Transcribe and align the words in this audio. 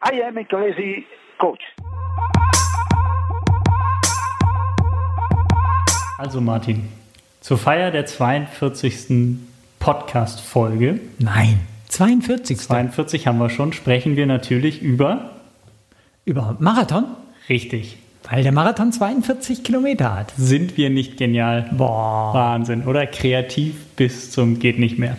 I 0.00 0.22
am 0.22 0.38
a 0.38 0.44
crazy 0.44 1.06
coach. 1.40 1.60
Also 6.18 6.40
Martin, 6.40 6.88
zur 7.40 7.58
Feier 7.58 7.90
der 7.90 8.06
42. 8.06 9.38
Podcast-Folge. 9.80 11.00
Nein, 11.18 11.58
42. 11.88 12.58
42 12.58 13.26
haben 13.26 13.38
wir 13.38 13.50
schon, 13.50 13.72
sprechen 13.72 14.14
wir 14.14 14.26
natürlich 14.26 14.82
über. 14.82 15.32
Über 16.24 16.56
Marathon? 16.60 17.04
Richtig. 17.48 17.98
Weil 18.30 18.44
der 18.44 18.52
Marathon 18.52 18.92
42 18.92 19.64
Kilometer 19.64 20.14
hat. 20.14 20.32
Sind 20.36 20.76
wir 20.76 20.90
nicht 20.90 21.16
genial? 21.16 21.70
Boah. 21.76 22.34
Wahnsinn, 22.34 22.86
oder? 22.86 23.04
Kreativ 23.06 23.74
bis 23.96 24.30
zum 24.30 24.60
geht 24.60 24.78
nicht 24.78 24.98
mehr. 24.98 25.16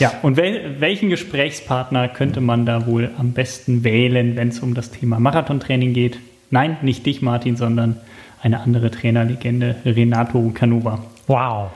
Ja, 0.00 0.14
und 0.22 0.38
wel 0.38 0.80
welchen 0.80 1.10
Gesprächspartner 1.10 2.08
könnte 2.08 2.40
man 2.40 2.64
da 2.64 2.86
wohl 2.86 3.10
am 3.18 3.32
besten 3.32 3.84
wählen, 3.84 4.34
wenn 4.34 4.48
es 4.48 4.60
um 4.60 4.74
das 4.74 4.90
Thema 4.90 5.20
Marathontraining 5.20 5.92
geht? 5.92 6.18
Nein, 6.50 6.78
nicht 6.80 7.04
dich, 7.04 7.20
Martin, 7.20 7.56
sondern 7.56 8.00
eine 8.42 8.60
andere 8.60 8.90
Trainerlegende, 8.90 9.76
Renato 9.84 10.50
Canova. 10.54 11.04
Wow. 11.26 11.70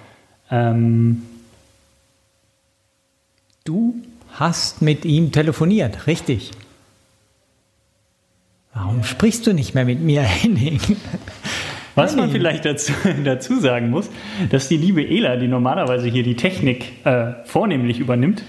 Ähm, 0.51 1.23
du 3.65 3.95
hast 4.32 4.80
mit 4.80 5.04
ihm 5.04 5.30
telefoniert, 5.30 6.06
richtig? 6.06 6.52
Warum 8.73 9.04
sprichst 9.04 9.46
du 9.46 9.52
nicht 9.52 9.74
mehr 9.74 9.84
mit 9.84 10.01
mir, 10.01 10.23
Henning? 10.23 10.80
Was 11.95 12.16
man 12.16 12.30
vielleicht 12.30 12.65
dazu, 12.65 12.93
dazu, 13.25 13.61
sagen 13.61 13.91
muss, 13.91 14.11
dass 14.51 14.69
die 14.69 14.77
liebe 14.77 15.07
Ela, 15.07 15.37
die 15.37 15.48
normalerweise 15.48 16.09
hier 16.09 16.23
die 16.23 16.37
Technik 16.37 17.05
äh, 17.05 17.33
vornehmlich 17.45 18.01
übernimmt 18.01 18.43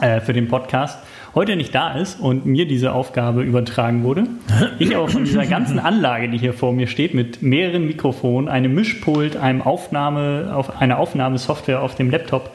äh, 0.00 0.20
für 0.20 0.32
den 0.32 0.48
Podcast, 0.48 0.98
heute 1.34 1.56
nicht 1.56 1.74
da 1.74 1.94
ist 1.94 2.20
und 2.20 2.46
mir 2.46 2.66
diese 2.66 2.92
Aufgabe 2.92 3.42
übertragen 3.42 4.02
wurde. 4.02 4.24
Ich 4.78 4.94
aber 4.94 5.08
von 5.08 5.24
dieser 5.24 5.46
ganzen 5.46 5.78
Anlage, 5.78 6.28
die 6.28 6.38
hier 6.38 6.52
vor 6.52 6.72
mir 6.72 6.86
steht, 6.86 7.14
mit 7.14 7.42
mehreren 7.42 7.86
Mikrofonen, 7.86 8.48
einem 8.48 8.74
Mischpult, 8.74 9.36
einem 9.36 9.62
Aufnahme, 9.62 10.52
auf, 10.54 10.80
einer 10.80 10.98
Aufnahmesoftware 10.98 11.82
auf 11.82 11.94
dem 11.94 12.10
Laptop, 12.10 12.50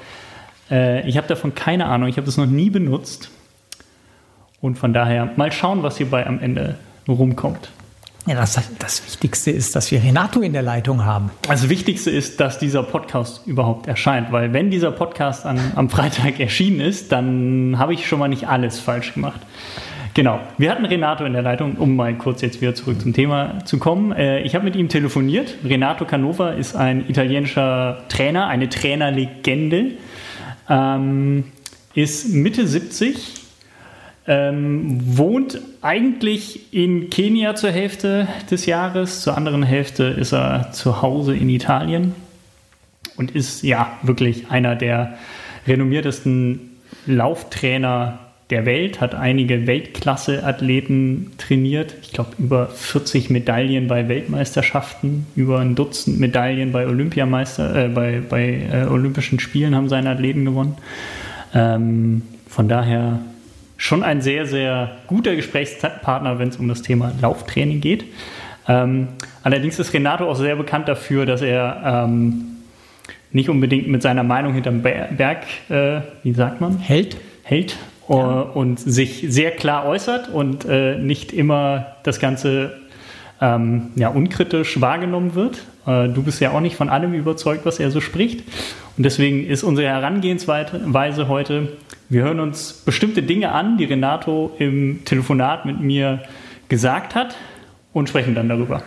äh, 0.70 1.08
ich 1.08 1.18
habe 1.18 1.28
davon 1.28 1.56
keine 1.56 1.86
Ahnung, 1.86 2.08
ich 2.08 2.18
habe 2.18 2.26
das 2.26 2.38
noch 2.38 2.46
nie 2.46 2.70
benutzt. 2.70 3.32
Und 4.62 4.78
von 4.78 4.94
daher 4.94 5.32
mal 5.36 5.52
schauen, 5.52 5.84
was 5.84 5.98
hierbei 5.98 6.26
am 6.26 6.40
Ende 6.40 6.76
rumkommt. 7.08 7.70
Ja, 8.26 8.36
das, 8.36 8.58
das 8.80 9.04
Wichtigste 9.06 9.52
ist, 9.52 9.76
dass 9.76 9.92
wir 9.92 10.02
Renato 10.02 10.40
in 10.40 10.54
der 10.54 10.62
Leitung 10.62 11.04
haben. 11.04 11.30
Das 11.42 11.68
Wichtigste 11.68 12.10
ist, 12.10 12.40
dass 12.40 12.58
dieser 12.58 12.82
Podcast 12.82 13.46
überhaupt 13.46 13.88
erscheint, 13.88 14.32
weil 14.32 14.54
wenn 14.54 14.72
dieser 14.72 14.92
Podcast 14.92 15.46
an, 15.46 15.60
am 15.76 15.90
Freitag 15.90 16.40
erschienen 16.40 16.80
ist, 16.80 17.12
dann 17.12 17.78
habe 17.78 17.94
ich 17.94 18.08
schon 18.08 18.20
mal 18.20 18.30
nicht 18.30 18.48
alles 18.48 18.80
falsch 18.80 19.14
gemacht. 19.14 19.42
Genau. 20.14 20.40
Wir 20.58 20.72
hatten 20.72 20.86
Renato 20.86 21.26
in 21.26 21.34
der 21.34 21.42
Leitung, 21.42 21.76
um 21.76 21.96
mal 21.96 22.16
kurz 22.16 22.42
jetzt 22.42 22.62
wieder 22.62 22.76
zurück 22.76 23.02
zum 23.02 23.14
Thema 23.14 23.66
zu 23.66 23.78
kommen. 23.78 24.12
Äh, 24.12 24.42
ich 24.42 24.56
habe 24.56 24.64
mit 24.64 24.76
ihm 24.76 24.88
telefoniert. 24.88 25.56
Renato 25.66 26.06
Canova 26.06 26.52
ist 26.52 26.76
ein 26.76 27.10
italienischer 27.10 28.04
Trainer, 28.10 28.48
eine 28.48 28.70
Trainerlegende. 28.70 29.94
Ähm, 30.70 31.46
ist 31.96 32.30
Mitte 32.30 32.68
70, 32.68 33.43
ähm, 34.28 35.18
wohnt 35.18 35.60
eigentlich 35.82 36.74
in 36.74 37.10
Kenia 37.10 37.56
zur 37.56 37.72
Hälfte 37.72 38.28
des 38.50 38.66
Jahres, 38.66 39.22
zur 39.22 39.36
anderen 39.36 39.64
Hälfte 39.64 40.04
ist 40.04 40.34
er 40.34 40.72
zu 40.72 41.02
Hause 41.02 41.36
in 41.36 41.50
Italien 41.50 42.16
und 43.18 43.32
ist 43.32 43.64
ja 43.64 43.98
wirklich 44.02 44.50
einer 44.50 44.76
der 44.76 45.18
renommiertesten 45.68 46.72
Lauftrainer 47.06 48.20
der 48.50 48.66
Welt, 48.66 49.02
hat 49.02 49.16
einige 49.16 49.68
Weltklasse-Athleten 49.68 51.32
trainiert. 51.38 51.96
Ich 52.02 52.12
glaube, 52.12 52.32
über 52.38 52.68
40 52.68 53.30
Medaillen 53.30 53.88
bei 53.88 54.08
Weltmeisterschaften, 54.08 55.26
über 55.36 55.60
ein 55.60 55.76
Dutzend 55.76 56.20
Medaillen 56.20 56.72
bei 56.72 56.86
Olympiameister, 56.86 57.86
äh, 57.86 57.88
bei, 57.90 58.22
bei 58.28 58.62
äh, 58.72 58.86
Olympischen 58.86 59.40
Spielen 59.40 59.76
haben 59.76 59.90
seine 59.90 60.12
Athleten 60.12 60.46
gewonnen. 60.46 60.78
Ähm, 61.54 62.22
von 62.48 62.68
daher 62.68 63.22
schon 63.84 64.02
ein 64.02 64.22
sehr, 64.22 64.46
sehr 64.46 64.92
guter 65.08 65.36
Gesprächspartner, 65.36 66.40
wenn 66.40 66.48
es 66.48 66.56
um 66.56 66.70
das 66.70 66.84
Thema 66.84 67.12
Lauftraining 67.20 67.82
geht. 67.82 68.06
Ähm, 68.66 69.10
allerdings 69.44 69.78
ist 69.78 69.94
Renato 69.94 70.26
auch 70.32 70.38
sehr 70.38 70.56
bekannt 70.56 70.88
dafür, 70.88 71.26
dass 71.26 71.42
er 71.42 72.06
ähm, 72.08 72.46
nicht 73.34 73.50
unbedingt 73.50 73.90
mit 73.90 74.02
seiner 74.02 74.24
Meinung 74.24 74.54
hinterm 74.54 74.82
Berg, 74.82 75.44
äh, 75.68 76.00
wie 76.24 76.32
sagt 76.32 76.62
man? 76.62 76.78
Hält. 76.80 77.18
Hält 77.44 77.76
ja. 78.08 78.16
und 78.54 78.80
sich 78.80 79.26
sehr 79.28 79.52
klar 79.52 79.86
äußert 79.86 80.30
und 80.30 80.64
äh, 80.64 80.98
nicht 80.98 81.34
immer 81.34 81.98
das 82.04 82.22
Ganze 82.22 82.78
ähm, 83.42 83.92
ja, 83.96 84.10
unkritisch 84.10 84.80
wahrgenommen 84.82 85.36
wird. 85.36 85.64
Äh, 85.86 86.10
du 86.10 86.24
bist 86.24 86.40
ja 86.40 86.52
auch 86.52 86.62
nicht 86.62 86.76
von 86.76 86.90
allem 86.90 87.14
überzeugt, 87.14 87.66
was 87.66 87.80
er 87.80 87.92
so 87.92 88.02
spricht. 88.02 88.44
Und 88.98 89.04
deswegen 89.04 89.46
ist 89.46 89.64
unsere 89.64 89.88
Herangehensweise 89.88 91.28
heute, 91.28 91.70
wir 92.10 92.24
hören 92.24 92.40
uns 92.40 92.74
bestimmte 92.74 93.24
Dinge 93.24 93.52
an, 93.52 93.78
die 93.78 93.86
Renato 93.86 94.52
im 94.60 95.04
Telefonat 95.06 95.66
mit 95.66 95.80
mir 95.80 96.22
gesagt 96.70 97.16
hat 97.16 97.36
und 97.92 98.10
sprechen 98.10 98.36
dann 98.36 98.50
darüber. 98.50 98.84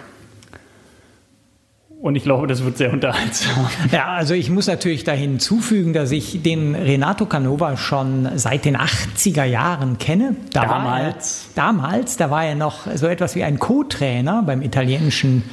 Und 2.01 2.15
ich 2.15 2.25
glaube, 2.25 2.47
das 2.47 2.63
wird 2.63 2.77
sehr 2.77 2.93
unterhaltsam. 2.93 3.67
Ja, 3.91 4.07
also 4.09 4.35
ich 4.35 4.51
muss 4.51 4.67
natürlich 4.67 5.05
da 5.05 5.13
hinzufügen, 5.13 5.93
dass 5.93 6.11
ich 6.13 6.43
den 6.43 6.75
Renato 6.75 7.25
Canova 7.25 7.77
schon 7.77 8.29
seit 8.37 8.65
den 8.67 8.77
80er 8.77 9.45
Jahren 9.45 9.97
kenne. 9.99 10.37
Da 10.53 10.67
damals? 10.67 11.49
Er, 11.55 11.63
damals, 11.63 12.17
da 12.17 12.31
war 12.31 12.45
er 12.45 12.55
noch 12.55 12.87
so 12.95 13.07
etwas 13.07 13.35
wie 13.35 13.45
ein 13.45 13.59
Co-Trainer 13.59 14.43
beim 14.43 14.61
italienischen 14.61 15.45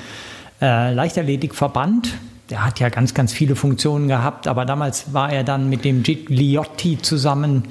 äh, 0.62 0.94
Leichtathletikverband. 0.94 2.14
Der 2.50 2.66
hat 2.66 2.80
ja 2.80 2.90
ganz, 2.90 3.14
ganz 3.14 3.32
viele 3.32 3.56
Funktionen 3.56 4.10
gehabt, 4.10 4.48
aber 4.48 4.66
damals 4.66 5.14
war 5.14 5.32
er 5.32 5.46
dann 5.46 5.70
mit 5.70 5.86
dem 5.86 6.04
Gigliotti 6.04 6.98
zusammen 7.02 7.64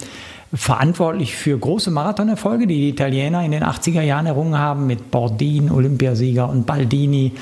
verantwortlich 0.54 1.36
für 1.36 1.58
große 1.58 1.90
Marathonerfolge, 1.90 2.66
die 2.66 2.76
die 2.76 2.88
Italiener 2.88 3.44
in 3.44 3.52
den 3.52 3.64
80er 3.64 4.02
Jahren 4.02 4.26
errungen 4.26 4.58
haben, 4.58 4.86
mit 4.86 5.10
Bordin, 5.10 5.70
Olympiasieger 5.70 6.48
und 6.48 6.66
Baldini. 6.66 7.32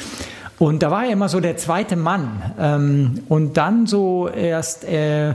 Und 0.60 0.82
da 0.82 0.90
war 0.90 1.06
er 1.06 1.12
immer 1.12 1.30
so 1.30 1.40
der 1.40 1.56
zweite 1.56 1.96
Mann. 1.96 2.42
Ähm, 2.60 3.22
und 3.30 3.56
dann 3.56 3.86
so 3.86 4.28
erst 4.28 4.84
äh, 4.84 5.30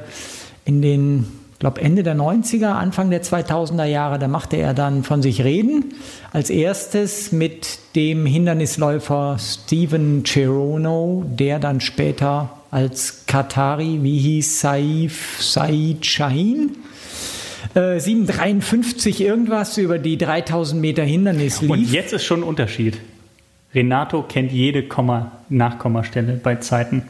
in 0.66 0.84
den, 0.84 1.26
ich 1.54 1.60
glaube 1.60 1.82
Ende 1.82 2.04
der 2.04 2.16
90er, 2.16 2.68
Anfang 2.68 3.10
der 3.10 3.24
2000er 3.24 3.86
Jahre, 3.86 4.20
da 4.20 4.28
machte 4.28 4.58
er 4.58 4.76
dann 4.76 5.04
von 5.04 5.24
sich 5.24 5.44
reden. 5.44 5.96
Als 6.32 6.52
erstes 6.52 7.32
mit 7.32 7.80
dem 7.96 8.28
Hindernisläufer 8.28 9.38
Steven 9.40 10.24
Cherono, 10.24 11.26
der 11.26 11.58
dann 11.58 11.82
später 11.82 12.52
als 12.70 13.26
Katari, 13.26 14.04
wie 14.04 14.20
hieß 14.20 14.60
Saif 14.60 15.38
Said 15.42 16.06
Shahin, 16.06 16.70
753 17.74 19.22
äh, 19.22 19.24
irgendwas 19.24 19.80
über 19.80 19.98
die 19.98 20.20
3000 20.20 20.80
Meter 20.80 21.02
Hindernis 21.04 21.62
lief. 21.62 21.72
Und 21.72 21.92
jetzt 21.92 22.14
ist 22.14 22.26
schon 22.26 22.42
ein 22.42 22.44
Unterschied. 22.44 23.00
Renato 23.76 24.24
kennt 24.24 24.52
jede 24.52 24.84
Komma 24.84 25.34
Nachkommastelle 25.50 26.40
bei 26.42 26.56
Zeiten. 26.56 27.04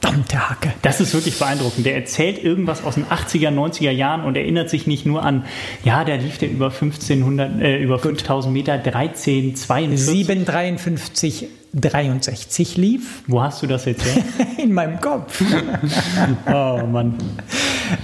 Verdammte 0.00 0.50
Hacke. 0.50 0.72
Das 0.82 1.00
ist 1.00 1.14
wirklich 1.14 1.38
beeindruckend. 1.38 1.86
Der 1.86 1.94
erzählt 1.94 2.42
irgendwas 2.42 2.84
aus 2.84 2.96
den 2.96 3.04
80er, 3.04 3.50
90er 3.50 3.90
Jahren 3.90 4.24
und 4.24 4.36
erinnert 4.36 4.68
sich 4.68 4.86
nicht 4.86 5.06
nur 5.06 5.22
an, 5.22 5.44
ja, 5.84 6.04
der 6.04 6.18
lief 6.18 6.38
der 6.38 6.50
über 6.50 6.66
1500, 6.66 7.60
äh, 7.60 7.78
über 7.78 7.98
5000 7.98 8.52
Meter, 8.52 8.78
13, 8.78 9.54
42. 9.54 10.06
753, 10.06 11.48
63 11.74 12.76
lief. 12.76 13.22
Wo 13.26 13.42
hast 13.42 13.62
du 13.62 13.66
das 13.66 13.86
jetzt 13.86 14.04
her? 14.04 14.22
In 14.58 14.74
meinem 14.74 15.00
Kopf. 15.00 15.42
oh 16.46 16.80
Mann. 16.86 17.14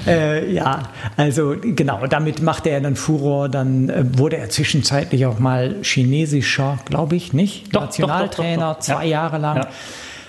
Äh, 0.06 0.52
ja, 0.52 0.84
also 1.16 1.54
genau, 1.62 2.06
damit 2.06 2.42
machte 2.42 2.70
er 2.70 2.80
dann 2.80 2.96
Furor. 2.96 3.48
Dann 3.48 3.90
äh, 3.90 4.04
wurde 4.18 4.38
er 4.38 4.48
zwischenzeitlich 4.48 5.26
auch 5.26 5.38
mal 5.38 5.76
chinesischer, 5.82 6.78
glaube 6.86 7.16
ich, 7.16 7.32
nicht? 7.32 7.74
Doch, 7.74 7.82
Nationaltrainer, 7.82 8.68
doch, 8.68 8.74
doch, 8.76 8.80
zwei 8.80 9.04
ja. 9.04 9.10
Jahre 9.10 9.38
lang. 9.38 9.56
Ja. 9.58 9.68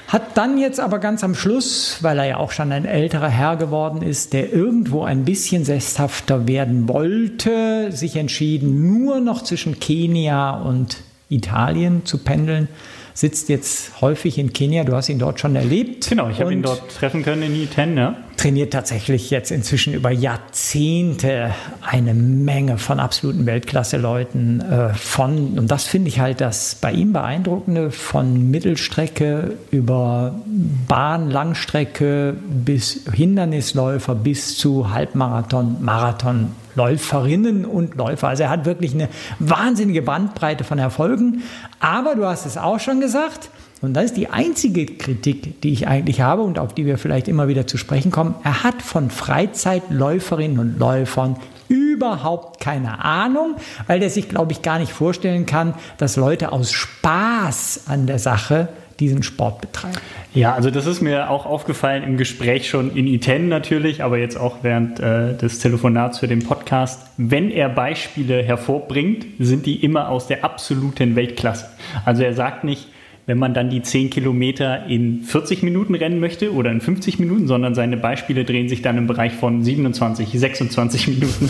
Hat 0.10 0.36
dann 0.36 0.58
jetzt 0.58 0.80
aber 0.80 0.98
ganz 0.98 1.24
am 1.24 1.36
Schluss, 1.36 2.00
weil 2.02 2.18
er 2.18 2.26
ja 2.26 2.38
auch 2.38 2.52
schon 2.52 2.72
ein 2.72 2.86
älterer 2.86 3.30
Herr 3.30 3.58
geworden 3.58 4.02
ist, 4.02 4.34
der 4.34 4.52
irgendwo 4.52 5.04
ein 5.04 5.24
bisschen 5.24 5.66
sesshafter 5.66 6.48
werden 6.48 6.90
wollte, 6.90 7.92
sich 7.92 8.16
entschieden, 8.16 9.04
nur 9.04 9.20
noch 9.20 9.44
zwischen 9.44 9.80
Kenia 9.80 10.52
und 10.52 10.98
Italien 11.30 12.06
zu 12.06 12.18
pendeln 12.18 12.68
sitzt 13.14 13.50
jetzt 13.50 14.02
häufig 14.02 14.38
in 14.38 14.54
Kenia. 14.54 14.84
Du 14.84 14.94
hast 14.94 15.10
ihn 15.10 15.20
dort 15.20 15.40
schon 15.40 15.56
erlebt. 15.56 16.10
Genau, 16.10 16.30
ich 16.30 16.40
habe 16.40 16.54
ihn 16.54 16.62
dort 16.62 16.96
treffen 16.96 17.24
können 17.24 17.44
in 17.44 17.56
Iten, 17.56 17.98
ja. 17.98 18.16
Trainiert 18.38 18.72
tatsächlich 18.72 19.30
jetzt 19.32 19.52
inzwischen 19.52 19.94
über 19.94 20.12
Jahrzehnte 20.12 21.54
eine 21.82 22.14
Menge 22.14 22.78
von 22.78 23.00
absoluten 23.00 23.46
Weltklasse-Leuten 23.46 24.62
äh, 24.62 24.94
von, 24.94 25.60
und 25.60 25.70
das 25.70 25.84
finde 25.84 26.08
ich 26.08 26.22
halt 26.22 26.40
das 26.40 26.76
bei 26.76 26.94
ihm 26.94 27.12
beeindruckende, 27.12 27.92
von 27.92 28.50
Mittelstrecke 28.50 29.58
über 29.72 30.40
Bahn, 30.88 31.30
Langstrecke 31.30 32.38
bis 32.48 33.02
Hindernisläufer 33.12 34.16
bis 34.16 34.58
zu 34.58 34.92
Halbmarathon, 34.92 35.78
Marathon 35.82 36.52
Läuferinnen 36.80 37.66
und 37.66 37.96
Läufer. 37.96 38.30
Also 38.30 38.44
er 38.44 38.50
hat 38.50 38.64
wirklich 38.64 38.94
eine 38.94 39.10
wahnsinnige 39.40 40.02
Bandbreite 40.02 40.64
von 40.64 40.80
Erfolgen. 40.80 41.44
Aber 41.82 42.16
du 42.16 42.26
hast 42.26 42.46
es 42.46 42.58
auch 42.58 42.80
schon 42.80 43.02
gesagt, 43.02 43.50
und 43.82 43.94
das 43.94 44.06
ist 44.06 44.18
die 44.18 44.30
einzige 44.30 44.86
Kritik, 44.86 45.60
die 45.62 45.74
ich 45.74 45.88
eigentlich 45.88 46.22
habe 46.22 46.42
und 46.42 46.58
auf 46.58 46.74
die 46.74 46.86
wir 46.86 46.98
vielleicht 46.98 47.28
immer 47.28 47.50
wieder 47.50 47.68
zu 47.68 47.78
sprechen 47.78 48.12
kommen. 48.12 48.36
Er 48.44 48.64
hat 48.64 48.82
von 48.82 49.10
Freizeitläuferinnen 49.10 50.58
und 50.58 50.80
Läufern 50.80 51.36
überhaupt 51.68 52.62
keine 52.62 53.04
Ahnung, 53.04 53.56
weil 53.88 54.00
der 54.00 54.10
sich, 54.10 54.30
glaube 54.30 54.54
ich, 54.54 54.62
gar 54.62 54.80
nicht 54.80 54.94
vorstellen 54.94 55.46
kann, 55.46 55.74
dass 55.98 56.16
Leute 56.16 56.54
aus 56.54 56.72
Spaß 56.72 57.84
an 57.88 58.08
der 58.08 58.20
Sache 58.20 58.70
diesen 59.00 59.24
Sport 59.24 59.62
betreiben. 59.62 59.98
Ja, 60.34 60.54
also 60.54 60.70
das 60.70 60.86
ist 60.86 61.02
mir 61.02 61.30
auch 61.30 61.46
aufgefallen 61.46 62.04
im 62.04 62.18
Gespräch 62.18 62.70
schon 62.70 62.96
in 62.96 63.08
Iten 63.08 63.48
natürlich, 63.48 64.04
aber 64.04 64.18
jetzt 64.18 64.38
auch 64.38 64.58
während 64.62 65.00
äh, 65.00 65.36
des 65.36 65.60
Telefonats 65.60 66.20
für 66.20 66.28
den 66.28 66.44
Podcast. 66.44 67.08
Wenn 67.18 67.50
er 67.50 67.70
Beispiele 67.70 68.44
hervorbringt, 68.44 69.26
sind 69.40 69.66
die 69.66 69.84
immer 69.84 70.10
aus 70.10 70.28
der 70.28 70.44
absoluten 70.44 71.16
Weltklasse. 71.16 71.70
Also 72.06 72.24
er 72.24 72.34
sagt 72.34 72.64
nicht, 72.64 72.88
wenn 73.30 73.38
man 73.38 73.54
dann 73.54 73.70
die 73.70 73.84
10 73.84 74.10
Kilometer 74.10 74.88
in 74.88 75.22
40 75.22 75.62
Minuten 75.62 75.94
rennen 75.94 76.20
möchte 76.20 76.52
oder 76.52 76.72
in 76.72 76.82
50 76.82 77.20
Minuten, 77.20 77.46
sondern 77.46 77.76
seine 77.76 77.96
Beispiele 77.96 78.44
drehen 78.44 78.68
sich 78.68 78.82
dann 78.82 78.98
im 78.98 79.06
Bereich 79.06 79.34
von 79.34 79.64
27, 79.64 80.30
26 80.32 81.08
Minuten. 81.10 81.48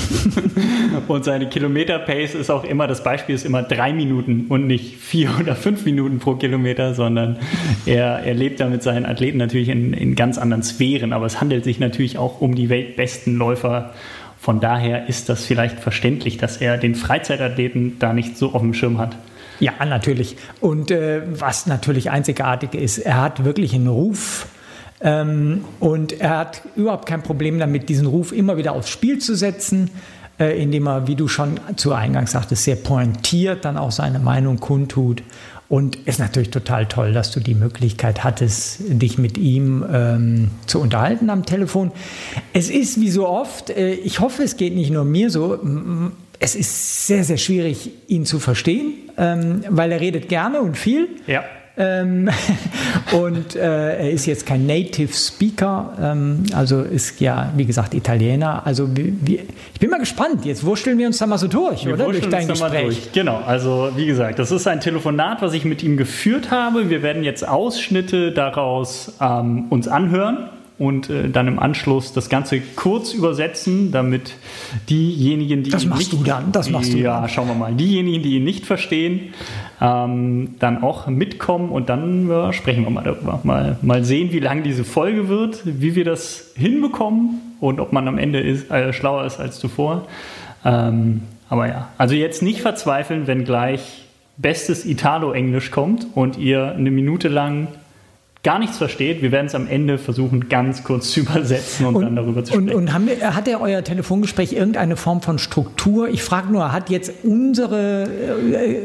und 1.07 1.23
seine 1.23 1.47
Kilometer-Pace 1.47 2.35
ist 2.35 2.49
auch 2.49 2.65
immer, 2.65 2.85
das 2.87 3.01
Beispiel 3.01 3.33
ist 3.33 3.45
immer 3.45 3.63
drei 3.63 3.93
Minuten 3.93 4.47
und 4.49 4.67
nicht 4.67 4.97
vier 4.97 5.29
oder 5.39 5.55
fünf 5.55 5.85
Minuten 5.85 6.19
pro 6.19 6.35
Kilometer, 6.35 6.93
sondern 6.93 7.37
er, 7.85 8.23
er 8.25 8.33
lebt 8.33 8.59
da 8.59 8.67
mit 8.67 8.83
seinen 8.83 9.05
Athleten 9.05 9.37
natürlich 9.37 9.69
in, 9.69 9.93
in 9.93 10.15
ganz 10.15 10.37
anderen 10.37 10.63
Sphären. 10.63 11.13
Aber 11.13 11.27
es 11.27 11.39
handelt 11.39 11.63
sich 11.63 11.79
natürlich 11.79 12.17
auch 12.17 12.41
um 12.41 12.55
die 12.55 12.67
weltbesten 12.67 13.37
Läufer. 13.37 13.93
Von 14.37 14.59
daher 14.59 15.07
ist 15.07 15.29
das 15.29 15.45
vielleicht 15.45 15.79
verständlich, 15.79 16.35
dass 16.35 16.57
er 16.57 16.77
den 16.77 16.95
Freizeitathleten 16.95 17.99
da 17.99 18.11
nicht 18.11 18.37
so 18.37 18.51
auf 18.51 18.59
dem 18.59 18.73
Schirm 18.73 18.97
hat. 18.97 19.15
Ja, 19.59 19.73
natürlich. 19.85 20.37
Und 20.61 20.89
äh, 20.91 21.21
was 21.29 21.65
natürlich 21.65 22.09
einzigartig 22.09 22.73
ist, 22.73 22.99
er 22.99 23.21
hat 23.21 23.43
wirklich 23.43 23.73
einen 23.73 23.87
Ruf. 23.87 24.47
Ähm, 25.01 25.65
und 25.79 26.19
er 26.19 26.37
hat 26.37 26.61
überhaupt 26.75 27.05
kein 27.05 27.23
Problem 27.23 27.59
damit, 27.59 27.89
diesen 27.89 28.07
Ruf 28.07 28.31
immer 28.31 28.57
wieder 28.57 28.73
aufs 28.73 28.89
Spiel 28.89 29.19
zu 29.19 29.35
setzen, 29.35 29.91
äh, 30.39 30.61
indem 30.61 30.87
er, 30.87 31.07
wie 31.07 31.15
du 31.15 31.27
schon 31.27 31.59
zu 31.75 31.93
Eingangs 31.93 32.31
sagtest, 32.31 32.63
sehr 32.63 32.75
pointiert 32.75 33.65
dann 33.65 33.77
auch 33.77 33.91
seine 33.91 34.19
Meinung 34.19 34.59
kundtut. 34.59 35.23
Und 35.67 35.97
ist 36.07 36.19
natürlich 36.19 36.49
total 36.49 36.87
toll, 36.87 37.13
dass 37.13 37.29
du 37.29 37.39
die 37.39 37.53
Möglichkeit 37.53 38.23
hattest, 38.23 38.79
dich 38.79 39.19
mit 39.19 39.37
ihm 39.37 39.85
ähm, 39.91 40.49
zu 40.65 40.81
unterhalten 40.81 41.29
am 41.29 41.45
Telefon. 41.45 41.91
Es 42.53 42.71
ist 42.71 42.99
wie 42.99 43.11
so 43.11 43.27
oft, 43.27 43.69
äh, 43.69 43.91
ich 43.91 44.19
hoffe, 44.19 44.41
es 44.41 44.57
geht 44.57 44.73
nicht 44.73 44.89
nur 44.89 45.05
mir 45.05 45.29
so, 45.29 45.59
es 46.39 46.55
ist 46.55 47.07
sehr, 47.07 47.23
sehr 47.23 47.37
schwierig, 47.37 47.91
ihn 48.07 48.25
zu 48.25 48.39
verstehen, 48.39 48.93
ähm, 49.17 49.63
weil 49.69 49.91
er 49.91 49.99
redet 49.99 50.29
gerne 50.29 50.61
und 50.61 50.77
viel. 50.77 51.09
Ja. 51.27 51.43
Ähm, 51.77 52.29
und 53.13 53.55
äh, 53.55 53.97
er 53.97 54.11
ist 54.11 54.25
jetzt 54.25 54.45
kein 54.45 54.65
Native 54.65 55.13
Speaker, 55.13 55.93
ähm, 56.01 56.43
also 56.53 56.81
ist 56.81 57.19
ja, 57.21 57.53
wie 57.55 57.65
gesagt, 57.65 57.93
Italiener. 57.93 58.65
Also 58.65 58.89
wie, 58.95 59.13
wie, 59.21 59.39
ich 59.73 59.79
bin 59.79 59.89
mal 59.89 59.99
gespannt. 59.99 60.45
Jetzt 60.45 60.65
wursteln 60.65 60.97
wir 60.97 61.07
uns 61.07 61.17
da 61.17 61.27
mal 61.27 61.37
so 61.37 61.47
durch, 61.47 61.85
wir 61.85 61.93
oder? 61.93 62.05
Durch 62.05 62.27
dein 62.29 62.47
Gespräch. 62.47 62.83
Durch. 62.83 63.11
Genau, 63.13 63.41
also 63.45 63.91
wie 63.95 64.05
gesagt, 64.05 64.39
das 64.39 64.51
ist 64.51 64.67
ein 64.67 64.81
Telefonat, 64.81 65.41
was 65.41 65.53
ich 65.53 65.63
mit 65.63 65.83
ihm 65.83 65.95
geführt 65.95 66.51
habe. 66.51 66.89
Wir 66.89 67.01
werden 67.01 67.23
jetzt 67.23 67.47
Ausschnitte 67.47 68.31
daraus 68.31 69.13
ähm, 69.21 69.65
uns 69.69 69.87
anhören 69.87 70.49
und 70.79 71.09
äh, 71.09 71.29
dann 71.29 71.47
im 71.47 71.59
Anschluss 71.59 72.13
das 72.13 72.29
Ganze 72.29 72.61
kurz 72.61 73.13
übersetzen, 73.13 73.91
damit 73.91 74.35
diejenigen, 74.89 75.63
die 75.63 75.69
das 75.69 75.85
machst 75.85 76.13
nicht, 76.13 76.13
du 76.13 76.25
dann, 76.25 76.51
das 76.51 76.69
machst 76.69 76.93
du 76.93 76.97
ja, 76.97 77.19
dann. 77.19 77.29
schauen 77.29 77.49
wir 77.49 77.53
mal, 77.53 77.73
diejenigen, 77.73 78.23
die 78.23 78.37
ihn 78.37 78.45
nicht 78.45 78.65
verstehen, 78.65 79.33
ähm, 79.81 80.55
dann 80.59 80.81
auch 80.81 81.07
mitkommen 81.07 81.69
und 81.69 81.89
dann 81.89 82.29
ja, 82.29 82.53
sprechen 82.53 82.83
wir 82.83 82.89
mal 82.89 83.03
darüber. 83.03 83.41
Mal, 83.43 83.77
mal 83.81 84.05
sehen, 84.05 84.31
wie 84.31 84.39
lang 84.39 84.63
diese 84.63 84.85
Folge 84.85 85.27
wird, 85.27 85.61
wie 85.65 85.95
wir 85.95 86.05
das 86.05 86.53
hinbekommen 86.55 87.41
und 87.59 87.81
ob 87.81 87.91
man 87.91 88.07
am 88.07 88.17
Ende 88.17 88.39
ist, 88.39 88.71
äh, 88.71 88.93
schlauer 88.93 89.25
ist 89.25 89.39
als 89.39 89.59
zuvor. 89.59 90.07
Ähm, 90.63 91.21
aber 91.49 91.67
ja, 91.67 91.89
also 91.97 92.15
jetzt 92.15 92.41
nicht 92.41 92.61
verzweifeln, 92.61 93.27
wenn 93.27 93.43
gleich 93.43 94.05
bestes 94.37 94.85
Italo-Englisch 94.85 95.71
kommt 95.71 96.07
und 96.15 96.37
ihr 96.37 96.71
eine 96.71 96.91
Minute 96.91 97.27
lang 97.27 97.67
gar 98.43 98.59
nichts 98.59 98.77
versteht. 98.77 99.21
Wir 99.21 99.31
werden 99.31 99.47
es 99.47 99.55
am 99.55 99.67
Ende 99.67 99.97
versuchen, 99.97 100.47
ganz 100.49 100.83
kurz 100.83 101.11
zu 101.11 101.21
übersetzen 101.21 101.85
und, 101.85 101.95
und 101.95 102.01
dann 102.03 102.15
darüber 102.15 102.43
zu 102.43 102.53
sprechen. 102.53 102.69
Und, 102.73 102.93
und 102.93 103.07
wir, 103.07 103.35
hat 103.35 103.47
er 103.47 103.61
euer 103.61 103.83
Telefongespräch 103.83 104.53
irgendeine 104.53 104.95
Form 104.95 105.21
von 105.21 105.39
Struktur? 105.39 106.09
Ich 106.09 106.23
frage 106.23 106.51
nur, 106.51 106.71
hat 106.71 106.89
jetzt 106.89 107.11
unsere, 107.23 108.03
äh, 108.03 108.81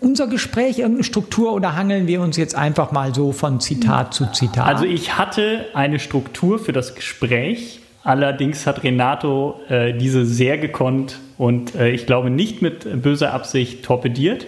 unser 0.00 0.26
Gespräch 0.26 0.78
irgendeine 0.78 1.04
Struktur 1.04 1.54
oder 1.54 1.74
hangeln 1.74 2.06
wir 2.06 2.20
uns 2.20 2.36
jetzt 2.36 2.54
einfach 2.54 2.92
mal 2.92 3.14
so 3.14 3.32
von 3.32 3.60
Zitat 3.60 4.12
zu 4.12 4.30
Zitat? 4.30 4.66
Also 4.66 4.84
ich 4.84 5.16
hatte 5.16 5.66
eine 5.74 5.98
Struktur 5.98 6.58
für 6.58 6.72
das 6.72 6.94
Gespräch. 6.94 7.80
Allerdings 8.04 8.66
hat 8.66 8.82
Renato 8.82 9.60
äh, 9.68 9.94
diese 9.94 10.26
sehr 10.26 10.58
gekonnt 10.58 11.20
und 11.38 11.76
äh, 11.76 11.90
ich 11.90 12.04
glaube 12.04 12.30
nicht 12.30 12.60
mit 12.60 13.00
böser 13.00 13.32
Absicht 13.32 13.84
torpediert 13.84 14.46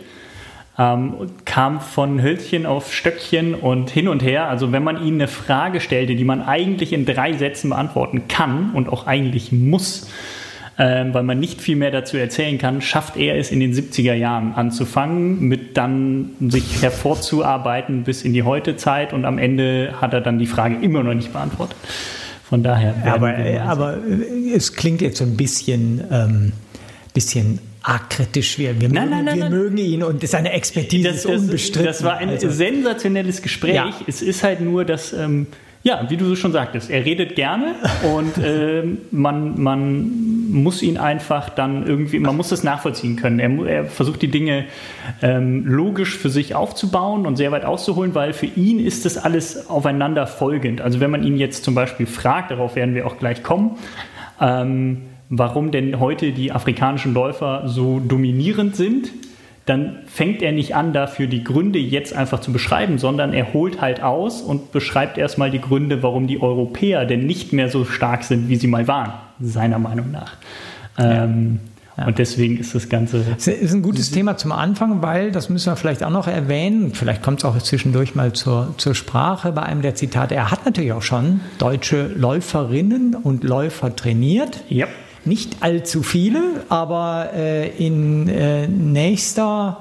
ähm, 0.78 1.14
kam 1.44 1.80
von 1.80 2.22
Hölzchen 2.22 2.66
auf 2.66 2.92
Stöckchen 2.92 3.54
und 3.54 3.90
hin 3.90 4.08
und 4.08 4.22
her. 4.22 4.48
Also 4.48 4.72
wenn 4.72 4.82
man 4.82 5.04
ihnen 5.04 5.20
eine 5.20 5.28
Frage 5.28 5.80
stellte, 5.80 6.16
die 6.16 6.24
man 6.24 6.42
eigentlich 6.42 6.92
in 6.92 7.06
drei 7.06 7.32
Sätzen 7.34 7.70
beantworten 7.70 8.26
kann 8.28 8.70
und 8.74 8.88
auch 8.88 9.06
eigentlich 9.06 9.52
muss, 9.52 10.08
ähm, 10.76 11.14
weil 11.14 11.22
man 11.22 11.38
nicht 11.38 11.60
viel 11.60 11.76
mehr 11.76 11.92
dazu 11.92 12.16
erzählen 12.16 12.58
kann, 12.58 12.80
schafft 12.80 13.16
er 13.16 13.38
es 13.38 13.52
in 13.52 13.60
den 13.60 13.72
70er 13.72 14.14
Jahren 14.14 14.54
anzufangen, 14.54 15.40
mit 15.40 15.76
dann 15.76 16.30
sich 16.48 16.82
hervorzuarbeiten 16.82 18.02
bis 18.02 18.22
in 18.22 18.32
die 18.32 18.42
Heutezeit 18.42 19.12
und 19.12 19.24
am 19.24 19.38
Ende 19.38 19.94
hat 20.00 20.12
er 20.12 20.20
dann 20.20 20.40
die 20.40 20.46
Frage 20.46 20.76
immer 20.82 21.04
noch 21.04 21.14
nicht 21.14 21.32
beantwortet. 21.32 21.76
Von 22.42 22.64
daher. 22.64 22.94
Aber, 23.06 23.34
aber 23.64 23.98
es 24.54 24.74
klingt 24.74 25.00
jetzt 25.00 25.18
so 25.18 25.24
ein 25.24 25.36
bisschen, 25.36 26.02
ähm, 26.10 26.52
bisschen 27.14 27.60
arg 27.84 28.10
kritisch. 28.10 28.58
Wir, 28.58 28.80
wir, 28.80 28.88
nein, 28.88 29.10
mögen, 29.10 29.24
nein, 29.24 29.36
wir 29.36 29.44
nein, 29.44 29.52
mögen 29.52 29.76
ihn 29.76 30.02
und 30.02 30.26
seine 30.26 30.52
Expertise 30.52 31.08
das, 31.08 31.16
ist 31.18 31.26
unbestritten. 31.26 31.84
Das 31.84 32.02
war 32.02 32.16
ein 32.16 32.30
also. 32.30 32.50
sensationelles 32.50 33.42
Gespräch. 33.42 33.74
Ja. 33.74 33.92
Es 34.06 34.22
ist 34.22 34.42
halt 34.42 34.60
nur, 34.60 34.86
dass, 34.86 35.12
ähm, 35.12 35.46
ja, 35.82 36.06
wie 36.08 36.16
du 36.16 36.34
schon 36.34 36.52
sagtest, 36.52 36.88
er 36.88 37.04
redet 37.04 37.36
gerne 37.36 37.74
und 38.14 38.32
ähm, 38.42 38.98
man, 39.10 39.60
man 39.60 40.50
muss 40.50 40.82
ihn 40.82 40.96
einfach 40.96 41.50
dann 41.50 41.86
irgendwie, 41.86 42.18
man 42.20 42.34
muss 42.34 42.48
das 42.48 42.64
nachvollziehen 42.64 43.16
können. 43.16 43.38
Er, 43.38 43.66
er 43.66 43.84
versucht 43.84 44.22
die 44.22 44.30
Dinge 44.30 44.64
ähm, 45.20 45.66
logisch 45.66 46.16
für 46.16 46.30
sich 46.30 46.54
aufzubauen 46.54 47.26
und 47.26 47.36
sehr 47.36 47.52
weit 47.52 47.66
auszuholen, 47.66 48.14
weil 48.14 48.32
für 48.32 48.46
ihn 48.46 48.80
ist 48.80 49.04
das 49.04 49.18
alles 49.18 49.68
aufeinander 49.68 50.26
folgend. 50.26 50.80
Also 50.80 51.00
wenn 51.00 51.10
man 51.10 51.22
ihn 51.22 51.36
jetzt 51.36 51.64
zum 51.64 51.74
Beispiel 51.74 52.06
fragt, 52.06 52.50
darauf 52.50 52.76
werden 52.76 52.94
wir 52.94 53.06
auch 53.06 53.18
gleich 53.18 53.42
kommen, 53.42 53.76
ähm, 54.40 55.02
warum 55.38 55.70
denn 55.70 56.00
heute 56.00 56.32
die 56.32 56.52
afrikanischen 56.52 57.14
Läufer 57.14 57.62
so 57.66 58.00
dominierend 58.00 58.76
sind, 58.76 59.10
dann 59.66 60.00
fängt 60.06 60.42
er 60.42 60.52
nicht 60.52 60.74
an, 60.74 60.92
dafür 60.92 61.26
die 61.26 61.42
Gründe 61.42 61.78
jetzt 61.78 62.14
einfach 62.14 62.40
zu 62.40 62.52
beschreiben, 62.52 62.98
sondern 62.98 63.32
er 63.32 63.54
holt 63.54 63.80
halt 63.80 64.02
aus 64.02 64.42
und 64.42 64.72
beschreibt 64.72 65.16
erstmal 65.16 65.50
die 65.50 65.60
Gründe, 65.60 66.02
warum 66.02 66.26
die 66.26 66.40
Europäer 66.42 67.06
denn 67.06 67.26
nicht 67.26 67.52
mehr 67.52 67.70
so 67.70 67.84
stark 67.84 68.24
sind, 68.24 68.48
wie 68.48 68.56
sie 68.56 68.66
mal 68.66 68.86
waren, 68.88 69.14
seiner 69.40 69.78
Meinung 69.78 70.10
nach. 70.10 70.36
Ja. 70.98 71.24
Ähm, 71.24 71.60
ja. 71.96 72.06
Und 72.06 72.18
deswegen 72.18 72.58
ist 72.58 72.74
das 72.74 72.88
Ganze. 72.88 73.24
Das 73.34 73.46
ist 73.46 73.72
ein 73.72 73.82
gutes 73.82 74.10
Thema 74.10 74.36
zum 74.36 74.52
Anfang, 74.52 75.00
weil, 75.00 75.30
das 75.30 75.48
müssen 75.48 75.70
wir 75.70 75.76
vielleicht 75.76 76.02
auch 76.02 76.10
noch 76.10 76.26
erwähnen, 76.26 76.92
vielleicht 76.92 77.22
kommt 77.22 77.38
es 77.38 77.44
auch 77.44 77.56
zwischendurch 77.56 78.14
mal 78.16 78.32
zur, 78.32 78.74
zur 78.78 78.94
Sprache 78.94 79.52
bei 79.52 79.62
einem 79.62 79.80
der 79.80 79.94
Zitate. 79.94 80.34
Er 80.34 80.50
hat 80.50 80.64
natürlich 80.66 80.92
auch 80.92 81.02
schon 81.02 81.40
deutsche 81.58 82.08
Läuferinnen 82.08 83.14
und 83.14 83.44
Läufer 83.44 83.94
trainiert. 83.94 84.64
Ja. 84.68 84.88
Nicht 85.24 85.56
allzu 85.60 86.02
viele, 86.02 86.64
aber 86.68 87.30
äh, 87.34 87.68
in 87.68 88.28
äh, 88.28 88.66
nächster 88.68 89.80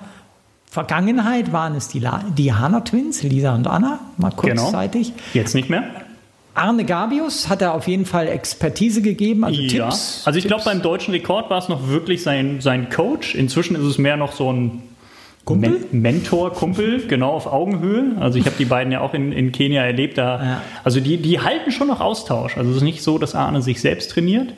Vergangenheit 0.69 1.51
waren 1.51 1.75
es 1.75 1.87
die, 1.87 1.99
La 1.99 2.23
die 2.37 2.53
Hanna 2.53 2.81
Twins, 2.81 3.21
Lisa 3.23 3.53
und 3.53 3.67
Anna, 3.67 3.99
mal 4.17 4.31
kurzzeitig. 4.31 5.07
Genau. 5.09 5.19
Jetzt 5.33 5.53
nicht 5.53 5.69
mehr. 5.69 5.83
Arne 6.55 6.85
Gabius 6.85 7.49
hat 7.49 7.61
er 7.61 7.73
auf 7.73 7.87
jeden 7.87 8.05
Fall 8.05 8.27
Expertise 8.27 9.01
gegeben, 9.01 9.43
also 9.43 9.59
ja. 9.59 9.89
Tipps. 9.89 10.21
Also 10.25 10.37
ich 10.37 10.45
glaube, 10.45 10.63
beim 10.65 10.81
deutschen 10.81 11.13
Rekord 11.13 11.49
war 11.49 11.57
es 11.57 11.67
noch 11.67 11.87
wirklich 11.87 12.21
sein, 12.21 12.61
sein 12.61 12.89
Coach. 12.89 13.35
Inzwischen 13.35 13.75
ist 13.75 13.83
es 13.83 13.97
mehr 13.97 14.17
noch 14.17 14.33
so 14.33 14.51
ein 14.51 14.83
Kumpel? 15.45 15.85
Men 15.91 16.01
Mentor, 16.01 16.53
Kumpel, 16.53 17.05
genau 17.07 17.31
auf 17.31 17.47
Augenhöhe. 17.47 18.17
Also 18.19 18.37
ich 18.37 18.45
habe 18.45 18.55
die 18.57 18.65
beiden 18.65 18.93
ja 18.93 19.01
auch 19.01 19.13
in, 19.13 19.31
in 19.31 19.51
Kenia 19.51 19.83
erlebt. 19.83 20.17
Da, 20.17 20.43
Ja. 20.43 20.61
Also 20.83 20.99
die, 20.99 21.17
die 21.17 21.39
halten 21.39 21.71
schon 21.71 21.87
noch 21.87 22.01
Austausch. 22.01 22.57
Also 22.57 22.69
es 22.71 22.77
ist 22.77 22.83
nicht 22.83 23.01
so, 23.01 23.17
dass 23.17 23.35
Arne 23.35 23.61
sich 23.61 23.81
selbst 23.81 24.11
trainiert. 24.11 24.53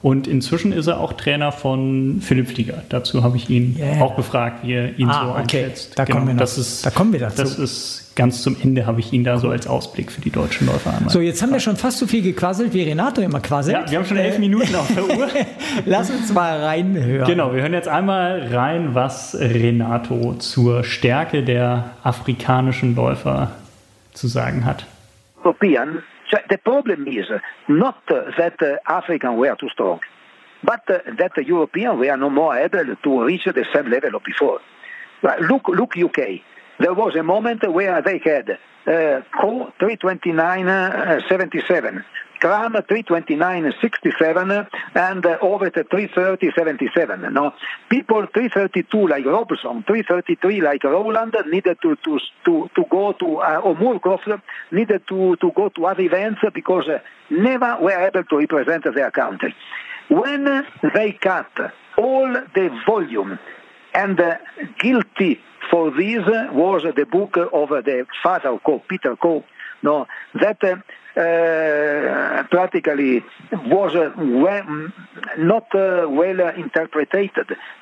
Und 0.00 0.28
inzwischen 0.28 0.72
ist 0.72 0.86
er 0.86 1.00
auch 1.00 1.14
Trainer 1.14 1.50
von 1.50 2.20
Philipp 2.20 2.48
Flieger. 2.48 2.84
Dazu 2.88 3.24
habe 3.24 3.36
ich 3.36 3.50
ihn 3.50 3.76
yeah. 3.78 4.00
auch 4.00 4.14
gefragt, 4.14 4.60
wie 4.62 4.74
er 4.74 4.96
ihn 4.96 5.08
ah, 5.08 5.24
so 5.24 5.30
okay. 5.30 5.40
einschätzt. 5.40 5.98
Da, 5.98 6.04
genau, 6.04 6.18
kommen 6.18 6.28
wir 6.28 6.34
noch, 6.34 6.40
das 6.40 6.56
ist, 6.56 6.86
da 6.86 6.90
kommen 6.90 7.12
wir 7.12 7.18
dazu. 7.18 7.42
Das 7.42 7.58
ist 7.58 8.12
ganz 8.14 8.42
zum 8.42 8.56
Ende, 8.60 8.86
habe 8.86 9.00
ich 9.00 9.12
ihn 9.12 9.24
da 9.24 9.38
so 9.38 9.48
als 9.48 9.66
Ausblick 9.66 10.12
für 10.12 10.20
die 10.20 10.30
deutschen 10.30 10.68
Läufer 10.68 10.94
einmal. 10.94 11.10
So, 11.10 11.20
jetzt 11.20 11.42
haben 11.42 11.52
wir 11.52 11.58
schon 11.58 11.76
fast 11.76 11.98
so 11.98 12.06
viel 12.06 12.22
gequasselt, 12.22 12.74
wie 12.74 12.82
Renato 12.82 13.20
immer 13.20 13.40
quasselt. 13.40 13.76
Ja, 13.76 13.90
wir 13.90 13.98
haben 13.98 14.06
schon 14.06 14.16
elf 14.18 14.38
Minuten 14.38 14.74
auf 14.76 14.88
der 14.94 15.04
Uhr. 15.04 15.28
Lass 15.84 16.10
uns 16.10 16.32
mal 16.32 16.60
reinhören. 16.60 17.26
Genau, 17.26 17.52
wir 17.52 17.62
hören 17.62 17.72
jetzt 17.72 17.88
einmal 17.88 18.48
rein, 18.52 18.94
was 18.94 19.36
Renato 19.38 20.34
zur 20.34 20.84
Stärke 20.84 21.42
der 21.42 21.90
afrikanischen 22.04 22.94
Läufer 22.94 23.50
zu 24.12 24.28
sagen 24.28 24.64
hat. 24.64 24.86
European 25.42 26.02
So 26.30 26.38
the 26.48 26.58
problem 26.58 27.08
is 27.08 27.26
not 27.68 28.06
that 28.08 28.80
African 28.86 29.36
were 29.36 29.56
too 29.56 29.68
strong, 29.70 30.00
but 30.62 30.82
that 30.86 31.32
the 31.36 31.44
Europeans 31.44 31.98
were 31.98 32.16
no 32.16 32.30
more 32.30 32.56
able 32.56 32.96
to 32.96 33.24
reach 33.24 33.44
the 33.44 33.66
same 33.74 33.90
level 33.90 34.14
of 34.16 34.24
before. 34.24 34.60
Look, 35.22 35.68
look 35.68 35.96
UK. 35.96 36.40
There 36.78 36.94
was 36.94 37.14
a 37.16 37.22
moment 37.22 37.66
where 37.72 38.02
they 38.02 38.18
had 38.18 38.58
uh, 38.86 39.22
329.77, 39.80 42.04
Kram 42.40 42.72
329.67 42.74 44.68
and 44.94 45.26
uh, 45.26 45.38
Ovet 45.42 45.74
330.77. 45.74 47.32
No, 47.32 47.52
people 47.88 48.26
332 48.32 49.08
like 49.08 49.24
Robson, 49.24 49.82
333 49.84 50.60
like 50.60 50.84
Roland 50.84 51.34
needed 51.46 51.78
to 51.82 51.96
to 51.96 52.20
to, 52.44 52.70
to 52.74 52.84
go 52.90 53.12
to 53.12 53.38
uh, 53.38 53.60
or 53.64 53.76
needed 54.72 55.02
to 55.08 55.36
to 55.36 55.50
go 55.52 55.68
to 55.68 55.86
other 55.86 56.02
events 56.02 56.40
because 56.54 56.88
uh, 56.88 56.98
never 57.30 57.78
were 57.80 58.06
able 58.06 58.24
to 58.24 58.36
represent 58.38 58.84
their 58.94 59.10
country. 59.10 59.54
When 60.08 60.64
they 60.94 61.12
cut 61.12 61.50
all 61.96 62.32
the 62.32 62.70
volume 62.86 63.38
and 63.94 64.20
uh, 64.20 64.36
guilty 64.78 65.40
for 65.70 65.90
this 65.90 66.24
was 66.52 66.82
the 66.96 67.04
book 67.04 67.36
of 67.36 67.68
the 67.84 68.06
father 68.22 68.50
of 68.50 68.88
Peter 68.88 69.16
Coe, 69.16 69.44
no, 69.82 70.06
that 70.34 70.62
uh, 70.64 70.76
uh, 71.16 72.44
practically 72.50 73.24
was 73.52 73.94
uh, 73.94 74.12
well, 74.16 74.90
not 75.38 75.74
uh, 75.74 76.06
well 76.08 76.40
interpreted 76.56 77.30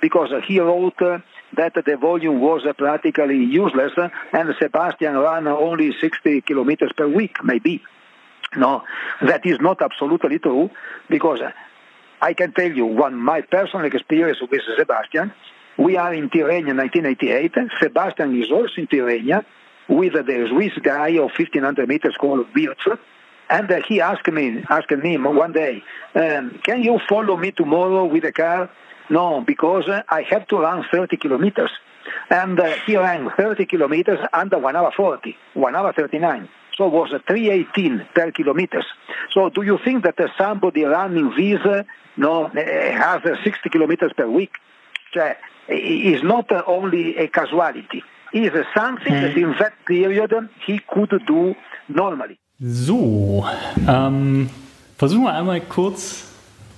because 0.01 0.31
he 0.47 0.61
wrote 0.61 0.99
that 0.99 1.75
the 1.75 1.97
volume 1.97 2.41
was 2.41 2.63
practically 2.79 3.45
useless 3.45 3.93
and 4.33 4.55
Sebastian 4.61 5.19
ran 5.19 5.47
only 5.47 5.93
60 6.01 6.41
kilometers 6.43 6.93
per 6.97 7.09
week, 7.09 7.37
maybe. 7.45 7.83
No, 8.57 8.85
that 9.23 9.45
is 9.45 9.59
not 9.61 9.83
absolutely 9.83 10.39
true 10.39 10.71
because 11.11 11.41
I 12.21 12.33
can 12.33 12.53
tell 12.53 12.71
you 12.71 12.87
one 12.87 13.17
my 13.17 13.43
personal 13.43 13.87
experience 13.87 14.39
with 14.41 14.63
Sebastian. 14.79 15.33
We 15.79 15.97
are 15.97 16.15
in 16.15 16.31
Tirrenia 16.31 16.75
1988. 16.75 17.53
Sebastian 17.83 18.41
is 18.41 18.51
also 18.51 18.73
in 18.79 18.87
Tirrenia 18.87 19.45
with 19.89 20.15
the 20.15 20.47
Swiss 20.51 20.73
guy 20.83 21.11
of 21.11 21.31
1500 21.37 21.89
meters 21.89 22.17
called 22.19 22.47
Wirtz. 22.55 22.87
And 23.49 23.71
uh, 23.71 23.81
he 23.87 24.01
asked 24.01 24.27
me, 24.29 24.65
asked 24.69 24.91
me 24.91 25.17
one 25.17 25.53
day, 25.53 25.83
um, 26.15 26.59
can 26.65 26.83
you 26.83 26.99
follow 27.09 27.37
me 27.37 27.53
tomorrow 27.53 28.05
with 28.07 28.25
a 28.25 28.33
car? 28.33 28.71
No, 29.09 29.41
because 29.41 29.89
uh, 29.89 30.03
I 30.09 30.23
have 30.23 30.49
to 30.49 30.59
run 30.59 30.85
30 30.91 31.17
kilometers. 31.17 31.71
And 32.31 32.59
uh, 32.59 32.75
he 32.87 32.97
ran 32.97 33.31
30 33.37 33.67
kilometers 33.67 34.19
under 34.33 34.59
1 34.59 34.77
hour 34.77 34.93
40, 34.97 35.37
1 35.55 35.77
hour 35.77 35.93
39. 35.93 36.49
So 36.77 36.87
it 36.87 36.93
was 36.93 37.11
318 37.27 38.09
per 38.15 38.33
kilometers. 38.33 38.85
So 39.33 39.49
do 39.49 39.63
you 39.63 39.79
think 39.85 40.05
that 40.05 40.17
somebody 40.37 40.85
running 40.85 41.33
this 41.37 41.61
uh, 41.65 41.85
no, 42.17 42.47
uh, 42.47 42.53
has 42.53 43.23
60 43.45 43.71
kilometers 43.71 44.13
per 44.17 44.29
week? 44.29 44.53
is 45.69 46.23
not 46.23 46.51
only 46.67 47.17
a 47.17 47.29
casualty. 47.29 48.03
It 48.33 48.55
is 48.55 48.67
something 48.75 49.13
mm. 49.13 49.21
that 49.23 49.37
in 49.37 49.55
that 49.59 49.73
period 49.87 50.33
he 50.67 50.79
could 50.79 51.13
do 51.27 51.55
normally. 51.89 52.39
So, 52.59 53.45
ähm, 53.87 54.49
versuchen 54.97 55.25
wir 55.25 55.35
einmal 55.35 55.61
kurz 55.61 56.25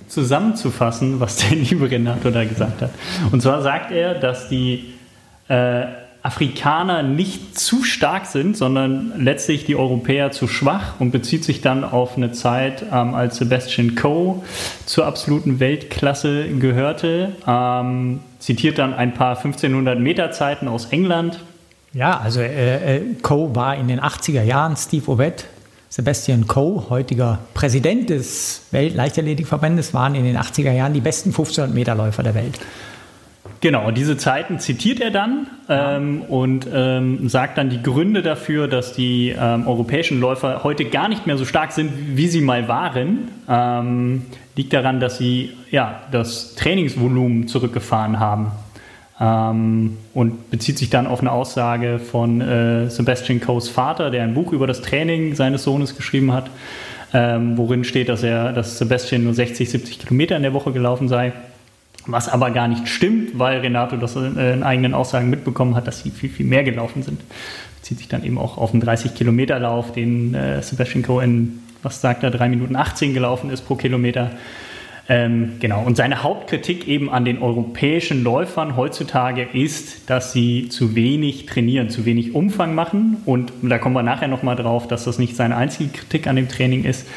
zusammenzufassen, 0.09 1.21
was 1.21 1.37
der 1.37 1.51
liebe 1.57 1.89
Renato 1.89 2.31
da 2.31 2.43
gesagt 2.43 2.81
hat. 2.81 2.91
Und 3.31 3.41
zwar 3.41 3.61
sagt 3.61 3.91
er, 3.91 4.15
dass 4.15 4.49
die 4.49 4.93
äh, 5.47 5.85
Afrikaner 6.21 7.01
nicht 7.01 7.57
zu 7.57 7.85
stark 7.85 8.25
sind, 8.25 8.57
sondern 8.57 9.13
letztlich 9.23 9.63
die 9.63 9.77
Europäer 9.77 10.31
zu 10.31 10.49
schwach 10.49 10.99
und 10.99 11.11
bezieht 11.11 11.45
sich 11.45 11.61
dann 11.61 11.85
auf 11.85 12.17
eine 12.17 12.33
Zeit, 12.33 12.83
ähm, 12.91 13.15
als 13.15 13.37
Sebastian 13.37 13.95
Coe 13.95 14.43
zur 14.85 15.05
absoluten 15.05 15.61
Weltklasse 15.61 16.49
gehörte. 16.49 17.31
Ähm, 17.47 18.19
zitiert 18.39 18.79
dann 18.79 18.93
ein 18.93 19.13
paar 19.13 19.37
1500 19.37 19.97
Meter 19.97 20.31
Zeiten 20.31 20.67
aus 20.67 20.87
England. 20.87 21.39
Ja, 21.93 22.19
also 22.19 22.41
äh, 22.41 22.97
äh 22.97 23.01
Coe 23.21 23.55
war 23.55 23.77
in 23.77 23.87
den 23.87 24.01
80er 24.01 24.43
Jahren 24.43 24.75
Steve 24.75 25.09
Ovett 25.09 25.45
Sebastian 25.89 26.45
Coe, 26.45 26.89
heutiger 26.89 27.39
Präsident 27.55 28.11
des 28.11 28.67
Weltleichtathletikverbandes, 28.71 29.93
waren 29.93 30.13
in 30.13 30.23
den 30.23 30.37
80er 30.37 30.71
Jahren 30.71 30.93
die 30.93 31.01
besten 31.01 31.29
1500 31.29 31.73
Meter 31.73 31.95
Läufer 31.95 32.21
der 32.21 32.35
Welt. 32.35 32.59
Genau, 33.61 33.91
diese 33.91 34.15
Zeiten 34.15 34.59
zitiert 34.59 35.01
er 35.01 35.11
dann 35.11 35.47
ja. 35.67 35.97
ähm, 35.97 36.21
und 36.21 36.67
ähm, 36.71 37.27
sagt 37.27 37.57
dann 37.57 37.69
die 37.69 37.81
Gründe 37.81 38.21
dafür, 38.21 38.67
dass 38.67 38.93
die 38.93 39.35
ähm, 39.37 39.67
europäischen 39.67 40.19
Läufer 40.19 40.63
heute 40.63 40.85
gar 40.85 41.09
nicht 41.09 41.27
mehr 41.27 41.37
so 41.37 41.43
stark 41.43 41.73
sind, 41.73 41.91
wie 42.15 42.27
sie 42.27 42.41
mal 42.41 42.67
waren. 42.67 43.29
Ähm, 43.49 44.27
liegt 44.55 44.71
daran, 44.71 44.99
dass 44.99 45.17
sie 45.17 45.57
ja, 45.71 46.03
das 46.11 46.55
Trainingsvolumen 46.55 47.47
zurückgefahren 47.47 48.19
haben 48.19 48.51
ähm, 49.19 49.97
und 50.13 50.49
bezieht 50.49 50.77
sich 50.77 50.89
dann 50.89 51.07
auf 51.07 51.19
eine 51.19 51.31
Aussage 51.31 51.99
von 51.99 52.41
äh, 52.41 52.89
Sebastian 52.89 53.41
Coes 53.41 53.67
Vater, 53.67 54.11
der 54.11 54.23
ein 54.23 54.33
Buch 54.33 54.53
über 54.53 54.67
das 54.67 54.81
Training 54.81 55.35
seines 55.35 55.63
Sohnes 55.63 55.95
geschrieben 55.95 56.31
hat, 56.31 56.49
ähm, 57.13 57.57
worin 57.57 57.83
steht, 57.83 58.07
dass 58.07 58.23
er, 58.23 58.53
dass 58.53 58.77
Sebastian 58.77 59.23
nur 59.23 59.33
60, 59.33 59.69
70 59.69 59.99
Kilometer 59.99 60.37
in 60.37 60.43
der 60.43 60.53
Woche 60.53 60.71
gelaufen 60.71 61.07
sei. 61.07 61.33
Was 62.05 62.29
aber 62.29 62.51
gar 62.51 62.67
nicht 62.67 62.87
stimmt, 62.87 63.37
weil 63.37 63.59
Renato 63.59 63.97
das 63.97 64.15
in 64.15 64.63
eigenen 64.63 64.93
Aussagen 64.93 65.29
mitbekommen 65.29 65.75
hat, 65.75 65.85
dass 65.85 66.01
sie 66.01 66.11
viel, 66.11 66.29
viel 66.29 66.45
mehr 66.45 66.63
gelaufen 66.63 67.03
sind. 67.03 67.21
Bezieht 67.79 67.97
sich 67.99 68.07
dann 68.07 68.23
eben 68.23 68.37
auch 68.37 68.57
auf 68.57 68.73
einen 68.73 68.81
30-Kilometer-Lauf, 68.81 69.91
den 69.91 70.33
äh, 70.33 70.61
Sebastian 70.63 71.03
Coe 71.03 71.21
in, 71.21 71.59
was 71.83 71.99
sagt 71.99 72.23
er, 72.23 72.31
3 72.31 72.49
Minuten 72.49 72.75
18 72.75 73.13
gelaufen 73.13 73.49
ist 73.49 73.67
pro 73.67 73.75
Kilometer. 73.75 74.31
Ähm, 75.11 75.53
genau, 75.59 75.81
und 75.81 75.97
seine 75.97 76.21
Hauptkritik 76.21 76.87
eben 76.87 77.09
an 77.09 77.25
den 77.25 77.41
europäischen 77.41 78.23
Läufern 78.23 78.75
heutzutage 78.75 79.41
ist, 79.41 80.07
dass 80.07 80.33
sie 80.33 80.69
zu 80.69 80.93
wenig 80.93 81.47
trainieren, 81.47 81.89
zu 81.89 82.05
wenig 82.05 82.35
Umfang 82.35 82.75
machen. 82.75 83.17
Und 83.25 83.51
da 83.63 83.79
kommen 83.79 83.95
wir 83.95 84.03
nachher 84.03 84.27
nochmal 84.27 84.55
drauf, 84.55 84.87
dass 84.87 85.05
das 85.05 85.17
nicht 85.17 85.35
seine 85.35 85.57
einzige 85.57 85.89
Kritik 85.89 86.27
an 86.27 86.35
dem 86.35 86.47
Training 86.47 86.83
ist. 86.83 87.07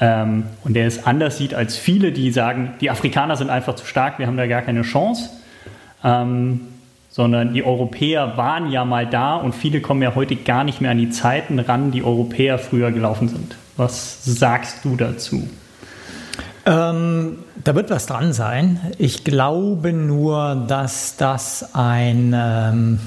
Ähm, 0.00 0.44
und 0.64 0.72
der 0.72 0.86
es 0.86 1.04
anders 1.04 1.36
sieht 1.36 1.52
als 1.52 1.76
viele, 1.76 2.10
die 2.10 2.30
sagen, 2.30 2.72
die 2.80 2.88
Afrikaner 2.88 3.36
sind 3.36 3.50
einfach 3.50 3.74
zu 3.74 3.84
stark, 3.84 4.18
wir 4.18 4.26
haben 4.26 4.38
da 4.38 4.46
gar 4.46 4.62
keine 4.62 4.80
Chance. 4.80 5.28
Ähm, 6.02 6.60
sondern 7.10 7.52
die 7.52 7.62
Europäer 7.62 8.38
waren 8.38 8.72
ja 8.72 8.86
mal 8.86 9.06
da 9.06 9.36
und 9.36 9.54
viele 9.54 9.82
kommen 9.82 10.00
ja 10.00 10.14
heute 10.14 10.34
gar 10.36 10.64
nicht 10.64 10.80
mehr 10.80 10.90
an 10.90 10.96
die 10.96 11.10
Zeiten 11.10 11.58
ran, 11.58 11.90
die 11.90 12.02
Europäer 12.02 12.58
früher 12.58 12.90
gelaufen 12.90 13.28
sind. 13.28 13.56
Was 13.76 14.24
sagst 14.24 14.86
du 14.86 14.96
dazu? 14.96 15.46
Ähm, 16.64 17.38
da 17.64 17.74
wird 17.74 17.90
was 17.90 18.06
dran 18.06 18.32
sein. 18.32 18.80
Ich 18.98 19.24
glaube 19.24 19.92
nur, 19.92 20.64
dass 20.68 21.16
das 21.16 21.74
ein, 21.74 22.34
ähm, 22.36 23.00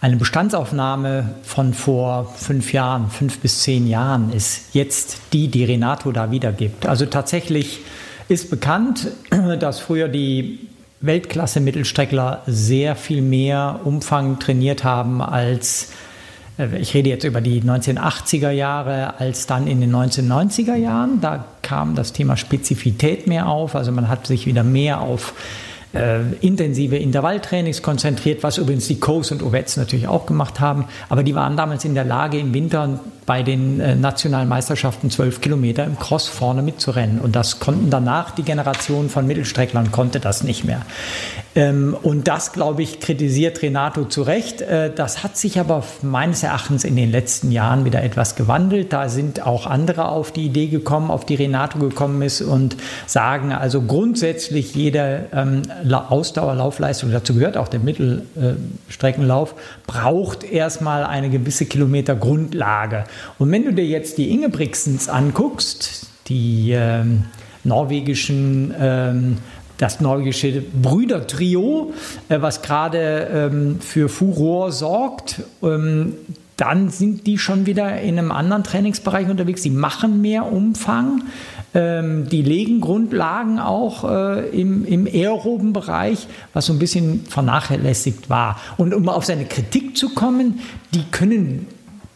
eine 0.00 0.16
Bestandsaufnahme 0.16 1.30
von 1.42 1.72
vor 1.72 2.32
fünf 2.36 2.72
Jahren, 2.72 3.10
fünf 3.10 3.38
bis 3.38 3.62
zehn 3.62 3.86
Jahren 3.86 4.32
ist. 4.32 4.74
Jetzt 4.74 5.18
die, 5.32 5.48
die 5.48 5.64
Renato 5.64 6.12
da 6.12 6.30
wiedergibt. 6.30 6.86
Also 6.86 7.06
tatsächlich 7.06 7.80
ist 8.28 8.50
bekannt, 8.50 9.08
dass 9.58 9.80
früher 9.80 10.08
die 10.08 10.68
Weltklasse-Mittelstreckler 11.00 12.42
sehr 12.46 12.94
viel 12.94 13.22
mehr 13.22 13.80
Umfang 13.84 14.38
trainiert 14.38 14.84
haben 14.84 15.20
als 15.20 15.92
ich 16.78 16.94
rede 16.94 17.08
jetzt 17.08 17.24
über 17.24 17.40
die 17.40 17.62
1980er 17.62 18.50
Jahre 18.50 19.18
als 19.18 19.46
dann 19.46 19.66
in 19.66 19.80
den 19.80 19.94
1990er 19.94 20.74
Jahren. 20.74 21.20
Da 21.20 21.44
kam 21.62 21.94
das 21.94 22.12
Thema 22.12 22.36
Spezifität 22.36 23.26
mehr 23.26 23.48
auf. 23.48 23.74
Also 23.74 23.90
man 23.90 24.08
hat 24.08 24.26
sich 24.26 24.46
wieder 24.46 24.62
mehr 24.62 25.00
auf 25.00 25.32
äh, 25.32 25.71
intensive 26.40 26.96
Intervalltrainings 26.96 27.82
konzentriert, 27.82 28.42
was 28.42 28.58
übrigens 28.58 28.88
die 28.88 28.98
Coes 28.98 29.30
und 29.30 29.42
Ovets 29.42 29.76
natürlich 29.76 30.08
auch 30.08 30.26
gemacht 30.26 30.60
haben. 30.60 30.86
Aber 31.08 31.22
die 31.22 31.34
waren 31.34 31.56
damals 31.56 31.84
in 31.84 31.94
der 31.94 32.04
Lage, 32.04 32.38
im 32.38 32.54
Winter 32.54 33.00
bei 33.26 33.42
den 33.42 33.80
äh, 33.80 33.94
nationalen 33.94 34.48
Meisterschaften 34.48 35.10
zwölf 35.10 35.40
Kilometer 35.40 35.84
im 35.84 35.98
Cross 35.98 36.28
vorne 36.28 36.62
mitzurennen. 36.62 37.20
Und 37.20 37.36
das 37.36 37.60
konnten 37.60 37.88
danach 37.88 38.32
die 38.32 38.42
Generation 38.42 39.08
von 39.08 39.26
Mittelstrecklern 39.26 39.92
konnte 39.92 40.18
das 40.18 40.42
nicht 40.42 40.64
mehr. 40.64 40.82
Ähm, 41.54 41.96
und 42.02 42.26
das, 42.26 42.52
glaube 42.52 42.82
ich, 42.82 42.98
kritisiert 42.98 43.62
Renato 43.62 44.06
zu 44.06 44.22
Recht. 44.22 44.60
Äh, 44.62 44.92
das 44.92 45.22
hat 45.22 45.36
sich 45.36 45.60
aber 45.60 45.84
meines 46.02 46.42
Erachtens 46.42 46.82
in 46.82 46.96
den 46.96 47.12
letzten 47.12 47.52
Jahren 47.52 47.84
wieder 47.84 48.02
etwas 48.02 48.34
gewandelt. 48.34 48.92
Da 48.92 49.08
sind 49.08 49.46
auch 49.46 49.66
andere 49.66 50.08
auf 50.08 50.32
die 50.32 50.46
Idee 50.46 50.66
gekommen, 50.66 51.10
auf 51.10 51.24
die 51.24 51.36
Renato 51.36 51.78
gekommen 51.78 52.22
ist 52.22 52.42
und 52.42 52.76
sagen 53.06 53.52
also 53.52 53.82
grundsätzlich 53.82 54.74
jede 54.74 55.26
ähm, 55.32 55.62
Ausdauerlaufleistung, 55.90 57.12
dazu 57.12 57.34
gehört 57.34 57.56
auch 57.56 57.68
der 57.68 57.80
Mittelstreckenlauf, 57.80 59.54
braucht 59.86 60.44
erstmal 60.44 61.04
eine 61.04 61.30
gewisse 61.30 61.66
Kilometergrundlage. 61.66 63.04
Und 63.38 63.50
wenn 63.50 63.64
du 63.64 63.72
dir 63.72 63.86
jetzt 63.86 64.18
die 64.18 64.30
Ingebrigtsens 64.30 65.08
anguckst, 65.08 66.06
die 66.28 66.72
ähm, 66.72 67.24
norwegischen 67.64 68.74
ähm, 68.78 69.38
das 69.82 70.00
norwegische 70.00 70.62
Brüdertrio, 70.62 71.92
äh, 72.28 72.40
was 72.40 72.62
gerade 72.62 73.50
ähm, 73.52 73.80
für 73.80 74.08
Furor 74.08 74.70
sorgt. 74.70 75.42
Ähm, 75.62 76.14
dann 76.56 76.90
sind 76.90 77.26
die 77.26 77.38
schon 77.38 77.66
wieder 77.66 78.00
in 78.00 78.18
einem 78.18 78.30
anderen 78.30 78.62
Trainingsbereich 78.62 79.28
unterwegs. 79.28 79.62
Die 79.62 79.70
machen 79.70 80.20
mehr 80.20 80.52
Umfang. 80.52 81.22
Ähm, 81.74 82.28
die 82.28 82.42
legen 82.42 82.80
Grundlagen 82.82 83.58
auch 83.58 84.04
äh, 84.04 84.48
im, 84.48 84.84
im 84.84 85.06
aeroben 85.06 85.72
Bereich, 85.72 86.26
was 86.52 86.66
so 86.66 86.72
ein 86.74 86.78
bisschen 86.78 87.24
vernachlässigt 87.26 88.28
war. 88.28 88.60
Und 88.76 88.92
um 88.92 89.08
auf 89.08 89.24
seine 89.24 89.46
Kritik 89.46 89.96
zu 89.96 90.10
kommen, 90.10 90.60
die 90.92 91.04
können, 91.10 91.66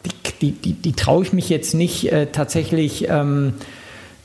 die, 0.05 0.43
die, 0.43 0.53
die, 0.53 0.73
die 0.75 0.93
traue 0.93 1.23
ich 1.23 1.33
mich 1.33 1.49
jetzt 1.49 1.75
nicht 1.75 2.13
äh, 2.13 2.27
tatsächlich 2.27 3.09
ähm, 3.09 3.55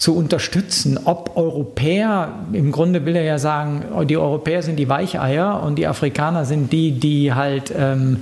zu 0.01 0.17
unterstützen. 0.17 0.99
Ob 1.05 1.37
Europäer, 1.37 2.33
im 2.51 2.71
Grunde 2.73 3.05
will 3.05 3.15
er 3.15 3.23
ja 3.23 3.37
sagen, 3.37 3.83
die 4.07 4.17
Europäer 4.17 4.63
sind 4.63 4.77
die 4.77 4.89
Weicheier 4.89 5.61
und 5.63 5.75
die 5.75 5.87
Afrikaner 5.87 6.43
sind 6.43 6.73
die, 6.73 6.91
die 6.91 7.33
halt 7.33 7.71
ähm, 7.77 8.17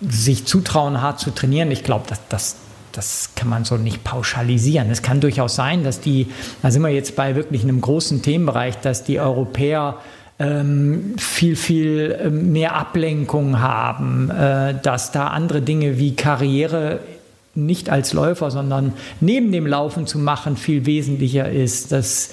sich 0.00 0.46
zutrauen, 0.46 1.02
hart 1.02 1.20
zu 1.20 1.30
trainieren. 1.30 1.70
Ich 1.70 1.84
glaube, 1.84 2.06
das, 2.08 2.20
das, 2.28 2.56
das 2.92 3.30
kann 3.36 3.48
man 3.48 3.64
so 3.64 3.76
nicht 3.76 4.04
pauschalisieren. 4.04 4.90
Es 4.90 5.02
kann 5.02 5.20
durchaus 5.20 5.54
sein, 5.54 5.84
dass 5.84 6.00
die, 6.00 6.28
da 6.62 6.70
sind 6.70 6.82
wir 6.82 6.90
jetzt 6.90 7.16
bei 7.16 7.36
wirklich 7.36 7.62
einem 7.62 7.80
großen 7.80 8.22
Themenbereich, 8.22 8.76
dass 8.78 9.04
die 9.04 9.20
Europäer 9.20 9.98
ähm, 10.38 11.14
viel, 11.18 11.54
viel 11.54 12.18
ähm, 12.20 12.52
mehr 12.52 12.74
Ablenkung 12.74 13.60
haben, 13.60 14.30
äh, 14.30 14.74
dass 14.82 15.12
da 15.12 15.28
andere 15.28 15.60
Dinge 15.60 15.98
wie 15.98 16.16
Karriere 16.16 17.00
nicht 17.54 17.90
als 17.90 18.12
Läufer, 18.12 18.50
sondern 18.50 18.94
neben 19.20 19.52
dem 19.52 19.66
Laufen 19.66 20.06
zu 20.06 20.18
machen, 20.18 20.56
viel 20.56 20.86
wesentlicher 20.86 21.50
ist, 21.50 21.92
dass 21.92 22.30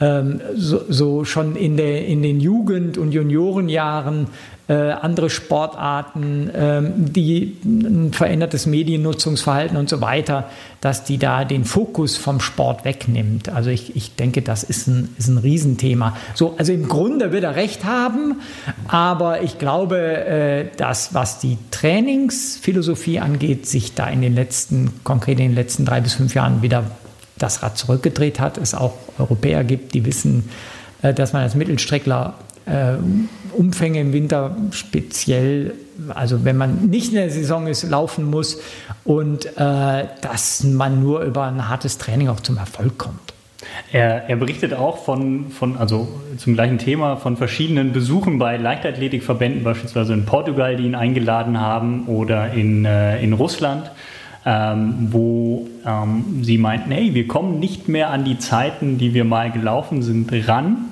ähm, 0.00 0.40
so, 0.54 0.80
so, 0.88 1.24
schon 1.24 1.56
in, 1.56 1.76
der, 1.76 2.06
in 2.06 2.22
den 2.22 2.40
Jugend- 2.40 2.96
und 2.96 3.12
Juniorenjahren 3.12 4.28
äh, 4.70 4.92
andere 4.92 5.30
Sportarten, 5.30 6.48
ähm, 6.54 6.92
die 7.12 7.56
ein 7.64 8.12
verändertes 8.12 8.66
Mediennutzungsverhalten 8.66 9.76
und 9.76 9.88
so 9.88 10.00
weiter, 10.00 10.48
dass 10.80 11.02
die 11.02 11.18
da 11.18 11.44
den 11.44 11.64
Fokus 11.64 12.16
vom 12.16 12.38
Sport 12.38 12.84
wegnimmt. 12.84 13.48
Also 13.48 13.70
ich, 13.70 13.96
ich 13.96 14.14
denke, 14.14 14.42
das 14.42 14.62
ist 14.62 14.86
ein, 14.86 15.12
ist 15.18 15.26
ein 15.26 15.38
Riesenthema. 15.38 16.16
So, 16.34 16.54
also 16.56 16.72
im 16.72 16.88
Grunde 16.88 17.32
wird 17.32 17.42
er 17.42 17.56
recht 17.56 17.84
haben, 17.84 18.36
aber 18.86 19.42
ich 19.42 19.58
glaube, 19.58 19.98
äh, 19.98 20.66
dass 20.76 21.14
was 21.14 21.40
die 21.40 21.58
Trainingsphilosophie 21.72 23.18
angeht, 23.18 23.66
sich 23.66 23.94
da 23.94 24.06
in 24.06 24.22
den 24.22 24.36
letzten, 24.36 25.02
konkret 25.02 25.40
in 25.40 25.48
den 25.48 25.56
letzten 25.56 25.84
drei 25.84 26.00
bis 26.00 26.14
fünf 26.14 26.36
Jahren 26.36 26.62
wieder 26.62 26.84
das 27.38 27.64
Rad 27.64 27.76
zurückgedreht 27.76 28.38
hat. 28.38 28.56
Es 28.56 28.76
auch 28.76 28.92
Europäer 29.18 29.64
gibt, 29.64 29.94
die 29.94 30.04
wissen, 30.04 30.48
äh, 31.02 31.12
dass 31.12 31.32
man 31.32 31.42
als 31.42 31.56
Mittelstreckler 31.56 32.34
Umfänge 33.52 34.00
im 34.00 34.12
Winter 34.12 34.56
speziell, 34.70 35.74
also 36.14 36.44
wenn 36.44 36.56
man 36.56 36.86
nicht 36.86 37.08
in 37.08 37.16
der 37.16 37.30
Saison 37.30 37.66
ist, 37.66 37.88
laufen 37.88 38.24
muss 38.24 38.60
und 39.04 39.46
äh, 39.56 40.04
dass 40.20 40.62
man 40.64 41.02
nur 41.02 41.22
über 41.22 41.44
ein 41.44 41.68
hartes 41.68 41.98
Training 41.98 42.28
auch 42.28 42.40
zum 42.40 42.56
Erfolg 42.56 42.98
kommt. 42.98 43.34
Er, 43.92 44.28
er, 44.28 44.36
berichtet 44.36 44.72
auch 44.72 45.04
von, 45.04 45.50
von, 45.50 45.76
also 45.76 46.08
zum 46.38 46.54
gleichen 46.54 46.78
Thema, 46.78 47.16
von 47.16 47.36
verschiedenen 47.36 47.92
Besuchen 47.92 48.38
bei 48.38 48.56
Leichtathletikverbänden, 48.56 49.64
beispielsweise 49.64 50.14
in 50.14 50.24
Portugal, 50.24 50.76
die 50.76 50.84
ihn 50.84 50.94
eingeladen 50.94 51.60
haben, 51.60 52.06
oder 52.06 52.52
in, 52.52 52.84
äh, 52.84 53.22
in 53.22 53.32
Russland, 53.32 53.90
ähm, 54.46 55.08
wo 55.10 55.68
ähm, 55.84 56.42
sie 56.42 56.56
meinten, 56.56 56.90
hey, 56.90 57.14
wir 57.14 57.26
kommen 57.26 57.60
nicht 57.60 57.88
mehr 57.88 58.10
an 58.10 58.24
die 58.24 58.38
Zeiten, 58.38 58.96
die 58.96 59.12
wir 59.12 59.24
mal 59.24 59.50
gelaufen 59.50 60.02
sind, 60.02 60.32
ran 60.48 60.89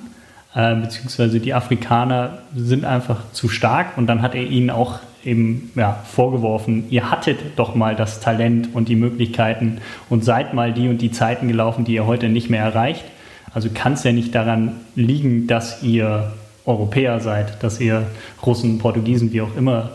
äh, 0.55 0.75
beziehungsweise 0.75 1.41
die 1.41 1.55
Afrikaner 1.55 2.39
sind 2.55 2.85
einfach 2.85 3.31
zu 3.33 3.49
stark 3.49 3.99
und 3.99 4.07
dann 4.07 4.23
hat 4.23 4.35
er 4.35 4.45
ihnen 4.45 4.71
auch 4.71 5.01
eben 5.25 5.71
ja, 5.75 5.99
vorgeworfen, 6.05 6.85
ihr 6.91 7.11
hattet 7.11 7.39
doch 7.57 7.75
mal 7.75 7.95
das 7.95 8.21
Talent 8.21 8.71
und 8.75 8.89
die 8.89 8.97
Möglichkeiten 8.97 9.79
und 10.09 10.25
seid 10.25 10.55
mal 10.55 10.73
die 10.73 10.89
und 10.89 11.03
die 11.03 11.11
Zeiten 11.11 11.49
gelaufen, 11.49 11.85
die 11.85 11.95
ihr 11.95 12.07
heute 12.07 12.29
nicht 12.29 12.51
mehr 12.51 12.63
erreicht. 12.63 13.05
Also 13.53 13.69
kann 13.73 13.95
es 13.95 14.05
ja 14.05 14.13
nicht 14.13 14.35
daran 14.35 14.73
liegen, 14.95 15.47
dass 15.47 15.83
ihr 15.83 16.33
Europäer 16.65 17.21
seid, 17.21 17.63
dass 17.63 17.81
ihr 17.81 18.07
Russen, 18.45 18.79
Portugiesen, 18.79 19.33
wie 19.33 19.41
auch 19.41 19.57
immer, 19.57 19.91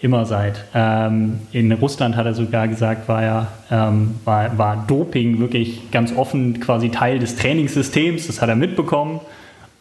immer 0.00 0.24
seid. 0.24 0.64
Ähm, 0.74 1.40
in 1.52 1.70
Russland 1.72 2.16
hat 2.16 2.26
er 2.26 2.34
sogar 2.34 2.68
gesagt, 2.68 3.08
war 3.08 3.22
ja 3.22 3.48
ähm, 3.70 4.16
war, 4.24 4.56
war 4.56 4.84
Doping 4.86 5.38
wirklich 5.38 5.90
ganz 5.90 6.14
offen 6.16 6.60
quasi 6.60 6.90
Teil 6.90 7.18
des 7.18 7.36
Trainingssystems. 7.36 8.26
Das 8.26 8.40
hat 8.40 8.48
er 8.48 8.56
mitbekommen 8.56 9.20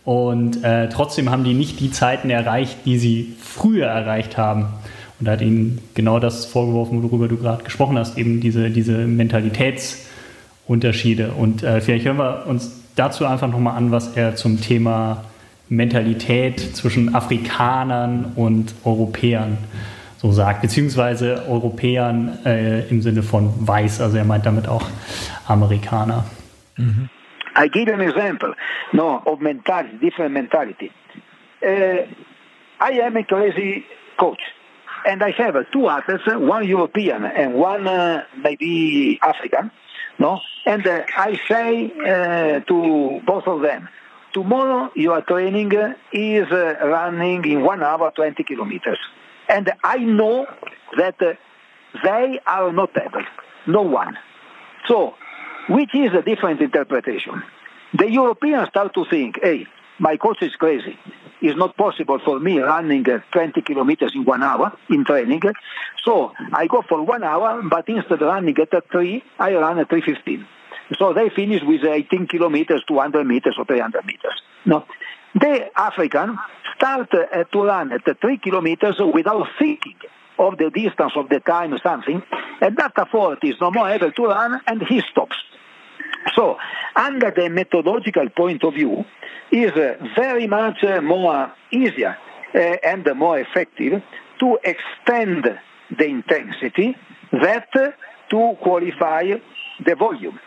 und 0.03 0.63
äh, 0.63 0.89
trotzdem 0.89 1.29
haben 1.29 1.43
die 1.43 1.53
nicht 1.53 1.79
die 1.79 1.91
Zeiten 1.91 2.29
erreicht, 2.29 2.77
die 2.85 2.97
sie 2.97 3.35
früher 3.39 3.87
erreicht 3.87 4.37
haben. 4.37 4.67
Und 5.19 5.27
da 5.27 5.33
hat 5.33 5.41
ihnen 5.41 5.79
genau 5.93 6.19
das 6.19 6.45
vorgeworfen, 6.45 7.03
worüber 7.03 7.27
du 7.27 7.37
gerade 7.37 7.63
gesprochen 7.63 7.99
hast, 7.99 8.17
eben 8.17 8.41
diese, 8.41 8.71
diese 8.71 9.05
Mentalitätsunterschiede. 9.05 11.33
Und 11.33 11.61
äh, 11.61 11.81
vielleicht 11.81 12.05
hören 12.05 12.17
wir 12.17 12.47
uns 12.47 12.71
dazu 12.95 13.25
einfach 13.25 13.47
nochmal 13.47 13.77
an, 13.77 13.91
was 13.91 14.15
er 14.15 14.35
zum 14.35 14.59
Thema 14.59 15.25
Mentalität 15.69 16.75
zwischen 16.75 17.13
Afrikanern 17.13 18.31
und 18.35 18.73
Europäern 18.83 19.59
so 20.17 20.31
sagt, 20.31 20.61
beziehungsweise 20.61 21.43
Europäern 21.47 22.39
äh, 22.45 22.87
im 22.89 23.01
Sinne 23.01 23.23
von 23.23 23.53
weiß, 23.57 24.01
also 24.01 24.17
er 24.17 24.25
meint 24.25 24.45
damit 24.45 24.67
auch 24.67 24.85
Amerikaner. 25.47 26.25
Mhm. 26.77 27.09
I 27.55 27.67
give 27.67 27.87
you 27.87 27.93
an 27.93 28.01
example 28.01 28.53
no, 28.93 29.21
of 29.25 29.41
mentality, 29.41 29.97
different 29.97 30.33
mentality. 30.33 30.91
Uh, 31.65 32.05
I 32.79 32.91
am 32.93 33.17
a 33.17 33.23
crazy 33.23 33.85
coach, 34.17 34.41
and 35.05 35.21
I 35.23 35.31
have 35.31 35.55
two 35.71 35.87
athletes, 35.87 36.23
one 36.25 36.67
European 36.67 37.25
and 37.25 37.53
one 37.53 37.87
uh, 37.87 38.23
maybe 38.37 39.19
African. 39.21 39.71
No, 40.19 40.39
and 40.65 40.85
uh, 40.85 41.03
I 41.17 41.39
say 41.47 41.91
uh, 41.91 42.59
to 42.61 43.21
both 43.25 43.47
of 43.47 43.61
them, 43.61 43.89
tomorrow 44.33 44.91
your 44.95 45.21
training 45.21 45.71
is 46.11 46.51
uh, 46.51 46.75
running 46.83 47.43
in 47.45 47.61
one 47.61 47.83
hour 47.83 48.11
20 48.15 48.43
kilometers, 48.43 48.99
and 49.49 49.71
I 49.83 49.97
know 49.97 50.47
that 50.97 51.21
uh, 51.21 51.33
they 52.03 52.39
are 52.45 52.71
not 52.71 52.91
able, 52.97 53.25
no 53.67 53.81
one. 53.81 54.17
So 54.87 55.15
which 55.69 55.93
is 55.93 56.13
a 56.13 56.21
different 56.21 56.61
interpretation. 56.61 57.43
The 57.93 58.09
Europeans 58.09 58.69
start 58.69 58.93
to 58.93 59.05
think, 59.05 59.39
hey, 59.41 59.67
my 59.99 60.17
coach 60.17 60.41
is 60.41 60.55
crazy. 60.55 60.97
It's 61.41 61.57
not 61.57 61.75
possible 61.75 62.19
for 62.23 62.39
me 62.39 62.59
running 62.59 63.09
uh, 63.09 63.19
20 63.31 63.61
kilometers 63.61 64.13
in 64.15 64.25
one 64.25 64.43
hour 64.43 64.77
in 64.89 65.03
training. 65.05 65.41
So 66.03 66.33
I 66.53 66.67
go 66.67 66.83
for 66.87 67.03
one 67.03 67.23
hour, 67.23 67.61
but 67.63 67.87
instead 67.89 68.21
of 68.21 68.21
running 68.21 68.55
at 68.57 68.91
3, 68.91 69.23
I 69.39 69.53
run 69.55 69.79
at 69.79 69.89
3.15. 69.89 70.45
So 70.97 71.13
they 71.13 71.29
finish 71.29 71.61
with 71.63 71.83
18 71.83 72.27
kilometers, 72.27 72.83
200 72.87 73.25
meters 73.25 73.55
or 73.57 73.65
300 73.65 74.05
meters. 74.05 74.41
No. 74.65 74.85
The 75.33 75.69
African 75.75 76.37
start 76.75 77.09
uh, 77.13 77.43
to 77.43 77.63
run 77.63 77.91
at 77.93 78.19
3 78.19 78.37
kilometers 78.37 78.99
without 79.13 79.47
thinking 79.59 79.95
of 80.37 80.57
the 80.57 80.69
distance, 80.69 81.13
of 81.15 81.29
the 81.29 81.39
time, 81.39 81.77
something, 81.83 82.21
and 82.61 82.77
that 82.77 82.93
40 83.11 83.47
is 83.47 83.55
no 83.61 83.71
more 83.71 83.89
able 83.89 84.11
to 84.11 84.25
run, 84.25 84.61
and 84.67 84.81
he 84.83 85.01
stops. 85.11 85.35
So, 86.35 86.57
under 86.95 87.31
the 87.31 87.49
methodological 87.49 88.29
point 88.29 88.63
of 88.63 88.73
view, 88.73 89.05
is 89.51 89.71
uh, 89.71 89.95
very 90.15 90.47
much 90.47 90.83
uh, 90.83 91.01
more 91.01 91.51
easier 91.71 92.17
uh, 92.53 92.57
and 92.57 93.07
more 93.15 93.39
effective 93.39 94.01
to 94.39 94.59
extend 94.63 95.59
the 95.97 96.05
intensity 96.05 96.95
that 97.31 97.69
to 98.29 98.57
qualify 98.61 99.33
the 99.85 99.95
volume. 99.95 100.39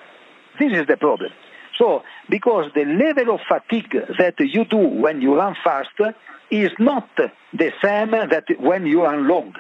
This 0.59 0.73
is 0.73 0.87
the 0.87 0.97
problem. 0.97 1.31
So, 1.79 2.03
because 2.31 2.71
the 2.75 2.85
level 2.85 3.35
of 3.35 3.41
fatigue 3.49 3.97
that 4.19 4.35
you 4.39 4.65
do 4.65 4.77
when 4.77 5.21
you 5.21 5.37
run 5.37 5.57
fast 5.63 5.91
is 6.51 6.71
not 6.79 7.09
the 7.17 7.73
same 7.83 8.13
that 8.13 8.45
when 8.59 8.87
you 8.87 9.03
run 9.03 9.27
long. 9.27 9.55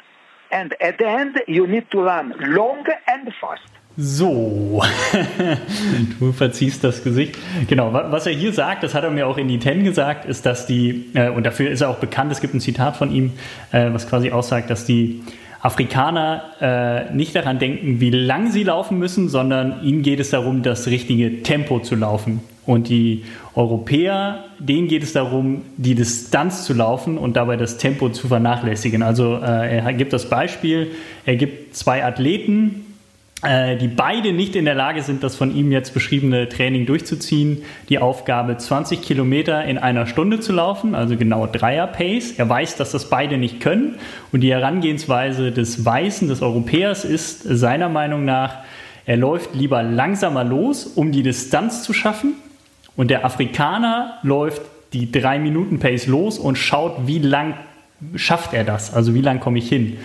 And 0.54 0.72
at 0.80 0.98
the 0.98 1.04
end, 1.04 1.42
you 1.48 1.66
need 1.66 1.90
to 1.90 2.04
run 2.04 2.32
long 2.38 2.86
and 3.06 3.34
fast. 3.40 3.62
So, 3.96 4.82
du 6.20 6.32
verziehst 6.32 6.84
das 6.84 7.02
Gesicht. 7.02 7.36
Genau, 7.68 7.92
was 7.92 8.26
er 8.26 8.32
hier 8.32 8.52
sagt, 8.52 8.84
das 8.84 8.94
hat 8.94 9.02
er 9.02 9.10
mir 9.10 9.26
auch 9.26 9.36
in 9.36 9.48
die 9.48 9.58
Ten 9.58 9.82
gesagt, 9.82 10.26
ist, 10.26 10.46
dass 10.46 10.66
die, 10.66 11.10
äh, 11.14 11.28
und 11.28 11.44
dafür 11.44 11.70
ist 11.70 11.80
er 11.80 11.90
auch 11.90 11.98
bekannt, 11.98 12.30
es 12.30 12.40
gibt 12.40 12.54
ein 12.54 12.60
Zitat 12.60 12.96
von 12.96 13.12
ihm, 13.12 13.32
äh, 13.72 13.92
was 13.92 14.08
quasi 14.08 14.30
aussagt, 14.30 14.70
dass 14.70 14.84
die 14.84 15.22
Afrikaner 15.60 16.42
äh, 16.60 17.12
nicht 17.12 17.34
daran 17.34 17.58
denken, 17.58 18.00
wie 18.00 18.10
lang 18.10 18.52
sie 18.52 18.62
laufen 18.62 18.98
müssen, 18.98 19.28
sondern 19.28 19.82
ihnen 19.82 20.02
geht 20.02 20.20
es 20.20 20.30
darum, 20.30 20.62
das 20.62 20.86
richtige 20.86 21.42
Tempo 21.42 21.80
zu 21.80 21.96
laufen. 21.96 22.42
Und 22.66 22.88
die 22.88 23.24
Europäer, 23.54 24.44
denen 24.58 24.88
geht 24.88 25.02
es 25.02 25.12
darum, 25.12 25.62
die 25.76 25.94
Distanz 25.94 26.64
zu 26.64 26.72
laufen 26.72 27.18
und 27.18 27.36
dabei 27.36 27.56
das 27.56 27.76
Tempo 27.76 28.08
zu 28.08 28.28
vernachlässigen. 28.28 29.02
Also 29.02 29.36
äh, 29.36 29.78
er 29.78 29.92
gibt 29.92 30.12
das 30.12 30.28
Beispiel, 30.30 30.92
er 31.26 31.36
gibt 31.36 31.76
zwei 31.76 32.04
Athleten, 32.04 32.86
äh, 33.44 33.76
die 33.76 33.88
beide 33.88 34.32
nicht 34.32 34.56
in 34.56 34.64
der 34.64 34.74
Lage 34.74 35.02
sind, 35.02 35.22
das 35.22 35.36
von 35.36 35.54
ihm 35.54 35.70
jetzt 35.70 35.92
beschriebene 35.92 36.48
Training 36.48 36.86
durchzuziehen, 36.86 37.62
die 37.90 37.98
Aufgabe 37.98 38.56
20 38.56 39.02
Kilometer 39.02 39.64
in 39.64 39.76
einer 39.76 40.06
Stunde 40.06 40.40
zu 40.40 40.52
laufen, 40.52 40.94
also 40.94 41.16
genau 41.16 41.46
Dreier-Pace. 41.46 42.32
Er 42.38 42.48
weiß, 42.48 42.76
dass 42.76 42.92
das 42.92 43.10
beide 43.10 43.36
nicht 43.36 43.60
können 43.60 43.96
und 44.32 44.40
die 44.40 44.50
Herangehensweise 44.50 45.52
des 45.52 45.84
Weißen, 45.84 46.28
des 46.28 46.40
Europäers 46.40 47.04
ist 47.04 47.42
seiner 47.42 47.90
Meinung 47.90 48.24
nach, 48.24 48.64
er 49.04 49.18
läuft 49.18 49.54
lieber 49.54 49.82
langsamer 49.82 50.44
los, 50.44 50.86
um 50.86 51.12
die 51.12 51.22
Distanz 51.22 51.82
zu 51.82 51.92
schaffen 51.92 52.36
und 52.96 53.10
der 53.10 53.24
Afrikaner 53.24 54.18
läuft 54.22 54.62
die 54.92 55.08
3-Minuten-Pace 55.08 56.06
los 56.06 56.38
und 56.38 56.56
schaut, 56.56 57.06
wie 57.06 57.18
lang 57.18 57.54
schafft 58.16 58.52
er 58.52 58.64
das, 58.64 58.92
also 58.92 59.14
wie 59.14 59.20
lang 59.20 59.40
komme 59.40 59.58
ich 59.58 59.68
hin. 59.68 59.96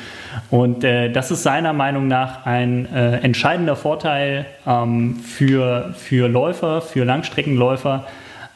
Und 0.50 0.84
äh, 0.84 1.12
das 1.12 1.32
ist 1.32 1.44
seiner 1.44 1.74
Meinung 1.74 2.08
nach 2.08 2.46
ein 2.46 2.88
äh, 2.94 3.18
entscheidender 3.18 3.76
Vorteil 3.76 4.46
ähm, 4.66 5.18
für, 5.18 5.94
für 5.98 6.28
Läufer, 6.28 6.82
für 6.82 7.04
Langstreckenläufer, 7.04 8.08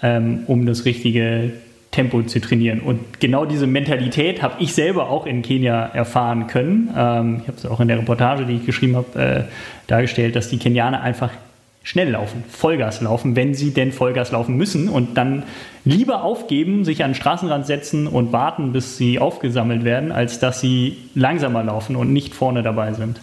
ähm, 0.02 0.44
um 0.48 0.66
das 0.66 0.86
richtige 0.86 1.52
Tempo 1.92 2.22
zu 2.24 2.42
trainieren. 2.42 2.80
Und 2.80 3.20
genau 3.20 3.46
diese 3.46 3.68
Mentalität 3.68 4.42
habe 4.42 4.56
ich 4.60 4.74
selber 4.74 5.10
auch 5.10 5.26
in 5.26 5.42
Kenia 5.42 5.86
erfahren 5.94 6.48
können. 6.48 6.90
Ähm, 6.96 7.42
ich 7.42 7.48
habe 7.48 7.58
es 7.58 7.66
auch 7.66 7.80
in 7.80 7.88
der 7.88 8.00
Reportage, 8.00 8.46
die 8.46 8.56
ich 8.56 8.66
geschrieben 8.66 8.96
habe, 8.96 9.20
äh, 9.20 9.44
dargestellt, 9.88 10.36
dass 10.36 10.50
die 10.50 10.58
Kenianer 10.58 11.02
einfach 11.02 11.32
schnell 11.84 12.12
laufen, 12.12 12.46
Vollgas 12.50 13.02
laufen, 13.02 13.36
wenn 13.36 13.54
sie 13.54 13.72
denn 13.72 13.92
Vollgas 13.92 14.32
laufen 14.32 14.56
müssen 14.56 14.88
und 14.88 15.18
dann 15.18 15.44
lieber 15.84 16.24
aufgeben, 16.24 16.86
sich 16.86 17.04
an 17.04 17.12
den 17.12 17.16
Straßenrand 17.16 17.66
setzen 17.66 18.08
und 18.08 18.32
warten, 18.32 18.72
bis 18.72 18.98
sie 18.98 19.20
aufgesammelt 19.20 19.84
werden, 19.84 20.12
als 20.14 20.40
dass 20.40 20.62
sie 20.62 20.98
langsamer 21.14 21.64
laufen 21.64 21.98
und 21.98 22.14
nicht 22.14 22.34
vorne 22.34 22.64
dabei 22.64 22.94
sind. 22.94 23.20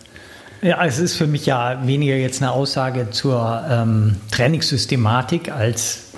Ja, 0.62 0.84
es 0.84 0.98
ist 0.98 1.16
für 1.16 1.26
mich 1.26 1.46
ja 1.46 1.86
weniger 1.86 2.16
jetzt 2.16 2.42
eine 2.42 2.52
Aussage 2.52 3.08
zur 3.10 3.64
ähm, 3.70 4.16
Trainingssystematik 4.30 5.50
als 5.50 6.12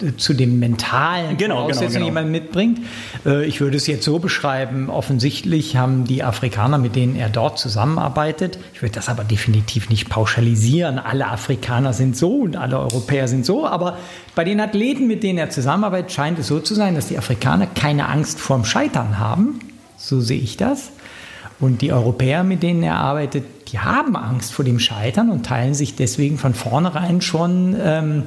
äh, 0.00 0.16
zu 0.16 0.32
den 0.32 0.58
mentalen 0.58 1.36
genau, 1.36 1.56
Voraussetzungen, 1.56 1.92
genau, 1.92 2.06
genau. 2.06 2.06
die 2.06 2.24
man 2.24 2.30
mitbringt. 2.30 2.78
Äh, 3.26 3.44
ich 3.44 3.60
würde 3.60 3.76
es 3.76 3.86
jetzt 3.86 4.04
so 4.04 4.18
beschreiben, 4.18 4.88
offensichtlich 4.88 5.76
haben 5.76 6.04
die 6.04 6.22
Afrikaner, 6.22 6.78
mit 6.78 6.96
denen 6.96 7.16
er 7.16 7.28
dort 7.28 7.58
zusammenarbeitet, 7.58 8.58
ich 8.72 8.80
würde 8.80 8.94
das 8.94 9.10
aber 9.10 9.24
definitiv 9.24 9.90
nicht 9.90 10.08
pauschalisieren, 10.08 10.98
alle 10.98 11.26
Afrikaner 11.26 11.92
sind 11.92 12.16
so 12.16 12.36
und 12.36 12.56
alle 12.56 12.78
Europäer 12.78 13.28
sind 13.28 13.44
so, 13.44 13.66
aber 13.66 13.98
bei 14.34 14.44
den 14.44 14.60
Athleten, 14.60 15.06
mit 15.06 15.22
denen 15.22 15.38
er 15.38 15.50
zusammenarbeitet, 15.50 16.12
scheint 16.12 16.38
es 16.38 16.46
so 16.46 16.60
zu 16.60 16.74
sein, 16.74 16.94
dass 16.94 17.08
die 17.08 17.18
Afrikaner 17.18 17.66
keine 17.66 18.08
Angst 18.08 18.40
vorm 18.40 18.64
Scheitern 18.64 19.18
haben, 19.18 19.60
so 19.98 20.22
sehe 20.22 20.40
ich 20.40 20.56
das. 20.56 20.92
Und 21.62 21.80
die 21.80 21.92
Europäer, 21.92 22.42
mit 22.42 22.64
denen 22.64 22.82
er 22.82 22.96
arbeitet, 22.96 23.44
die 23.70 23.78
haben 23.78 24.16
Angst 24.16 24.52
vor 24.52 24.64
dem 24.64 24.80
Scheitern 24.80 25.30
und 25.30 25.46
teilen 25.46 25.74
sich 25.74 25.94
deswegen 25.94 26.36
von 26.36 26.54
vornherein 26.54 27.20
schon 27.20 27.76
ähm, 27.80 28.24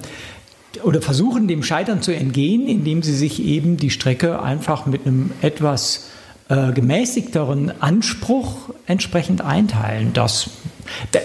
oder 0.84 1.02
versuchen 1.02 1.50
dem 1.50 1.62
Scheitern 1.62 2.02
zu 2.02 2.15
entgehen, 2.15 2.65
indem 2.65 3.04
sie 3.04 3.13
sich 3.13 3.43
eben 3.43 3.76
die 3.76 3.89
Strecke 3.89 4.41
einfach 4.41 4.86
mit 4.86 5.06
einem 5.06 5.32
etwas 5.41 6.08
äh, 6.48 6.71
gemäßigteren 6.71 7.82
Anspruch 7.82 8.69
entsprechend 8.86 9.41
einteilen. 9.41 10.13
Das, 10.13 10.52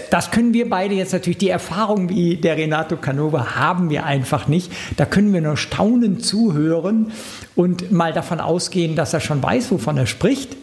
das 0.09 0.31
können 0.31 0.53
wir 0.53 0.69
beide 0.69 0.93
jetzt 0.93 1.13
natürlich, 1.13 1.37
die 1.37 1.47
Erfahrung 1.47 2.09
wie 2.09 2.35
der 2.35 2.57
Renato 2.57 2.97
Canova 2.97 3.55
haben 3.55 3.89
wir 3.89 4.05
einfach 4.05 4.49
nicht. 4.49 4.69
Da 4.97 5.05
können 5.05 5.31
wir 5.31 5.39
nur 5.39 5.55
staunend 5.55 6.25
zuhören 6.25 7.13
und 7.55 7.89
mal 7.93 8.11
davon 8.11 8.41
ausgehen, 8.41 8.97
dass 8.97 9.13
er 9.13 9.21
schon 9.21 9.41
weiß, 9.41 9.71
wovon 9.71 9.95
er 9.95 10.07
spricht. 10.07 10.57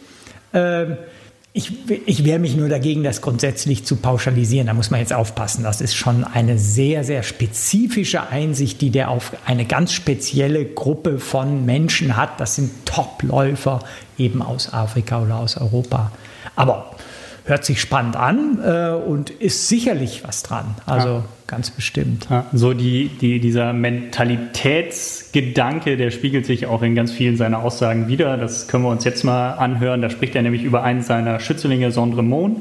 Ähm, 0.52 0.98
ich, 1.58 1.72
ich 2.06 2.24
wehre 2.24 2.38
mich 2.38 2.56
nur 2.56 2.68
dagegen, 2.68 3.02
das 3.02 3.20
grundsätzlich 3.20 3.84
zu 3.84 3.96
pauschalisieren. 3.96 4.68
Da 4.68 4.74
muss 4.74 4.92
man 4.92 5.00
jetzt 5.00 5.12
aufpassen. 5.12 5.64
Das 5.64 5.80
ist 5.80 5.96
schon 5.96 6.22
eine 6.22 6.56
sehr, 6.56 7.02
sehr 7.02 7.24
spezifische 7.24 8.28
Einsicht, 8.28 8.80
die 8.80 8.90
der 8.90 9.10
auf 9.10 9.32
eine 9.44 9.64
ganz 9.64 9.92
spezielle 9.92 10.64
Gruppe 10.64 11.18
von 11.18 11.66
Menschen 11.66 12.16
hat. 12.16 12.38
Das 12.38 12.54
sind 12.54 12.86
Topläufer 12.86 13.80
eben 14.18 14.40
aus 14.40 14.72
Afrika 14.72 15.20
oder 15.20 15.40
aus 15.40 15.56
Europa. 15.56 16.12
Aber 16.54 16.94
hört 17.48 17.64
sich 17.64 17.80
spannend 17.80 18.16
an 18.16 18.58
äh, 18.62 18.90
und 18.90 19.30
ist 19.30 19.68
sicherlich 19.68 20.22
was 20.24 20.42
dran. 20.42 20.74
Also 20.86 21.08
ja. 21.08 21.24
ganz 21.46 21.70
bestimmt. 21.70 22.26
Ja, 22.30 22.46
so 22.52 22.74
die, 22.74 23.08
die, 23.08 23.40
dieser 23.40 23.72
Mentalitätsgedanke, 23.72 25.96
der 25.96 26.10
spiegelt 26.10 26.44
sich 26.46 26.66
auch 26.66 26.82
in 26.82 26.94
ganz 26.94 27.10
vielen 27.10 27.38
seiner 27.38 27.60
Aussagen 27.60 28.08
wieder. 28.08 28.36
Das 28.36 28.68
können 28.68 28.84
wir 28.84 28.90
uns 28.90 29.04
jetzt 29.04 29.24
mal 29.24 29.52
anhören. 29.52 30.02
Da 30.02 30.10
spricht 30.10 30.34
er 30.34 30.42
nämlich 30.42 30.62
über 30.62 30.82
einen 30.82 31.00
seiner 31.02 31.40
Schützlinge, 31.40 31.90
Sondremon. 31.90 32.60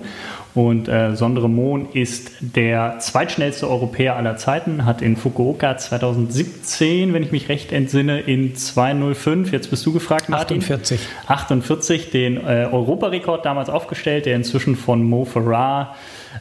Und 0.58 0.88
äh, 0.88 1.16
Sondremon 1.16 1.90
ist 1.94 2.32
der 2.40 2.98
zweitschnellste 2.98 3.70
Europäer 3.70 4.16
aller 4.16 4.38
Zeiten, 4.38 4.86
hat 4.86 5.04
in 5.04 5.16
Fukuoka 5.16 5.78
2017, 5.78 7.14
wenn 7.14 7.22
ich 7.22 7.32
mich 7.32 7.48
recht 7.48 7.72
entsinne, 7.72 8.22
in 8.22 8.56
2.05, 8.56 9.52
jetzt 9.52 9.70
bist 9.70 9.86
du 9.86 9.94
gefragt, 9.94 10.30
Martin. 10.30 10.58
48. 10.58 11.00
48 11.28 12.10
den 12.10 12.38
äh, 12.38 12.68
Europarekord 12.72 13.46
damals 13.46 13.70
aufgestellt, 13.70 14.26
der 14.26 14.36
inzwischen 14.36 14.76
von 14.76 15.04
Mo 15.04 15.26
Farah 15.26 15.94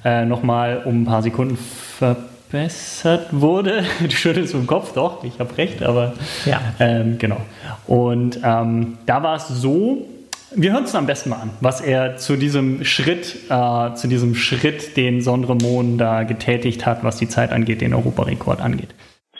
äh, 0.03 0.25
nochmal 0.25 0.81
um 0.87 1.03
ein 1.03 1.05
paar 1.05 1.23
Sekunden 1.23 1.59
verbessert 1.99 3.27
wurde. 3.33 3.85
Du 4.01 4.11
schüttelst 4.11 4.55
im 4.55 4.67
Kopf, 4.67 4.95
doch, 4.95 5.25
ich 5.25 5.39
habe 5.41 5.55
recht, 5.59 5.83
aber 5.83 6.15
ja. 6.47 6.63
Ähm, 6.81 7.19
genau. 7.19 7.43
Und 7.87 8.41
ähm, 8.43 8.97
da 9.05 9.23
war 9.23 9.37
es 9.37 9.49
so, 9.49 10.07
wir 10.55 10.73
hören 10.73 10.85
es 10.85 10.95
am 10.95 11.07
besten 11.07 11.31
mal 11.31 11.41
an, 11.41 11.51
was 11.61 11.81
er 11.81 12.17
zu 12.17 12.37
diesem 12.37 12.85
Schritt, 12.85 13.51
äh, 13.51 13.95
zu 13.95 14.09
diesem 14.09 14.35
Schritt, 14.35 14.97
den 14.97 15.21
Sondre 15.21 15.57
Mohn 15.57 15.99
da 15.99 16.23
getätigt 16.23 16.87
hat, 16.87 17.03
was 17.03 17.17
die 17.17 17.29
Zeit 17.29 17.51
angeht, 17.53 17.81
den 17.81 17.93
Europarekord 17.95 18.61
angeht. 18.61 18.95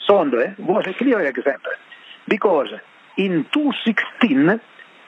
Sondre 0.05 0.55
was 0.57 0.85
a 0.85 0.93
clear 0.93 1.19
example 1.25 1.71
because 2.27 2.69
in 3.15 3.45
2016 3.51 4.59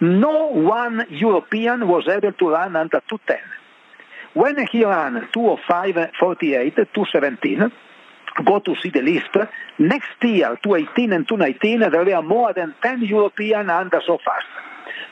no 0.02 0.52
one 0.52 1.06
European 1.10 1.88
was 1.88 2.08
able 2.08 2.32
to 2.34 2.50
run 2.50 2.76
under 2.76 3.02
210. 3.08 3.38
When 4.34 4.56
he 4.72 4.86
ran 4.86 5.28
205, 5.34 6.12
48, 6.20 6.76
217, 6.94 7.72
go 8.46 8.60
to 8.60 8.76
see 8.76 8.90
the 8.90 9.02
list. 9.02 9.36
Next 9.80 10.24
year, 10.24 10.58
218 10.64 11.14
and 11.14 11.28
219, 11.28 11.92
there 11.92 12.06
were 12.06 12.22
more 12.22 12.54
than 12.54 12.76
10 12.82 13.02
European 13.02 13.70
under 13.70 14.02
so 14.06 14.18
fast. 14.24 14.46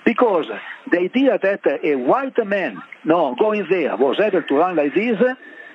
Because 0.07 0.47
the 0.89 0.99
idea 0.99 1.37
that 1.37 1.67
a 1.83 1.95
white 1.95 2.37
man 2.45 2.81
no, 3.03 3.35
going 3.37 3.65
there 3.69 3.97
was 3.97 4.17
able 4.21 4.41
to 4.41 4.55
run 4.55 4.77
like 4.77 4.93
this 4.95 5.17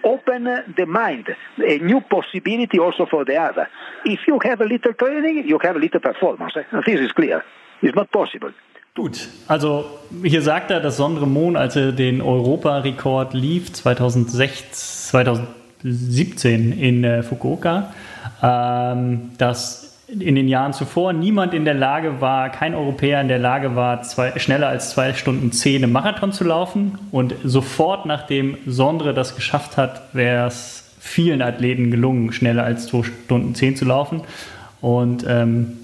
open 0.05 0.45
the 0.75 0.87
mind, 0.87 1.27
a 1.59 1.79
new 1.79 2.01
possibility 2.01 2.79
also 2.79 3.05
for 3.05 3.27
the 3.27 3.37
other. 3.37 3.69
If 4.07 4.21
you 4.27 4.39
have 4.43 4.63
a 4.63 4.65
little 4.65 4.95
training, 4.95 5.47
you 5.47 5.59
have 5.63 5.77
a 5.77 5.79
little 5.79 6.01
performance. 6.01 6.55
This 6.87 7.01
is 7.01 7.13
clear. 7.13 7.45
It's 7.83 7.95
not 7.95 8.11
possible. 8.11 8.53
Gut, 8.95 9.29
also 9.49 9.85
hier 10.23 10.41
sagt 10.41 10.71
er, 10.71 10.81
dass 10.81 10.97
Sondre 10.97 11.27
Mohn, 11.27 11.57
als 11.57 11.77
er 11.77 11.93
den 11.93 12.23
Europarekord 12.23 13.35
lief, 13.35 13.71
2016, 13.73 14.73
2017 15.83 16.73
in 16.73 17.05
äh, 17.05 17.23
Fukuoka, 17.23 17.93
ähm, 18.43 19.31
dass 19.37 19.92
in 20.21 20.35
den 20.35 20.47
Jahren 20.47 20.73
zuvor 20.75 21.13
niemand 21.13 21.55
in 21.55 21.65
der 21.65 21.75
Lage 21.75 22.21
war, 22.21 22.51
kein 22.51 22.75
Europäer 22.75 23.21
in 23.21 23.29
der 23.29 23.39
Lage 23.39 23.75
war, 23.77 24.03
zwei, 24.03 24.39
schneller 24.39 24.69
als 24.69 24.91
zwei 24.91 25.15
Stunden 25.15 25.53
zehn 25.53 25.83
im 25.83 25.93
Marathon 25.93 26.33
zu 26.33 26.45
laufen. 26.45 26.99
Und 27.11 27.35
sofort 27.45 28.05
nachdem 28.05 28.59
Sondre 28.67 29.15
das 29.15 29.35
geschafft 29.35 29.77
hat, 29.77 30.03
wäre 30.13 30.47
es 30.47 30.95
vielen 31.01 31.41
Athleten 31.41 31.91
gelungen, 31.91 32.33
schneller 32.33 32.65
als 32.65 32.87
zwei 32.87 33.03
Stunden 33.05 33.55
zehn 33.55 33.75
zu 33.75 33.87
laufen. 33.87 34.21
Und 34.81 35.25
ähm, 35.27 35.79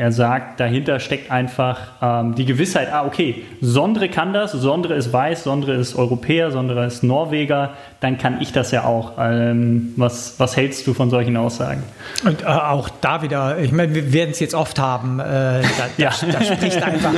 Er 0.00 0.12
sagt, 0.12 0.60
dahinter 0.60 0.98
steckt 0.98 1.30
einfach 1.30 1.78
ähm, 2.00 2.34
die 2.34 2.46
Gewissheit, 2.46 2.90
ah, 2.90 3.04
okay, 3.04 3.44
Sondre 3.60 4.08
kann 4.08 4.32
das, 4.32 4.50
Sondre 4.52 4.94
ist 4.94 5.12
weiß, 5.12 5.44
Sondre 5.44 5.74
ist 5.74 5.94
Europäer, 5.94 6.50
Sondre 6.50 6.86
ist 6.86 7.02
Norweger, 7.02 7.74
dann 8.00 8.16
kann 8.16 8.40
ich 8.40 8.52
das 8.52 8.70
ja 8.70 8.84
auch. 8.84 9.12
Ähm, 9.18 9.92
was, 9.96 10.34
was 10.38 10.56
hältst 10.56 10.86
du 10.86 10.94
von 10.94 11.10
solchen 11.10 11.36
Aussagen? 11.36 11.82
Und 12.24 12.42
äh, 12.42 12.46
auch 12.46 12.88
da 12.88 13.20
wieder, 13.20 13.58
ich 13.58 13.72
meine, 13.72 13.94
wir 13.94 14.12
werden 14.14 14.30
es 14.30 14.40
jetzt 14.40 14.54
oft 14.54 14.78
haben, 14.78 15.20
äh, 15.20 15.22
da, 15.24 15.62
ja. 15.98 16.10
da, 16.20 16.38
da, 16.38 16.42
spricht 16.42 16.82
einfach 16.82 17.12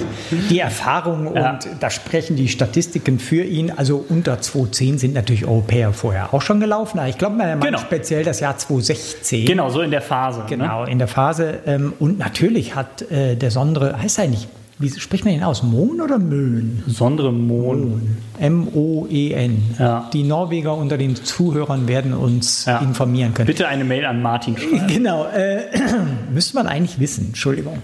die 0.51 0.59
Erfahrung 0.59 1.35
ja. 1.35 1.53
und 1.53 1.69
da 1.79 1.89
sprechen 1.89 2.35
die 2.35 2.49
Statistiken 2.49 3.21
für 3.21 3.45
ihn. 3.45 3.71
Also 3.71 4.05
unter 4.09 4.41
2010 4.41 4.99
sind 4.99 5.15
natürlich 5.15 5.47
Europäer 5.47 5.93
vorher 5.93 6.35
auch 6.35 6.43
schon 6.43 6.59
gelaufen. 6.59 7.01
Ich 7.07 7.17
glaube, 7.17 7.37
man 7.37 7.61
genau. 7.61 7.79
speziell 7.79 8.25
das 8.25 8.41
Jahr 8.41 8.59
2016. 8.59 9.47
Genau, 9.47 9.71
so 9.71 9.83
in 9.83 9.93
der 9.93 10.03
Phase. 10.03 10.41
Ne? 10.41 10.47
Genau, 10.49 10.85
ne? 10.85 10.91
in 10.91 10.99
der 10.99 11.09
Phase. 11.09 11.61
Ähm, 11.65 11.93
und 12.01 12.19
natürlich 12.19 12.75
hat 12.75 13.03
äh, 13.03 13.37
der 13.37 13.53
Sondre, 13.53 14.03
heißt 14.03 14.19
er 14.19 14.27
nicht, 14.27 14.49
wie 14.83 14.91
spricht 14.91 15.25
man 15.25 15.33
ihn 15.35 15.43
aus? 15.43 15.63
Mohn 15.63 16.01
oder 16.01 16.19
Möhn? 16.19 16.83
Sondre 16.87 17.33
Mohn. 17.33 18.17
M-O-E-N. 18.39 19.77
Ja. 19.79 20.11
Die 20.13 20.25
Norweger 20.25 20.77
unter 20.77 20.99
den 20.99 21.15
Zuhörern 21.17 21.89
werden 21.89 22.13
uns 22.13 22.65
ja. 22.67 22.79
informieren 22.79 23.33
können. 23.33 23.47
Bitte 23.47 23.69
eine 23.69 23.85
Mail 23.85 24.05
an 24.05 24.21
Martin 24.21 24.57
schreiben. 24.57 24.87
Genau. 24.93 25.27
Äh, 25.27 25.63
müsste 26.33 26.57
man 26.57 26.67
eigentlich 26.67 26.99
wissen. 26.99 27.27
Entschuldigung. 27.29 27.79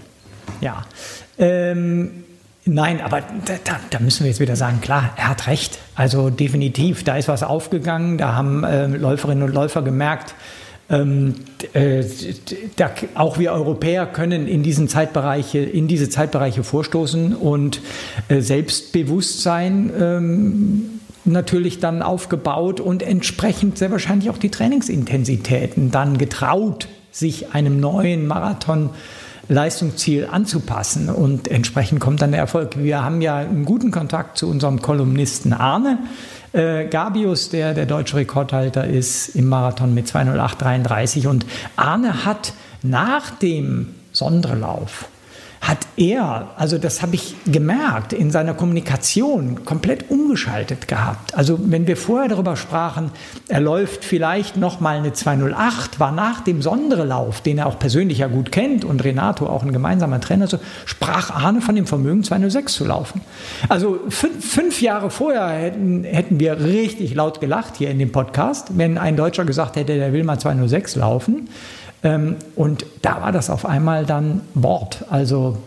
Ja. 0.61 0.85
Ähm, 1.37 2.23
Nein, 2.65 3.01
aber 3.01 3.21
da, 3.45 3.79
da, 3.89 3.99
müssen 3.99 4.25
wir 4.25 4.29
jetzt 4.29 4.39
wieder 4.39 4.55
sagen, 4.55 4.79
klar, 4.79 5.11
er 5.15 5.29
hat 5.29 5.47
recht. 5.47 5.79
Also 5.95 6.29
definitiv, 6.29 7.03
da 7.03 7.17
ist 7.17 7.27
was 7.27 7.41
aufgegangen, 7.41 8.19
da 8.19 8.35
haben 8.35 8.63
äh, 8.63 8.85
Läuferinnen 8.85 9.43
und 9.43 9.55
Läufer 9.55 9.81
gemerkt, 9.81 10.35
ähm, 10.89 11.35
äh, 11.73 12.03
da, 12.75 12.91
auch 13.13 13.37
wir 13.37 13.51
Europäer 13.51 14.05
können 14.07 14.47
in, 14.47 14.63
diesen 14.63 14.87
Zeitbereiche, 14.87 15.59
in 15.59 15.87
diese 15.87 16.09
Zeitbereiche 16.09 16.63
vorstoßen 16.63 17.35
und 17.35 17.81
äh, 18.27 18.41
Selbstbewusstsein 18.41 19.91
ähm, 19.99 20.99
natürlich 21.25 21.79
dann 21.79 22.01
aufgebaut 22.01 22.79
und 22.79 23.03
entsprechend 23.03 23.77
sehr 23.77 23.91
wahrscheinlich 23.91 24.29
auch 24.29 24.37
die 24.37 24.49
Trainingsintensitäten 24.49 25.91
dann 25.91 26.17
getraut, 26.17 26.87
sich 27.11 27.53
einem 27.53 27.79
neuen 27.79 28.27
Marathon 28.27 28.89
Leistungsziel 29.49 30.27
anzupassen. 30.31 31.09
Und 31.09 31.47
entsprechend 31.49 31.99
kommt 31.99 32.21
dann 32.21 32.31
der 32.31 32.39
Erfolg. 32.39 32.77
Wir 32.77 33.03
haben 33.03 33.19
ja 33.19 33.37
einen 33.37 33.65
guten 33.65 33.91
Kontakt 33.91 34.37
zu 34.37 34.47
unserem 34.47 34.81
Kolumnisten 34.81 35.51
Arne, 35.51 35.97
äh, 36.53 36.85
Gabius, 36.85 37.49
der 37.49 37.73
der 37.73 37.85
deutsche 37.85 38.17
Rekordhalter 38.17 38.87
ist 38.87 39.35
im 39.35 39.47
Marathon 39.47 39.93
mit 39.93 40.07
208,33 40.07 41.27
und 41.27 41.45
Arne 41.75 42.25
hat 42.25 42.53
nach 42.81 43.31
dem 43.31 43.87
Sonderlauf 44.13 45.09
hat 45.61 45.79
er, 45.97 46.51
also 46.55 46.77
das 46.77 47.01
habe 47.01 47.15
ich 47.15 47.35
gemerkt, 47.45 48.13
in 48.13 48.31
seiner 48.31 48.53
Kommunikation 48.53 49.65
komplett 49.65 50.09
umgeschaltet 50.09 50.87
gehabt. 50.87 51.35
Also 51.35 51.59
wenn 51.61 51.85
wir 51.85 51.97
vorher 51.97 52.29
darüber 52.29 52.55
sprachen, 52.55 53.11
er 53.49 53.59
läuft 53.59 54.05
vielleicht 54.05 54.55
noch 54.55 54.79
mal 54.79 54.97
eine 54.97 55.11
208, 55.11 55.99
war 55.99 56.11
nach 56.11 56.41
dem 56.41 56.61
Sonderlauf, 56.61 57.41
den 57.41 57.57
er 57.57 57.67
auch 57.67 57.77
persönlich 57.77 58.19
ja 58.19 58.27
gut 58.27 58.51
kennt 58.51 58.85
und 58.85 59.03
Renato 59.03 59.47
auch 59.47 59.63
ein 59.63 59.73
gemeinsamer 59.73 60.21
Trainer, 60.21 60.47
so 60.47 60.59
sprach 60.85 61.29
Arne 61.31 61.61
von 61.61 61.75
dem 61.75 61.87
Vermögen 61.87 62.23
206 62.23 62.73
zu 62.73 62.85
laufen. 62.85 63.21
Also 63.67 63.99
fünf, 64.07 64.49
fünf 64.49 64.81
Jahre 64.81 65.09
vorher 65.09 65.49
hätten, 65.49 66.05
hätten 66.05 66.39
wir 66.39 66.59
richtig 66.61 67.13
laut 67.15 67.41
gelacht 67.41 67.75
hier 67.77 67.89
in 67.89 67.99
dem 67.99 68.13
Podcast, 68.13 68.77
wenn 68.77 68.97
ein 68.97 69.17
Deutscher 69.17 69.43
gesagt 69.43 69.75
hätte, 69.75 69.95
der 69.95 70.13
will 70.13 70.23
mal 70.23 70.39
206 70.39 70.95
laufen. 70.95 71.49
Ähm, 72.03 72.35
und 72.55 72.85
da 73.01 73.21
war 73.21 73.31
das 73.31 73.49
auf 73.49 73.65
einmal 73.65 74.05
dann 74.05 74.41
Wort. 74.53 75.05
Also 75.09 75.57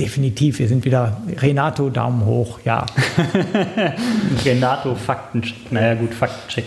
definitiv, 0.00 0.58
wir 0.58 0.68
sind 0.68 0.84
wieder 0.84 1.18
Renato 1.38 1.90
Daumen 1.90 2.24
hoch, 2.24 2.60
ja. 2.64 2.86
Renato 4.44 4.94
Faktencheck. 4.94 5.70
Naja 5.70 5.94
gut, 5.94 6.14
Faktencheck 6.14 6.64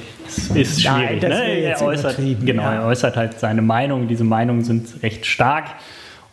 ist, 0.54 0.82
schwierig. 0.82 1.22
Nein, 1.22 1.32
ne? 1.32 1.44
er, 1.44 1.82
äußert, 1.82 2.18
genau, 2.18 2.64
ja. 2.64 2.74
er 2.76 2.86
äußert 2.86 3.18
halt 3.18 3.40
seine 3.40 3.62
Meinung. 3.62 4.08
Diese 4.08 4.24
Meinungen 4.24 4.64
sind 4.64 5.02
recht 5.02 5.26
stark. 5.26 5.66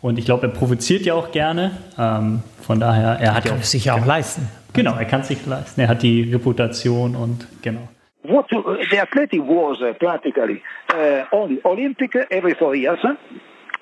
Und 0.03 0.19
ich 0.19 0.25
glaube, 0.25 0.47
er 0.47 0.53
provoziert 0.53 1.05
ja 1.05 1.15
auch 1.15 1.33
gerne. 1.33 1.73
Ähm, 1.99 2.43
von 2.63 2.81
daher, 2.81 3.19
er 3.21 3.35
hat 3.35 3.47
er 3.47 3.53
ja 3.53 3.59
auch, 3.59 3.63
sich 3.63 3.87
ja 3.87 3.95
auch 3.95 4.07
leisten. 4.07 4.49
Genau, 4.73 4.95
er 4.95 5.05
kann 5.05 5.23
es 5.23 5.29
sich 5.29 5.45
leisten. 5.47 5.81
Er 5.81 5.89
hat 5.89 6.03
die 6.03 6.23
Reputation 6.33 7.17
und 7.17 7.47
genau. 7.63 7.89
What 8.23 8.49
the 8.51 8.99
athletic 8.99 9.41
was 9.41 9.81
uh, 9.83 9.95
practically 9.99 10.63
uh, 10.89 11.25
only 11.33 11.61
Olympic 11.65 12.15
every 12.31 12.55
four 12.55 12.75
years. 12.75 12.99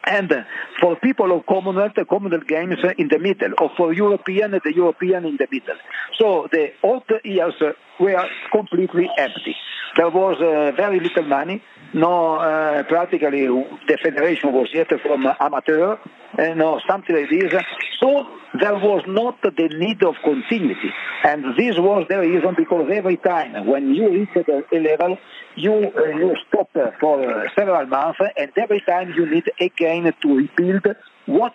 And 0.04 0.32
for 0.80 0.96
people 0.96 1.36
of 1.36 1.44
Commonwealth, 1.44 1.92
the 1.96 2.04
Commonwealth 2.04 2.46
Games 2.46 2.76
in 2.96 3.08
the 3.08 3.18
middle, 3.18 3.52
or 3.60 3.70
for 3.76 3.92
European, 3.92 4.52
the 4.52 4.72
European 4.74 5.26
in 5.26 5.36
the 5.36 5.46
middle. 5.50 5.76
So 6.18 6.48
the 6.50 6.72
old 6.82 7.02
years 7.24 7.54
were 8.00 8.24
completely 8.50 9.10
empty. 9.18 9.56
There 9.96 10.08
was 10.08 10.36
uh, 10.40 10.74
very 10.76 11.00
little 11.00 11.24
money. 11.24 11.62
No, 11.94 12.34
uh, 12.36 12.82
practically 12.82 13.46
the 13.46 13.98
federation 14.02 14.52
was 14.52 14.68
yet 14.74 14.88
from 15.00 15.26
amateur, 15.40 15.96
and 16.36 16.58
no, 16.58 16.80
something 16.86 17.16
like 17.16 17.30
this. 17.30 17.62
So 17.98 18.26
there 18.60 18.74
was 18.74 19.02
not 19.06 19.40
the 19.42 19.68
need 19.72 20.02
of 20.02 20.14
continuity. 20.22 20.92
And 21.24 21.56
this 21.56 21.78
was 21.78 22.06
the 22.08 22.20
reason 22.20 22.54
because 22.56 22.90
every 22.92 23.16
time 23.16 23.66
when 23.66 23.94
you 23.94 24.10
reach 24.10 24.28
a 24.36 24.78
level, 24.78 25.18
you, 25.56 25.72
uh, 25.72 26.04
you 26.04 26.36
stop 26.48 26.70
for 27.00 27.50
several 27.56 27.86
months, 27.86 28.20
and 28.36 28.52
every 28.56 28.80
time 28.82 29.12
you 29.16 29.24
need 29.24 29.50
again 29.58 30.12
to 30.22 30.36
rebuild 30.36 30.86
what 31.26 31.54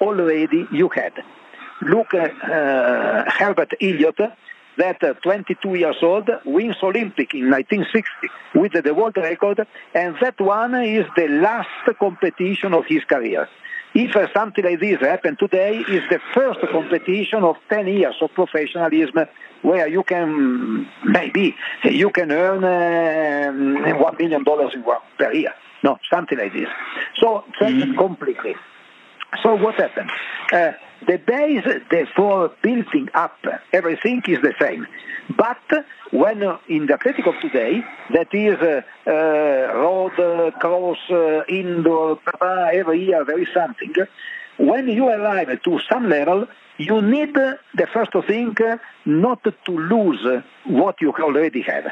already 0.00 0.66
you 0.72 0.88
had. 0.88 1.14
Look 1.82 2.12
uh, 2.12 3.24
Herbert 3.38 3.72
Elliott, 3.80 4.18
that 4.78 5.02
uh, 5.02 5.14
22 5.22 5.74
years 5.74 5.96
old 6.02 6.28
wins 6.44 6.76
Olympic 6.82 7.34
in 7.34 7.50
1960 7.50 8.28
with 8.54 8.72
the 8.84 8.94
world 8.94 9.16
record, 9.16 9.66
and 9.94 10.16
that 10.20 10.40
one 10.40 10.74
is 10.84 11.06
the 11.16 11.28
last 11.28 11.98
competition 11.98 12.74
of 12.74 12.84
his 12.86 13.04
career. 13.04 13.48
If 13.92 14.14
uh, 14.14 14.28
something 14.32 14.64
like 14.64 14.78
this 14.80 15.00
happened 15.00 15.38
today, 15.38 15.78
is 15.78 16.02
the 16.10 16.20
first 16.32 16.60
competition 16.70 17.42
of 17.42 17.56
10 17.68 17.88
years 17.88 18.14
of 18.20 18.32
professionalism 18.34 19.26
where 19.62 19.88
you 19.88 20.04
can 20.04 20.88
maybe 21.04 21.54
you 21.84 22.10
can 22.10 22.30
earn 22.30 22.64
uh, 22.64 23.98
one 23.98 24.16
million 24.18 24.44
dollars 24.44 24.72
in 24.74 24.84
one, 24.84 24.98
per 25.18 25.32
year. 25.32 25.52
No, 25.82 25.98
something 26.10 26.38
like 26.38 26.52
this. 26.52 26.68
So 27.20 27.44
mm-hmm. 27.60 27.98
completely. 27.98 28.54
So 29.42 29.56
what 29.56 29.74
happened? 29.74 30.10
Uh, 30.52 30.72
the 31.06 31.16
base 31.16 31.64
for 32.14 32.52
building 32.62 33.08
up 33.14 33.38
everything 33.72 34.22
is 34.28 34.40
the 34.42 34.54
same. 34.60 34.86
But 35.36 35.58
when 36.10 36.42
uh, 36.42 36.58
in 36.68 36.86
the 36.86 36.94
athletic 36.94 37.26
of 37.26 37.34
today, 37.40 37.82
that 38.12 38.34
is 38.34 38.58
uh, 38.60 38.82
uh, 39.06 39.10
road, 39.74 40.18
uh, 40.18 40.50
cross, 40.58 40.98
uh, 41.10 41.44
indoor, 41.48 42.18
every 42.42 43.04
year 43.04 43.24
there 43.24 43.38
is 43.38 43.48
something. 43.54 43.94
When 44.58 44.88
you 44.88 45.08
arrive 45.08 45.62
to 45.62 45.80
some 45.90 46.08
level, 46.08 46.46
you 46.78 47.00
need 47.00 47.36
uh, 47.36 47.54
the 47.74 47.86
first 47.86 48.12
thing 48.26 48.56
not 49.06 49.44
to 49.44 49.72
lose 49.72 50.42
what 50.66 51.00
you 51.00 51.12
already 51.12 51.62
have. 51.62 51.86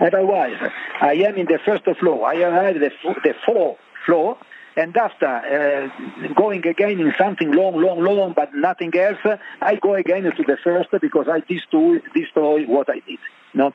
Otherwise, 0.00 0.56
I 1.00 1.14
am 1.14 1.36
in 1.36 1.46
the 1.46 1.58
first 1.64 1.84
floor. 1.98 2.26
I 2.26 2.42
arrive 2.42 2.76
at 2.76 2.92
the, 3.02 3.14
the 3.22 3.34
fourth 3.44 3.78
floor 4.06 4.38
and 4.76 4.96
after 4.96 5.26
uh, 5.26 6.34
going 6.34 6.66
again 6.66 7.00
in 7.00 7.14
something 7.16 7.52
long, 7.52 7.76
long, 7.80 8.00
long, 8.00 8.32
but 8.34 8.54
nothing 8.54 8.94
else, 8.96 9.18
I 9.60 9.76
go 9.76 9.94
again 9.94 10.24
to 10.24 10.42
the 10.42 10.56
first 10.62 10.88
because 11.00 11.26
I 11.28 11.40
destroy, 11.40 12.00
destroy 12.14 12.64
what 12.64 12.90
I 12.90 13.00
did. 13.06 13.18
No? 13.54 13.72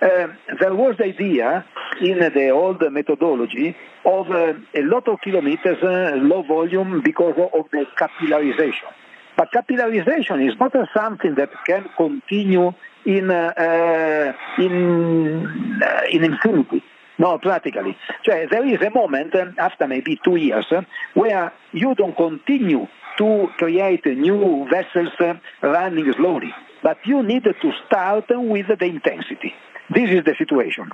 Uh, 0.00 0.28
there 0.60 0.74
was 0.74 0.96
the 0.98 1.04
idea 1.04 1.64
in 2.00 2.18
the 2.18 2.50
old 2.50 2.82
methodology 2.92 3.74
of 4.04 4.30
uh, 4.30 4.52
a 4.74 4.82
lot 4.82 5.08
of 5.08 5.20
kilometers, 5.22 5.82
uh, 5.82 6.16
low 6.16 6.42
volume 6.42 7.00
because 7.02 7.34
of 7.38 7.70
the 7.70 7.86
capillarization. 7.98 8.92
But 9.36 9.50
capillarization 9.52 10.46
is 10.46 10.54
not 10.60 10.74
something 10.94 11.34
that 11.36 11.50
can 11.64 11.88
continue 11.96 12.72
in, 13.06 13.30
uh, 13.30 13.52
uh, 13.56 14.62
in, 14.62 15.82
in 16.10 16.24
infinity. 16.24 16.82
No, 17.22 17.38
practically. 17.38 17.96
Cioè, 18.22 18.48
there 18.48 18.66
is 18.66 18.80
a 18.82 18.90
moment 18.90 19.32
uh, 19.36 19.52
after 19.56 19.86
maybe 19.86 20.18
two 20.24 20.34
years 20.34 20.66
uh, 20.72 20.82
where 21.14 21.52
you 21.70 21.94
don't 21.94 22.16
continue 22.16 22.88
to 23.16 23.48
create 23.58 24.04
new 24.06 24.66
vessels 24.68 25.12
uh, 25.20 25.34
running 25.60 26.12
slowly, 26.14 26.52
but 26.82 26.98
you 27.04 27.22
need 27.22 27.44
to 27.44 27.72
start 27.86 28.24
with 28.28 28.66
the 28.66 28.84
intensity. 28.84 29.54
This 29.88 30.10
is 30.10 30.24
the 30.24 30.34
situation. 30.36 30.90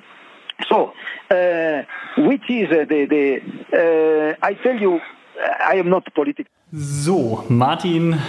So, 0.69 0.93
uh, 1.31 1.85
which 2.19 2.51
is 2.51 2.69
the, 2.69 3.07
the 3.15 4.37
uh, 4.43 4.47
I 4.47 4.53
tell 4.53 4.79
you, 4.79 5.01
I 5.65 5.77
am 5.77 5.89
not 5.89 6.13
political. 6.15 6.53
So, 6.77 7.47
Martin 7.49 8.21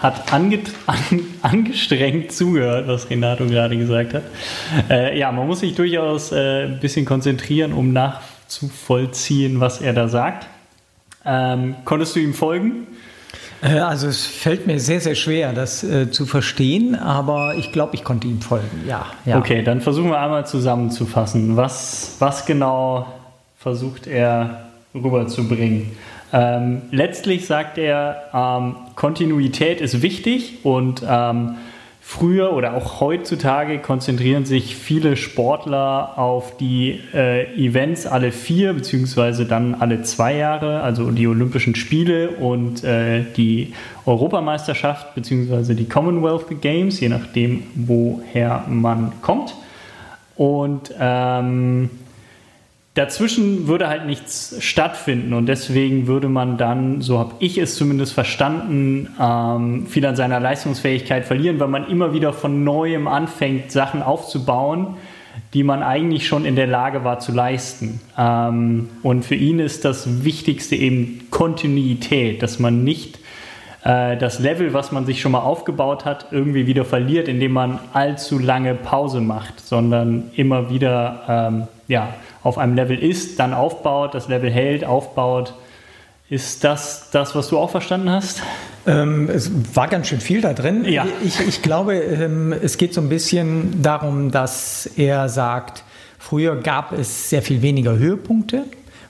hat 0.00 0.32
ange 0.32 0.60
an, 0.86 1.20
angestrengt 1.42 2.32
zugehört, 2.32 2.88
was 2.88 3.08
Renato 3.10 3.46
gerade 3.46 3.76
gesagt 3.76 4.14
hat. 4.14 4.22
Äh, 4.90 5.18
ja, 5.18 5.32
man 5.32 5.46
muss 5.46 5.60
sich 5.60 5.74
durchaus 5.74 6.32
äh, 6.32 6.64
ein 6.64 6.80
bisschen 6.80 7.04
konzentrieren, 7.04 7.72
um 7.72 7.92
nachzuvollziehen, 7.92 9.60
was 9.60 9.80
er 9.80 9.92
da 9.92 10.08
sagt. 10.08 10.46
Ähm, 11.24 11.76
konntest 11.84 12.16
du 12.16 12.20
ihm 12.20 12.34
folgen? 12.34 12.86
Äh, 13.62 13.78
also 13.78 14.08
es 14.08 14.26
fällt 14.26 14.66
mir 14.66 14.78
sehr, 14.78 15.00
sehr 15.00 15.14
schwer, 15.14 15.52
das 15.52 15.82
äh, 15.82 16.10
zu 16.10 16.26
verstehen, 16.26 16.94
aber 16.94 17.54
ich 17.56 17.72
glaube, 17.72 17.94
ich 17.94 18.04
konnte 18.04 18.28
ihm 18.28 18.40
folgen, 18.40 18.84
ja, 18.86 19.06
ja. 19.24 19.38
Okay, 19.38 19.62
dann 19.62 19.80
versuchen 19.80 20.10
wir 20.10 20.20
einmal 20.20 20.46
zusammenzufassen. 20.46 21.56
Was, 21.56 22.16
was 22.18 22.44
genau 22.44 23.14
versucht 23.58 24.06
er 24.06 24.68
rüberzubringen? 24.94 25.92
Ähm, 26.34 26.82
letztlich 26.90 27.46
sagt 27.46 27.78
er, 27.78 28.24
ähm, 28.34 28.74
Kontinuität 28.96 29.80
ist 29.80 30.02
wichtig 30.02 30.64
und 30.64 31.02
ähm, 31.08 31.54
Früher 32.06 32.52
oder 32.52 32.74
auch 32.74 33.00
heutzutage 33.00 33.78
konzentrieren 33.78 34.44
sich 34.44 34.76
viele 34.76 35.16
Sportler 35.16 36.18
auf 36.18 36.54
die 36.58 37.00
äh, 37.14 37.44
Events 37.56 38.06
alle 38.06 38.30
vier 38.30 38.74
beziehungsweise 38.74 39.46
dann 39.46 39.74
alle 39.74 40.02
zwei 40.02 40.36
Jahre, 40.36 40.82
also 40.82 41.10
die 41.10 41.26
Olympischen 41.26 41.74
Spiele 41.74 42.28
und 42.28 42.84
äh, 42.84 43.22
die 43.36 43.72
Europameisterschaft 44.04 45.14
beziehungsweise 45.14 45.74
die 45.74 45.88
Commonwealth 45.88 46.60
Games, 46.60 47.00
je 47.00 47.08
nachdem, 47.08 47.62
woher 47.74 48.64
man 48.68 49.14
kommt. 49.22 49.54
Und 50.36 50.94
ähm, 51.00 51.88
dazwischen 52.94 53.66
würde 53.66 53.88
halt 53.88 54.06
nichts 54.06 54.56
stattfinden 54.60 55.32
und 55.32 55.46
deswegen 55.46 56.06
würde 56.06 56.28
man 56.28 56.56
dann, 56.56 57.02
so 57.02 57.18
habe 57.18 57.34
ich 57.40 57.58
es 57.58 57.74
zumindest 57.74 58.12
verstanden, 58.12 59.08
ähm, 59.20 59.86
viel 59.86 60.06
an 60.06 60.14
seiner 60.14 60.38
Leistungsfähigkeit 60.38 61.24
verlieren, 61.24 61.58
weil 61.58 61.68
man 61.68 61.88
immer 61.88 62.12
wieder 62.12 62.32
von 62.32 62.62
neuem 62.62 63.08
anfängt, 63.08 63.72
Sachen 63.72 64.02
aufzubauen, 64.02 64.96
die 65.52 65.64
man 65.64 65.82
eigentlich 65.82 66.28
schon 66.28 66.44
in 66.44 66.54
der 66.54 66.68
Lage 66.68 67.02
war 67.02 67.18
zu 67.18 67.32
leisten. 67.32 68.00
Ähm, 68.16 68.88
und 69.02 69.24
für 69.24 69.34
ihn 69.34 69.58
ist 69.58 69.84
das 69.84 70.24
Wichtigste 70.24 70.76
eben 70.76 71.26
Kontinuität, 71.30 72.42
dass 72.42 72.60
man 72.60 72.84
nicht 72.84 73.18
äh, 73.82 74.16
das 74.16 74.38
Level, 74.38 74.72
was 74.72 74.92
man 74.92 75.04
sich 75.04 75.20
schon 75.20 75.32
mal 75.32 75.40
aufgebaut 75.40 76.04
hat, 76.04 76.28
irgendwie 76.30 76.68
wieder 76.68 76.84
verliert, 76.84 77.26
indem 77.26 77.52
man 77.52 77.80
allzu 77.92 78.38
lange 78.38 78.76
Pause 78.76 79.20
macht, 79.20 79.58
sondern 79.58 80.30
immer 80.36 80.70
wieder 80.70 81.22
ähm, 81.28 81.68
ja, 81.88 82.14
auf 82.44 82.58
einem 82.58 82.74
Level 82.74 82.96
ist, 82.96 83.40
dann 83.40 83.52
aufbaut, 83.54 84.14
das 84.14 84.28
Level 84.28 84.50
hält, 84.50 84.84
aufbaut. 84.84 85.54
Ist 86.30 86.62
das 86.62 87.10
das, 87.10 87.34
was 87.34 87.48
du 87.48 87.58
auch 87.58 87.70
verstanden 87.70 88.10
hast? 88.10 88.42
Ähm, 88.86 89.28
es 89.30 89.50
war 89.74 89.88
ganz 89.88 90.08
schön 90.08 90.20
viel 90.20 90.40
da 90.40 90.52
drin. 90.52 90.84
Ja. 90.84 91.06
Ich, 91.22 91.40
ich 91.40 91.62
glaube, 91.62 91.94
ähm, 91.94 92.52
es 92.52 92.76
geht 92.76 92.94
so 92.94 93.00
ein 93.00 93.08
bisschen 93.08 93.82
darum, 93.82 94.30
dass 94.30 94.86
er 94.96 95.28
sagt, 95.28 95.84
früher 96.18 96.56
gab 96.56 96.92
es 96.92 97.30
sehr 97.30 97.42
viel 97.42 97.62
weniger 97.62 97.96
Höhepunkte. 97.96 98.64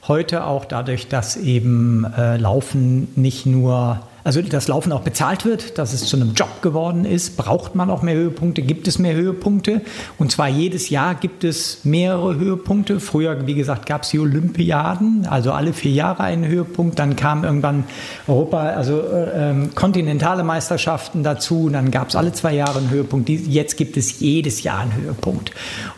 Heute 0.07 0.45
auch 0.45 0.65
dadurch, 0.65 1.09
dass 1.09 1.37
eben 1.37 2.07
äh, 2.17 2.37
Laufen 2.37 3.09
nicht 3.17 3.47
nur 3.47 4.01
also 4.25 4.41
das 4.41 4.69
Laufen 4.69 4.91
auch 4.93 5.03
bezahlt 5.03 5.45
wird, 5.45 5.77
dass 5.77 5.93
es 5.93 6.07
zu 6.07 6.17
einem 6.17 6.33
Job 6.33 6.63
geworden 6.63 7.05
ist, 7.05 7.37
braucht 7.37 7.75
man 7.75 7.91
auch 7.91 8.01
mehr 8.01 8.15
Höhepunkte, 8.15 8.63
gibt 8.63 8.89
es 8.89 8.99
mehr 8.99 9.15
Höhepunkte. 9.15 9.83
Und 10.19 10.33
zwar 10.33 10.49
jedes 10.49 10.89
Jahr 10.89 11.15
gibt 11.15 11.45
es 11.45 11.81
mehrere 11.85 12.37
Höhepunkte. 12.37 13.01
Früher, 13.01 13.47
wie 13.47 13.55
gesagt, 13.55 13.85
gab 13.85 14.05
es 14.05 14.09
die 14.09 14.19
Olympiaden, 14.19 15.27
also 15.29 15.53
alle 15.53 15.75
vier 15.75 15.93
Jahre 15.93 16.23
einen 16.23 16.47
Höhepunkt. 16.47 16.99
Dann 16.99 17.17
kam 17.17 17.45
irgendwann 17.45 17.85
Europa, 18.27 18.61
also 18.61 18.99
äh, 19.01 19.51
ähm, 19.51 19.75
kontinentale 19.75 20.43
Meisterschaften 20.43 21.23
dazu. 21.23 21.69
Dann 21.69 21.91
gab 21.91 22.09
es 22.09 22.17
alle 22.17 22.33
zwei 22.33 22.55
Jahre 22.55 22.79
einen 22.79 22.89
Höhepunkt. 22.89 23.29
Jetzt 23.29 23.77
gibt 23.77 23.99
es 23.99 24.21
jedes 24.21 24.63
Jahr 24.63 24.81
einen 24.81 24.95
Höhepunkt. 24.95 25.51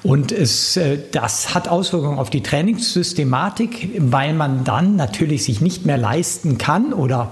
Und 0.02 0.32
es, 0.32 0.76
äh, 0.76 0.98
das 1.12 1.54
hat 1.54 1.68
Auswirkungen 1.68 2.18
auf 2.18 2.30
die 2.30 2.42
Trainingssystematik, 2.42 3.90
weil 3.98 4.34
man 4.34 4.64
dann 4.64 4.96
natürlich 4.96 5.44
sich 5.44 5.60
nicht 5.60 5.86
mehr 5.86 5.96
leisten 5.96 6.58
kann 6.58 6.92
oder 6.92 7.30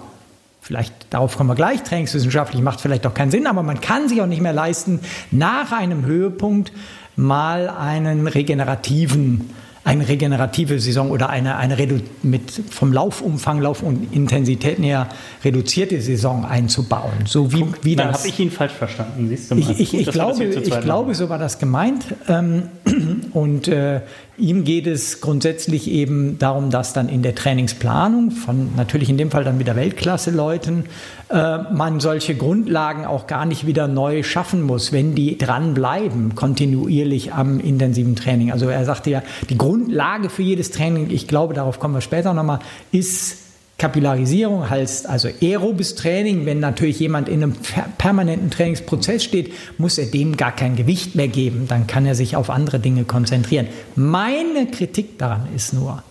vielleicht 0.64 0.94
darauf 1.10 1.36
kommen 1.36 1.50
wir 1.50 1.54
gleich, 1.54 1.82
trainingswissenschaftlich 1.82 2.62
macht 2.62 2.80
vielleicht 2.80 3.06
auch 3.06 3.12
keinen 3.12 3.30
Sinn, 3.30 3.46
aber 3.46 3.62
man 3.62 3.82
kann 3.82 4.08
sich 4.08 4.22
auch 4.22 4.26
nicht 4.26 4.40
mehr 4.40 4.54
leisten, 4.54 5.00
nach 5.30 5.72
einem 5.72 6.06
Höhepunkt 6.06 6.72
mal 7.16 7.68
einen 7.68 8.26
regenerativen 8.26 9.50
eine 9.84 10.08
regenerative 10.08 10.80
Saison 10.80 11.10
oder 11.10 11.28
eine, 11.28 11.56
eine 11.56 11.76
mit 12.22 12.50
vom 12.70 12.92
Laufumfang, 12.92 13.60
Laufintensitäten 13.60 14.82
her 14.82 15.08
reduzierte 15.44 16.00
Saison 16.00 16.46
einzubauen. 16.46 17.12
So 17.26 17.52
wie, 17.52 17.60
Guck, 17.60 17.84
wie 17.84 17.94
dann 17.94 18.12
habe 18.12 18.26
ich 18.26 18.40
ihn 18.40 18.50
falsch 18.50 18.72
verstanden. 18.72 19.28
Siehst 19.28 19.50
du 19.50 19.56
mal. 19.56 19.70
Ich, 19.70 19.80
ich, 19.80 19.94
ich 19.94 20.10
glaube, 20.10 20.42
ich 20.42 20.80
glaube, 20.80 21.14
so 21.14 21.28
war 21.28 21.38
das 21.38 21.58
gemeint. 21.58 22.06
Ähm, 22.28 22.62
und 23.34 23.68
äh, 23.68 24.00
ihm 24.36 24.64
geht 24.64 24.86
es 24.86 25.20
grundsätzlich 25.20 25.90
eben 25.90 26.38
darum, 26.38 26.70
dass 26.70 26.92
dann 26.92 27.08
in 27.08 27.22
der 27.22 27.34
Trainingsplanung 27.34 28.30
von 28.30 28.74
natürlich 28.76 29.08
in 29.10 29.16
dem 29.16 29.30
Fall 29.30 29.44
dann 29.44 29.58
wieder 29.58 29.76
Weltklasse-Leuten 29.76 30.84
äh, 31.28 31.58
man 31.72 32.00
solche 32.00 32.34
Grundlagen 32.34 33.04
auch 33.04 33.26
gar 33.26 33.46
nicht 33.46 33.66
wieder 33.66 33.88
neu 33.88 34.22
schaffen 34.22 34.62
muss, 34.62 34.92
wenn 34.92 35.14
die 35.14 35.38
dranbleiben, 35.38 36.34
kontinuierlich 36.34 37.32
am 37.32 37.60
intensiven 37.60 38.16
Training. 38.16 38.50
Also 38.50 38.68
er 38.68 38.84
sagte 38.84 39.10
ja, 39.10 39.22
die 39.50 39.58
Grundlage 39.58 40.30
für 40.30 40.42
jedes 40.42 40.70
Training, 40.70 41.10
ich 41.10 41.28
glaube, 41.28 41.54
darauf 41.54 41.78
kommen 41.78 41.94
wir 41.94 42.00
später 42.00 42.34
nochmal, 42.34 42.58
ist 42.90 43.43
Kapillarisierung 43.76 44.70
heißt 44.70 45.08
also 45.08 45.28
aerobes 45.42 45.96
Training. 45.96 46.46
Wenn 46.46 46.60
natürlich 46.60 47.00
jemand 47.00 47.28
in 47.28 47.42
einem 47.42 47.54
permanenten 47.98 48.50
Trainingsprozess 48.50 49.24
steht, 49.24 49.52
muss 49.78 49.98
er 49.98 50.06
dem 50.06 50.36
gar 50.36 50.52
kein 50.52 50.76
Gewicht 50.76 51.16
mehr 51.16 51.28
geben. 51.28 51.66
Dann 51.68 51.86
kann 51.86 52.06
er 52.06 52.14
sich 52.14 52.36
auf 52.36 52.50
andere 52.50 52.78
Dinge 52.78 53.04
konzentrieren. 53.04 53.66
Meine 53.96 54.66
Kritik 54.66 55.18
daran 55.18 55.48
ist 55.54 55.72
nur, 55.72 56.02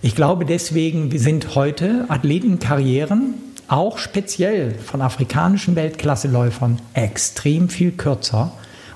ich 0.00 0.14
glaube 0.14 0.44
deswegen 0.44 1.16
sind 1.18 1.54
heute 1.54 2.06
Athletenkarrieren 2.08 3.34
auch 3.68 3.98
speziell 3.98 4.74
von 4.74 5.02
afrikanischen 5.02 5.76
Weltklasseläufern 5.76 6.80
extrem 6.94 7.68
viel 7.68 7.92
kürzer. 7.92 8.52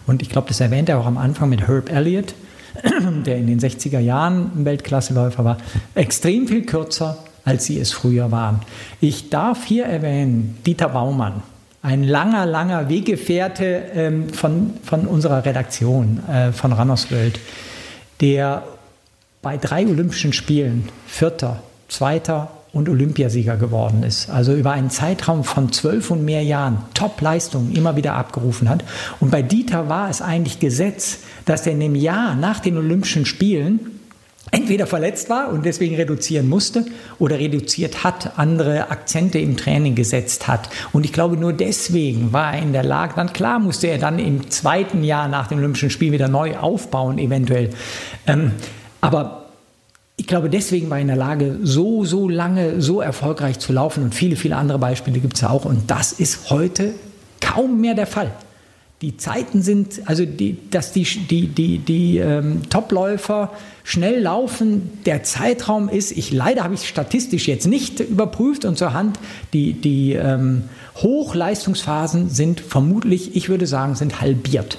Und 0.06 0.22
ich 0.22 0.30
glaube, 0.30 0.48
das 0.48 0.60
erwähnt 0.60 0.88
er 0.88 0.98
auch 0.98 1.06
am 1.06 1.18
Anfang 1.18 1.50
mit 1.50 1.68
Herb 1.68 1.92
Elliott, 1.92 2.34
der 3.26 3.36
in 3.36 3.46
den 3.46 3.60
60er 3.60 4.00
Jahren 4.00 4.50
ein 4.56 4.64
Weltklasseläufer 4.64 5.44
war, 5.44 5.58
extrem 5.94 6.48
viel 6.48 6.64
kürzer, 6.64 7.18
als 7.44 7.64
sie 7.64 7.78
es 7.78 7.92
früher 7.92 8.30
waren. 8.30 8.60
Ich 9.00 9.30
darf 9.30 9.64
hier 9.64 9.86
erwähnen, 9.86 10.58
Dieter 10.64 10.90
Baumann, 10.90 11.42
ein 11.82 12.04
langer, 12.04 12.46
langer 12.46 12.88
Weggefährte 12.88 13.82
ähm, 13.94 14.28
von, 14.28 14.74
von 14.84 15.06
unserer 15.06 15.44
Redaktion 15.44 16.22
äh, 16.28 16.52
von 16.52 16.72
Rannerswelt, 16.72 17.40
der 18.20 18.62
bei 19.42 19.56
drei 19.56 19.86
Olympischen 19.86 20.32
Spielen 20.32 20.88
Vierter, 21.06 21.62
Zweiter 21.88 22.50
und 22.72 22.88
Olympiasieger 22.88 23.56
geworden 23.56 24.02
ist. 24.02 24.30
Also 24.30 24.54
über 24.54 24.70
einen 24.70 24.90
Zeitraum 24.90 25.44
von 25.44 25.72
zwölf 25.72 26.10
und 26.10 26.24
mehr 26.24 26.42
Jahren 26.42 26.78
Top-Leistungen 26.94 27.74
immer 27.74 27.96
wieder 27.96 28.14
abgerufen 28.14 28.68
hat. 28.68 28.84
Und 29.20 29.30
bei 29.30 29.42
Dieter 29.42 29.88
war 29.88 30.08
es 30.08 30.22
eigentlich 30.22 30.58
Gesetz, 30.58 31.18
dass 31.44 31.66
er 31.66 31.72
in 31.72 31.80
dem 31.80 31.94
Jahr 31.94 32.34
nach 32.34 32.60
den 32.60 32.78
Olympischen 32.78 33.26
Spielen 33.26 33.80
entweder 34.52 34.86
verletzt 34.86 35.30
war 35.30 35.48
und 35.48 35.64
deswegen 35.64 35.96
reduzieren 35.96 36.48
musste 36.48 36.84
oder 37.18 37.38
reduziert 37.38 38.04
hat, 38.04 38.38
andere 38.38 38.90
Akzente 38.90 39.38
im 39.38 39.56
Training 39.56 39.94
gesetzt 39.94 40.46
hat. 40.46 40.68
Und 40.92 41.04
ich 41.04 41.12
glaube, 41.12 41.36
nur 41.36 41.52
deswegen 41.52 42.32
war 42.32 42.54
er 42.54 42.62
in 42.62 42.72
der 42.72 42.84
Lage, 42.84 43.14
dann 43.16 43.32
klar 43.32 43.58
musste 43.58 43.88
er 43.88 43.98
dann 43.98 44.18
im 44.18 44.50
zweiten 44.50 45.02
Jahr 45.02 45.26
nach 45.26 45.48
den 45.48 45.58
Olympischen 45.58 45.90
Spielen 45.90 46.12
wieder 46.12 46.28
neu 46.28 46.56
aufbauen, 46.56 47.18
eventuell. 47.18 47.70
Ähm, 48.26 48.52
aber 49.00 49.46
ich 50.16 50.26
glaube, 50.26 50.50
deswegen 50.50 50.90
war 50.90 50.98
er 50.98 51.02
in 51.02 51.08
der 51.08 51.16
Lage, 51.16 51.58
so, 51.62 52.04
so 52.04 52.28
lange, 52.28 52.80
so 52.80 53.00
erfolgreich 53.00 53.58
zu 53.58 53.72
laufen. 53.72 54.04
Und 54.04 54.14
viele, 54.14 54.36
viele 54.36 54.56
andere 54.56 54.78
Beispiele 54.78 55.18
gibt 55.18 55.34
es 55.34 55.40
ja 55.40 55.50
auch. 55.50 55.64
Und 55.64 55.90
das 55.90 56.12
ist 56.12 56.50
heute 56.50 56.92
kaum 57.40 57.80
mehr 57.80 57.94
der 57.94 58.06
Fall. 58.06 58.30
Die 59.02 59.16
Zeiten 59.16 59.62
sind, 59.62 60.02
also 60.04 60.24
die, 60.24 60.56
dass 60.70 60.92
die, 60.92 61.02
die, 61.02 61.48
die, 61.48 61.78
die 61.78 62.18
ähm, 62.18 62.62
Topläufer 62.70 63.50
schnell 63.82 64.20
laufen, 64.20 64.90
der 65.06 65.24
Zeitraum 65.24 65.88
ist, 65.88 66.12
ich 66.12 66.32
leider 66.32 66.62
habe 66.62 66.74
ich 66.74 66.86
statistisch 66.88 67.48
jetzt 67.48 67.66
nicht 67.66 67.98
überprüft 67.98 68.64
und 68.64 68.78
zur 68.78 68.92
Hand, 68.92 69.18
die, 69.52 69.72
die 69.72 70.12
ähm, 70.12 70.64
Hochleistungsphasen 70.98 72.30
sind 72.30 72.60
vermutlich, 72.60 73.34
ich 73.34 73.48
würde 73.48 73.66
sagen, 73.66 73.96
sind 73.96 74.20
halbiert. 74.20 74.78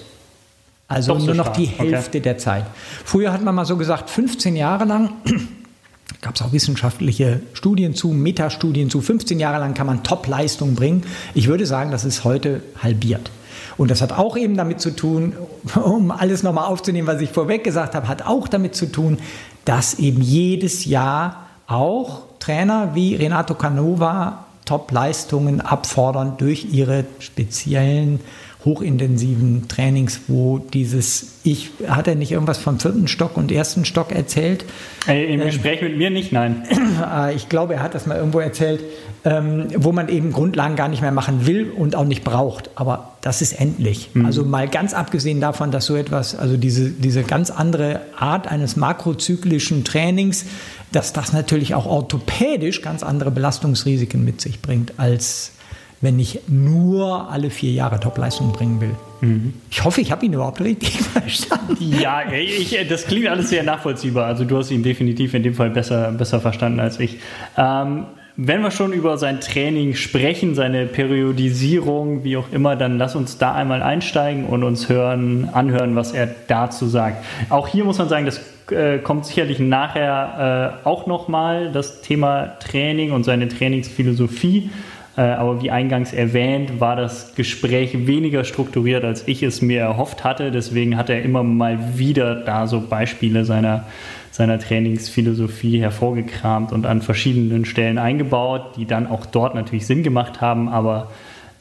Also 0.87 1.19
so 1.19 1.25
nur 1.25 1.35
noch 1.35 1.49
die 1.49 1.65
Hälfte 1.65 2.19
okay. 2.19 2.21
der 2.21 2.37
Zeit. 2.37 2.65
Früher 3.03 3.33
hat 3.33 3.43
man 3.43 3.53
mal 3.53 3.65
so 3.65 3.75
gesagt, 3.75 4.09
15 4.09 4.55
Jahre 4.55 4.85
lang 4.85 5.09
gab 6.21 6.35
es 6.35 6.41
auch 6.41 6.53
wissenschaftliche 6.53 7.41
Studien 7.53 7.93
zu, 7.93 8.09
Metastudien 8.09 8.89
zu. 8.89 9.01
15 9.01 9.37
Jahre 9.39 9.59
lang 9.59 9.73
kann 9.73 9.87
man 9.87 10.03
Top-Leistung 10.03 10.75
bringen. 10.75 11.03
Ich 11.33 11.47
würde 11.47 11.65
sagen, 11.65 11.91
das 11.91 12.05
ist 12.05 12.23
heute 12.23 12.61
halbiert. 12.81 13.29
Und 13.77 13.91
das 13.91 14.01
hat 14.01 14.11
auch 14.11 14.37
eben 14.37 14.55
damit 14.55 14.81
zu 14.81 14.95
tun, 14.95 15.33
um 15.83 16.11
alles 16.11 16.43
nochmal 16.43 16.65
aufzunehmen, 16.65 17.07
was 17.07 17.21
ich 17.21 17.29
vorweg 17.29 17.63
gesagt 17.63 17.95
habe, 17.95 18.07
hat 18.07 18.25
auch 18.25 18.47
damit 18.47 18.75
zu 18.75 18.91
tun, 18.91 19.19
dass 19.65 19.95
eben 19.95 20.21
jedes 20.21 20.85
Jahr 20.85 21.47
auch 21.67 22.23
Trainer 22.39 22.91
wie 22.93 23.15
Renato 23.15 23.55
Canova 23.55 24.45
Top-Leistungen 24.65 25.61
abfordern 25.61 26.35
durch 26.37 26.67
ihre 26.71 27.05
speziellen 27.19 28.19
hochintensiven 28.65 29.67
Trainings, 29.67 30.21
wo 30.27 30.57
dieses, 30.57 31.39
ich, 31.43 31.71
hat 31.87 32.07
er 32.07 32.15
nicht 32.15 32.31
irgendwas 32.31 32.57
vom 32.57 32.79
vierten 32.79 33.07
Stock 33.07 33.35
und 33.35 33.51
ersten 33.51 33.83
Stock 33.83 34.11
erzählt? 34.11 34.63
Äh, 35.07 35.33
Im 35.33 35.41
ähm, 35.41 35.47
Gespräch 35.47 35.81
mit 35.81 35.97
mir 35.97 36.09
nicht, 36.09 36.31
nein. 36.31 36.63
Äh, 37.05 37.35
ich 37.35 37.49
glaube, 37.49 37.73
er 37.75 37.83
hat 37.83 37.93
das 37.93 38.05
mal 38.05 38.17
irgendwo 38.17 38.39
erzählt, 38.39 38.81
ähm, 39.25 39.67
wo 39.75 39.91
man 39.91 40.07
eben 40.07 40.31
Grundlagen 40.31 40.75
gar 40.75 40.87
nicht 40.87 41.01
mehr 41.01 41.11
machen 41.11 41.45
will 41.45 41.71
und 41.71 41.95
auch 41.95 42.05
nicht 42.05 42.23
braucht. 42.23 42.69
Aber 42.75 43.12
das 43.23 43.41
ist 43.41 43.53
endlich. 43.53 44.09
Mhm. 44.13 44.25
Also 44.25 44.43
mal 44.43 44.67
ganz 44.67 44.93
abgesehen 44.93 45.39
davon, 45.39 45.71
dass 45.71 45.85
so 45.85 45.95
etwas, 45.95 46.35
also 46.35 46.57
diese, 46.57 46.89
diese 46.91 47.23
ganz 47.23 47.49
andere 47.49 48.01
Art 48.17 48.47
eines 48.47 48.75
makrozyklischen 48.75 49.85
Trainings, 49.85 50.45
dass 50.91 51.13
das 51.13 51.31
natürlich 51.31 51.73
auch 51.73 51.85
orthopädisch 51.85 52.81
ganz 52.81 53.01
andere 53.01 53.31
Belastungsrisiken 53.31 54.23
mit 54.23 54.41
sich 54.41 54.61
bringt 54.61 54.99
als 54.99 55.53
wenn 56.01 56.19
ich 56.19 56.41
nur 56.49 57.31
alle 57.31 57.49
vier 57.49 57.71
Jahre 57.71 57.97
Topleistung 57.97 58.51
bringen 58.51 58.81
will. 58.81 58.93
Mhm. 59.21 59.53
Ich 59.71 59.85
hoffe, 59.85 60.01
ich 60.01 60.11
habe 60.11 60.25
ihn 60.25 60.33
überhaupt 60.33 60.59
richtig 60.59 60.99
verstanden. 61.13 61.77
Ja, 61.79 62.29
ich, 62.29 62.77
das 62.89 63.07
klingt 63.07 63.27
alles 63.27 63.49
sehr 63.49 63.63
nachvollziehbar. 63.63 64.25
Also 64.25 64.43
du 64.43 64.57
hast 64.57 64.69
ihn 64.69 64.83
definitiv 64.83 65.33
in 65.33 65.43
dem 65.43 65.53
Fall 65.53 65.69
besser, 65.69 66.11
besser 66.11 66.41
verstanden 66.41 66.81
als 66.81 66.99
ich. 66.99 67.19
Ähm, 67.57 68.07
wenn 68.35 68.61
wir 68.61 68.71
schon 68.71 68.93
über 68.93 69.17
sein 69.17 69.41
Training 69.41 69.93
sprechen, 69.93 70.55
seine 70.55 70.87
Periodisierung, 70.87 72.23
wie 72.23 72.37
auch 72.37 72.51
immer, 72.51 72.75
dann 72.75 72.97
lass 72.97 73.15
uns 73.15 73.37
da 73.37 73.53
einmal 73.53 73.83
einsteigen 73.83 74.45
und 74.45 74.63
uns 74.63 74.89
hören, 74.89 75.49
anhören, 75.53 75.95
was 75.95 76.13
er 76.13 76.33
dazu 76.47 76.87
sagt. 76.87 77.23
Auch 77.49 77.67
hier 77.67 77.83
muss 77.83 77.99
man 77.99 78.09
sagen, 78.09 78.25
das 78.25 78.41
äh, 78.71 78.97
kommt 78.97 79.25
sicherlich 79.27 79.59
nachher 79.59 80.81
äh, 80.83 80.87
auch 80.87 81.05
nochmal, 81.05 81.71
das 81.71 82.01
Thema 82.01 82.57
Training 82.59 83.11
und 83.11 83.23
seine 83.23 83.49
Trainingsphilosophie. 83.49 84.71
Äh, 85.15 85.21
aber 85.21 85.61
wie 85.61 85.69
eingangs 85.69 86.11
erwähnt, 86.11 86.79
war 86.79 86.95
das 86.95 87.35
Gespräch 87.35 88.07
weniger 88.07 88.43
strukturiert, 88.43 89.03
als 89.03 89.27
ich 89.27 89.43
es 89.43 89.61
mir 89.61 89.81
erhofft 89.81 90.23
hatte. 90.23 90.51
Deswegen 90.51 90.97
hat 90.97 91.09
er 91.09 91.21
immer 91.21 91.43
mal 91.43 91.97
wieder 91.97 92.35
da 92.35 92.65
so 92.65 92.81
Beispiele 92.81 93.45
seiner, 93.45 93.85
seiner 94.31 94.57
Trainingsphilosophie 94.57 95.79
hervorgekramt 95.79 96.71
und 96.71 96.87
an 96.87 97.03
verschiedenen 97.03 97.65
Stellen 97.65 97.99
eingebaut, 97.99 98.75
die 98.77 98.85
dann 98.85 99.05
auch 99.05 99.27
dort 99.27 99.53
natürlich 99.53 99.85
Sinn 99.85 100.01
gemacht 100.01 100.41
haben. 100.41 100.67
Aber 100.67 101.11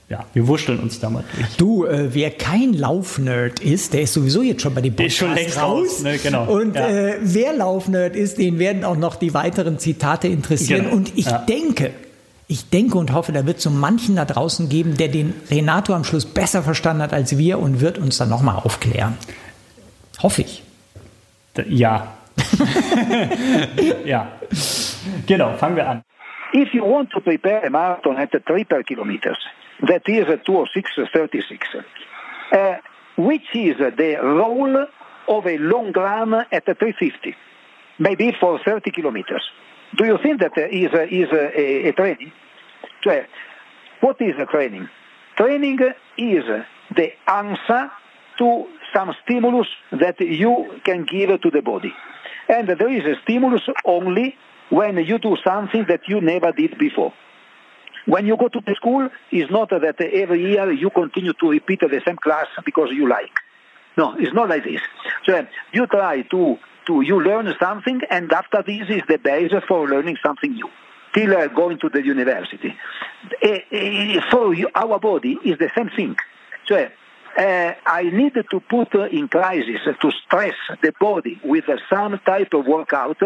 ja, 0.09 0.25
wir 0.33 0.47
wurschteln 0.47 0.79
uns 0.79 0.99
da 0.99 1.11
mal 1.11 1.23
durch. 1.37 1.57
Du, 1.59 1.85
äh, 1.85 2.15
wer 2.15 2.31
kein 2.31 2.73
Laufnerd 2.73 3.61
ist, 3.61 3.93
der 3.93 4.03
ist 4.03 4.15
sowieso 4.15 4.41
jetzt 4.41 4.63
schon 4.63 4.75
bei 4.75 4.81
den 4.81 4.97
Podcasts 4.97 5.19
schon 5.19 5.35
längst 5.35 5.61
raus. 5.61 5.89
raus 5.89 6.03
ne? 6.03 6.17
genau. 6.23 6.45
Und 6.51 6.75
ja. 6.75 6.89
äh, 6.89 7.15
wer 7.21 7.53
Laufnerd 7.53 8.17
ist, 8.17 8.39
den 8.39 8.59
werden 8.59 8.83
auch 8.85 8.97
noch 8.97 9.17
die 9.17 9.35
weiteren 9.35 9.79
Zitate 9.79 10.29
interessieren. 10.29 10.85
Genau. 10.85 10.97
Und 10.97 11.13
ich 11.17 11.27
ja. 11.27 11.39
denke, 11.39 11.91
ich 12.53 12.69
denke 12.69 12.99
und 12.99 13.15
hoffe, 13.15 13.33
da 13.33 13.47
wird 13.47 13.57
es 13.57 13.63
so 13.63 13.71
manchen 13.71 14.17
da 14.17 14.27
draußen 14.27 14.69
geben, 14.69 14.99
der 14.99 15.09
den 15.09 15.33
Renato 15.51 15.95
am 15.95 16.05
Schluss 16.05 16.27
besser 16.27 16.63
verstanden 16.63 17.03
hat 17.03 17.15
als 17.15 17.39
wir 17.39 17.59
und 17.59 17.81
wird 17.81 17.97
uns 17.97 18.19
dann 18.19 18.29
nochmal 18.29 18.57
aufklären. 18.57 19.17
Hoffe 20.23 20.43
ich. 20.43 20.63
Ja. 21.67 22.13
ja. 24.05 24.33
Genau, 25.27 25.55
fangen 25.57 25.77
wir 25.77 25.89
an. 25.89 26.03
If 26.55 26.75
you 26.75 26.85
want 26.85 27.11
to 27.13 27.21
prepare 27.21 27.65
a 27.67 27.71
marathon 27.71 28.19
at 28.19 28.31
3 28.31 28.65
per 28.65 28.83
kilometers, 28.83 29.39
that 29.87 30.07
is 30.07 30.27
206.36, 30.27 31.83
uh, 32.53 32.77
which 33.17 33.55
is 33.55 33.79
the 33.79 34.17
role 34.21 34.87
of 35.27 35.47
a 35.47 35.57
long 35.57 35.93
run 35.95 36.35
at 36.53 36.65
350, 36.67 37.35
maybe 37.99 38.37
for 38.39 38.59
30 38.63 38.91
kilometers. 38.91 39.43
Do 39.97 40.05
you 40.07 40.18
think 40.22 40.40
that 40.40 40.57
uh, 40.57 40.62
is, 40.70 40.93
uh, 40.93 41.07
is 41.11 41.28
uh, 41.30 41.51
a, 41.55 41.88
a 41.88 41.93
training? 41.93 42.32
What 44.01 44.20
is 44.20 44.34
a 44.38 44.47
training? 44.47 44.88
Training 45.36 45.78
is 46.16 46.45
the 46.95 47.12
answer 47.26 47.90
to 48.38 48.66
some 48.95 49.14
stimulus 49.24 49.68
that 49.93 50.20
you 50.20 50.80
can 50.84 51.05
give 51.05 51.40
to 51.40 51.51
the 51.51 51.62
body. 51.62 51.93
And 52.49 52.68
there 52.68 52.88
is 52.88 53.05
a 53.05 53.20
stimulus 53.22 53.62
only 53.84 54.36
when 54.70 54.97
you 54.99 55.18
do 55.18 55.36
something 55.45 55.84
that 55.88 56.09
you 56.09 56.20
never 56.20 56.53
did 56.53 56.78
before. 56.78 57.12
When 58.07 58.26
you 58.26 58.36
go 58.36 58.49
to 58.49 58.61
the 58.61 58.74
school, 58.74 59.09
it's 59.30 59.51
not 59.51 59.70
that 59.70 60.01
every 60.01 60.43
year 60.43 60.72
you 60.72 60.90
continue 60.90 61.34
to 61.34 61.51
repeat 61.51 61.80
the 61.80 62.03
same 62.05 62.16
class 62.16 62.47
because 62.64 62.90
you 62.90 63.09
like. 63.09 63.30
No, 63.97 64.16
it's 64.18 64.32
not 64.32 64.49
like 64.49 64.64
this. 64.64 64.80
So 65.24 65.47
you 65.72 65.86
try 65.86 66.22
to 66.22 66.59
you 66.89 67.22
learn 67.22 67.53
something, 67.61 68.01
and 68.11 68.33
after 68.33 68.62
this 68.62 68.89
is 68.89 69.03
the 69.09 69.18
basis 69.18 69.62
for 69.68 69.89
learning 69.89 70.16
something 70.22 70.53
new. 70.53 70.68
Till 71.14 71.37
uh, 71.37 71.47
going 71.49 71.78
to 71.80 71.91
the 71.91 72.03
university. 72.03 72.74
Uh, 73.43 74.20
for 74.30 74.55
you, 74.55 74.68
our 74.74 74.99
body 74.99 75.39
is 75.45 75.59
the 75.59 75.70
same 75.76 75.91
thing. 75.91 76.16
So 76.66 76.89
uh, 77.39 77.74
I 77.87 78.03
need 78.05 78.35
to 78.35 78.61
put 78.61 78.95
in 78.95 79.28
crisis 79.28 79.80
to 80.01 80.11
stress 80.24 80.55
the 80.83 80.93
body 80.99 81.41
with 81.45 81.64
some 81.91 82.18
type 82.24 82.55
of 82.55 82.66
workout 82.66 83.18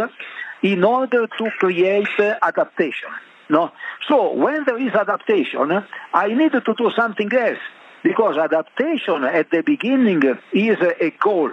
in 0.62 0.84
order 0.84 1.26
to 1.26 1.50
create 1.58 2.08
adaptation. 2.18 3.10
No? 3.48 3.70
So 4.08 4.32
when 4.32 4.64
there 4.64 4.78
is 4.78 4.92
adaptation, 4.94 5.84
I 6.12 6.28
need 6.28 6.52
to 6.52 6.60
do 6.60 6.90
something 6.96 7.32
else 7.32 7.58
because 8.02 8.36
adaptation 8.36 9.24
at 9.24 9.50
the 9.50 9.62
beginning 9.62 10.22
is 10.52 10.78
a 10.80 11.10
goal 11.20 11.50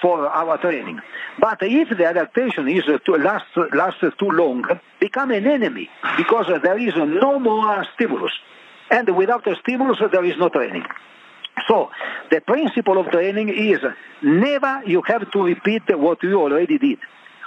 for 0.00 0.26
our 0.26 0.58
training. 0.58 1.00
But 1.38 1.58
if 1.62 1.96
the 1.96 2.06
adaptation 2.06 2.68
is 2.68 2.84
to 2.84 3.12
last, 3.12 3.46
lasts 3.74 4.04
too 4.18 4.30
long, 4.30 4.64
become 5.00 5.30
an 5.30 5.46
enemy 5.46 5.88
because 6.16 6.46
there 6.62 6.78
is 6.78 6.94
no 6.96 7.38
more 7.38 7.86
stimulus. 7.94 8.32
And 8.90 9.16
without 9.16 9.46
a 9.46 9.56
stimulus, 9.56 9.98
there 10.12 10.24
is 10.24 10.36
no 10.38 10.48
training. 10.48 10.84
So 11.68 11.90
the 12.30 12.40
principle 12.40 12.98
of 12.98 13.10
training 13.10 13.48
is 13.48 13.80
never 14.22 14.82
you 14.86 15.02
have 15.06 15.30
to 15.30 15.42
repeat 15.42 15.82
what 15.88 16.22
you 16.22 16.40
already 16.40 16.78
did. 16.78 16.98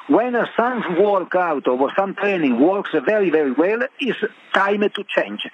When 0.08 0.36
some 0.58 0.98
workout 1.00 1.68
or 1.68 1.92
some 1.96 2.16
training 2.16 2.60
works 2.60 2.90
very, 3.06 3.30
very 3.30 3.52
well, 3.52 3.82
it's 4.00 4.18
time 4.54 4.82
to 4.82 5.04
change, 5.08 5.48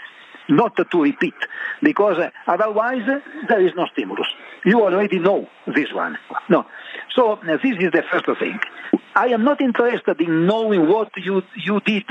not 0.49 0.75
to 0.75 1.01
repeat, 1.01 1.33
because 1.81 2.17
uh, 2.17 2.29
otherwise 2.47 3.05
there 3.47 3.65
is 3.65 3.73
no 3.75 3.85
stimulus. 3.93 4.27
You 4.63 4.81
already 4.81 5.19
know 5.19 5.47
this 5.67 5.93
one. 5.93 6.17
No. 6.49 6.65
So 7.15 7.33
uh, 7.33 7.57
this 7.57 7.77
is 7.79 7.91
the 7.91 8.03
first 8.11 8.25
thing. 8.39 8.59
I 9.15 9.27
am 9.27 9.43
not 9.43 9.61
interested 9.61 10.19
in 10.21 10.45
knowing 10.45 10.89
what 10.89 11.09
you, 11.17 11.43
you 11.55 11.79
did. 11.81 12.05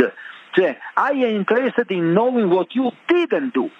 I 0.97 1.11
am 1.11 1.37
interested 1.37 1.91
in 1.91 2.15
knowing 2.15 2.49
what 2.49 2.75
you 2.75 2.93
didn't 3.09 3.55
do. 3.55 3.71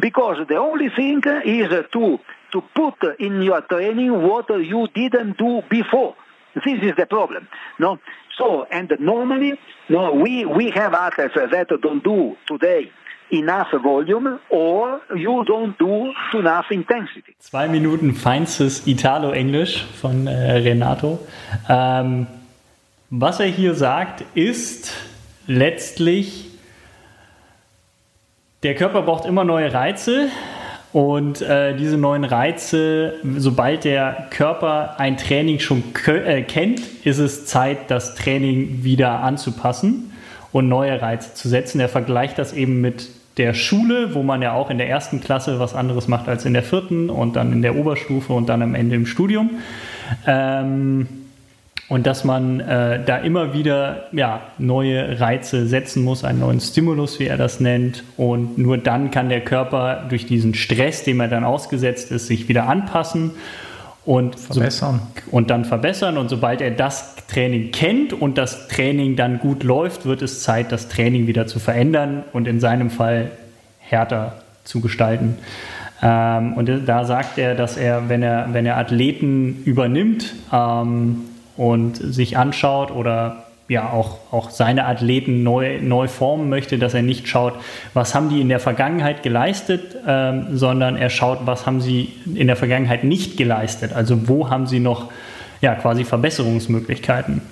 Because 0.00 0.38
the 0.48 0.56
only 0.56 0.88
thing 0.90 1.22
is 1.44 1.68
to, 1.92 2.18
to 2.52 2.62
put 2.74 3.20
in 3.20 3.42
your 3.42 3.60
training 3.62 4.22
what 4.22 4.48
you 4.48 4.88
didn't 4.94 5.38
do 5.38 5.62
before. 5.70 6.14
This 6.54 6.82
is 6.82 6.96
the 6.96 7.06
problem. 7.06 7.48
No? 7.78 7.98
So, 8.38 8.64
and 8.64 8.92
normally, 8.98 9.58
no, 9.88 10.12
we, 10.14 10.44
we 10.44 10.70
have 10.70 10.94
athletes 10.94 11.34
that 11.34 11.68
don't 11.82 12.04
do 12.04 12.36
today 12.46 12.90
enough 13.30 13.68
volume 13.82 14.38
or 14.50 15.00
you 15.14 15.44
don't 15.44 15.76
do 15.78 16.12
enough 16.38 16.70
intensity. 16.70 17.34
Zwei 17.38 17.68
Minuten 17.68 18.14
feinstes 18.14 18.86
Italo-Englisch 18.86 19.84
von 20.00 20.26
äh, 20.26 20.52
Renato. 20.58 21.18
Ähm, 21.68 22.26
was 23.10 23.40
er 23.40 23.46
hier 23.46 23.74
sagt, 23.74 24.24
ist 24.34 24.92
letztlich, 25.46 26.50
der 28.62 28.74
Körper 28.74 29.02
braucht 29.02 29.26
immer 29.26 29.44
neue 29.44 29.72
Reize 29.72 30.28
und 30.92 31.42
äh, 31.42 31.76
diese 31.76 31.98
neuen 31.98 32.24
Reize, 32.24 33.14
sobald 33.36 33.84
der 33.84 34.28
Körper 34.30 34.98
ein 34.98 35.16
Training 35.16 35.60
schon 35.60 35.82
äh, 36.06 36.42
kennt, 36.42 36.80
ist 37.04 37.18
es 37.18 37.46
Zeit, 37.46 37.90
das 37.90 38.14
Training 38.14 38.82
wieder 38.82 39.20
anzupassen 39.20 40.12
und 40.52 40.68
neue 40.68 41.00
Reize 41.00 41.34
zu 41.34 41.48
setzen. 41.48 41.80
Er 41.80 41.88
vergleicht 41.88 42.38
das 42.38 42.52
eben 42.54 42.80
mit 42.80 43.10
der 43.36 43.52
Schule, 43.52 44.14
wo 44.14 44.22
man 44.22 44.40
ja 44.42 44.54
auch 44.54 44.70
in 44.70 44.78
der 44.78 44.88
ersten 44.88 45.20
Klasse 45.20 45.60
was 45.60 45.74
anderes 45.74 46.08
macht 46.08 46.28
als 46.28 46.44
in 46.44 46.54
der 46.54 46.62
vierten 46.62 47.10
und 47.10 47.36
dann 47.36 47.52
in 47.52 47.62
der 47.62 47.76
Oberstufe 47.76 48.32
und 48.32 48.48
dann 48.48 48.62
am 48.62 48.74
Ende 48.74 48.96
im 48.96 49.06
Studium. 49.06 49.50
Ähm, 50.26 51.06
und 51.88 52.06
dass 52.06 52.24
man 52.24 52.58
äh, 52.60 53.04
da 53.04 53.18
immer 53.18 53.52
wieder 53.54 54.06
ja, 54.10 54.40
neue 54.58 55.20
Reize 55.20 55.68
setzen 55.68 56.02
muss, 56.02 56.24
einen 56.24 56.40
neuen 56.40 56.60
Stimulus, 56.60 57.20
wie 57.20 57.26
er 57.26 57.36
das 57.36 57.60
nennt. 57.60 58.02
Und 58.16 58.58
nur 58.58 58.76
dann 58.76 59.12
kann 59.12 59.28
der 59.28 59.42
Körper 59.42 60.04
durch 60.08 60.26
diesen 60.26 60.54
Stress, 60.54 61.04
dem 61.04 61.20
er 61.20 61.28
dann 61.28 61.44
ausgesetzt 61.44 62.10
ist, 62.10 62.26
sich 62.26 62.48
wieder 62.48 62.68
anpassen 62.68 63.32
und 64.04 64.38
verbessern. 64.38 65.00
So, 65.14 65.36
und 65.36 65.50
dann 65.50 65.64
verbessern. 65.64 66.18
Und 66.18 66.28
sobald 66.28 66.60
er 66.60 66.72
das 66.72 67.15
Training 67.28 67.72
kennt 67.72 68.12
und 68.12 68.38
das 68.38 68.68
Training 68.68 69.16
dann 69.16 69.38
gut 69.38 69.62
läuft, 69.62 70.06
wird 70.06 70.22
es 70.22 70.42
Zeit, 70.42 70.72
das 70.72 70.88
Training 70.88 71.26
wieder 71.26 71.46
zu 71.46 71.58
verändern 71.58 72.24
und 72.32 72.46
in 72.46 72.60
seinem 72.60 72.90
Fall 72.90 73.30
härter 73.78 74.42
zu 74.64 74.80
gestalten. 74.80 75.38
Ähm, 76.02 76.54
und 76.54 76.70
da 76.86 77.04
sagt 77.04 77.38
er, 77.38 77.54
dass 77.54 77.76
er, 77.76 78.08
wenn 78.08 78.22
er, 78.22 78.48
wenn 78.52 78.66
er 78.66 78.76
Athleten 78.76 79.62
übernimmt, 79.64 80.34
ähm, 80.52 81.24
und 81.56 81.96
sich 81.96 82.36
anschaut 82.36 82.90
oder 82.90 83.44
ja 83.68 83.90
auch, 83.90 84.18
auch 84.30 84.50
seine 84.50 84.84
Athleten 84.84 85.42
neu, 85.42 85.80
neu 85.80 86.06
formen 86.06 86.48
möchte, 86.48 86.78
dass 86.78 86.94
er 86.94 87.02
nicht 87.02 87.26
schaut, 87.26 87.54
was 87.94 88.14
haben 88.14 88.28
die 88.28 88.40
in 88.40 88.48
der 88.48 88.60
Vergangenheit 88.60 89.22
geleistet, 89.22 89.96
ähm, 90.06 90.56
sondern 90.56 90.96
er 90.96 91.10
schaut, 91.10 91.40
was 91.46 91.66
haben 91.66 91.80
sie 91.80 92.12
in 92.32 92.46
der 92.46 92.56
Vergangenheit 92.56 93.02
nicht 93.02 93.36
geleistet. 93.36 93.92
Also 93.92 94.28
wo 94.28 94.50
haben 94.50 94.66
sie 94.66 94.78
noch 94.78 95.10
ja, 95.60 95.74
quasi 95.74 96.04
Verbesserungsmöglichkeiten. 96.04 97.42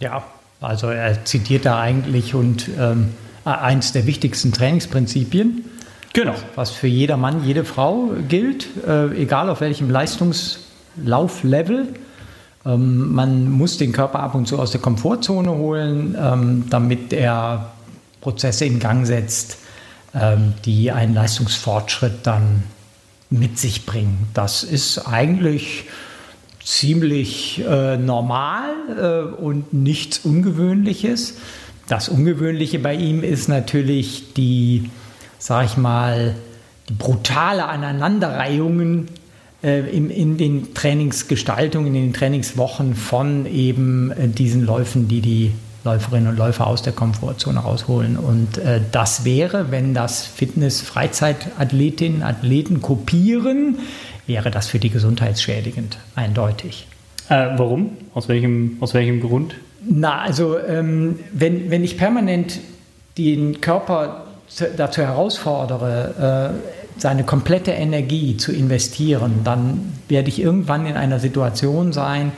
Ja, 0.00 0.24
also 0.60 0.88
er 0.88 1.24
zitiert 1.24 1.64
da 1.66 1.80
eigentlich 1.80 2.34
und 2.34 2.68
ähm, 2.78 3.10
eins 3.44 3.92
der 3.92 4.06
wichtigsten 4.06 4.52
Trainingsprinzipien. 4.52 5.64
Genau. 6.12 6.34
Was 6.56 6.70
für 6.70 6.88
jeder 6.88 7.16
Mann, 7.16 7.44
jede 7.44 7.64
Frau 7.64 8.10
gilt, 8.28 8.68
äh, 8.86 9.06
egal 9.20 9.48
auf 9.48 9.60
welchem 9.60 9.90
Leistungslauflevel. 9.90 11.88
Ähm, 12.64 13.12
man 13.12 13.50
muss 13.50 13.78
den 13.78 13.92
Körper 13.92 14.20
ab 14.20 14.34
und 14.34 14.46
zu 14.46 14.58
aus 14.58 14.70
der 14.70 14.80
Komfortzone 14.80 15.50
holen, 15.50 16.16
ähm, 16.20 16.64
damit 16.68 17.12
er 17.12 17.72
Prozesse 18.20 18.66
in 18.66 18.78
Gang 18.78 19.06
setzt, 19.06 19.58
ähm, 20.14 20.54
die 20.64 20.92
einen 20.92 21.14
Leistungsfortschritt 21.14 22.24
dann 22.26 22.62
mit 23.30 23.58
sich 23.58 23.86
bringen. 23.86 24.28
Das 24.34 24.62
ist 24.62 24.98
eigentlich 25.08 25.86
ziemlich 26.64 27.62
äh, 27.68 27.96
normal 27.96 28.70
äh, 28.96 29.42
und 29.42 29.72
nichts 29.72 30.20
Ungewöhnliches. 30.20 31.38
Das 31.88 32.08
Ungewöhnliche 32.08 32.78
bei 32.78 32.94
ihm 32.94 33.22
ist 33.22 33.48
natürlich 33.48 34.32
die, 34.34 34.90
sag 35.38 35.66
ich 35.66 35.76
mal, 35.76 36.34
die 36.88 36.94
brutale 36.94 37.66
Aneinanderreihungen 37.66 39.08
äh, 39.62 39.80
in, 39.90 40.10
in, 40.10 40.36
den 40.36 40.74
Trainingsgestaltungen, 40.74 41.94
in 41.94 41.94
den 41.94 42.12
Trainingswochen 42.12 42.94
von 42.94 43.46
eben 43.46 44.10
äh, 44.12 44.28
diesen 44.28 44.64
Läufen, 44.64 45.08
die 45.08 45.20
die 45.20 45.52
Läuferinnen 45.84 46.28
und 46.28 46.36
Läufer 46.36 46.66
aus 46.66 46.82
der 46.82 46.92
Komfortzone 46.92 47.60
rausholen. 47.60 48.16
Und 48.16 48.58
äh, 48.58 48.80
das 48.92 49.24
wäre, 49.24 49.70
wenn 49.70 49.94
das 49.94 50.24
Fitness-Freizeitathletinnen, 50.24 52.22
Athleten 52.22 52.80
kopieren, 52.80 53.78
wäre 54.32 54.50
das 54.50 54.66
für 54.66 54.78
die 54.78 54.88
gesundheitsschädigend, 54.88 55.98
eindeutig. 56.14 56.86
Äh, 57.28 57.48
warum? 57.56 57.98
Aus 58.14 58.28
welchem, 58.28 58.78
aus 58.80 58.94
welchem 58.94 59.20
Grund? 59.20 59.54
Na, 59.86 60.20
also 60.20 60.58
ähm, 60.58 61.18
wenn, 61.32 61.70
wenn 61.70 61.84
ich 61.84 61.98
permanent 61.98 62.60
den 63.18 63.60
Körper 63.60 64.24
dazu 64.78 65.02
herausfordere, 65.02 66.54
äh, 66.96 67.00
seine 67.00 67.24
komplette 67.24 67.72
Energie 67.72 68.38
zu 68.38 68.52
investieren, 68.52 69.40
dann 69.44 69.92
werde 70.08 70.28
ich 70.28 70.40
irgendwann 70.40 70.86
in 70.86 70.96
einer 70.96 71.18
Situation 71.18 71.92
sein, 71.92 72.32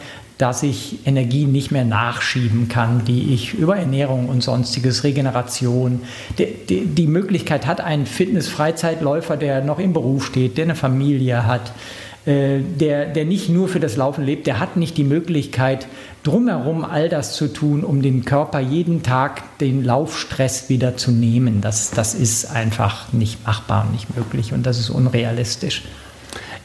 dass 0.44 0.62
ich 0.62 0.98
Energie 1.06 1.46
nicht 1.46 1.70
mehr 1.70 1.86
nachschieben 1.86 2.68
kann, 2.68 3.02
die 3.06 3.32
ich 3.32 3.54
über 3.54 3.78
Ernährung 3.78 4.28
und 4.28 4.42
sonstiges, 4.42 5.02
Regeneration, 5.02 6.02
die, 6.36 6.48
die, 6.68 6.84
die 6.84 7.06
Möglichkeit 7.06 7.66
hat, 7.66 7.80
ein 7.80 8.04
Fitness-Freizeitläufer, 8.04 9.38
der 9.38 9.64
noch 9.64 9.78
im 9.78 9.94
Beruf 9.94 10.26
steht, 10.26 10.58
der 10.58 10.64
eine 10.64 10.74
Familie 10.74 11.46
hat, 11.46 11.72
äh, 12.26 12.58
der, 12.60 13.06
der 13.06 13.24
nicht 13.24 13.48
nur 13.48 13.68
für 13.68 13.80
das 13.80 13.96
Laufen 13.96 14.22
lebt, 14.22 14.46
der 14.46 14.60
hat 14.60 14.76
nicht 14.76 14.98
die 14.98 15.04
Möglichkeit, 15.04 15.86
drumherum 16.24 16.84
all 16.84 17.08
das 17.08 17.32
zu 17.32 17.50
tun, 17.50 17.82
um 17.82 18.02
dem 18.02 18.26
Körper 18.26 18.60
jeden 18.60 19.02
Tag 19.02 19.58
den 19.60 19.82
Laufstress 19.82 20.68
wieder 20.68 20.98
zu 20.98 21.10
nehmen. 21.10 21.62
Das, 21.62 21.90
das 21.90 22.12
ist 22.12 22.50
einfach 22.50 23.14
nicht 23.14 23.46
machbar 23.46 23.86
und 23.86 23.92
nicht 23.92 24.14
möglich 24.14 24.52
und 24.52 24.66
das 24.66 24.78
ist 24.78 24.90
unrealistisch. 24.90 25.84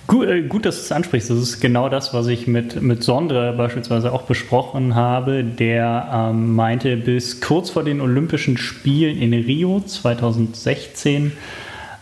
Gut, 0.10 0.28
äh, 0.28 0.41
gut, 0.41 0.66
dass 0.66 0.78
du 0.78 0.82
es 0.82 0.91
ansprichst. 0.91 1.30
Das 1.30 1.38
ist 1.38 1.60
genau 1.62 1.88
das, 1.88 2.16
was 2.16 2.26
ich 2.26 2.47
mit, 2.47 2.82
mit 2.82 3.03
Sondre 3.03 3.53
beispielsweise 3.53 4.12
auch 4.12 4.24
besprochen 4.24 4.95
habe. 4.95 5.43
Der 5.43 6.32
ähm, 6.32 6.55
meinte, 6.55 6.97
bis 6.97 7.41
kurz 7.41 7.70
vor 7.70 7.84
den 7.84 8.01
Olympischen 8.01 8.57
Spielen 8.57 9.22
in 9.22 9.36
Rio 9.36 9.82
2016 9.82 11.34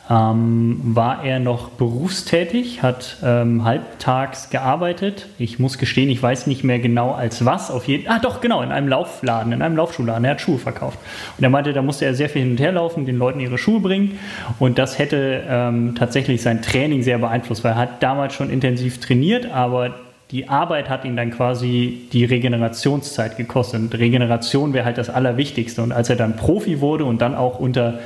ähm, 0.10 0.80
war 0.84 1.24
er 1.24 1.40
noch 1.40 1.70
berufstätig, 1.70 2.82
hat 2.82 3.18
ähm, 3.24 3.66
halbtags 3.66 4.50
gearbeitet. 4.50 5.28
Ich 5.38 5.60
muss 5.60 5.78
gestehen, 5.78 6.10
ich 6.10 6.24
weiß 6.24 6.48
nicht 6.48 6.64
mehr 6.64 6.80
genau 6.80 7.12
als 7.12 7.44
was. 7.44 7.70
Auf 7.70 7.88
jeden, 7.88 8.08
ah 8.08 8.20
doch, 8.20 8.40
genau, 8.40 8.62
in 8.62 8.72
einem 8.72 8.88
Laufladen, 8.88 9.52
in 9.52 9.62
einem 9.62 9.76
Laufschuhladen. 9.76 10.24
Er 10.24 10.32
hat 10.32 10.42
Schuhe 10.42 10.60
verkauft. 10.60 10.98
Und 11.38 11.44
er 11.44 11.50
meinte, 11.50 11.74
da 11.74 11.82
musste 11.82 12.06
er 12.06 12.14
sehr 12.14 12.30
viel 12.30 12.44
hin 12.44 12.52
und 12.52 12.60
her 12.60 12.72
laufen, 12.72 13.06
den 13.06 13.18
Leuten 13.18 13.40
ihre 13.40 13.58
Schuhe 13.58 13.82
bringen. 13.82 14.18
Und 14.60 14.78
das 14.78 14.98
hätte 14.98 15.44
ähm, 15.48 15.96
tatsächlich 15.96 16.42
sein 16.42 16.62
Training 16.62 17.04
sehr 17.04 17.18
beeinflusst, 17.18 17.64
weil 17.66 17.74
er 17.74 17.78
hat 17.78 18.02
damals 18.02 18.34
schon 18.34 18.50
intensiv 18.50 19.00
trainiert, 19.00 19.52
aber 19.52 19.96
die 20.32 20.50
Arbeit 20.50 20.90
hat 20.90 21.06
ihn 21.06 21.16
dann 21.16 21.32
quasi 21.32 22.08
die 22.12 22.26
Regenerationszeit 22.26 23.38
gekostet. 23.38 23.80
Und 23.82 23.98
Regeneration 23.98 24.74
wäre 24.74 24.86
halt 24.86 24.98
das 24.98 25.10
Allerwichtigste. 25.10 25.82
Und 25.82 25.92
als 25.92 26.10
er 26.10 26.18
dann 26.18 26.36
Profi 26.36 26.82
wurde 26.82 27.06
und 27.06 27.22
dann 27.22 27.34
auch 27.34 27.60
unter 27.60 28.00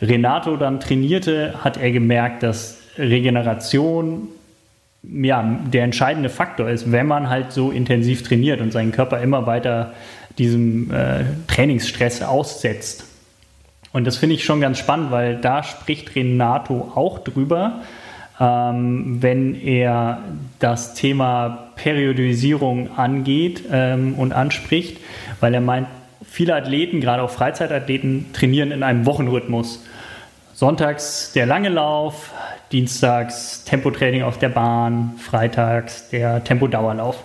Renato 0.00 0.56
dann 0.56 0.80
trainierte, 0.80 1.54
hat 1.64 1.76
er 1.76 1.90
gemerkt, 1.90 2.42
dass 2.42 2.78
Regeneration 2.98 4.28
ja, 5.02 5.58
der 5.72 5.84
entscheidende 5.84 6.28
Faktor 6.28 6.68
ist, 6.68 6.90
wenn 6.90 7.06
man 7.06 7.28
halt 7.30 7.52
so 7.52 7.70
intensiv 7.70 8.22
trainiert 8.22 8.60
und 8.60 8.72
seinen 8.72 8.92
Körper 8.92 9.20
immer 9.20 9.46
weiter 9.46 9.92
diesem 10.38 10.90
äh, 10.92 11.24
Trainingsstress 11.46 12.22
aussetzt. 12.22 13.04
Und 13.92 14.06
das 14.06 14.16
finde 14.16 14.34
ich 14.34 14.44
schon 14.44 14.60
ganz 14.60 14.78
spannend, 14.78 15.10
weil 15.10 15.36
da 15.36 15.62
spricht 15.62 16.14
Renato 16.16 16.92
auch 16.94 17.20
drüber, 17.20 17.82
ähm, 18.38 19.22
wenn 19.22 19.54
er 19.54 20.18
das 20.58 20.94
Thema 20.94 21.70
Periodisierung 21.76 22.98
angeht 22.98 23.62
ähm, 23.70 24.14
und 24.14 24.32
anspricht, 24.32 24.98
weil 25.40 25.54
er 25.54 25.60
meint, 25.60 25.88
viele 26.28 26.54
Athleten, 26.54 27.00
gerade 27.00 27.22
auch 27.22 27.30
Freizeitathleten, 27.30 28.32
trainieren 28.32 28.70
in 28.70 28.82
einem 28.82 29.06
Wochenrhythmus. 29.06 29.84
Sonntags 30.54 31.32
der 31.32 31.46
lange 31.46 31.68
Lauf, 31.68 32.32
dienstags 32.72 33.64
Tempotraining 33.64 34.22
auf 34.22 34.38
der 34.38 34.48
Bahn, 34.48 35.14
freitags 35.18 36.08
der 36.08 36.42
Tempodauerlauf. 36.44 37.24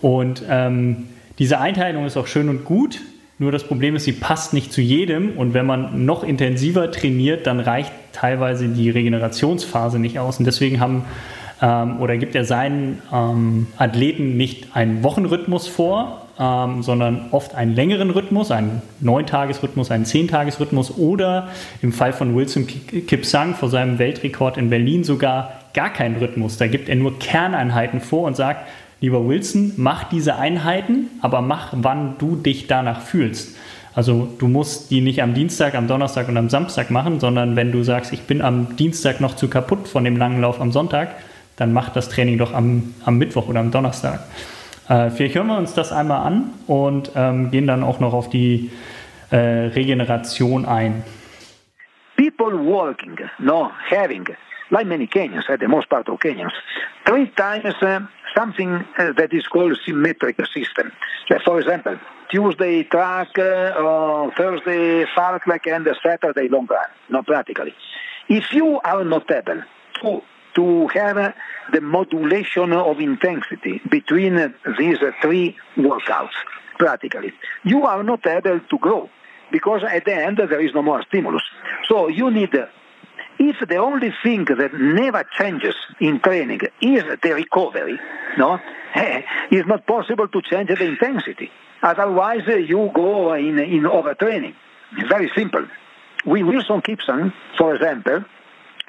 Und 0.00 0.42
ähm, 0.48 1.08
diese 1.38 1.58
Einteilung 1.58 2.06
ist 2.06 2.16
auch 2.16 2.26
schön 2.26 2.48
und 2.48 2.64
gut, 2.64 3.00
nur 3.38 3.52
das 3.52 3.64
Problem 3.64 3.96
ist, 3.96 4.04
sie 4.04 4.12
passt 4.12 4.54
nicht 4.54 4.72
zu 4.72 4.80
jedem 4.80 5.36
und 5.36 5.52
wenn 5.52 5.66
man 5.66 6.06
noch 6.06 6.24
intensiver 6.24 6.90
trainiert, 6.90 7.46
dann 7.46 7.60
reicht 7.60 7.92
teilweise 8.12 8.68
die 8.68 8.88
Regenerationsphase 8.88 9.98
nicht 9.98 10.18
aus. 10.18 10.38
Und 10.38 10.46
deswegen 10.46 10.80
haben 10.80 11.04
ähm, 11.60 12.00
oder 12.00 12.16
gibt 12.16 12.34
er 12.34 12.44
seinen 12.44 13.02
ähm, 13.12 13.66
Athleten 13.76 14.36
nicht 14.36 14.74
einen 14.74 15.02
Wochenrhythmus 15.02 15.68
vor, 15.68 16.25
ähm, 16.38 16.82
sondern 16.82 17.26
oft 17.30 17.54
einen 17.54 17.74
längeren 17.74 18.10
Rhythmus, 18.10 18.50
einen 18.50 18.82
Neuntagesrhythmus, 19.00 19.90
einen 19.90 20.04
Zehntagesrhythmus 20.04 20.98
oder 20.98 21.48
im 21.82 21.92
Fall 21.92 22.12
von 22.12 22.36
Wilson 22.36 22.66
Kipsang 22.66 23.54
vor 23.54 23.70
seinem 23.70 23.98
Weltrekord 23.98 24.58
in 24.58 24.68
Berlin 24.68 25.02
sogar 25.04 25.52
gar 25.72 25.90
keinen 25.90 26.16
Rhythmus. 26.16 26.58
Da 26.58 26.66
gibt 26.66 26.88
er 26.88 26.96
nur 26.96 27.18
Kerneinheiten 27.18 28.00
vor 28.00 28.24
und 28.24 28.36
sagt, 28.36 28.68
lieber 29.00 29.26
Wilson, 29.26 29.72
mach 29.76 30.04
diese 30.04 30.36
Einheiten, 30.36 31.08
aber 31.22 31.40
mach, 31.40 31.72
wann 31.72 32.16
du 32.18 32.36
dich 32.36 32.66
danach 32.66 33.00
fühlst. 33.00 33.56
Also 33.94 34.28
du 34.38 34.46
musst 34.46 34.90
die 34.90 35.00
nicht 35.00 35.22
am 35.22 35.32
Dienstag, 35.32 35.74
am 35.74 35.88
Donnerstag 35.88 36.28
und 36.28 36.36
am 36.36 36.50
Samstag 36.50 36.90
machen, 36.90 37.18
sondern 37.18 37.56
wenn 37.56 37.72
du 37.72 37.82
sagst, 37.82 38.12
ich 38.12 38.22
bin 38.22 38.42
am 38.42 38.76
Dienstag 38.76 39.22
noch 39.22 39.36
zu 39.36 39.48
kaputt 39.48 39.88
von 39.88 40.04
dem 40.04 40.18
langen 40.18 40.42
Lauf 40.42 40.60
am 40.60 40.70
Sonntag, 40.70 41.14
dann 41.56 41.72
mach 41.72 41.88
das 41.88 42.10
Training 42.10 42.36
doch 42.36 42.52
am, 42.52 42.94
am 43.06 43.16
Mittwoch 43.16 43.48
oder 43.48 43.60
am 43.60 43.70
Donnerstag. 43.70 44.20
Äh, 44.88 45.10
vielleicht 45.10 45.34
hören 45.34 45.48
wir 45.48 45.58
uns 45.58 45.74
das 45.74 45.92
einmal 45.92 46.24
an 46.26 46.54
und 46.66 47.10
ähm, 47.16 47.50
gehen 47.50 47.66
dann 47.66 47.82
auch 47.82 47.98
noch 47.98 48.14
auf 48.14 48.28
die 48.28 48.70
äh, 49.30 49.36
Regeneration 49.36 50.64
ein. 50.64 51.04
People 52.16 52.56
walking, 52.56 53.18
no 53.38 53.70
having, 53.90 54.26
like 54.70 54.86
many 54.86 55.06
Kenyans, 55.06 55.48
uh, 55.48 55.56
the 55.58 55.66
most 55.66 55.88
part 55.88 56.08
of 56.08 56.18
Kenyans, 56.20 56.52
three 57.04 57.26
times 57.36 57.74
uh, 57.82 58.00
something 58.34 58.84
uh, 58.98 59.12
that 59.16 59.32
is 59.32 59.46
called 59.48 59.76
symmetric 59.84 60.36
system. 60.54 60.92
Like 61.28 61.42
for 61.42 61.58
example, 61.58 61.98
Tuesday 62.30 62.84
track, 62.84 63.36
uh, 63.38 64.30
Thursday 64.36 65.04
fartlek, 65.16 65.66
and 65.66 65.86
Saturday 66.02 66.48
long 66.48 66.66
run, 66.66 66.88
no 67.10 67.22
practically. 67.22 67.74
If 68.28 68.52
you 68.52 68.80
are 68.84 69.04
not 69.04 69.26
to 69.28 70.22
to 70.54 70.88
have 70.88 71.34
the 71.72 71.80
modulation 71.80 72.72
of 72.72 73.00
intensity 73.00 73.80
between 73.88 74.54
these 74.78 74.98
three 75.22 75.56
workouts, 75.76 76.36
practically. 76.78 77.32
You 77.64 77.84
are 77.84 78.02
not 78.02 78.26
able 78.26 78.60
to 78.60 78.78
grow 78.78 79.10
because 79.50 79.82
at 79.84 80.04
the 80.04 80.14
end 80.14 80.38
there 80.38 80.60
is 80.60 80.74
no 80.74 80.82
more 80.82 81.02
stimulus. 81.02 81.42
So 81.88 82.08
you 82.08 82.30
need, 82.30 82.54
if 83.38 83.68
the 83.68 83.76
only 83.76 84.12
thing 84.22 84.44
that 84.44 84.72
never 84.74 85.24
changes 85.38 85.74
in 86.00 86.20
training 86.20 86.60
is 86.80 87.02
the 87.22 87.34
recovery, 87.34 87.98
no, 88.38 88.58
it's 88.94 89.68
not 89.68 89.86
possible 89.86 90.28
to 90.28 90.42
change 90.42 90.68
the 90.68 90.84
intensity. 90.84 91.50
Otherwise, 91.82 92.42
you 92.46 92.90
go 92.94 93.34
in, 93.34 93.58
in 93.58 93.82
overtraining. 93.82 94.54
Very 95.08 95.30
simple. 95.36 95.66
With 96.24 96.42
Wilson 96.42 96.80
Gibson, 96.80 97.32
for 97.56 97.74
example, 97.74 98.24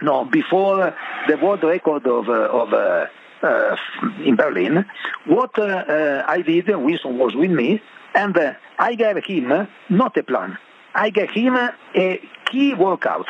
no, 0.02 0.26
before 0.26 0.96
the 1.28 1.38
world 1.38 1.64
record 1.64 2.06
of, 2.08 2.30
uh, 2.30 2.32
of 2.32 2.74
uh, 2.74 3.06
uh, 3.42 3.76
in 4.24 4.36
Berlin. 4.36 4.86
What 5.26 5.58
uh, 5.60 6.24
I 6.28 6.42
did, 6.42 6.68
Wilson 6.68 7.18
was 7.18 7.36
with 7.36 7.52
me, 7.52 7.82
and 8.16 8.36
I 8.80 8.96
gave 8.96 9.24
him 9.24 9.68
not 9.90 10.18
a 10.18 10.24
plan. 10.24 10.58
I 10.96 11.12
gave 11.12 11.30
him 11.30 11.56
a 11.56 12.22
key 12.46 12.74
workout. 12.74 13.28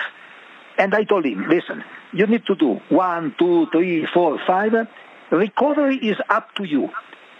And 0.77 0.93
I 0.93 1.03
told 1.03 1.25
him, 1.25 1.49
listen, 1.49 1.83
you 2.13 2.27
need 2.27 2.45
to 2.45 2.55
do 2.55 2.79
one, 2.89 3.35
two, 3.37 3.67
three, 3.71 4.07
four, 4.13 4.39
five. 4.45 4.73
Recovery 5.31 5.97
is 5.97 6.17
up 6.29 6.55
to 6.55 6.63
you. 6.63 6.89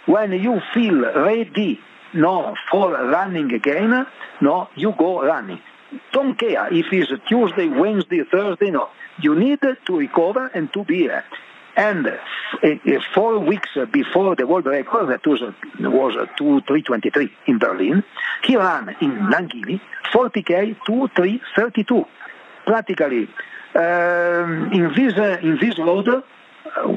When 0.06 0.32
you 0.32 0.60
feel 0.74 1.00
ready 1.00 1.80
no, 2.14 2.54
for 2.70 2.92
running 2.92 3.52
again, 3.52 4.06
no, 4.40 4.68
you 4.74 4.94
go 4.98 5.22
running. 5.22 5.60
Don't 6.12 6.38
care 6.38 6.72
if 6.72 6.86
it's 6.92 7.10
Tuesday, 7.28 7.68
Wednesday, 7.68 8.22
Thursday, 8.30 8.70
no. 8.70 8.88
You 9.20 9.34
need 9.34 9.60
to 9.60 9.96
recover 9.96 10.46
and 10.54 10.72
to 10.72 10.84
be 10.84 10.98
here. 10.98 11.24
And 11.76 12.06
uh, 12.06 13.00
four 13.14 13.38
weeks 13.38 13.70
before 13.92 14.34
the 14.34 14.46
world 14.46 14.66
record, 14.66 15.08
that 15.10 15.26
was, 15.26 15.40
was 15.78 16.14
2, 16.36 16.60
323 16.66 17.30
in 17.46 17.58
Berlin, 17.58 18.02
he 18.44 18.56
ran 18.56 18.96
in 19.00 19.12
Langili 19.30 19.80
40k 20.12 20.76
2, 20.84 21.08
3, 21.14 21.40
32. 21.54 22.04
Practically, 22.66 23.28
um, 23.74 24.72
in 24.72 24.92
this 24.96 25.16
uh, 25.16 25.38
in 25.42 25.58
this 25.60 25.78
load, 25.78 26.08
uh, 26.08 26.22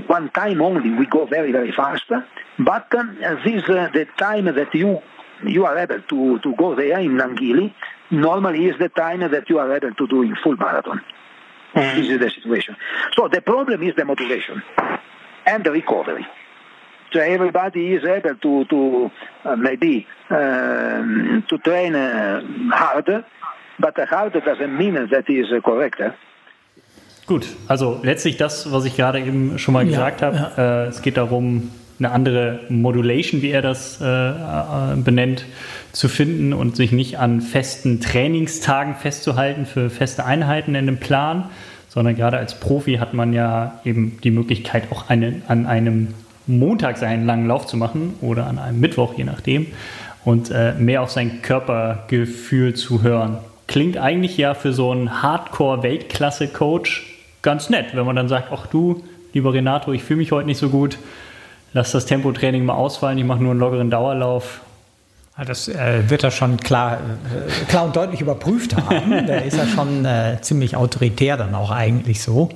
one 0.07 0.30
time 0.32 0.61
only 0.61 0.89
we 0.89 1.05
go 1.05 1.26
very 1.26 1.51
very 1.51 1.72
fast, 1.72 2.05
but 2.59 2.95
um, 2.95 3.17
this 3.45 3.63
uh, 3.69 3.89
the 3.93 4.07
time 4.17 4.45
that 4.45 4.74
you 4.74 4.99
you 5.45 5.65
are 5.65 5.78
able 5.78 6.01
to, 6.01 6.39
to 6.39 6.55
go 6.55 6.76
there 6.76 6.99
in 6.99 7.11
Langili 7.11 7.74
normally 8.09 8.65
is 8.65 8.78
the 8.80 8.89
time 8.89 9.19
that 9.19 9.49
you 9.49 9.59
are 9.59 9.74
able 9.76 9.93
to 9.93 10.07
do 10.07 10.22
in 10.22 10.36
full 10.43 10.57
marathon. 10.57 11.01
Mm. 11.76 11.95
This 11.95 12.09
is 12.09 12.19
the 12.19 12.30
situation. 12.30 12.76
So 13.15 13.28
the 13.28 13.41
problem 13.41 13.82
is 13.82 13.95
the 13.95 14.05
motivation 14.05 14.61
and 15.45 15.63
the 15.63 15.72
recovery. 15.72 16.26
So 17.13 17.19
everybody 17.19 17.93
is 17.93 18.05
able 18.05 18.36
to, 18.36 18.65
to 18.65 19.11
uh, 19.43 19.55
maybe 19.55 20.07
um, 20.30 21.43
to 21.49 21.57
train 21.57 21.95
uh, 21.95 22.41
hard, 22.72 23.26
but 23.80 23.97
hard 24.09 24.34
doesn't 24.34 24.78
mean 24.78 24.93
that 24.93 25.30
is 25.30 25.47
correct. 25.63 25.99
Eh? 25.99 26.11
Gut, 27.28 27.47
also 27.67 27.99
letztlich 28.03 28.38
das, 28.38 28.72
was 28.72 28.86
ich 28.86 28.95
gerade 28.95 29.19
eben 29.19 29.59
schon 29.59 29.74
mal 29.74 29.84
ja, 29.84 29.89
gesagt 29.89 30.22
habe. 30.22 30.51
Ja. 30.57 30.84
Äh, 30.84 30.88
es 30.88 31.01
geht 31.01 31.17
darum, 31.17 31.72
eine 31.99 32.11
andere 32.11 32.61
Modulation, 32.69 33.41
wie 33.41 33.51
er 33.51 33.61
das 33.61 34.01
äh, 34.01 34.05
äh, 34.05 34.95
benennt, 34.95 35.45
zu 35.92 36.08
finden 36.08 36.54
und 36.54 36.76
sich 36.76 36.92
nicht 36.92 37.20
an 37.20 37.42
festen 37.42 38.00
Trainingstagen 38.00 38.96
festzuhalten 38.96 39.66
für 39.66 39.89
feste 39.89 40.26
Einheiten 40.26 40.76
in 40.76 40.86
dem 40.86 40.98
Plan, 40.98 41.50
sondern 41.89 42.16
gerade 42.16 42.38
als 42.38 42.60
Profi 42.60 42.96
hat 42.96 43.14
man 43.14 43.34
ja 43.34 43.80
eben 43.84 44.18
die 44.24 44.32
Möglichkeit, 44.32 44.92
auch 44.92 45.10
eine, 45.10 45.42
an 45.48 45.66
einem 45.66 46.14
Montag 46.48 46.98
seinen 46.98 47.26
langen 47.26 47.48
Lauf 47.48 47.68
zu 47.68 47.78
machen 47.78 48.14
oder 48.22 48.48
an 48.48 48.60
einem 48.60 48.80
Mittwoch, 48.80 49.18
je 49.18 49.26
nachdem, 49.26 49.68
und 50.24 50.52
äh, 50.52 50.74
mehr 50.74 51.02
auf 51.02 51.12
sein 51.12 51.42
Körpergefühl 51.42 52.76
zu 52.76 53.04
hören. 53.04 53.38
Klingt 53.68 53.98
eigentlich 53.98 54.38
ja 54.38 54.54
für 54.54 54.74
so 54.74 54.92
einen 54.92 55.22
Hardcore-Weltklasse-Coach 55.22 57.20
ganz 57.42 57.70
nett, 57.70 57.88
wenn 57.94 58.06
man 58.06 58.16
dann 58.16 58.28
sagt, 58.28 58.50
ach 58.52 58.68
du, 58.68 59.04
lieber 59.34 59.54
Renato, 59.54 59.92
ich 59.92 60.04
fühle 60.04 60.18
mich 60.18 60.32
heute 60.32 60.48
nicht 60.48 60.60
so 60.60 60.70
gut, 60.70 60.98
lass 61.74 61.92
das 61.92 62.06
Tempotraining 62.06 62.66
mal 62.66 62.74
ausfallen, 62.74 63.18
ich 63.18 63.26
mache 63.26 63.42
nur 63.42 63.52
einen 63.52 63.60
lockeren 63.60 63.89
Dauerlauf. 63.89 64.62
Das 65.46 65.68
äh, 65.68 66.10
wird 66.10 66.24
er 66.24 66.32
schon 66.32 66.58
klar, 66.58 66.98
äh, 66.98 67.66
klar 67.66 67.86
und 67.86 67.96
deutlich 67.96 68.22
überprüft 68.22 68.76
haben. 68.76 69.12
da 69.28 69.38
ist 69.38 69.58
er 69.58 69.68
schon 69.68 70.06
äh, 70.06 70.38
ziemlich 70.42 70.76
autoritär 70.76 71.38
dann 71.38 71.56
auch 71.56 71.72
eigentlich 71.72 72.22
so 72.22 72.50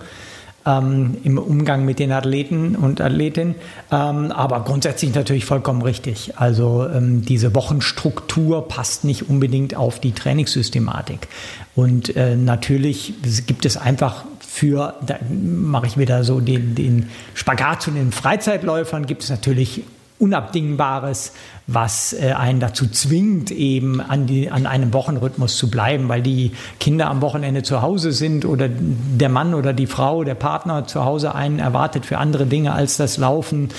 ähm, 0.65 1.17
im 1.23 1.37
Umgang 1.37 1.85
mit 1.85 1.99
den 1.99 2.11
Athleten 2.11 2.75
und 2.75 3.01
Athletinnen. 3.01 3.55
Ähm, 3.91 4.31
aber 4.31 4.63
grundsätzlich 4.63 5.13
natürlich 5.15 5.45
vollkommen 5.45 5.81
richtig. 5.81 6.37
Also 6.37 6.87
ähm, 6.87 7.23
diese 7.23 7.55
Wochenstruktur 7.55 8.67
passt 8.67 9.03
nicht 9.03 9.29
unbedingt 9.29 9.75
auf 9.75 9.99
die 9.99 10.11
Trainingssystematik. 10.11 11.27
Und 11.75 12.15
äh, 12.15 12.35
natürlich 12.35 13.13
gibt 13.47 13.65
es 13.65 13.77
einfach 13.77 14.25
für, 14.47 14.95
da 15.05 15.17
mache 15.29 15.87
ich 15.87 15.97
wieder 15.97 16.23
so 16.23 16.39
den, 16.39 16.75
den 16.75 17.09
Spagat 17.33 17.81
zu 17.81 17.91
den 17.91 18.11
Freizeitläufern, 18.11 19.05
gibt 19.05 19.23
es 19.23 19.29
natürlich 19.29 19.83
Unabdingbares 20.17 21.33
was 21.67 22.13
äh, 22.13 22.33
einen 22.33 22.59
dazu 22.59 22.87
zwingt, 22.87 23.49
eben 23.49 23.99
an, 23.99 24.27
die, 24.27 24.51
an 24.51 24.67
einem 24.67 24.93
Wochenrhythmus 24.93 25.57
zu 25.57 25.71
bleiben, 25.71 26.09
weil 26.09 26.21
die 26.21 26.51
Kinder 26.79 27.09
am 27.09 27.21
Wochenende 27.21 27.63
zu 27.63 27.81
Hause 27.81 28.11
sind 28.11 28.45
oder 28.45 28.69
der 28.69 29.29
Mann 29.29 29.55
oder 29.55 29.73
die 29.73 29.87
Frau, 29.87 30.23
der 30.23 30.35
Partner 30.35 30.85
zu 30.85 31.05
Hause 31.05 31.33
einen 31.33 31.57
erwartet 31.57 32.05
für 32.05 32.19
andere 32.19 32.45
Dinge 32.45 32.73
als 32.73 32.97
das 32.97 33.17
Laufen, 33.17 33.69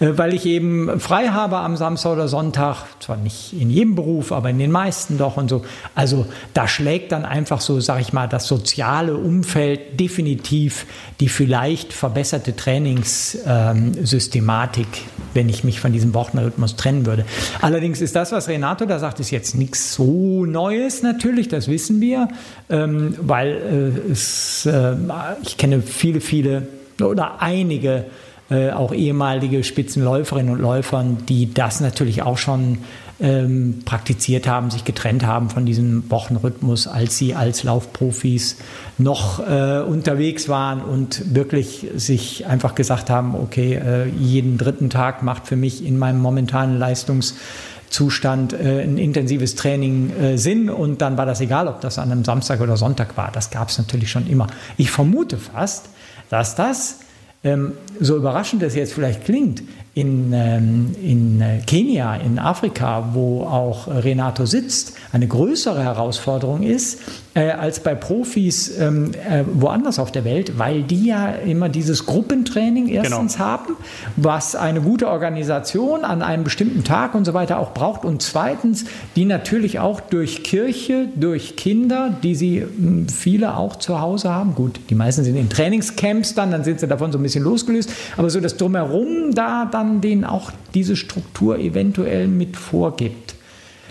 äh, 0.00 0.12
weil 0.16 0.32
ich 0.32 0.46
eben 0.46 0.98
frei 0.98 1.28
habe 1.28 1.58
am 1.58 1.76
Samstag 1.76 2.12
oder 2.12 2.28
Sonntag, 2.28 2.86
zwar 3.00 3.18
nicht 3.18 3.52
in 3.52 3.68
jedem 3.68 3.94
Beruf, 3.94 4.32
aber 4.32 4.48
in 4.48 4.58
den 4.58 4.72
meisten 4.72 5.18
doch 5.18 5.36
und 5.36 5.50
so. 5.50 5.66
Also 5.94 6.24
da 6.54 6.66
schlägt 6.66 7.12
dann 7.12 7.26
einfach 7.26 7.60
so, 7.60 7.78
sag 7.80 8.00
ich 8.00 8.14
mal, 8.14 8.26
das 8.26 8.46
soziale 8.46 9.16
Umfeld 9.16 10.00
definitiv 10.00 10.86
die 11.20 11.28
vielleicht 11.28 11.92
verbesserte 11.92 12.56
Trainingssystematik, 12.56 14.86
ähm, 14.86 14.92
wenn 15.34 15.48
ich 15.48 15.62
mich 15.62 15.78
von 15.80 15.92
diesem 15.92 16.12
Wochenrhythmus 16.14 16.74
trennen 16.76 17.06
würde. 17.06 17.24
Allerdings 17.60 18.00
ist 18.00 18.14
das, 18.16 18.32
was 18.32 18.48
Renato 18.48 18.84
da 18.86 18.98
sagt, 18.98 19.20
ist 19.20 19.30
jetzt 19.30 19.54
nichts 19.54 19.94
so 19.94 20.44
Neues 20.44 21.02
natürlich, 21.02 21.48
das 21.48 21.68
wissen 21.68 22.00
wir, 22.00 22.28
ähm, 22.70 23.14
weil 23.20 23.92
äh, 24.08 24.12
es, 24.12 24.66
äh, 24.66 24.96
ich 25.42 25.56
kenne 25.56 25.82
viele, 25.82 26.20
viele 26.20 26.66
oder 27.00 27.40
einige 27.40 28.04
äh, 28.50 28.70
auch 28.70 28.92
ehemalige 28.92 29.64
Spitzenläuferinnen 29.64 30.52
und 30.52 30.60
Läufer, 30.60 31.04
die 31.28 31.54
das 31.54 31.80
natürlich 31.80 32.22
auch 32.22 32.38
schon 32.38 32.78
ähm, 33.20 33.80
praktiziert 33.84 34.48
haben, 34.48 34.70
sich 34.70 34.84
getrennt 34.84 35.24
haben 35.24 35.50
von 35.50 35.64
diesem 35.64 36.10
Wochenrhythmus, 36.10 36.86
als 36.88 37.16
sie 37.16 37.34
als 37.34 37.62
Laufprofis 37.62 38.56
noch 38.98 39.40
äh, 39.40 39.80
unterwegs 39.80 40.48
waren 40.48 40.82
und 40.82 41.34
wirklich 41.34 41.86
sich 41.94 42.46
einfach 42.46 42.74
gesagt 42.74 43.10
haben, 43.10 43.34
okay, 43.34 43.74
äh, 43.74 44.08
jeden 44.08 44.58
dritten 44.58 44.90
Tag 44.90 45.22
macht 45.22 45.46
für 45.46 45.56
mich 45.56 45.84
in 45.84 45.96
meinem 45.98 46.20
momentanen 46.20 46.76
Leistungszustand 46.78 48.52
äh, 48.52 48.82
ein 48.82 48.98
intensives 48.98 49.54
Training 49.54 50.10
äh, 50.16 50.36
Sinn 50.36 50.68
und 50.68 51.00
dann 51.00 51.16
war 51.16 51.26
das 51.26 51.40
egal, 51.40 51.68
ob 51.68 51.80
das 51.80 51.98
an 51.98 52.10
einem 52.10 52.24
Samstag 52.24 52.60
oder 52.60 52.76
Sonntag 52.76 53.16
war. 53.16 53.30
Das 53.32 53.50
gab 53.50 53.68
es 53.68 53.78
natürlich 53.78 54.10
schon 54.10 54.26
immer. 54.26 54.48
Ich 54.76 54.90
vermute 54.90 55.38
fast, 55.38 55.88
dass 56.30 56.56
das 56.56 56.98
ähm, 57.44 57.74
so 58.00 58.16
überraschend 58.16 58.62
es 58.62 58.74
jetzt 58.74 58.92
vielleicht 58.92 59.24
klingt, 59.24 59.62
in, 59.94 60.32
ähm, 60.32 60.90
in 61.00 61.40
äh, 61.40 61.60
Kenia, 61.64 62.16
in 62.16 62.40
Afrika, 62.40 63.10
wo 63.12 63.42
auch 63.42 63.86
Renato 63.86 64.44
sitzt, 64.44 64.94
eine 65.12 65.28
größere 65.28 65.82
Herausforderung 65.82 66.64
ist 66.64 67.00
äh, 67.34 67.50
als 67.50 67.80
bei 67.80 67.94
Profis 67.94 68.76
ähm, 68.78 69.12
äh, 69.12 69.44
woanders 69.52 69.98
auf 70.00 70.10
der 70.10 70.24
Welt, 70.24 70.58
weil 70.58 70.82
die 70.82 71.06
ja 71.06 71.28
immer 71.28 71.68
dieses 71.68 72.06
Gruppentraining 72.06 72.88
erstens 72.88 73.34
genau. 73.34 73.44
haben, 73.44 73.76
was 74.16 74.56
eine 74.56 74.80
gute 74.80 75.08
Organisation 75.08 76.04
an 76.04 76.22
einem 76.22 76.44
bestimmten 76.44 76.82
Tag 76.82 77.14
und 77.14 77.24
so 77.24 77.34
weiter 77.34 77.58
auch 77.58 77.72
braucht. 77.72 78.04
Und 78.04 78.22
zweitens, 78.22 78.86
die 79.14 79.24
natürlich 79.24 79.78
auch 79.78 80.00
durch 80.00 80.42
Kirche, 80.42 81.08
durch 81.14 81.56
Kinder, 81.56 82.10
die 82.22 82.34
sie 82.34 82.60
mh, 82.60 82.66
hm, 82.66 83.08
viele 83.08 83.56
auch 83.56 83.76
zu 83.76 84.00
Hause 84.00 84.30
haben, 84.30 84.54
gut, 84.54 84.80
die 84.90 84.94
meisten 84.94 85.24
sind 85.24 85.36
in 85.36 85.48
Trainingscamps 85.48 86.34
dann, 86.34 86.50
dann 86.50 86.64
sind 86.64 86.80
sie 86.80 86.88
davon 86.88 87.12
so 87.12 87.18
ein 87.18 87.22
bisschen 87.22 87.44
losgelöst, 87.44 87.90
aber 88.16 88.30
so 88.30 88.40
das 88.40 88.56
Drumherum 88.56 89.32
da 89.34 89.64
dann 89.64 89.83
man 89.86 90.00
denen 90.00 90.24
auch 90.24 90.50
diese 90.74 90.96
Struktur 90.96 91.58
eventuell 91.58 92.28
mit 92.28 92.56
vorgibt. 92.56 93.34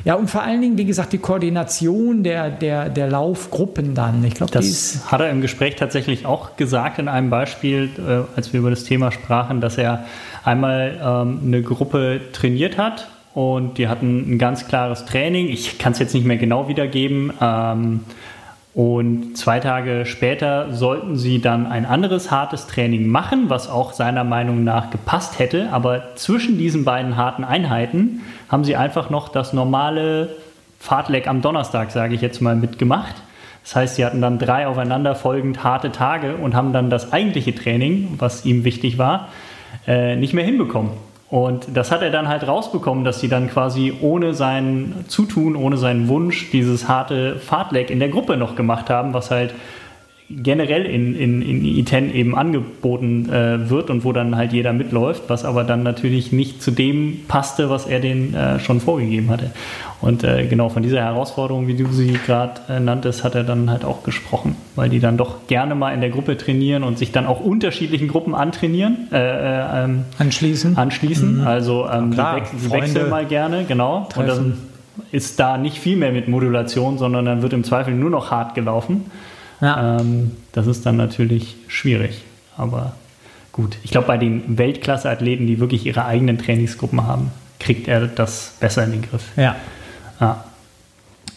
Ja, 0.06 0.16
und 0.16 0.30
vor 0.30 0.44
allen 0.44 0.60
Dingen, 0.60 0.78
wie 0.78 0.84
gesagt, 0.84 1.14
die 1.14 1.18
Koordination 1.18 2.24
der, 2.24 2.50
der, 2.50 2.90
der 2.90 3.10
Laufgruppen 3.10 3.96
dann. 3.96 4.24
Ich 4.26 4.34
glaube, 4.34 4.52
das 4.52 5.00
hat 5.10 5.22
er 5.22 5.30
im 5.30 5.40
Gespräch 5.40 5.78
tatsächlich 5.78 6.26
auch 6.26 6.58
gesagt 6.58 7.00
in 7.00 7.08
einem 7.08 7.30
Beispiel, 7.30 7.90
äh, 7.98 8.24
als 8.36 8.52
wir 8.52 8.60
über 8.60 8.70
das 8.70 8.84
Thema 8.84 9.12
sprachen, 9.12 9.62
dass 9.62 9.78
er 9.78 10.06
einmal 10.44 11.00
ähm, 11.02 11.40
eine 11.46 11.62
Gruppe 11.62 12.20
trainiert 12.34 12.78
hat 12.78 13.08
und 13.34 13.78
die 13.78 13.88
hatten 13.88 14.34
ein 14.34 14.40
ganz 14.40 14.68
klares 14.68 15.06
Training. 15.06 15.48
Ich 15.48 15.80
kann 15.80 15.94
es 15.94 16.00
jetzt 16.00 16.14
nicht 16.14 16.26
mehr 16.26 16.38
genau 16.38 16.68
wiedergeben. 16.68 17.32
Ähm, 17.40 18.02
und 18.74 19.38
zwei 19.38 19.60
Tage 19.60 20.06
später 20.08 20.74
sollten 20.74 21.16
sie 21.16 21.40
dann 21.40 21.68
ein 21.68 21.86
anderes 21.86 22.32
hartes 22.32 22.66
Training 22.66 23.08
machen, 23.08 23.50
was 23.50 23.70
auch 23.70 23.94
seiner 23.94 24.24
Meinung 24.24 24.64
nach 24.64 24.90
gepasst 24.90 25.38
hätte. 25.38 25.70
Aber 25.72 26.16
zwischen 26.16 26.58
diesen 26.58 26.84
beiden 26.84 27.16
harten 27.16 27.44
Einheiten 27.44 28.22
haben 28.50 28.64
sie 28.64 28.76
einfach 28.76 29.12
noch 29.12 29.30
das 29.30 29.54
normale 29.54 30.30
Fahrtleck 30.80 31.28
am 31.28 31.44
Donnerstag, 31.44 31.92
sage 31.92 32.16
ich 32.16 32.22
jetzt 32.22 32.42
mal, 32.42 32.56
mitgemacht. 32.56 33.16
Das 33.64 33.76
heißt, 33.76 33.96
sie 33.96 34.06
hatten 34.06 34.22
dann 34.22 34.40
drei 34.40 34.68
aufeinanderfolgend 34.68 35.64
harte 35.64 35.92
Tage 35.92 36.36
und 36.36 36.56
haben 36.56 36.74
dann 36.74 36.90
das 36.90 37.14
eigentliche 37.14 37.54
Training, 37.54 38.16
was 38.18 38.44
ihm 38.44 38.64
wichtig 38.64 38.98
war, 38.98 39.30
äh, 39.88 40.16
nicht 40.16 40.34
mehr 40.34 40.44
hinbekommen. 40.44 40.92
Und 41.34 41.66
das 41.74 41.90
hat 41.90 42.04
er 42.04 42.12
dann 42.12 42.28
halt 42.28 42.48
rausbekommen, 42.48 43.04
dass 43.04 43.20
sie 43.20 43.28
dann 43.28 43.50
quasi 43.50 43.92
ohne 44.02 44.36
sein 44.36 45.04
Zutun, 45.08 45.56
ohne 45.56 45.78
seinen 45.78 46.08
Wunsch 46.08 46.52
dieses 46.52 46.88
harte 46.88 47.38
Fahrtleck 47.38 47.90
in 47.90 47.98
der 47.98 48.10
Gruppe 48.10 48.38
noch 48.38 48.56
gemacht 48.56 48.92
haben, 48.92 49.16
was 49.16 49.32
halt 49.32 49.56
generell 50.42 50.86
in, 50.86 51.16
in, 51.16 51.42
in 51.42 51.64
I10 51.64 52.12
eben 52.12 52.36
angeboten 52.36 53.30
äh, 53.30 53.70
wird 53.70 53.90
und 53.90 54.04
wo 54.04 54.12
dann 54.14 54.36
halt 54.36 54.54
jeder 54.54 54.74
mitläuft, 54.74 55.24
was 55.28 55.46
aber 55.46 55.64
dann 55.64 55.84
natürlich 55.84 56.32
nicht 56.32 56.62
zu 56.62 56.72
dem 56.72 57.20
passte, 57.28 57.70
was 57.70 57.86
er 57.86 58.00
den 58.00 58.34
äh, 58.34 58.60
schon 58.60 58.80
vorgegeben 58.80 59.30
hatte. 59.30 59.52
Und 60.02 60.24
äh, 60.24 60.46
genau 60.48 60.70
von 60.70 60.84
dieser 60.84 61.02
Herausforderung, 61.02 61.68
wie 61.68 61.76
du 61.76 61.88
sie 61.88 62.14
gerade 62.26 62.60
äh, 62.70 62.80
nanntest, 62.80 63.24
hat 63.24 63.36
er 63.36 63.44
dann 63.44 63.70
halt 63.70 63.86
auch 63.86 64.04
gesprochen, 64.04 64.56
weil 64.76 64.90
die 64.90 65.00
dann 65.00 65.18
doch 65.18 65.48
gerne 65.48 65.76
mal 65.76 65.94
in 65.94 66.02
der 66.02 66.10
Gruppe 66.10 66.38
trainieren 66.38 66.84
und 66.84 66.98
sich 66.98 67.12
dann 67.12 67.26
auch 67.26 67.40
unterschiedlichen 67.40 68.08
Gruppen 68.08 68.36
antrainieren. 68.36 69.08
Äh, 69.12 69.18
äh, 69.18 69.84
ähm, 69.84 70.04
anschließen. 70.18 70.78
Anschließen. 70.78 71.42
Mhm. 71.42 71.48
Also 71.48 71.88
ähm, 71.90 72.12
Klar, 72.12 72.38
wech 72.38 72.72
wechseln 72.72 73.10
mal 73.10 73.26
gerne, 73.26 73.66
genau. 73.66 74.10
Und 74.16 74.28
dann 74.28 74.58
ist 75.12 75.40
da 75.40 75.58
nicht 75.58 75.78
viel 75.78 75.96
mehr 75.96 76.12
mit 76.12 76.28
Modulation, 76.28 76.98
sondern 76.98 77.26
dann 77.26 77.42
wird 77.42 77.54
im 77.54 77.64
Zweifel 77.64 77.94
nur 77.94 78.10
noch 78.10 78.32
hart 78.32 78.56
gelaufen. 78.56 79.06
Ja. 79.64 80.00
Ähm, 80.00 80.32
das 80.52 80.68
ist 80.68 80.86
dann 80.86 80.98
natürlich 80.98 81.56
schwierig. 81.68 82.22
Aber 82.58 82.94
gut, 83.54 83.78
ich 83.84 83.92
glaube, 83.92 84.08
bei 84.08 84.18
den 84.18 84.58
Weltklasse-Athleten, 84.58 85.48
die 85.48 85.60
wirklich 85.60 85.86
ihre 85.86 86.06
eigenen 86.06 86.38
Trainingsgruppen 86.38 87.08
haben, 87.08 87.32
kriegt 87.60 87.88
er 87.88 88.08
das 88.08 88.58
besser 88.60 88.84
in 88.84 88.92
den 88.92 89.02
Griff. 89.04 89.24
Ja. 89.38 89.56
ja. 90.20 90.44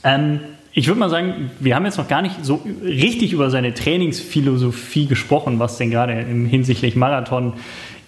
Ähm, 0.02 0.40
ich 0.72 0.88
würde 0.88 0.98
mal 0.98 1.08
sagen, 1.08 1.50
wir 1.60 1.76
haben 1.76 1.86
jetzt 1.86 1.98
noch 1.98 2.08
gar 2.08 2.20
nicht 2.20 2.44
so 2.44 2.60
richtig 2.84 3.32
über 3.32 3.48
seine 3.48 3.72
Trainingsphilosophie 3.72 5.06
gesprochen, 5.06 5.58
was 5.58 5.78
denn 5.78 5.90
gerade 5.90 6.12
im 6.12 6.46
hinsichtlich 6.46 6.96
Marathon 6.96 7.54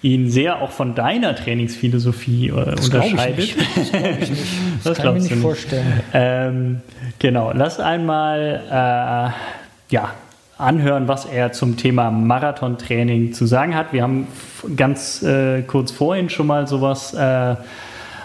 ihn 0.01 0.29
sehr 0.29 0.61
auch 0.61 0.71
von 0.71 0.95
deiner 0.95 1.35
Trainingsphilosophie 1.35 2.49
äh, 2.49 2.75
das 2.75 2.85
unterscheidet. 2.85 3.39
Ich 3.39 3.55
das 3.65 3.91
glaube 3.91 4.17
ich 4.19 4.29
nicht. 4.29 4.43
Das, 4.83 4.83
das 4.83 4.97
kann 4.97 5.07
ich 5.07 5.13
mir 5.13 5.19
nicht, 5.19 5.31
nicht. 5.31 5.41
vorstellen. 5.41 6.01
Ähm, 6.13 6.81
genau, 7.17 7.51
lass 7.53 7.79
einmal 7.79 8.61
äh, 8.69 9.58
ja, 9.89 10.11
anhören, 10.57 11.07
was 11.07 11.25
er 11.25 11.51
zum 11.51 11.77
Thema 11.77 12.11
Marathontraining 12.11 13.33
zu 13.33 13.45
sagen 13.45 13.75
hat. 13.75 13.93
Wir 13.93 14.03
haben 14.03 14.27
ganz 14.75 15.23
äh, 15.23 15.61
kurz 15.63 15.91
vorhin 15.91 16.29
schon 16.29 16.47
mal 16.47 16.67
sowas 16.67 17.13
äh, 17.13 17.55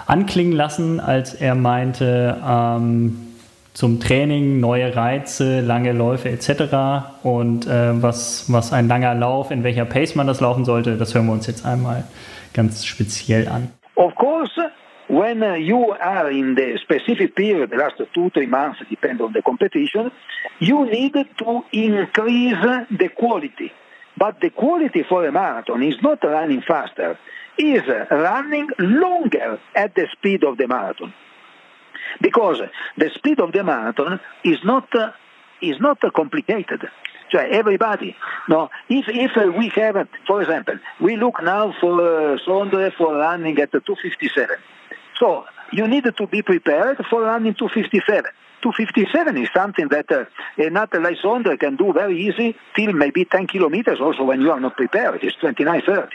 anklingen 0.06 0.52
lassen, 0.52 1.00
als 1.00 1.34
er 1.34 1.54
meinte, 1.54 2.36
ähm, 2.46 3.34
zum 3.72 3.98
Training, 3.98 4.60
neue 4.60 4.94
Reize, 4.94 5.60
lange 5.60 5.92
Läufe 5.92 6.28
etc. 6.28 7.24
Und 7.24 7.66
äh, 7.66 8.00
was, 8.02 8.52
was 8.52 8.72
ein 8.72 8.86
langer 8.86 9.14
Lauf, 9.14 9.50
in 9.50 9.64
welcher 9.64 9.84
Pace 9.84 10.14
man 10.14 10.26
das 10.26 10.40
laufen 10.40 10.64
sollte, 10.64 10.96
das 10.96 11.14
hören 11.14 11.26
wir 11.26 11.32
uns 11.32 11.46
jetzt 11.46 11.66
einmal 11.66 12.04
ganz 12.52 12.84
speziell 12.84 13.48
an. 13.48 13.70
Of 13.96 14.14
course, 14.14 14.70
when 15.14 15.42
uh, 15.42 15.54
you 15.54 15.90
are 15.92 16.30
in 16.30 16.54
the 16.54 16.78
specific 16.82 17.36
period, 17.36 17.70
the 17.70 17.76
last 17.76 18.00
two, 18.12 18.30
three 18.30 18.46
months, 18.46 18.80
depend 18.90 19.20
on 19.20 19.32
the 19.32 19.42
competition, 19.42 20.10
you 20.58 20.84
need 20.86 21.12
to 21.12 21.64
increase 21.72 22.62
the 22.90 23.10
quality. 23.16 23.72
But 24.16 24.40
the 24.40 24.50
quality 24.50 25.04
for 25.08 25.24
a 25.26 25.32
marathon 25.32 25.82
is 25.82 25.96
not 26.02 26.22
running 26.24 26.62
faster, 26.62 27.18
is 27.56 27.82
running 28.10 28.68
longer 28.78 29.60
at 29.74 29.94
the 29.94 30.08
speed 30.12 30.42
of 30.42 30.56
the 30.56 30.66
marathon. 30.66 31.14
Because 32.20 32.60
the 32.96 33.10
speed 33.14 33.40
of 33.40 33.52
the 33.52 33.62
marathon 33.62 34.20
is 34.44 34.58
not, 34.64 34.94
uh, 34.94 35.12
is 35.62 35.80
not 35.80 36.02
uh, 36.02 36.10
complicated. 36.10 36.80
So 37.30 37.38
everybody, 37.38 38.16
no, 38.48 38.70
if, 38.88 39.06
if 39.08 39.56
we 39.56 39.68
have, 39.70 40.08
for 40.26 40.42
example, 40.42 40.78
we 41.00 41.16
look 41.16 41.42
now 41.42 41.74
for 41.80 42.00
uh, 42.00 42.38
Sondre 42.46 42.92
for 42.94 43.16
running 43.16 43.58
at 43.58 43.72
257. 43.72 44.56
So 45.18 45.44
you 45.72 45.86
need 45.88 46.04
to 46.04 46.26
be 46.26 46.42
prepared 46.42 47.04
for 47.10 47.22
running 47.22 47.54
257. 47.54 48.24
257 48.62 49.36
is 49.36 49.48
something 49.54 49.88
that 49.88 50.10
uh, 50.10 50.24
an 50.56 50.76
athlete 50.76 51.02
like 51.02 51.18
Sondre 51.18 51.58
can 51.60 51.76
do 51.76 51.92
very 51.92 52.18
easy 52.26 52.56
till 52.74 52.92
maybe 52.92 53.24
10 53.26 53.46
kilometers 53.46 54.00
also 54.00 54.24
when 54.24 54.40
you 54.40 54.50
are 54.50 54.60
not 54.60 54.76
prepared. 54.76 55.22
It's 55.22 55.36
29.30. 55.36 56.08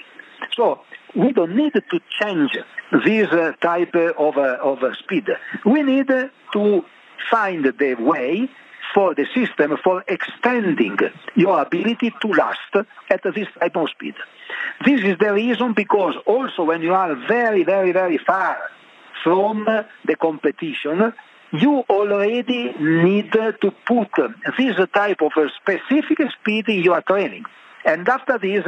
So 0.55 0.81
we 1.15 1.31
don't 1.31 1.55
need 1.55 1.73
to 1.73 1.99
change 2.19 2.57
this 3.05 3.27
uh, 3.27 3.51
type 3.61 3.93
of, 3.95 4.37
uh, 4.37 4.57
of 4.61 4.83
uh, 4.83 4.93
speed. 4.95 5.27
We 5.65 5.83
need 5.83 6.07
to 6.07 6.85
find 7.29 7.65
the 7.65 7.95
way 7.99 8.49
for 8.95 9.13
the 9.13 9.27
system 9.35 9.77
for 9.83 10.03
extending 10.07 10.97
your 11.35 11.61
ability 11.61 12.11
to 12.21 12.27
last 12.29 12.87
at 13.11 13.21
this 13.35 13.47
type 13.59 13.75
of 13.75 13.89
speed. 13.91 14.15
This 14.83 15.01
is 15.03 15.17
the 15.19 15.33
reason 15.33 15.73
because 15.73 16.15
also 16.25 16.63
when 16.63 16.81
you 16.81 16.93
are 16.95 17.13
very, 17.27 17.63
very, 17.63 17.91
very 17.91 18.17
far 18.17 18.57
from 19.23 19.65
the 19.65 20.15
competition, 20.15 21.13
you 21.51 21.83
already 21.89 22.73
need 22.79 23.31
to 23.31 23.73
put 23.85 24.09
this 24.57 24.75
type 24.93 25.21
of 25.21 25.31
specific 25.61 26.19
speed 26.39 26.69
in 26.69 26.83
your 26.83 27.01
training. 27.01 27.45
And 27.85 28.07
after 28.07 28.37
this, 28.37 28.65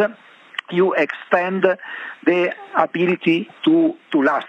you 0.72 0.94
extend 0.94 1.66
the 2.26 2.56
ability 2.76 3.50
to, 3.66 3.96
to 4.12 4.24
last 4.24 4.48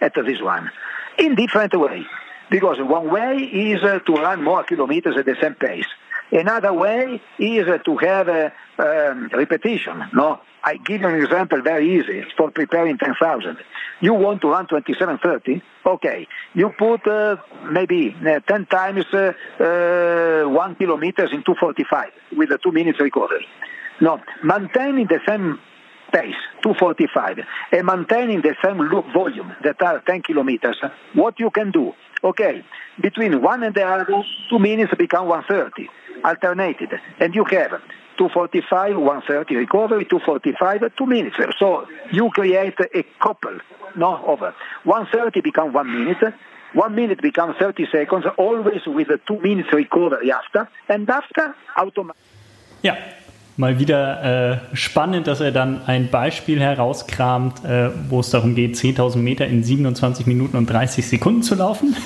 at 0.00 0.14
this 0.14 0.40
one 0.40 0.70
in 1.18 1.34
different 1.34 1.78
way. 1.78 2.06
Because 2.50 2.78
one 2.80 3.10
way 3.10 3.36
is 3.36 3.80
to 3.80 4.12
run 4.14 4.42
more 4.42 4.64
kilometers 4.64 5.16
at 5.18 5.26
the 5.26 5.36
same 5.40 5.54
pace. 5.54 5.86
Another 6.30 6.72
way 6.72 7.20
is 7.38 7.66
to 7.84 7.96
have 7.96 8.28
a 8.28 8.52
um, 8.78 9.30
repetition. 9.32 10.04
No, 10.12 10.40
I 10.62 10.76
give 10.76 11.00
you 11.00 11.08
an 11.08 11.22
example 11.22 11.62
very 11.62 11.98
easy 11.98 12.24
for 12.36 12.50
preparing 12.50 12.98
10,000. 12.98 13.56
You 14.00 14.14
want 14.14 14.42
to 14.42 14.50
run 14.50 14.66
27.30? 14.66 15.62
Okay. 15.86 16.28
You 16.54 16.70
put 16.78 17.06
uh, 17.06 17.36
maybe 17.70 18.14
uh, 18.14 18.40
10 18.40 18.66
times 18.66 19.06
uh, 19.12 19.32
uh 19.58 20.48
1 20.48 20.74
kilometers 20.76 21.30
in 21.32 21.42
245 21.42 22.10
with 22.36 22.50
a 22.50 22.58
2 22.58 22.72
minutes 22.72 23.00
recovery. 23.00 23.46
No, 24.00 24.20
maintaining 24.44 25.06
the 25.06 25.20
same 25.26 25.58
pace, 26.12 26.34
245, 26.62 27.40
and 27.72 27.86
maintaining 27.86 28.40
the 28.40 28.54
same 28.64 28.78
loop 28.78 29.06
volume 29.12 29.52
that 29.62 29.80
are 29.82 30.00
10 30.00 30.22
kilometers, 30.22 30.76
what 31.14 31.38
you 31.38 31.50
can 31.50 31.70
do? 31.70 31.94
Okay, 32.24 32.64
between 33.00 33.40
one 33.42 33.62
and 33.62 33.74
the 33.74 33.86
other, 33.86 34.24
two 34.50 34.58
minutes 34.58 34.92
become 34.98 35.28
130, 35.28 35.88
alternated, 36.24 36.90
and 37.20 37.34
you 37.34 37.44
have 37.44 37.80
245, 38.18 38.96
130 38.96 39.54
recovery, 39.54 40.04
245, 40.04 40.96
two 40.96 41.06
minutes. 41.06 41.36
So 41.58 41.86
you 42.10 42.30
create 42.30 42.74
a 42.80 43.04
couple, 43.20 43.58
no, 43.96 44.24
over 44.26 44.52
130 44.82 45.40
become 45.40 45.72
one 45.72 46.04
minute, 46.04 46.34
one 46.72 46.94
minute 46.94 47.22
becomes 47.22 47.56
30 47.58 47.86
seconds, 47.92 48.24
always 48.36 48.84
with 48.86 49.08
a 49.10 49.18
two 49.26 49.38
minutes 49.40 49.72
recovery 49.72 50.32
after, 50.32 50.68
and 50.88 51.08
after 51.08 51.54
automatically. 51.76 52.20
Yeah. 52.82 53.14
Mal 53.58 53.80
wieder 53.80 54.52
äh, 54.52 54.76
spannend, 54.76 55.26
dass 55.26 55.40
er 55.40 55.50
dann 55.50 55.80
ein 55.86 56.10
Beispiel 56.10 56.60
herauskramt, 56.60 57.64
äh, 57.64 57.90
wo 58.08 58.20
es 58.20 58.30
darum 58.30 58.54
geht, 58.54 58.76
10.000 58.76 59.18
Meter 59.18 59.46
in 59.48 59.64
27 59.64 60.26
Minuten 60.26 60.56
und 60.56 60.70
30 60.70 61.04
Sekunden 61.04 61.42
zu 61.42 61.56
laufen. 61.56 61.96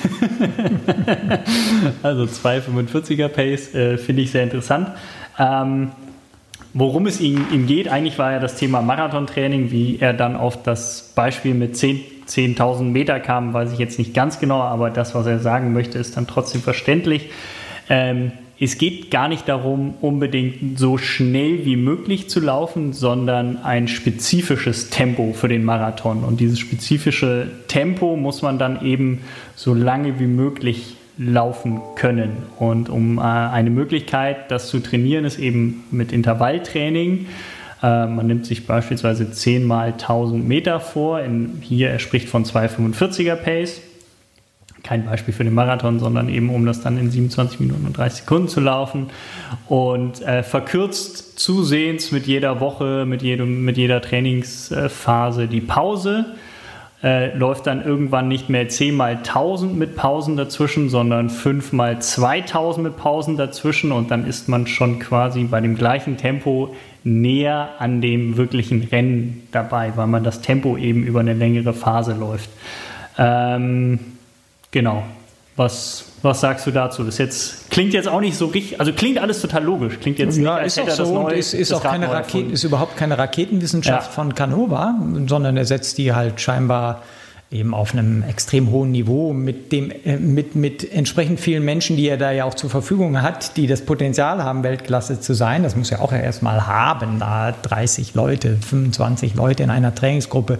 also 2.03 2.23
2,45er 2.23 3.27
Pace, 3.27 3.75
äh, 3.75 3.97
finde 3.99 4.23
ich 4.23 4.31
sehr 4.31 4.41
interessant. 4.41 4.89
Ähm, 5.37 5.91
worum 6.73 7.05
es 7.05 7.21
ihm, 7.21 7.45
ihm, 7.51 7.67
geht, 7.67 7.87
eigentlich 7.87 8.17
war 8.17 8.31
ja 8.31 8.39
das 8.39 8.55
Thema 8.55 8.81
Marathontraining, 8.81 9.69
wie 9.69 9.99
er 9.99 10.13
dann 10.13 10.35
auf 10.35 10.63
das 10.63 11.11
Beispiel 11.13 11.53
mit 11.53 11.75
10.000 11.75 12.01
10 12.25 12.91
Meter 12.91 13.19
kam, 13.19 13.53
weiß 13.53 13.73
ich 13.73 13.77
jetzt 13.77 13.99
nicht 13.99 14.15
ganz 14.15 14.39
genau, 14.39 14.61
aber 14.61 14.89
das, 14.89 15.13
was 15.13 15.27
er 15.27 15.37
sagen 15.37 15.71
möchte, 15.71 15.99
ist 15.99 16.17
dann 16.17 16.25
trotzdem 16.25 16.61
verständlich. 16.61 17.29
Ähm, 17.89 18.31
es 18.59 18.77
geht 18.77 19.09
gar 19.09 19.27
nicht 19.27 19.49
darum, 19.49 19.95
unbedingt 19.99 20.77
so 20.77 20.97
schnell 20.97 21.65
wie 21.65 21.75
möglich 21.75 22.29
zu 22.29 22.39
laufen, 22.39 22.93
sondern 22.93 23.57
ein 23.57 23.87
spezifisches 23.87 24.89
Tempo 24.89 25.33
für 25.33 25.47
den 25.47 25.63
Marathon. 25.63 26.23
Und 26.23 26.39
dieses 26.39 26.59
spezifische 26.59 27.47
Tempo 27.67 28.15
muss 28.15 28.41
man 28.41 28.59
dann 28.59 28.85
eben 28.85 29.21
so 29.55 29.73
lange 29.73 30.19
wie 30.19 30.27
möglich 30.27 30.95
laufen 31.17 31.81
können. 31.95 32.37
Und 32.57 32.89
um 32.89 33.17
äh, 33.17 33.21
eine 33.21 33.69
Möglichkeit, 33.69 34.49
das 34.49 34.69
zu 34.69 34.79
trainieren, 34.79 35.25
ist 35.25 35.39
eben 35.39 35.83
mit 35.91 36.11
Intervalltraining. 36.11 37.27
Äh, 37.81 38.07
man 38.07 38.27
nimmt 38.27 38.45
sich 38.45 38.65
beispielsweise 38.65 39.31
10 39.31 39.65
mal 39.65 39.93
1000 39.93 40.47
Meter 40.47 40.79
vor. 40.79 41.21
In, 41.21 41.57
hier, 41.61 41.89
er 41.89 41.99
spricht 41.99 42.29
von 42.29 42.45
245er 42.45 43.35
Pace 43.35 43.81
kein 44.83 45.05
Beispiel 45.05 45.33
für 45.33 45.45
den 45.45 45.53
Marathon, 45.53 45.99
sondern 45.99 46.27
eben 46.29 46.49
um 46.49 46.65
das 46.65 46.81
dann 46.81 46.97
in 46.97 47.09
27 47.09 47.59
Minuten 47.61 47.85
und 47.85 47.97
30 47.97 48.21
Sekunden 48.21 48.47
zu 48.49 48.59
laufen 48.59 49.07
und 49.67 50.21
äh, 50.21 50.43
verkürzt 50.43 51.39
zusehends 51.39 52.11
mit 52.11 52.27
jeder 52.27 52.59
Woche, 52.59 53.05
mit, 53.05 53.21
jedem, 53.21 53.63
mit 53.63 53.77
jeder 53.77 54.01
Trainingsphase 54.01 55.47
die 55.47 55.61
Pause. 55.61 56.25
Äh, 57.01 57.35
läuft 57.35 57.67
dann 57.67 57.83
irgendwann 57.83 58.29
nicht 58.29 58.47
mehr 58.49 58.69
10 58.69 58.95
mal 58.95 59.17
1000 59.17 59.77
mit 59.77 59.97
Pausen 59.97 60.37
dazwischen, 60.37 60.89
sondern 60.89 61.29
5 61.29 61.73
mal 61.73 62.01
2000 62.01 62.81
mit 62.81 62.95
Pausen 62.95 63.35
dazwischen 63.35 63.91
und 63.91 64.09
dann 64.09 64.25
ist 64.25 64.47
man 64.47 64.67
schon 64.67 64.99
quasi 64.99 65.43
bei 65.43 65.59
dem 65.59 65.75
gleichen 65.75 66.15
Tempo 66.15 66.73
näher 67.03 67.71
an 67.79 67.99
dem 67.99 68.37
wirklichen 68.37 68.83
Rennen 68.83 69.45
dabei, 69.51 69.91
weil 69.97 70.07
man 70.07 70.23
das 70.23 70.39
Tempo 70.39 70.77
eben 70.77 71.03
über 71.03 71.19
eine 71.19 71.33
längere 71.33 71.73
Phase 71.73 72.13
läuft. 72.13 72.49
Ähm, 73.17 73.99
Genau. 74.73 75.03
Was, 75.55 76.05
was 76.23 76.41
sagst 76.41 76.65
du 76.65 76.71
dazu? 76.71 77.03
Das 77.03 77.19
jetzt, 77.19 77.69
klingt 77.69 77.93
jetzt 77.93 78.07
auch 78.07 78.21
nicht 78.21 78.35
so 78.35 78.47
richtig, 78.47 78.79
also 78.79 78.91
klingt 78.91 79.19
alles 79.19 79.39
total 79.39 79.63
logisch. 79.63 79.99
Klingt 80.01 80.17
jetzt 80.17 80.35
ja, 80.35 80.63
nicht, 80.63 80.65
ist 80.65 80.79
auch 80.79 80.89
so 80.89 81.13
und 81.19 81.31
ist, 81.31 81.53
ist 81.53 81.71
auch 81.71 81.83
keine 81.83 82.09
Raketen, 82.11 82.51
ist 82.51 82.63
überhaupt 82.63 82.97
keine 82.97 83.19
Raketenwissenschaft 83.19 84.07
ja. 84.07 84.13
von 84.13 84.33
Canova, 84.33 84.95
sondern 85.27 85.55
er 85.55 85.65
setzt 85.65 85.99
die 85.99 86.11
halt 86.11 86.41
scheinbar 86.41 87.03
eben 87.53 87.73
auf 87.73 87.93
einem 87.93 88.23
extrem 88.23 88.71
hohen 88.71 88.91
Niveau 88.91 89.33
mit 89.33 89.71
dem 89.71 89.91
äh, 90.03 90.17
mit 90.17 90.55
mit 90.55 90.91
entsprechend 90.91 91.39
vielen 91.39 91.63
Menschen, 91.63 91.95
die 91.95 92.07
er 92.07 92.17
da 92.17 92.31
ja 92.31 92.45
auch 92.45 92.55
zur 92.55 92.69
Verfügung 92.69 93.21
hat, 93.21 93.57
die 93.57 93.67
das 93.67 93.85
Potenzial 93.85 94.43
haben 94.43 94.63
Weltklasse 94.63 95.19
zu 95.19 95.33
sein. 95.33 95.63
Das 95.63 95.75
muss 95.75 95.89
ja 95.89 95.99
auch 95.99 96.11
erstmal 96.11 96.67
haben, 96.67 97.19
da 97.19 97.51
30 97.51 98.15
Leute, 98.15 98.57
25 98.57 99.35
Leute 99.35 99.63
in 99.63 99.69
einer 99.69 99.93
Trainingsgruppe, 99.93 100.59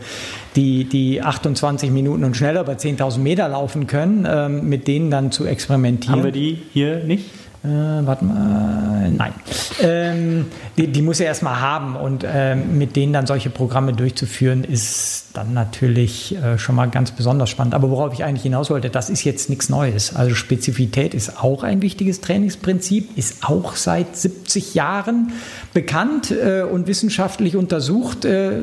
die 0.56 0.86
die 0.86 1.22
28 1.22 1.92
Minuten 1.92 2.24
und 2.24 2.38
schneller 2.38 2.64
bei 2.64 2.74
10.000 2.74 3.20
Meter 3.20 3.48
laufen 3.50 3.88
können, 3.88 4.28
ähm, 4.30 4.70
mit 4.70 4.88
denen 4.88 5.10
dann 5.10 5.32
zu 5.32 5.46
experimentieren. 5.46 6.18
Haben 6.18 6.24
wir 6.26 6.32
die 6.32 6.62
hier 6.74 7.04
nicht? 7.04 7.26
Äh, 7.64 7.68
warte 8.06 8.26
mal, 8.26 9.10
nein. 9.10 9.34
Ähm, 9.82 10.48
die, 10.76 10.88
die, 10.88 11.02
muss 11.02 11.22
er 11.22 11.28
erstmal 11.28 11.62
haben 11.62 11.96
und 11.96 12.26
äh, 12.26 12.56
mit 12.56 12.98
denen 12.98 13.14
dann 13.14 13.26
solche 13.26 13.50
Programme 13.50 13.94
durchzuführen, 13.94 14.66
ist 14.66 15.28
dann 15.34 15.54
natürlich 15.54 16.36
äh, 16.36 16.58
schon 16.58 16.76
mal 16.76 16.90
ganz 16.90 17.12
besonders 17.12 17.50
spannend. 17.50 17.74
Aber 17.74 17.90
worauf 17.90 18.12
ich 18.12 18.26
eigentlich 18.26 18.44
hinaus 18.44 18.70
wollte, 18.70 18.90
das 18.90 19.10
ist 19.10 19.24
jetzt 19.24 19.50
nichts 19.50 19.70
Neues. 19.70 20.14
Also 20.14 20.36
Spezifität 20.36 21.14
ist 21.14 21.42
auch 21.42 21.64
ein 21.64 21.82
wichtiges 21.82 22.20
Trainingsprinzip, 22.20 23.18
ist 23.18 23.46
auch 23.46 23.78
seit 23.78 24.18
70 24.18 24.74
Jahren 24.74 25.32
bekannt 25.74 26.32
äh, 26.32 26.64
und 26.64 26.88
wissenschaftlich 26.88 27.56
untersucht, 27.56 28.26
äh, 28.26 28.58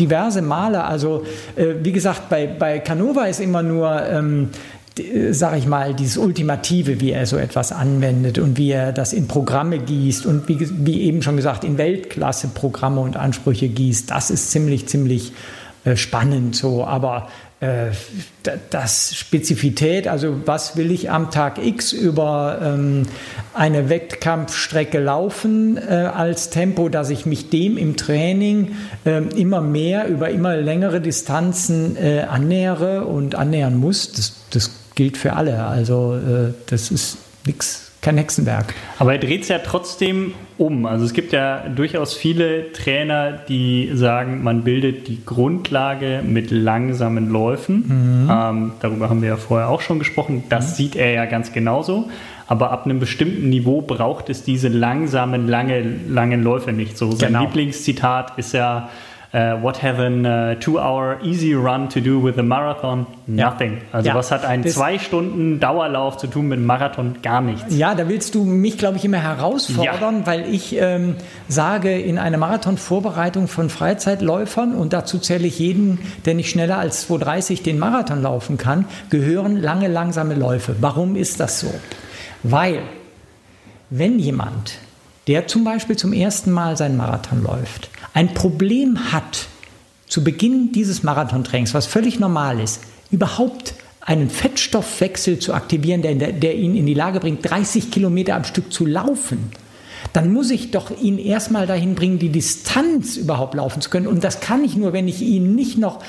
diverse 0.00 0.42
Male. 0.42 0.82
Also 0.82 1.24
äh, 1.54 1.74
wie 1.80 1.92
gesagt, 1.92 2.28
bei, 2.28 2.48
bei 2.48 2.80
Canova 2.80 3.26
ist 3.26 3.38
immer 3.38 3.62
nur... 3.62 4.02
Ähm, 4.02 4.48
sage 5.30 5.58
ich 5.58 5.66
mal, 5.66 5.94
dieses 5.94 6.16
Ultimative, 6.16 7.00
wie 7.00 7.10
er 7.10 7.26
so 7.26 7.36
etwas 7.36 7.70
anwendet 7.70 8.38
und 8.38 8.56
wie 8.56 8.70
er 8.70 8.92
das 8.92 9.12
in 9.12 9.28
Programme 9.28 9.78
gießt 9.78 10.24
und 10.24 10.48
wie, 10.48 10.58
wie 10.86 11.02
eben 11.02 11.22
schon 11.22 11.36
gesagt, 11.36 11.64
in 11.64 11.76
Weltklasse-Programme 11.76 13.00
und 13.00 13.16
Ansprüche 13.16 13.68
gießt, 13.68 14.10
das 14.10 14.30
ist 14.30 14.50
ziemlich, 14.50 14.86
ziemlich 14.88 15.32
äh, 15.84 15.96
spannend 15.96 16.56
so. 16.56 16.84
Aber 16.84 17.28
äh, 17.60 17.90
das 18.70 19.14
Spezifität, 19.14 20.08
also 20.08 20.40
was 20.46 20.76
will 20.76 20.90
ich 20.90 21.10
am 21.10 21.30
Tag 21.30 21.58
X 21.62 21.92
über 21.92 22.58
ähm, 22.62 23.02
eine 23.52 23.90
Wettkampfstrecke 23.90 24.98
laufen 24.98 25.76
äh, 25.76 26.10
als 26.14 26.48
Tempo, 26.48 26.88
dass 26.88 27.10
ich 27.10 27.26
mich 27.26 27.50
dem 27.50 27.76
im 27.76 27.96
Training 27.96 28.76
äh, 29.04 29.22
immer 29.38 29.60
mehr 29.60 30.08
über 30.08 30.30
immer 30.30 30.56
längere 30.56 31.02
Distanzen 31.02 31.96
äh, 31.96 32.26
annähere 32.28 33.04
und 33.04 33.34
annähern 33.34 33.76
muss, 33.76 34.12
das, 34.12 34.34
das 34.50 34.70
gilt 34.96 35.16
für 35.16 35.34
alle. 35.34 35.64
Also 35.64 36.16
äh, 36.16 36.52
das 36.66 36.90
ist 36.90 37.18
nichts 37.46 37.86
kein 38.06 38.18
Hexenwerk. 38.18 38.72
Aber 39.00 39.14
er 39.14 39.18
dreht 39.18 39.42
es 39.42 39.48
ja 39.48 39.58
trotzdem 39.58 40.34
um. 40.58 40.86
Also 40.86 41.04
es 41.04 41.12
gibt 41.12 41.32
ja 41.32 41.68
durchaus 41.68 42.14
viele 42.14 42.72
Trainer, 42.72 43.32
die 43.32 43.90
sagen, 43.94 44.44
man 44.44 44.62
bildet 44.62 45.08
die 45.08 45.24
Grundlage 45.24 46.22
mit 46.24 46.52
langsamen 46.52 47.30
Läufen. 47.30 48.24
Mhm. 48.24 48.30
Ähm, 48.30 48.72
darüber 48.80 49.10
haben 49.10 49.22
wir 49.22 49.30
ja 49.30 49.36
vorher 49.36 49.68
auch 49.70 49.80
schon 49.80 49.98
gesprochen. 49.98 50.44
Das 50.50 50.70
mhm. 50.70 50.74
sieht 50.74 50.94
er 50.94 51.10
ja 51.10 51.24
ganz 51.24 51.52
genauso. 51.52 52.08
Aber 52.46 52.70
ab 52.70 52.84
einem 52.84 53.00
bestimmten 53.00 53.48
Niveau 53.48 53.82
braucht 53.82 54.30
es 54.30 54.44
diese 54.44 54.68
langsamen, 54.68 55.48
lange, 55.48 55.82
langen 56.08 56.44
Läufe 56.44 56.72
nicht. 56.72 56.96
So 56.96 57.10
sein 57.10 57.32
genau. 57.32 57.40
Lieblingszitat 57.40 58.38
ist 58.38 58.52
ja, 58.52 58.88
Uh, 59.36 59.54
what 59.60 59.82
have 59.82 59.98
a 60.00 60.08
uh, 60.08 60.54
two-hour 60.60 61.18
easy 61.22 61.54
run 61.54 61.90
to 61.90 62.00
do 62.00 62.18
with 62.18 62.38
a 62.38 62.42
marathon? 62.42 63.06
Nothing. 63.26 63.72
Ja. 63.72 63.78
Also 63.92 64.08
ja. 64.08 64.14
was 64.14 64.30
hat 64.30 64.46
ein 64.46 64.62
das 64.62 64.72
zwei 64.72 64.98
Stunden 64.98 65.60
Dauerlauf 65.60 66.16
zu 66.16 66.26
tun 66.26 66.48
mit 66.48 66.56
einem 66.56 66.64
Marathon? 66.64 67.16
Gar 67.22 67.42
nichts. 67.42 67.76
Ja, 67.76 67.94
da 67.94 68.08
willst 68.08 68.34
du 68.34 68.44
mich, 68.44 68.78
glaube 68.78 68.96
ich, 68.96 69.04
immer 69.04 69.18
herausfordern, 69.18 70.20
ja. 70.20 70.26
weil 70.26 70.48
ich 70.48 70.76
ähm, 70.80 71.16
sage, 71.48 72.00
in 72.00 72.16
einer 72.16 72.38
Marathonvorbereitung 72.38 73.46
von 73.46 73.68
Freizeitläufern, 73.68 74.74
und 74.74 74.94
dazu 74.94 75.18
zähle 75.18 75.46
ich 75.46 75.58
jeden, 75.58 75.98
der 76.24 76.32
nicht 76.32 76.48
schneller 76.48 76.78
als 76.78 77.06
2,30 77.06 77.62
den 77.62 77.78
Marathon 77.78 78.22
laufen 78.22 78.56
kann, 78.56 78.86
gehören 79.10 79.60
lange, 79.60 79.88
langsame 79.88 80.32
Läufe. 80.32 80.76
Warum 80.80 81.14
ist 81.14 81.40
das 81.40 81.60
so? 81.60 81.74
Weil, 82.42 82.78
wenn 83.90 84.18
jemand, 84.18 84.78
der 85.26 85.46
zum 85.46 85.62
Beispiel 85.62 85.96
zum 85.96 86.14
ersten 86.14 86.52
Mal 86.52 86.78
seinen 86.78 86.96
Marathon 86.96 87.42
läuft, 87.42 87.90
ein 88.16 88.32
Problem 88.32 89.12
hat, 89.12 89.46
zu 90.06 90.24
Beginn 90.24 90.72
dieses 90.72 91.02
Marathontrainings, 91.02 91.74
was 91.74 91.84
völlig 91.84 92.18
normal 92.18 92.60
ist, 92.60 92.80
überhaupt 93.10 93.74
einen 94.00 94.30
Fettstoffwechsel 94.30 95.38
zu 95.38 95.52
aktivieren, 95.52 96.00
der, 96.00 96.14
der, 96.14 96.54
ihn 96.54 96.76
in 96.76 96.86
die 96.86 96.94
Lage 96.94 97.20
bringt, 97.20 97.48
30 97.48 97.90
Kilometer 97.90 98.34
am 98.34 98.44
Stück 98.44 98.72
zu 98.72 98.86
laufen, 98.86 99.50
dann 100.12 100.32
muss 100.32 100.50
ich 100.50 100.70
doch 100.70 100.90
ihn 101.02 101.18
erstmal 101.18 101.66
dahin 101.66 101.94
bringen, 101.94 102.18
die 102.18 102.28
Distanz 102.28 103.16
überhaupt 103.16 103.54
laufen 103.54 103.80
zu 103.80 103.90
können. 103.90 104.06
Und 104.06 104.24
das 104.24 104.40
kann 104.40 104.64
ich 104.64 104.76
nur, 104.76 104.92
wenn 104.92 105.08
ich 105.08 105.22
ihn 105.22 105.54
nicht 105.54 105.78
noch 105.78 106.00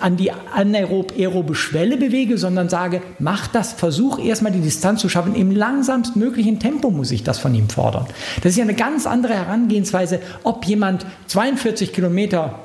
an 0.00 0.16
die 0.16 0.30
anaerob-aerobe 0.30 1.54
Schwelle 1.54 1.96
bewege, 1.96 2.38
sondern 2.38 2.68
sage, 2.68 3.02
mach 3.18 3.46
das, 3.46 3.72
versuch 3.72 4.18
erstmal 4.18 4.52
die 4.52 4.60
Distanz 4.60 5.00
zu 5.00 5.08
schaffen. 5.08 5.34
Im 5.34 5.50
langsamst 5.50 6.16
möglichen 6.16 6.58
Tempo 6.58 6.90
muss 6.90 7.10
ich 7.10 7.22
das 7.22 7.38
von 7.38 7.54
ihm 7.54 7.68
fordern. 7.68 8.06
Das 8.42 8.52
ist 8.52 8.58
ja 8.58 8.64
eine 8.64 8.74
ganz 8.74 9.06
andere 9.06 9.34
Herangehensweise, 9.34 10.20
ob 10.42 10.64
jemand 10.64 11.06
42 11.26 11.92
Kilometer 11.92 12.60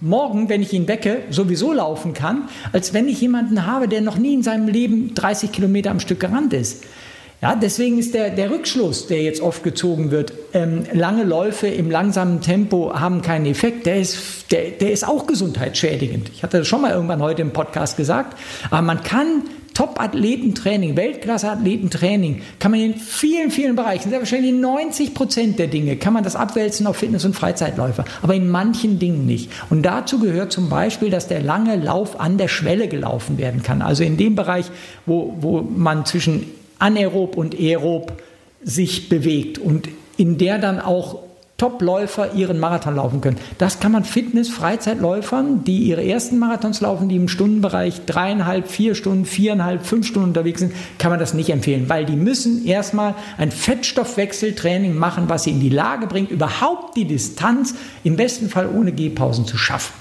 morgen, 0.00 0.48
wenn 0.48 0.62
ich 0.62 0.72
ihn 0.72 0.86
wecke, 0.88 1.22
sowieso 1.30 1.72
laufen 1.72 2.14
kann, 2.14 2.48
als 2.72 2.94
wenn 2.94 3.08
ich 3.08 3.20
jemanden 3.20 3.66
habe, 3.66 3.88
der 3.88 4.00
noch 4.00 4.16
nie 4.16 4.34
in 4.34 4.42
seinem 4.42 4.68
Leben 4.68 5.14
30 5.14 5.50
Kilometer 5.52 5.90
am 5.90 6.00
Stück 6.00 6.20
gerannt 6.20 6.52
ist. 6.52 6.84
Ja, 7.40 7.54
deswegen 7.54 7.98
ist 7.98 8.14
der, 8.14 8.30
der 8.30 8.50
Rückschluss, 8.50 9.06
der 9.06 9.22
jetzt 9.22 9.40
oft 9.40 9.62
gezogen 9.62 10.10
wird, 10.10 10.32
ähm, 10.54 10.82
lange 10.92 11.22
Läufe 11.22 11.68
im 11.68 11.88
langsamen 11.88 12.40
Tempo 12.40 12.92
haben 12.98 13.22
keinen 13.22 13.46
Effekt, 13.46 13.86
der 13.86 14.00
ist, 14.00 14.50
der, 14.50 14.70
der 14.70 14.90
ist 14.90 15.06
auch 15.06 15.28
gesundheitsschädigend. 15.28 16.30
Ich 16.34 16.42
hatte 16.42 16.58
das 16.58 16.66
schon 16.66 16.82
mal 16.82 16.90
irgendwann 16.90 17.22
heute 17.22 17.42
im 17.42 17.52
Podcast 17.52 17.96
gesagt. 17.96 18.36
Aber 18.70 18.82
man 18.82 19.04
kann 19.04 19.44
Top-Athletentraining, 19.72 20.96
Weltklasse-Athletentraining, 20.96 22.42
kann 22.58 22.72
man 22.72 22.80
in 22.80 22.94
vielen, 22.96 23.52
vielen 23.52 23.76
Bereichen, 23.76 24.10
sehr 24.10 24.18
wahrscheinlich 24.18 24.50
in 24.50 24.60
90 24.60 25.14
Prozent 25.14 25.60
der 25.60 25.68
Dinge, 25.68 25.94
kann 25.94 26.12
man 26.12 26.24
das 26.24 26.34
abwälzen 26.34 26.88
auf 26.88 26.96
Fitness- 26.96 27.24
und 27.24 27.36
Freizeitläufer, 27.36 28.04
aber 28.20 28.34
in 28.34 28.50
manchen 28.50 28.98
Dingen 28.98 29.26
nicht. 29.26 29.52
Und 29.70 29.82
dazu 29.82 30.18
gehört 30.18 30.50
zum 30.50 30.68
Beispiel, 30.68 31.10
dass 31.10 31.28
der 31.28 31.40
lange 31.40 31.76
Lauf 31.76 32.18
an 32.18 32.38
der 32.38 32.48
Schwelle 32.48 32.88
gelaufen 32.88 33.38
werden 33.38 33.62
kann. 33.62 33.80
Also 33.80 34.02
in 34.02 34.16
dem 34.16 34.34
Bereich, 34.34 34.66
wo, 35.06 35.36
wo 35.38 35.60
man 35.60 36.04
zwischen 36.04 36.57
anaerob 36.78 37.36
und 37.36 37.54
aerob 37.58 38.22
sich 38.62 39.08
bewegt 39.08 39.58
und 39.58 39.88
in 40.16 40.38
der 40.38 40.58
dann 40.58 40.80
auch 40.80 41.20
Topläufer 41.58 42.34
ihren 42.34 42.60
Marathon 42.60 42.94
laufen 42.94 43.20
können. 43.20 43.36
Das 43.58 43.80
kann 43.80 43.90
man 43.90 44.04
Fitness-Freizeitläufern, 44.04 45.64
die 45.64 45.78
ihre 45.78 46.04
ersten 46.04 46.38
Marathons 46.38 46.80
laufen, 46.80 47.08
die 47.08 47.16
im 47.16 47.26
Stundenbereich 47.26 48.06
dreieinhalb, 48.06 48.68
vier 48.68 48.94
Stunden, 48.94 49.24
viereinhalb, 49.24 49.84
fünf 49.84 50.06
Stunden 50.06 50.28
unterwegs 50.28 50.60
sind, 50.60 50.72
kann 50.98 51.10
man 51.10 51.18
das 51.18 51.34
nicht 51.34 51.50
empfehlen, 51.50 51.88
weil 51.88 52.04
die 52.04 52.14
müssen 52.14 52.64
erstmal 52.64 53.16
ein 53.38 53.50
Fettstoffwechseltraining 53.50 54.96
machen, 54.96 55.24
was 55.28 55.44
sie 55.44 55.50
in 55.50 55.58
die 55.58 55.68
Lage 55.68 56.06
bringt, 56.06 56.30
überhaupt 56.30 56.96
die 56.96 57.06
Distanz 57.06 57.74
im 58.04 58.14
besten 58.14 58.48
Fall 58.48 58.68
ohne 58.68 58.92
Gehpausen 58.92 59.44
zu 59.44 59.58
schaffen. 59.58 59.92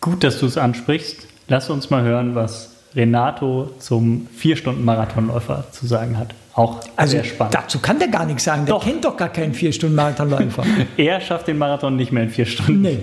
Gut, 0.00 0.22
dass 0.22 0.38
du 0.38 0.46
es 0.46 0.56
ansprichst. 0.56 1.26
Lass 1.48 1.68
uns 1.68 1.90
mal 1.90 2.04
hören, 2.04 2.36
was 2.36 2.73
Renato 2.94 3.70
zum 3.78 4.28
Vier-Stunden-Marathonläufer 4.36 5.64
zu 5.72 5.86
sagen 5.86 6.18
hat. 6.18 6.34
Auch 6.54 6.80
also 6.94 7.16
sehr 7.16 7.24
spannend. 7.24 7.54
Dazu 7.54 7.80
kann 7.80 7.98
der 7.98 8.06
gar 8.06 8.24
nichts 8.24 8.44
sagen. 8.44 8.64
Der 8.64 8.76
doch. 8.76 8.84
kennt 8.84 9.04
doch 9.04 9.16
gar 9.16 9.28
keinen 9.28 9.54
Vier-Stunden-Marathonläufer. 9.54 10.62
er 10.96 11.20
schafft 11.20 11.48
den 11.48 11.58
Marathon 11.58 11.96
nicht 11.96 12.12
mehr 12.12 12.22
in 12.22 12.30
vier 12.30 12.46
Stunden. 12.46 12.82
Nee. 12.82 12.98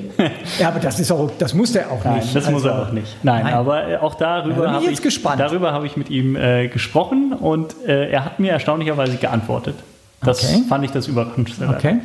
Ja, 0.57 0.69
aber 0.69 0.79
das 0.79 0.99
ist 1.01 1.11
auch, 1.11 1.29
das 1.37 1.53
muss 1.53 1.73
der 1.73 1.91
auch 1.91 2.03
Nein, 2.03 2.19
nicht. 2.19 2.33
Das 2.33 2.45
also, 2.45 2.51
muss 2.51 2.63
er 2.63 2.75
also, 2.75 2.85
auch 2.85 2.93
nicht. 2.93 3.17
Nein, 3.23 3.43
Nein. 3.43 3.53
aber 3.53 3.89
äh, 3.89 3.97
auch 3.97 4.15
darüber 4.15 4.71
habe 4.71 4.85
ich, 4.85 5.21
darüber 5.37 5.73
habe 5.73 5.85
ich 5.85 5.97
mit 5.97 6.09
ihm 6.09 6.37
äh, 6.37 6.69
gesprochen 6.69 7.33
und 7.33 7.75
äh, 7.85 8.09
er 8.09 8.23
hat 8.23 8.39
mir 8.39 8.53
erstaunlicherweise 8.53 9.17
geantwortet. 9.17 9.75
Das 10.23 10.43
okay. 10.43 10.63
fand 10.69 10.85
ich 10.85 10.91
das 10.91 11.07
Überraschendste. 11.07 11.67
Okay. 11.67 11.97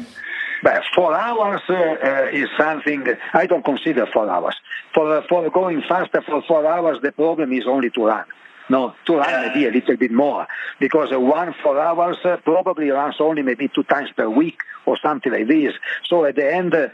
But 0.62 0.82
four 0.94 1.14
hours 1.14 1.60
uh, 1.68 1.74
uh, 1.74 2.28
is 2.32 2.48
something 2.58 3.06
I 3.34 3.46
don't 3.46 3.64
consider 3.64 4.06
four 4.06 4.28
hours. 4.28 4.56
For, 4.94 5.22
for 5.28 5.50
going 5.50 5.82
faster 5.88 6.22
for 6.22 6.42
four 6.42 6.66
hours, 6.66 6.98
the 7.02 7.12
problem 7.12 7.52
is 7.52 7.64
only 7.66 7.90
to 7.90 8.06
run. 8.06 8.24
No, 8.68 8.94
to 9.06 9.16
run 9.16 9.46
maybe 9.46 9.66
a 9.66 9.70
little 9.70 9.96
bit 9.96 10.10
more 10.10 10.46
because 10.80 11.12
uh, 11.12 11.20
one 11.20 11.54
four 11.62 11.78
hours 11.80 12.16
uh, 12.24 12.36
probably 12.38 12.90
runs 12.90 13.14
only 13.20 13.42
maybe 13.42 13.68
two 13.68 13.84
times 13.84 14.10
per 14.16 14.28
week 14.28 14.58
or 14.86 14.98
something 15.00 15.30
like 15.30 15.46
this. 15.46 15.72
So 16.08 16.24
at 16.24 16.34
the 16.34 16.52
end, 16.52 16.74
uh, 16.74 16.88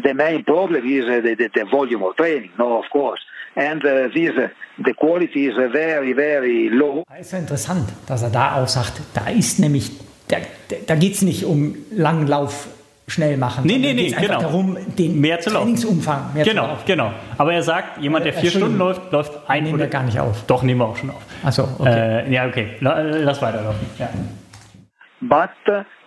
the 0.00 0.14
main 0.14 0.44
problem 0.44 0.86
is 0.86 1.04
uh, 1.04 1.20
the, 1.20 1.34
the, 1.34 1.50
the, 1.54 1.64
volume 1.66 2.02
of 2.02 2.16
training. 2.16 2.50
No, 2.58 2.82
of 2.82 2.88
course. 2.90 3.20
And 3.56 3.84
uh, 3.84 4.08
this, 4.14 4.30
uh, 4.38 4.48
the 4.82 4.94
quality 4.94 5.48
is 5.48 5.56
very, 5.56 6.14
very 6.14 6.70
low. 6.70 7.04
Es 7.14 7.26
ist 7.26 7.32
interessant, 7.34 7.92
dass 8.06 8.22
er 8.22 8.30
da 8.30 8.56
auch 8.56 8.68
sagt, 8.68 9.02
da 9.12 9.28
ist 9.28 9.58
nämlich 9.58 10.07
da, 10.28 10.36
da 10.86 10.94
geht 10.94 11.14
es 11.14 11.22
nicht 11.22 11.44
um 11.44 11.74
Langlauf 11.90 12.68
schnell 13.08 13.36
machen. 13.36 13.64
Nee, 13.66 13.78
nee, 13.78 13.94
nee, 13.94 14.10
genau. 14.10 14.40
darum, 14.40 14.76
den 14.98 15.20
mehr 15.20 15.40
zu 15.40 15.50
Trainingsumfang 15.50 16.34
mehr 16.34 16.44
genau, 16.44 16.62
zu 16.62 16.68
laufen. 16.68 16.82
Genau, 16.86 17.12
Aber 17.38 17.54
er 17.54 17.62
sagt, 17.62 18.02
jemand, 18.02 18.26
der 18.26 18.34
vier 18.34 18.50
Stunden 18.50 18.76
läuft, 18.76 19.10
läuft 19.10 19.32
ein 19.48 19.64
Nehmen 19.64 19.78
wir 19.78 19.86
gar 19.86 20.02
nicht 20.02 20.20
auf. 20.20 20.44
Doch, 20.46 20.62
nehmen 20.62 20.80
wir 20.80 20.86
auch 20.86 20.96
schon 20.96 21.10
auf. 21.10 21.22
Achso, 21.42 21.66
okay. 21.78 22.26
Äh, 22.26 22.32
ja, 22.32 22.46
okay. 22.46 22.68
Lass 22.80 23.40
weiterlaufen. 23.40 23.86
Ja. 23.98 24.10
But 25.20 25.50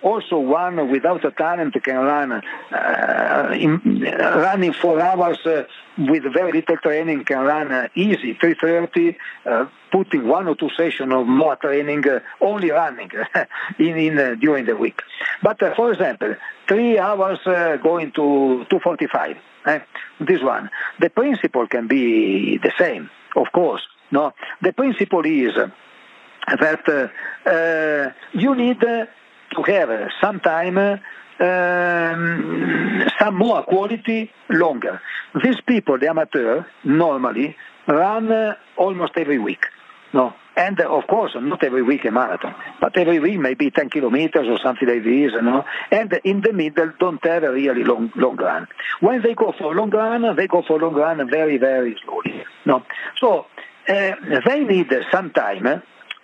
also 0.01 0.39
one 0.39 0.89
without 0.89 1.23
a 1.25 1.31
talent 1.31 1.75
can 1.83 1.97
run 1.97 2.31
uh, 2.31 3.51
in, 3.53 4.05
uh, 4.05 4.37
running 4.37 4.73
four 4.73 4.99
hours 4.99 5.37
uh, 5.45 5.63
with 5.97 6.23
very 6.33 6.51
little 6.51 6.77
training 6.77 7.23
can 7.23 7.39
run 7.39 7.71
uh, 7.71 7.87
easy. 7.95 8.33
330 8.33 9.17
uh, 9.45 9.65
putting 9.91 10.27
one 10.27 10.47
or 10.47 10.55
two 10.55 10.69
sessions 10.75 11.13
of 11.13 11.27
more 11.27 11.55
training 11.55 12.03
only 12.39 12.71
running 12.71 13.11
in, 13.79 13.97
in 13.97 14.39
during 14.39 14.65
the 14.65 14.75
week. 14.75 15.01
But 15.43 15.59
for 15.75 15.91
example 15.91 16.35
three 16.67 16.97
hours 16.97 17.39
going 17.83 18.11
to 18.11 18.65
245 18.69 19.37
eh, 19.65 19.79
this 20.19 20.41
one. 20.41 20.69
The 20.99 21.09
principle 21.09 21.67
can 21.67 21.87
be 21.87 22.57
the 22.57 22.71
same 22.77 23.09
of 23.35 23.51
course 23.51 23.81
no? 24.11 24.33
The 24.61 24.73
principle 24.73 25.25
is 25.25 25.55
that 26.47 27.13
uh, 27.45 28.37
you 28.37 28.55
need 28.55 28.83
to 29.55 29.63
have 29.63 29.89
some 30.21 30.39
time, 30.39 30.77
um, 30.77 31.01
some 33.19 33.35
more 33.35 33.63
quality 33.63 34.31
longer. 34.49 35.01
These 35.43 35.61
people, 35.61 35.97
the 35.97 36.09
amateur, 36.09 36.65
normally 36.83 37.55
run 37.87 38.55
almost 38.77 39.13
every 39.15 39.39
week. 39.39 39.65
No, 40.13 40.33
and 40.57 40.79
uh, 40.79 40.89
of 40.89 41.07
course, 41.07 41.31
not 41.39 41.63
every 41.63 41.81
week 41.81 42.03
a 42.03 42.11
marathon, 42.11 42.53
but 42.81 42.97
every 42.97 43.19
week 43.19 43.39
maybe 43.39 43.71
10 43.71 43.89
kilometers 43.89 44.47
or 44.47 44.59
something 44.59 44.87
like 44.87 45.03
this, 45.03 45.31
you. 45.31 45.63
And 45.91 46.19
in 46.25 46.41
the 46.41 46.51
middle, 46.51 46.91
don't 46.99 47.23
have 47.23 47.43
a 47.43 47.51
really 47.51 47.85
long, 47.85 48.11
long 48.15 48.35
run. 48.35 48.67
When 48.99 49.21
they 49.21 49.33
go 49.33 49.53
for 49.57 49.73
long 49.73 49.89
run, 49.89 50.35
they 50.35 50.47
go 50.47 50.63
for 50.67 50.79
long 50.79 50.95
run 50.95 51.29
very, 51.29 51.57
very 51.57 51.95
slowly. 52.03 52.43
No, 52.65 52.83
so 53.19 53.45
uh, 53.87 54.15
they 54.45 54.65
need 54.65 54.91
some 55.11 55.31
time 55.31 55.81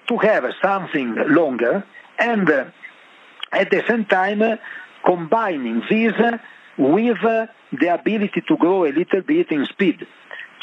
to 0.09 0.17
have 0.17 0.43
something 0.61 1.15
longer 1.29 1.85
and 2.19 2.49
uh, 2.49 2.65
at 3.51 3.69
the 3.69 3.83
same 3.87 4.05
time 4.05 4.41
uh, 4.41 4.55
combining 5.05 5.81
this 5.89 6.13
with 6.77 7.23
uh, 7.23 7.47
the 7.71 7.93
ability 7.93 8.41
to 8.47 8.57
grow 8.57 8.85
a 8.85 8.91
little 8.91 9.21
bit 9.21 9.51
in 9.51 9.65
speed. 9.65 10.05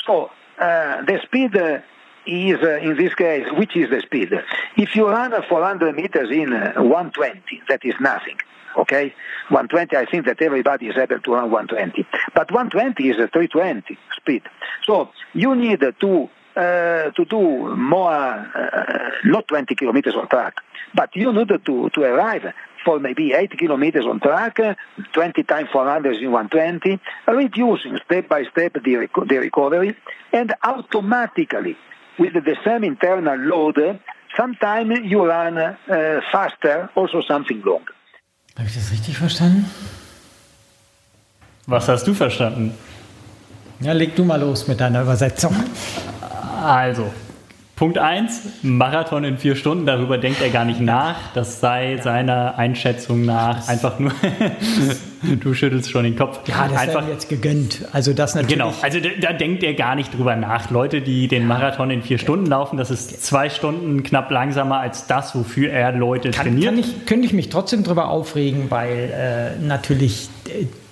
So 0.06 0.30
the 0.58 1.20
speed 1.24 1.54
is 2.26 2.60
in 2.62 2.96
this 2.96 3.14
case, 3.14 3.46
which 3.52 3.76
is 3.76 3.90
the 3.90 4.00
speed? 4.00 4.32
If 4.76 4.94
you 4.94 5.08
run 5.08 5.32
400 5.48 5.94
meters 5.94 6.30
in 6.30 6.50
120, 6.50 7.62
that 7.68 7.84
is 7.84 7.94
nothing 8.00 8.38
okay? 8.76 9.14
120, 9.48 9.96
I 9.96 10.06
think 10.06 10.26
that 10.26 10.40
everybody 10.42 10.86
is 10.86 10.96
able 10.96 11.20
to 11.20 11.32
run 11.32 11.50
120. 11.50 12.06
But 12.34 12.50
120 12.50 13.08
is 13.08 13.16
a 13.16 13.28
320 13.28 13.98
speed. 14.16 14.42
So 14.84 15.10
you 15.32 15.54
need 15.54 15.80
to 15.80 16.28
uh, 16.56 17.10
to 17.10 17.24
do 17.24 17.74
more, 17.74 18.12
uh, 18.12 19.10
not 19.24 19.48
20 19.48 19.74
kilometers 19.74 20.14
on 20.14 20.28
track, 20.28 20.54
but 20.94 21.10
you 21.16 21.32
need 21.32 21.48
to, 21.48 21.90
to 21.90 22.00
arrive 22.02 22.44
for 22.84 23.00
maybe 23.00 23.32
8 23.32 23.58
kilometers 23.58 24.04
on 24.04 24.20
track, 24.20 24.58
20 25.12 25.42
times 25.44 25.68
400 25.72 26.16
in 26.22 26.30
120, 26.30 27.00
reducing 27.26 27.98
step 28.04 28.28
by 28.28 28.44
step 28.44 28.76
the, 28.84 28.96
rec- 28.96 29.28
the 29.28 29.38
recovery, 29.38 29.96
and 30.32 30.54
automatically, 30.62 31.76
with 32.18 32.34
the 32.34 32.56
same 32.64 32.84
internal 32.84 33.36
load, 33.36 33.98
sometimes 34.36 35.00
you 35.04 35.24
run 35.26 35.58
uh, 35.58 36.20
faster, 36.30 36.90
also 36.94 37.22
something 37.22 37.62
long. 37.64 37.84
Habe 38.56 38.68
ich 38.68 38.74
das 38.74 38.92
richtig 38.92 39.18
verstanden? 39.18 39.68
Was 41.66 41.88
hast 41.88 42.06
du 42.06 42.14
verstanden? 42.14 42.72
Ja, 43.80 43.92
leg 43.92 44.14
du 44.14 44.24
mal 44.24 44.40
los 44.40 44.68
mit 44.68 44.80
deiner 44.80 45.02
Übersetzung. 45.02 45.54
Also, 46.62 47.12
Punkt 47.76 47.98
1, 47.98 48.42
Marathon 48.62 49.24
in 49.24 49.36
vier 49.36 49.56
Stunden, 49.56 49.84
darüber 49.84 50.16
denkt 50.16 50.40
er 50.40 50.50
gar 50.50 50.64
nicht 50.64 50.80
nach. 50.80 51.16
Das 51.34 51.58
sei 51.58 51.98
seiner 52.00 52.56
Einschätzung 52.56 53.24
nach 53.24 53.66
einfach 53.66 53.98
nur, 53.98 54.12
du 55.40 55.54
schüttelst 55.54 55.90
schon 55.90 56.04
den 56.04 56.14
Kopf. 56.14 56.38
Ja, 56.46 56.68
das 56.68 56.78
einfach 56.78 57.08
jetzt 57.08 57.28
gegönnt. 57.28 57.84
Also 57.90 58.12
das 58.12 58.36
natürlich. 58.36 58.58
Genau, 58.58 58.72
also 58.80 59.00
da, 59.00 59.08
da, 59.20 59.32
denkt 59.32 59.64
er 59.64 59.74
gar 59.74 59.96
nicht 59.96 60.16
drüber 60.16 60.36
nach. 60.36 60.70
Leute, 60.70 61.00
die 61.00 61.26
den 61.26 61.48
Marathon 61.48 61.90
in 61.90 62.02
vier 62.02 62.18
Stunden 62.18 62.46
laufen, 62.46 62.76
das 62.76 62.92
ist 62.92 63.26
zwei 63.26 63.50
Stunden 63.50 64.04
knapp 64.04 64.30
langsamer 64.30 64.78
als 64.78 65.08
das, 65.08 65.34
wofür 65.34 65.72
er 65.72 65.90
Leute 65.90 66.30
kann, 66.30 66.46
trainiert. 66.46 66.66
Kann 66.66 66.78
ich, 66.78 67.06
könnte 67.06 67.26
ich 67.26 67.32
mich 67.32 67.48
trotzdem 67.48 67.82
drüber 67.82 68.08
aufregen, 68.08 68.70
weil 68.70 69.56
äh, 69.58 69.60
natürlich 69.60 70.28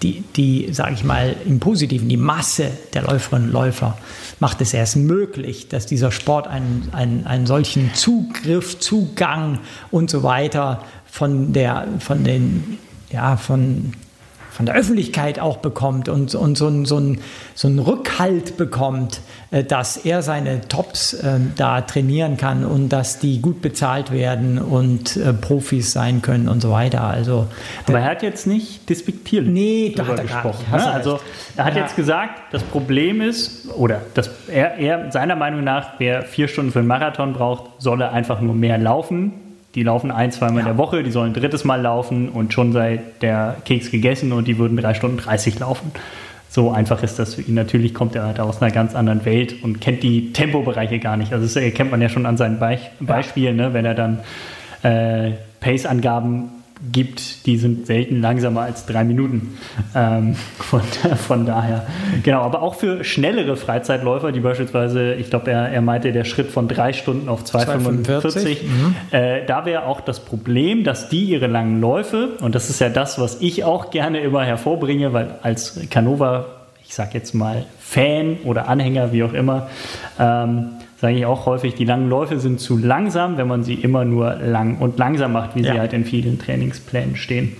die, 0.02 0.22
die 0.34 0.72
sage 0.72 0.94
ich 0.94 1.04
mal, 1.04 1.36
im 1.46 1.60
Positiven, 1.60 2.08
die 2.08 2.16
Masse 2.16 2.70
der 2.92 3.02
Läuferinnen 3.02 3.48
und 3.48 3.52
Läufer 3.52 3.96
macht 4.42 4.60
es 4.60 4.74
erst 4.74 4.96
möglich, 4.96 5.68
dass 5.68 5.86
dieser 5.86 6.10
Sport 6.10 6.48
einen, 6.48 6.88
einen, 6.90 7.28
einen 7.28 7.46
solchen 7.46 7.94
Zugriff, 7.94 8.80
Zugang 8.80 9.60
und 9.92 10.10
so 10.10 10.24
weiter 10.24 10.84
von 11.06 11.52
der, 11.52 11.86
von 12.00 12.24
den, 12.24 12.78
ja, 13.12 13.36
von 13.36 13.92
von 14.52 14.66
der 14.66 14.74
Öffentlichkeit 14.74 15.40
auch 15.40 15.56
bekommt 15.56 16.10
und, 16.10 16.34
und 16.34 16.58
so, 16.58 16.68
ein, 16.68 16.84
so, 16.84 16.98
ein, 16.98 17.20
so 17.54 17.68
einen 17.68 17.78
Rückhalt 17.78 18.58
bekommt, 18.58 19.22
äh, 19.50 19.64
dass 19.64 19.96
er 19.96 20.22
seine 20.22 20.60
Tops 20.68 21.14
äh, 21.14 21.38
da 21.56 21.80
trainieren 21.80 22.36
kann 22.36 22.64
und 22.64 22.90
dass 22.90 23.18
die 23.18 23.40
gut 23.40 23.62
bezahlt 23.62 24.12
werden 24.12 24.58
und 24.58 25.16
äh, 25.16 25.32
Profis 25.32 25.92
sein 25.92 26.20
können 26.20 26.48
und 26.48 26.60
so 26.60 26.70
weiter. 26.70 27.02
Also, 27.02 27.48
Aber 27.86 28.00
er 28.00 28.04
hat 28.04 28.22
jetzt 28.22 28.46
nicht 28.46 28.88
despektierlich 28.90 29.50
nee, 29.50 29.94
da 29.96 30.06
hat 30.06 30.18
er 30.18 30.24
gesprochen. 30.24 30.66
Ne? 30.70 30.92
Also 30.92 31.18
er 31.56 31.64
hat 31.64 31.74
ja. 31.74 31.82
jetzt 31.82 31.96
gesagt, 31.96 32.52
das 32.52 32.62
Problem 32.62 33.22
ist, 33.22 33.68
oder 33.74 34.02
das, 34.12 34.30
er, 34.48 34.76
er 34.76 35.10
seiner 35.10 35.34
Meinung 35.34 35.64
nach, 35.64 35.94
wer 35.98 36.22
vier 36.22 36.48
Stunden 36.48 36.72
für 36.72 36.80
einen 36.80 36.88
Marathon 36.88 37.32
braucht, 37.32 37.70
solle 37.78 38.10
einfach 38.10 38.42
nur 38.42 38.54
mehr 38.54 38.76
laufen 38.76 39.32
die 39.74 39.82
laufen 39.82 40.10
ein, 40.10 40.32
zweimal 40.32 40.56
ja. 40.56 40.60
in 40.60 40.66
der 40.66 40.78
Woche, 40.78 41.02
die 41.02 41.10
sollen 41.10 41.32
ein 41.32 41.34
drittes 41.34 41.64
Mal 41.64 41.80
laufen 41.80 42.28
und 42.28 42.52
schon 42.52 42.72
sei 42.72 43.00
der 43.20 43.56
Keks 43.64 43.90
gegessen 43.90 44.32
und 44.32 44.46
die 44.46 44.58
würden 44.58 44.76
drei 44.76 44.94
Stunden 44.94 45.16
30 45.16 45.58
laufen. 45.58 45.92
So 46.48 46.70
einfach 46.70 47.02
ist 47.02 47.18
das 47.18 47.34
für 47.34 47.42
ihn. 47.42 47.54
Natürlich 47.54 47.94
kommt 47.94 48.14
er 48.14 48.26
halt 48.26 48.38
aus 48.38 48.60
einer 48.60 48.70
ganz 48.70 48.94
anderen 48.94 49.24
Welt 49.24 49.62
und 49.62 49.80
kennt 49.80 50.02
die 50.02 50.34
Tempobereiche 50.34 50.98
gar 50.98 51.16
nicht. 51.16 51.32
Also 51.32 51.46
das 51.46 51.56
erkennt 51.56 51.90
man 51.90 52.02
ja 52.02 52.10
schon 52.10 52.26
an 52.26 52.36
seinen 52.36 52.58
Be 52.58 52.78
Beispielen, 53.00 53.56
ne? 53.56 53.72
wenn 53.72 53.86
er 53.86 53.94
dann 53.94 54.18
äh, 54.82 55.32
Pace-Angaben 55.60 56.50
gibt, 56.90 57.46
die 57.46 57.56
sind 57.58 57.86
selten 57.86 58.20
langsamer 58.20 58.62
als 58.62 58.86
drei 58.86 59.04
Minuten. 59.04 59.56
Ähm, 59.94 60.34
von, 60.58 60.80
von 61.28 61.46
daher, 61.46 61.86
genau, 62.22 62.42
aber 62.42 62.62
auch 62.62 62.74
für 62.74 63.04
schnellere 63.04 63.56
Freizeitläufer, 63.56 64.32
die 64.32 64.40
beispielsweise, 64.40 65.14
ich 65.14 65.30
glaube, 65.30 65.50
er, 65.50 65.68
er 65.68 65.80
meinte, 65.80 66.12
der 66.12 66.24
Schritt 66.24 66.50
von 66.50 66.66
drei 66.66 66.92
Stunden 66.92 67.28
auf 67.28 67.44
2,45, 67.44 68.62
mhm. 68.62 68.96
äh, 69.10 69.46
da 69.46 69.64
wäre 69.64 69.86
auch 69.86 70.00
das 70.00 70.20
Problem, 70.20 70.82
dass 70.82 71.08
die 71.08 71.24
ihre 71.24 71.46
langen 71.46 71.80
Läufe, 71.80 72.30
und 72.40 72.54
das 72.54 72.70
ist 72.70 72.80
ja 72.80 72.88
das, 72.88 73.20
was 73.20 73.40
ich 73.40 73.64
auch 73.64 73.90
gerne 73.90 74.20
immer 74.20 74.44
hervorbringe, 74.44 75.12
weil 75.12 75.36
als 75.42 75.78
Canova, 75.90 76.46
ich 76.84 76.94
sag 76.94 77.14
jetzt 77.14 77.34
mal 77.34 77.64
Fan 77.78 78.38
oder 78.44 78.68
Anhänger, 78.68 79.12
wie 79.12 79.22
auch 79.22 79.34
immer, 79.34 79.68
ähm, 80.18 80.70
sage 81.02 81.16
ich 81.16 81.26
auch 81.26 81.46
häufig, 81.46 81.74
die 81.74 81.84
langen 81.84 82.08
Läufe 82.08 82.38
sind 82.38 82.60
zu 82.60 82.78
langsam, 82.78 83.36
wenn 83.36 83.48
man 83.48 83.64
sie 83.64 83.74
immer 83.74 84.04
nur 84.04 84.36
lang 84.36 84.78
und 84.78 85.00
langsam 85.00 85.32
macht, 85.32 85.56
wie 85.56 85.62
ja. 85.62 85.72
sie 85.72 85.80
halt 85.80 85.92
in 85.92 86.04
vielen 86.04 86.38
Trainingsplänen 86.38 87.16
stehen. 87.16 87.56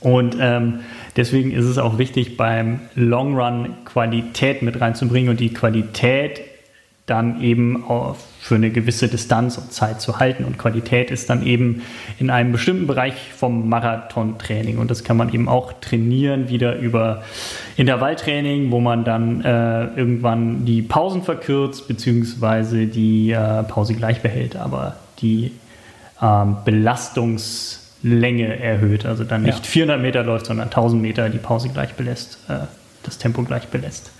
Und 0.00 0.36
ähm, 0.40 0.80
deswegen 1.16 1.52
ist 1.52 1.66
es 1.66 1.78
auch 1.78 1.98
wichtig, 1.98 2.36
beim 2.36 2.80
Long 2.96 3.38
Run 3.38 3.74
Qualität 3.84 4.62
mit 4.62 4.80
reinzubringen 4.80 5.30
und 5.30 5.38
die 5.38 5.52
Qualität 5.52 6.40
dann 7.08 7.42
eben 7.42 7.84
für 8.40 8.54
eine 8.54 8.70
gewisse 8.70 9.08
Distanz 9.08 9.58
und 9.58 9.72
Zeit 9.72 10.00
zu 10.00 10.18
halten. 10.18 10.44
Und 10.44 10.58
Qualität 10.58 11.10
ist 11.10 11.28
dann 11.28 11.44
eben 11.44 11.82
in 12.18 12.30
einem 12.30 12.52
bestimmten 12.52 12.86
Bereich 12.86 13.14
vom 13.36 13.68
Marathontraining. 13.68 14.78
Und 14.78 14.90
das 14.90 15.04
kann 15.04 15.16
man 15.16 15.32
eben 15.32 15.48
auch 15.48 15.72
trainieren, 15.80 16.48
wieder 16.48 16.76
über 16.76 17.22
Intervalltraining, 17.76 18.70
wo 18.70 18.80
man 18.80 19.04
dann 19.04 19.42
äh, 19.42 19.86
irgendwann 19.96 20.64
die 20.64 20.82
Pausen 20.82 21.22
verkürzt, 21.22 21.88
beziehungsweise 21.88 22.86
die 22.86 23.32
äh, 23.32 23.62
Pause 23.64 23.94
gleich 23.94 24.20
behält, 24.22 24.56
aber 24.56 24.96
die 25.20 25.52
ähm, 26.22 26.56
Belastungslänge 26.64 28.60
erhöht. 28.60 29.06
Also 29.06 29.24
dann 29.24 29.42
nicht 29.42 29.58
ja. 29.58 29.64
400 29.64 30.00
Meter 30.00 30.22
läuft, 30.22 30.46
sondern 30.46 30.68
1000 30.68 31.00
Meter 31.02 31.28
die 31.28 31.38
Pause 31.38 31.70
gleich 31.70 31.94
belässt, 31.94 32.38
äh, 32.48 32.58
das 33.02 33.18
Tempo 33.18 33.42
gleich 33.42 33.68
belässt. 33.68 34.10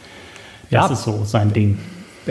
Das 0.70 0.88
ja. 0.88 0.92
ist 0.92 1.04
so 1.04 1.24
sein 1.24 1.52
Ding. 1.52 1.78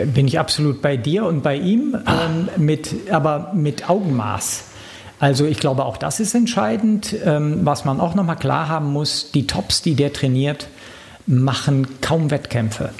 Bin 0.06 0.26
ich 0.26 0.38
absolut 0.38 0.82
bei 0.82 0.96
dir 0.96 1.24
und 1.24 1.42
bei 1.42 1.56
ihm, 1.56 1.96
ähm, 2.06 2.48
mit, 2.56 3.10
aber 3.10 3.52
mit 3.54 3.88
Augenmaß. 3.88 4.64
Also 5.20 5.46
ich 5.46 5.58
glaube, 5.58 5.84
auch 5.84 5.96
das 5.96 6.20
ist 6.20 6.34
entscheidend. 6.34 7.14
Ähm, 7.24 7.60
was 7.64 7.84
man 7.84 8.00
auch 8.00 8.14
nochmal 8.14 8.36
klar 8.36 8.68
haben 8.68 8.92
muss, 8.92 9.32
die 9.32 9.46
Tops, 9.46 9.82
die 9.82 9.94
der 9.94 10.12
trainiert, 10.12 10.68
machen 11.26 12.00
kaum 12.00 12.30
Wettkämpfe. 12.30 12.90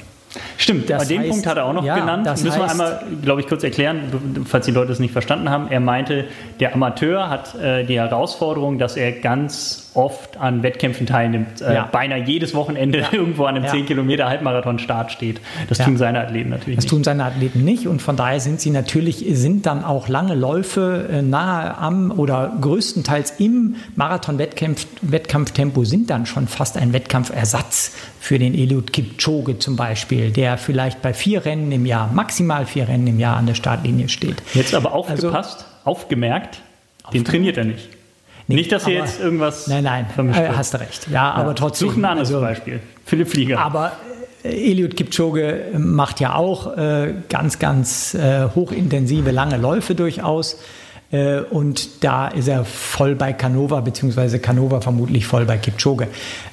Stimmt, 0.57 0.89
das 0.89 1.07
den 1.07 1.21
heißt, 1.21 1.29
Punkt 1.29 1.47
hat 1.47 1.57
er 1.57 1.65
auch 1.65 1.73
noch 1.73 1.83
ja, 1.83 1.97
genannt. 1.97 2.25
Das 2.25 2.43
Müssen 2.43 2.59
wir 2.59 2.69
einmal, 2.69 3.03
glaube 3.23 3.41
ich, 3.41 3.47
kurz 3.47 3.63
erklären, 3.63 4.45
falls 4.45 4.65
die 4.65 4.71
Leute 4.71 4.91
es 4.91 4.99
nicht 4.99 5.11
verstanden 5.11 5.49
haben. 5.49 5.69
Er 5.69 5.79
meinte, 5.79 6.25
der 6.59 6.75
Amateur 6.75 7.29
hat 7.29 7.55
äh, 7.55 7.83
die 7.83 7.97
Herausforderung, 7.97 8.77
dass 8.77 8.95
er 8.95 9.11
ganz 9.13 9.88
oft 9.99 10.37
an 10.37 10.63
Wettkämpfen 10.63 11.05
teilnimmt, 11.05 11.61
äh, 11.61 11.73
Ja. 11.75 11.89
beinahe 11.91 12.23
jedes 12.23 12.53
Wochenende 12.55 13.05
irgendwo 13.11 13.43
an 13.45 13.55
einem 13.55 13.65
Ja. 13.65 13.71
10 13.71 13.85
Kilometer 13.85 14.27
Halbmarathon-Start 14.27 15.11
steht. 15.11 15.41
Das 15.67 15.77
Ja. 15.79 15.85
tun 15.85 15.97
seine 15.97 16.19
Athleten 16.21 16.49
natürlich 16.49 16.77
Das 16.77 16.85
nicht. 16.85 16.89
tun 16.91 17.03
seine 17.03 17.25
Athleten 17.25 17.63
nicht 17.63 17.87
und 17.87 18.01
von 18.01 18.15
daher 18.15 18.39
sind 18.39 18.61
sie 18.61 18.69
natürlich, 18.71 19.25
sind 19.31 19.65
dann 19.65 19.83
auch 19.83 20.07
lange 20.07 20.35
Läufe 20.35 21.07
äh, 21.11 21.21
nahe 21.21 21.77
am 21.77 22.11
oder 22.17 22.51
größtenteils 22.61 23.33
im 23.39 23.75
Marathon-Wettkampftempo 23.95 25.83
sind 25.83 26.09
dann 26.09 26.25
schon 26.25 26.47
fast 26.47 26.77
ein 26.77 26.93
Wettkampfersatz 26.93 27.95
für 28.19 28.39
den 28.39 28.53
Eliud 28.53 28.93
Kipchoge 28.93 29.59
zum 29.59 29.75
Beispiel, 29.75 30.31
der 30.31 30.57
vielleicht 30.57 31.01
bei 31.01 31.13
vier 31.13 31.45
Rennen 31.45 31.71
im 31.71 31.85
Jahr, 31.85 32.09
maximal 32.13 32.65
vier 32.65 32.87
Rennen 32.87 33.07
im 33.07 33.19
Jahr 33.19 33.37
an 33.37 33.45
der 33.45 33.55
Startlinie 33.55 34.09
steht. 34.09 34.41
Jetzt 34.53 34.73
aber 34.73 34.93
Also- 34.93 34.97
aufgepasst, 35.27 35.65
aufgemerkt, 35.85 36.61
den 37.13 37.23
trainiert 37.25 37.57
er 37.57 37.65
nicht. 37.65 37.89
Nicht, 38.55 38.71
dass 38.71 38.83
aber- 38.83 38.93
jetzt 38.93 39.19
irgendwas 39.19 39.67
Nein, 39.67 39.83
nein, 39.83 40.05
vermischt 40.13 40.39
äh, 40.39 40.49
hast 40.55 40.73
du 40.73 40.79
recht. 40.79 41.07
Ja, 41.11 41.31
aber 41.31 41.55
trotzdem. 41.55 41.89
Such 41.89 41.97
ein 41.97 42.05
anderes 42.05 42.29
also- 42.29 42.41
Beispiel. 42.41 42.79
Philipp 43.05 43.29
Flieger. 43.29 43.59
Aber 43.59 43.93
äh, 44.43 44.71
Eliud 44.71 44.95
Kipchoge 44.95 45.71
macht 45.77 46.19
ja 46.19 46.35
auch 46.35 46.75
äh, 46.77 47.13
ganz, 47.29 47.59
ganz 47.59 48.13
äh, 48.13 48.47
hochintensive, 48.55 49.31
lange 49.31 49.57
Läufe 49.57 49.95
durchaus. 49.95 50.57
Äh, 51.11 51.39
und 51.41 52.03
da 52.03 52.27
ist 52.27 52.47
er 52.47 52.65
voll 52.65 53.15
bei 53.15 53.33
Canova, 53.33 53.81
beziehungsweise 53.81 54.39
Canova 54.39 54.81
vermutlich 54.81 55.25
voll 55.25 55.45
bei 55.45 55.57
Kipchoge. 55.57 56.07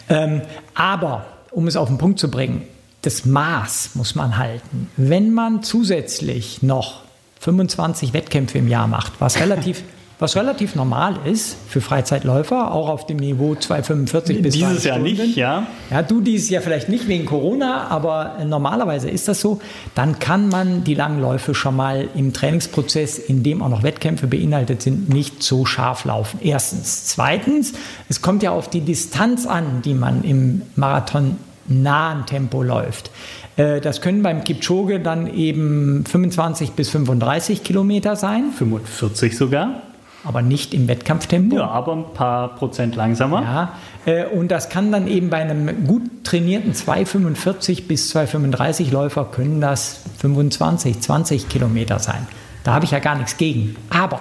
Ähm, 0.09 0.40
aber, 0.74 1.26
um 1.51 1.66
es 1.66 1.76
auf 1.76 1.88
den 1.88 1.99
Punkt 1.99 2.18
zu 2.18 2.30
bringen, 2.30 2.62
das 3.03 3.24
Maß 3.24 3.90
muss 3.94 4.14
man 4.14 4.38
halten. 4.38 4.90
Wenn 4.97 5.32
man 5.32 5.62
zusätzlich 5.62 6.62
noch 6.62 7.03
25 7.40 8.12
Wettkämpfe 8.14 8.59
im 8.59 8.68
Jahr 8.68 8.86
macht, 8.88 9.12
was 9.20 9.38
relativ, 9.40 9.82
was 10.19 10.35
relativ 10.35 10.75
normal 10.75 11.17
ist 11.27 11.57
für 11.69 11.83
Freizeitläufer, 11.83 12.73
auch 12.73 12.89
auf 12.89 13.07
dem 13.07 13.19
Niveau 13.19 13.55
245 13.55 14.41
bis 14.43 14.55
Dieses 14.55 14.85
Jahr 14.85 14.97
Stunden. 14.97 15.12
nicht, 15.17 15.37
ja. 15.37 15.67
Ja, 15.91 16.03
du 16.03 16.23
dieses 16.23 16.49
Jahr 16.49 16.62
vielleicht 16.62 16.89
nicht 16.89 17.07
wegen 17.07 17.27
Corona, 17.27 17.89
aber 17.89 18.37
äh, 18.41 18.45
normalerweise 18.47 19.11
ist 19.11 19.29
das 19.29 19.41
so. 19.43 19.61
Dann 19.95 20.19
kann 20.19 20.49
man 20.49 20.85
die 20.85 20.95
langen 20.95 21.21
Läufe 21.21 21.55
schon 21.55 21.77
mal 21.77 22.09
im 22.14 22.33
Trainingsprozess, 22.33 23.19
in 23.19 23.43
dem 23.43 23.61
auch 23.62 23.69
noch 23.69 23.83
Wettkämpfe 23.83 24.27
beinhaltet 24.27 24.81
sind, 24.81 25.11
nicht 25.11 25.43
so 25.43 25.67
scharf 25.67 26.07
laufen. 26.07 26.39
Erstens. 26.43 27.05
Zweitens, 27.07 27.75
es 28.09 28.23
kommt 28.23 28.43
ja 28.43 28.53
auf 28.53 28.71
die 28.71 28.81
Distanz 28.81 29.47
an, 29.47 29.83
die 29.85 29.93
man 29.95 30.25
im 30.25 30.62
Marathon 30.77 31.37
nahen 31.69 32.25
Tempo 32.27 32.62
läuft. 32.62 33.11
Äh, 33.57 33.81
Das 33.81 34.01
können 34.01 34.23
beim 34.23 34.45
Kipchoge 34.45 35.01
dann 35.01 35.27
eben 35.27 36.05
25 36.07 36.71
bis 36.73 36.89
35 36.91 37.64
Kilometer 37.64 38.17
sein, 38.17 38.53
45 38.57 39.37
sogar. 39.37 39.83
Aber 40.27 40.43
nicht 40.43 40.74
im 40.74 40.89
Wettkampftempo. 40.89 41.57
Ja, 41.57 41.68
aber 41.68 41.93
ein 41.93 42.12
paar 42.12 42.55
Prozent 42.57 42.97
langsamer. 42.97 43.43
Ja, 43.43 43.72
äh, 44.07 44.27
und 44.27 44.51
das 44.51 44.68
kann 44.68 44.91
dann 44.93 45.07
eben 45.07 45.31
bei 45.31 45.39
einem 45.39 45.87
gut 45.87 46.03
trainierten 46.24 46.74
245 46.74 47.87
bis 47.89 48.11
235 48.11 48.91
Läufer 48.91 49.24
können 49.24 49.61
das 49.61 50.01
25, 50.18 51.01
20 51.01 51.49
Kilometer 51.49 51.99
sein. 51.99 52.27
Da 52.64 52.74
habe 52.74 52.85
ich 52.85 52.91
ja 52.91 52.99
gar 52.99 53.14
nichts 53.14 53.37
gegen. 53.37 53.77
Aber 53.91 54.20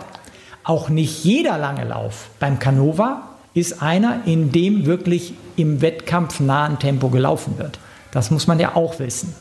auch 0.64 0.90
nicht 0.90 1.24
jeder 1.24 1.58
lange 1.58 1.84
Lauf 1.84 2.30
beim 2.40 2.60
Canova 2.60 3.24
ist 3.54 3.82
einer, 3.82 4.22
in 4.26 4.52
dem 4.52 4.86
wirklich 4.86 5.34
im 5.56 5.82
Wettkampf 5.82 6.40
nahen 6.40 6.78
Tempo 6.78 7.10
gelaufen 7.10 7.58
wird. 7.58 7.80
Das 8.12 8.32
muss 8.32 8.48
man 8.48 8.60
ja 8.60 8.76
auch 8.76 9.00
wissen. 9.00 9.34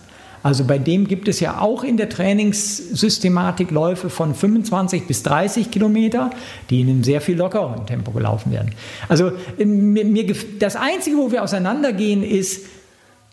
Also 0.45 0.65
bei 0.65 0.79
dem 0.79 1.09
gibt 1.09 1.27
es 1.27 1.41
ja 1.41 1.59
auch 1.59 1.85
in 1.85 1.97
der 1.97 2.11
Trainingssystematik 2.11 3.71
Läufe 3.71 4.11
von 4.11 4.35
25 4.35 5.07
bis 5.07 5.23
30 5.23 5.71
Kilometer, 5.71 6.29
die 6.69 6.83
in 6.83 6.91
einem 6.91 7.03
sehr 7.03 7.23
viel 7.23 7.39
lockeren 7.39 7.87
Tempo 7.87 8.11
gelaufen 8.11 8.53
werden. 8.53 8.73
Also 9.09 9.33
ähm, 9.59 9.95
mir, 9.95 10.05
mir, 10.05 10.27
das 10.59 10.77
Einzige, 10.77 11.17
wo 11.17 11.33
wir 11.33 11.43
auseinandergehen, 11.43 12.23
ist, 12.23 12.67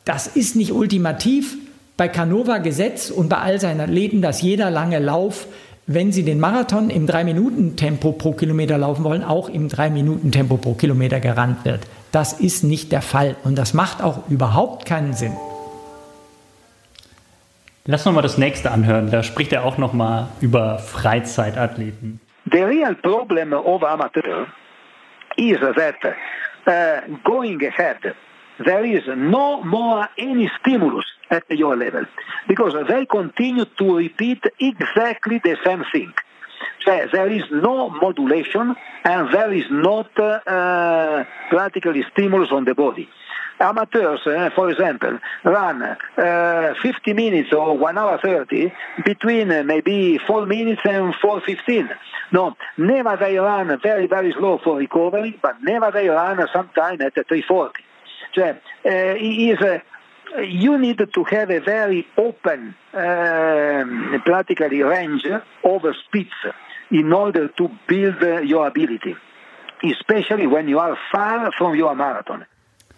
das 0.06 0.26
ist 0.26 0.56
nicht 0.56 0.72
ultimativ 0.72 1.58
bei 1.98 2.08
Canova 2.08 2.60
Gesetz 2.60 3.10
und 3.10 3.28
bei 3.28 3.40
all 3.40 3.60
seinen 3.60 3.82
Athleten, 3.82 4.22
dass 4.22 4.42
jeder 4.42 4.72
lange 4.72 5.00
Lauf, 5.00 5.48
wenn 5.88 6.14
sie 6.14 6.24
den 6.24 6.40
Marathon 6.40 6.90
im 6.90 7.08
3-Minuten-Tempo 7.08 8.14
pro 8.14 8.32
Kilometer 8.32 8.78
laufen 8.78 9.04
wollen, 9.04 9.26
auch 9.26 9.50
im 9.50 9.68
3-Minuten-Tempo 9.68 10.56
pro 10.56 10.76
Kilometer 10.76 11.20
gerannt 11.20 11.66
wird. 11.66 11.82
Das 12.14 12.32
ist 12.32 12.64
nicht 12.64 12.94
der 12.94 13.02
Fall 13.02 13.36
und 13.44 13.58
das 13.58 13.74
macht 13.74 14.02
auch 14.02 14.30
überhaupt 14.30 14.86
keinen 14.86 15.12
Sinn. 15.12 15.34
Lass 17.86 18.06
noch 18.06 18.14
mal 18.14 18.22
das 18.22 18.38
nächste 18.38 18.70
anhören. 18.70 19.10
Da 19.10 19.24
spricht 19.24 19.52
er 19.52 19.66
auch 19.66 19.78
noch 19.80 19.94
mal 19.94 20.28
über 20.40 20.78
Freizeitathleten. 20.78 22.20
The 22.52 22.64
real 22.64 22.96
problem 22.96 23.54
of 23.54 23.84
amateur 23.84 24.46
is 25.36 25.60
that 25.60 25.96
uh, 26.06 27.02
going 27.24 27.60
ahead, 27.64 27.98
there 28.64 28.86
is 28.86 29.04
no 29.16 29.64
more 29.64 30.08
any 30.18 30.50
stimulus 30.60 31.06
at 31.30 31.44
your 31.50 31.76
level 31.76 32.06
because 32.48 32.74
they 32.88 33.06
continue 33.06 33.66
to 33.66 33.98
repeat 33.98 34.40
exactly 34.60 35.40
the 35.44 35.58
same 35.64 35.84
thing. 35.92 36.14
So 36.86 36.92
there 37.12 37.30
is 37.30 37.44
no 37.52 37.90
modulation 37.90 38.76
and 39.04 39.34
there 39.34 39.52
is 39.54 39.66
not 39.72 40.10
uh, 40.20 41.24
practically 41.50 42.04
stimulus 42.12 42.52
on 42.52 42.66
the 42.66 42.76
body. 42.76 43.08
Amateurs, 43.62 44.20
uh, 44.26 44.50
for 44.56 44.72
example, 44.72 45.20
run 45.44 45.84
uh, 45.84 46.74
50 46.82 47.14
minutes 47.14 47.54
or 47.54 47.78
1 47.78 47.98
hour 47.98 48.18
30 48.18 48.74
between 49.06 49.52
uh, 49.52 49.64
maybe 49.64 50.18
4 50.18 50.48
minutes 50.48 50.82
and 50.84 51.14
4.15. 51.14 51.90
No, 52.32 52.56
never 52.78 53.18
they 53.18 53.38
run 53.38 53.80
very, 53.82 54.08
very 54.08 54.34
slow 54.34 54.58
for 54.64 54.78
recovery, 54.78 55.38
but 55.42 55.62
never 55.62 55.92
they 55.92 56.08
run 56.08 56.48
sometime 56.52 57.02
at 57.02 57.14
3.40. 57.14 57.72
So, 58.34 58.58
is, 58.84 59.60
you 60.48 60.78
need 60.78 60.98
to 61.14 61.24
have 61.26 61.52
a 61.52 61.60
very 61.60 62.08
open, 62.18 62.74
practically 62.92 64.82
range 64.82 65.26
of 65.26 65.82
speeds 66.06 66.30
in 66.90 67.12
order 67.12 67.50
to 67.50 67.70
build 67.88 68.48
your 68.48 68.68
ability, 68.68 69.16
especially 69.84 70.48
when 70.48 70.70
you 70.70 70.80
are 70.80 70.98
far 71.12 71.52
from 71.58 71.76
your 71.76 71.94
marathon. 71.94 72.46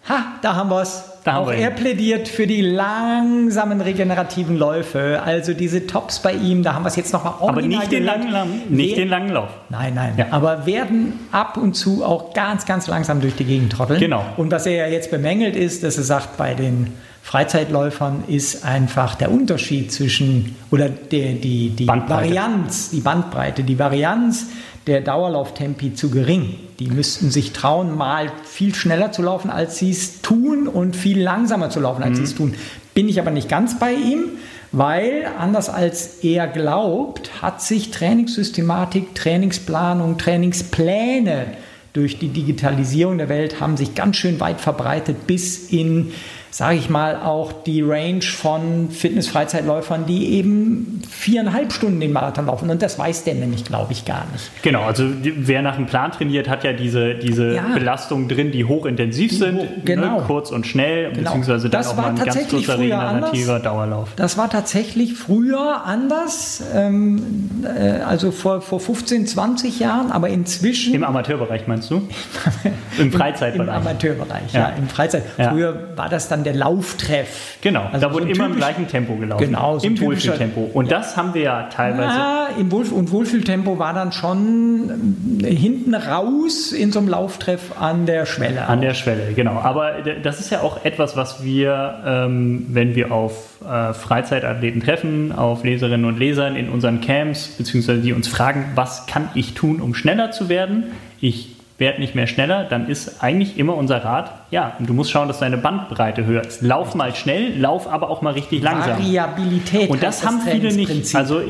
Ha, 0.08 0.34
da 0.42 0.54
haben 0.54 0.70
wir 0.70 0.82
es. 0.82 1.04
Auch 1.26 1.46
wir 1.46 1.54
er 1.54 1.70
plädiert 1.70 2.28
für 2.28 2.46
die 2.46 2.60
langsamen 2.60 3.80
regenerativen 3.80 4.58
Läufe, 4.58 5.22
also 5.24 5.54
diese 5.54 5.86
Tops 5.86 6.18
bei 6.20 6.34
ihm, 6.34 6.62
da 6.62 6.74
haben 6.74 6.84
wir 6.84 6.88
es 6.88 6.96
jetzt 6.96 7.14
nochmal 7.14 7.32
Aber 7.40 7.62
nicht 7.62 7.90
den 7.90 8.04
langen, 8.04 8.30
Lauf- 8.30 8.46
nicht 8.68 8.98
den 8.98 9.08
langen 9.08 9.30
Lauf. 9.30 9.48
Nein, 9.70 9.94
nein. 9.94 10.12
Ja. 10.18 10.26
Aber 10.32 10.66
werden 10.66 11.18
ab 11.32 11.56
und 11.56 11.72
zu 11.76 12.04
auch 12.04 12.34
ganz, 12.34 12.66
ganz 12.66 12.88
langsam 12.88 13.22
durch 13.22 13.36
die 13.36 13.44
Gegend 13.44 13.72
trotteln. 13.72 13.98
Genau. 14.00 14.22
Und 14.36 14.52
was 14.52 14.66
er 14.66 14.74
ja 14.74 14.86
jetzt 14.92 15.10
bemängelt 15.10 15.56
ist, 15.56 15.82
dass 15.82 15.96
er 15.96 16.04
sagt, 16.04 16.36
bei 16.36 16.52
den 16.52 16.88
Freizeitläufern 17.22 18.24
ist 18.26 18.66
einfach 18.66 19.14
der 19.14 19.32
Unterschied 19.32 19.90
zwischen, 19.90 20.56
oder 20.70 20.90
der, 20.90 21.32
die, 21.32 21.70
die 21.70 21.86
Bandbreite. 21.86 22.24
Varianz, 22.28 22.90
die 22.90 23.00
Bandbreite, 23.00 23.62
die 23.62 23.78
Varianz 23.78 24.48
der 24.86 25.00
Dauerlauftempi 25.00 25.94
zu 25.94 26.10
gering. 26.10 26.56
Die 26.78 26.88
müssten 26.88 27.30
sich 27.30 27.52
trauen, 27.52 27.96
mal 27.96 28.30
viel 28.44 28.74
schneller 28.74 29.12
zu 29.12 29.22
laufen, 29.22 29.50
als 29.50 29.78
sie 29.78 29.90
es 29.90 30.20
tun 30.20 30.68
und 30.68 30.96
viel 30.96 31.20
langsamer 31.20 31.70
zu 31.70 31.80
laufen, 31.80 32.02
als 32.02 32.18
sie 32.18 32.24
es 32.24 32.34
tun. 32.34 32.54
Bin 32.92 33.08
ich 33.08 33.18
aber 33.18 33.30
nicht 33.30 33.48
ganz 33.48 33.78
bei 33.78 33.92
ihm, 33.92 34.24
weil 34.72 35.26
anders 35.38 35.68
als 35.68 36.18
er 36.22 36.46
glaubt, 36.48 37.42
hat 37.42 37.62
sich 37.62 37.90
Trainingssystematik, 37.90 39.14
Trainingsplanung, 39.14 40.18
Trainingspläne 40.18 41.46
durch 41.94 42.18
die 42.18 42.28
Digitalisierung 42.28 43.18
der 43.18 43.28
Welt 43.28 43.60
haben 43.60 43.76
sich 43.76 43.94
ganz 43.94 44.16
schön 44.16 44.40
weit 44.40 44.60
verbreitet 44.60 45.28
bis 45.28 45.70
in, 45.70 46.12
sage 46.54 46.76
ich 46.76 46.88
mal, 46.88 47.16
auch 47.16 47.50
die 47.64 47.82
Range 47.82 48.22
von 48.22 48.88
Fitness-Freizeitläufern, 48.88 50.06
die 50.06 50.34
eben 50.34 51.02
viereinhalb 51.10 51.72
Stunden 51.72 51.98
den 51.98 52.12
Marathon 52.12 52.46
laufen. 52.46 52.70
Und 52.70 52.80
das 52.80 52.96
weiß 52.96 53.24
der 53.24 53.34
nämlich, 53.34 53.64
glaube 53.64 53.92
ich, 53.92 54.04
gar 54.04 54.24
nicht. 54.32 54.62
Genau, 54.62 54.82
also 54.82 55.08
die- 55.08 55.48
wer 55.48 55.62
nach 55.62 55.76
einem 55.76 55.86
Plan 55.86 56.12
trainiert, 56.12 56.48
hat 56.48 56.62
ja 56.62 56.72
diese, 56.72 57.16
diese 57.16 57.56
Ja. 57.56 57.62
Belastungen 57.74 58.28
drin, 58.28 58.52
die 58.52 58.64
hochintensiv 58.66 59.36
sind, 59.36 59.58
hoch- 59.58 59.66
genau. 59.84 60.18
ne, 60.18 60.24
kurz 60.28 60.52
und 60.52 60.64
schnell, 60.64 61.10
Genau. 61.10 61.22
beziehungsweise 61.24 61.68
dann 61.68 61.80
Das 61.80 61.88
auch 61.88 61.96
war 61.96 62.12
mal 62.12 62.20
ein 62.20 62.24
ganz 62.24 62.48
kurzer 62.48 62.78
regenerativer 62.78 63.58
Dauerlauf. 63.58 64.10
Das 64.14 64.38
war 64.38 64.48
tatsächlich 64.48 65.14
früher 65.14 65.82
anders, 65.84 66.62
ähm, 66.72 67.20
äh, 67.64 68.00
also 68.02 68.30
vor, 68.30 68.60
vor 68.60 68.78
15, 68.78 69.26
20 69.26 69.80
Jahren, 69.80 70.12
aber 70.12 70.28
inzwischen 70.28 70.94
Im 70.94 71.02
Amateurbereich 71.02 71.66
meinst 71.66 71.90
du? 71.90 71.96
Im 71.96 72.70
im 73.06 73.12
Freizeitbereich. 73.12 73.74
Amateurbereich, 73.74 74.52
ja, 74.52 74.60
Ja. 74.60 74.68
im 74.78 74.86
Freizeit. 74.88 75.24
Ja. 75.36 75.50
Früher 75.50 75.88
war 75.96 76.08
das 76.08 76.28
dann 76.28 76.43
der 76.44 76.54
Lauftreff. 76.54 77.58
Genau, 77.60 77.88
Also 77.92 78.06
da 78.06 78.08
so 78.08 78.14
wurde 78.14 78.30
immer 78.30 78.46
im 78.46 78.52
typisch- 78.52 78.56
gleichen 78.58 78.88
Tempo 78.88 79.14
gelaufen. 79.16 79.44
Genau, 79.44 79.78
so 79.78 79.86
Im 79.86 80.00
Wohlfühltempo. 80.00 80.70
Und 80.72 80.90
das 80.92 81.16
haben 81.16 81.34
wir 81.34 81.42
ja 81.42 81.62
teilweise. 81.64 82.16
Ja, 82.16 82.48
im 82.58 82.70
Wohlf 82.70 82.92
und 82.92 83.10
Wohlfühltempo 83.10 83.78
war 83.78 83.92
dann 83.94 84.12
schon 84.12 85.40
äh, 85.42 85.54
hinten 85.54 85.94
raus 85.94 86.72
in 86.72 86.92
so 86.92 86.98
einem 87.00 87.08
Lauftreff 87.08 87.80
an 87.80 88.06
der 88.06 88.26
Schwelle. 88.26 88.66
An 88.66 88.80
der 88.80 88.94
Schwelle, 88.94 89.32
genau. 89.34 89.52
Aber 89.60 89.92
das 90.22 90.40
ist 90.40 90.50
ja 90.50 90.60
auch 90.60 90.84
etwas, 90.84 91.16
was 91.16 91.42
wir, 91.42 92.02
ähm, 92.06 92.66
wenn 92.68 92.94
wir 92.94 93.10
auf 93.12 93.58
äh, 93.68 93.92
Freizeitathleten 93.94 94.82
treffen, 94.82 95.32
auf 95.32 95.64
Leserinnen 95.64 96.04
und 96.04 96.18
Lesern 96.18 96.56
in 96.56 96.68
unseren 96.68 97.00
Camps, 97.00 97.48
beziehungsweise 97.58 98.00
die 98.00 98.12
uns 98.12 98.28
fragen, 98.28 98.66
was 98.74 99.06
kann 99.06 99.28
ich 99.34 99.54
tun, 99.54 99.80
um 99.80 99.94
schneller 99.94 100.30
zu 100.30 100.48
werden? 100.48 100.84
Ich 101.20 101.53
werd 101.76 101.98
nicht 101.98 102.14
mehr 102.14 102.28
schneller, 102.28 102.64
dann 102.64 102.88
ist 102.88 103.22
eigentlich 103.22 103.58
immer 103.58 103.76
unser 103.76 104.04
Rat, 104.04 104.30
ja, 104.52 104.76
du 104.78 104.94
musst 104.94 105.10
schauen, 105.10 105.26
dass 105.26 105.40
deine 105.40 105.56
Bandbreite 105.56 106.24
höher 106.24 106.44
ist. 106.44 106.62
Lauf 106.62 106.94
mal 106.94 107.14
schnell, 107.16 107.58
lauf 107.58 107.92
aber 107.92 108.10
auch 108.10 108.22
mal 108.22 108.32
richtig 108.32 108.62
langsam. 108.62 108.98
Variabilität. 108.98 109.90
Und 109.90 110.02
das 110.02 110.24
haben 110.24 110.40
viele 110.40 110.72
nicht. 110.72 111.14
Also 111.16 111.40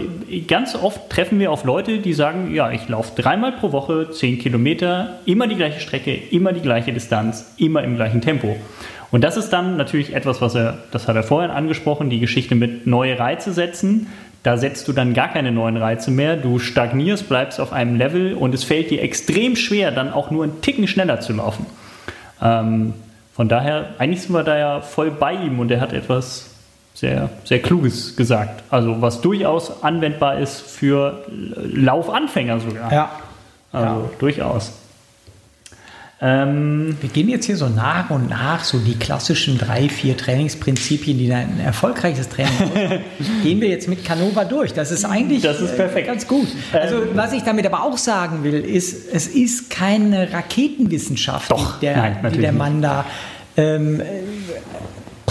ganz 0.49 0.75
oft 0.75 1.11
treffen 1.11 1.39
wir 1.41 1.53
auf 1.53 1.65
Leute, 1.65 1.99
die 1.99 2.15
sagen, 2.15 2.55
ja, 2.55 2.71
ich 2.71 2.89
laufe 2.89 3.21
dreimal 3.21 3.53
pro 3.53 3.73
Woche 3.73 4.11
zehn 4.11 4.39
Kilometer, 4.39 5.19
immer 5.27 5.47
die 5.47 5.57
gleiche 5.57 5.81
Strecke, 5.81 6.15
immer 6.15 6.55
die 6.55 6.63
gleiche 6.63 6.93
Distanz, 6.93 7.55
immer 7.59 7.83
im 7.85 7.97
gleichen 7.97 8.23
Tempo. 8.23 8.57
Und 9.15 9.23
das 9.23 9.37
ist 9.37 9.51
dann 9.51 9.77
natürlich 9.77 10.13
etwas, 10.13 10.41
was 10.41 10.57
er, 10.57 10.79
das 10.91 11.07
hat 11.07 11.15
er 11.15 11.23
vorhin 11.23 11.53
angesprochen, 11.53 12.11
die 12.11 12.19
Geschichte 12.19 12.57
mit 12.57 12.87
neue 12.89 13.17
Reize 13.17 13.53
setzen. 13.53 14.09
Da 14.45 14.59
setzt 14.59 14.87
du 14.89 14.93
dann 14.93 15.15
gar 15.15 15.29
keine 15.29 15.53
neuen 15.53 15.79
Reize 15.79 16.11
mehr. 16.11 16.37
Du 16.37 16.59
stagnierst, 16.59 17.31
bleibst 17.31 17.59
auf 17.59 17.73
einem 17.73 17.97
Level 17.97 18.35
und 18.35 18.55
es 18.55 18.63
fällt 18.63 18.91
dir 18.91 19.03
extrem 19.03 19.57
schwer, 19.57 19.91
dann 19.91 20.13
auch 20.13 20.31
nur 20.31 20.45
einen 20.45 20.61
Ticken 20.61 20.87
schneller 20.87 21.21
zu 21.21 21.33
laufen. 21.33 21.65
Ähm, 22.43 22.93
von 23.35 23.49
daher, 23.49 23.95
eigentlich 23.99 24.21
sind 24.21 24.35
wir 24.35 24.45
da 24.45 24.57
ja 24.59 24.81
voll 24.83 25.11
bei 25.11 25.33
ihm 25.33 25.59
und 25.59 25.71
er 25.71 25.81
hat 25.81 25.95
etwas 25.95 26.51
sehr, 26.93 27.31
sehr 27.45 27.61
Kluges 27.61 28.17
gesagt. 28.17 28.63
Also 28.71 29.01
was 29.01 29.23
durchaus 29.23 29.83
anwendbar 29.83 30.39
ist 30.39 30.61
für 30.61 31.25
Laufanfänger 31.29 32.61
sogar. 32.61 32.93
Ja. 32.93 33.11
Also 33.73 33.87
ja. 33.87 34.11
durchaus. 34.19 34.73
Ähm, 36.21 36.97
Wir 37.01 37.11
gehen 37.11 37.29
jetzt 37.29 37.47
hier 37.47 37.57
so 37.57 37.69
nach 37.69 38.11
und 38.11 38.31
nach 38.31 38.63
so 38.63 38.79
die 38.79 38.95
klassischen 38.95 39.59
drei, 39.59 39.89
vier 39.89 40.17
Trainingsprinzipien, 40.17 41.19
die 41.19 41.33
ein 41.33 41.61
erfolgreiches 41.61 42.29
Training 42.29 42.53
ausmachen, 42.55 43.01
gehen 43.43 43.61
wir 43.61 43.69
jetzt 43.69 43.89
mit 43.89 44.05
Canova 44.05 44.45
durch. 44.45 44.73
Das 44.73 44.91
ist 44.91 45.05
eigentlich 45.05 45.43
Das 45.43 45.61
ist 45.61 45.77
perfekt. 45.77 46.07
Äh, 46.07 46.11
ganz 46.11 46.27
gut. 46.27 46.49
Also 46.73 47.03
was 47.15 47.33
ich 47.33 47.43
damit 47.43 47.67
aber 47.67 47.83
auch 47.83 47.99
sagen 47.99 48.45
will, 48.45 48.55
ist, 48.55 49.13
es 49.13 49.27
ist 49.27 49.71
keine 49.71 50.33
Raketenwissenschaft, 50.33 51.51
Doch, 51.51 51.81
die, 51.81 51.87
der, 51.87 51.97
nein, 51.97 52.33
die 52.33 52.39
der 52.39 52.53
Mann 52.53 52.81
da 52.81 53.05
ähm, 53.57 54.01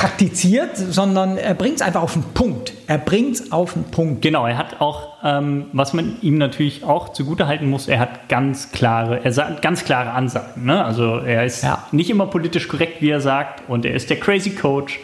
praktiziert, 0.03 0.75
sondern 0.75 1.37
er 1.37 1.53
bringt 1.53 1.75
es 1.77 1.81
einfach 1.81 2.01
auf 2.01 2.11
den 2.13 2.23
Punkt. 2.33 2.73
Er 2.87 2.97
bringt 2.97 3.35
es 3.35 3.51
auf 3.53 3.71
den 3.71 3.85
Punkt. 3.85 4.21
Genau, 4.21 4.45
er 4.45 4.57
hat 4.57 4.81
auch, 4.81 5.13
ähm, 5.23 5.67
was 5.71 5.93
man 5.93 6.17
ihm 6.21 6.37
natürlich 6.37 6.83
auch 6.83 7.13
zugutehalten 7.13 7.69
muss, 7.69 7.87
er 7.87 7.99
hat 7.99 8.27
ganz 8.27 8.71
klare, 8.73 9.23
er 9.23 9.31
sagt 9.31 9.61
ganz 9.61 9.85
klare 9.85 10.11
Ansagen. 10.11 10.65
Ne? 10.65 10.83
Also 10.83 11.19
er 11.19 11.45
ist 11.45 11.63
Ja. 11.63 11.87
nicht 11.93 12.09
immer 12.09 12.25
politisch 12.25 12.67
korrekt, 12.67 13.01
wie 13.01 13.11
er 13.11 13.21
sagt, 13.21 13.63
und 13.69 13.85
er 13.85 13.93
ist 13.93 14.09
der 14.09 14.19
Crazy 14.19 14.49
Coach 14.49 14.99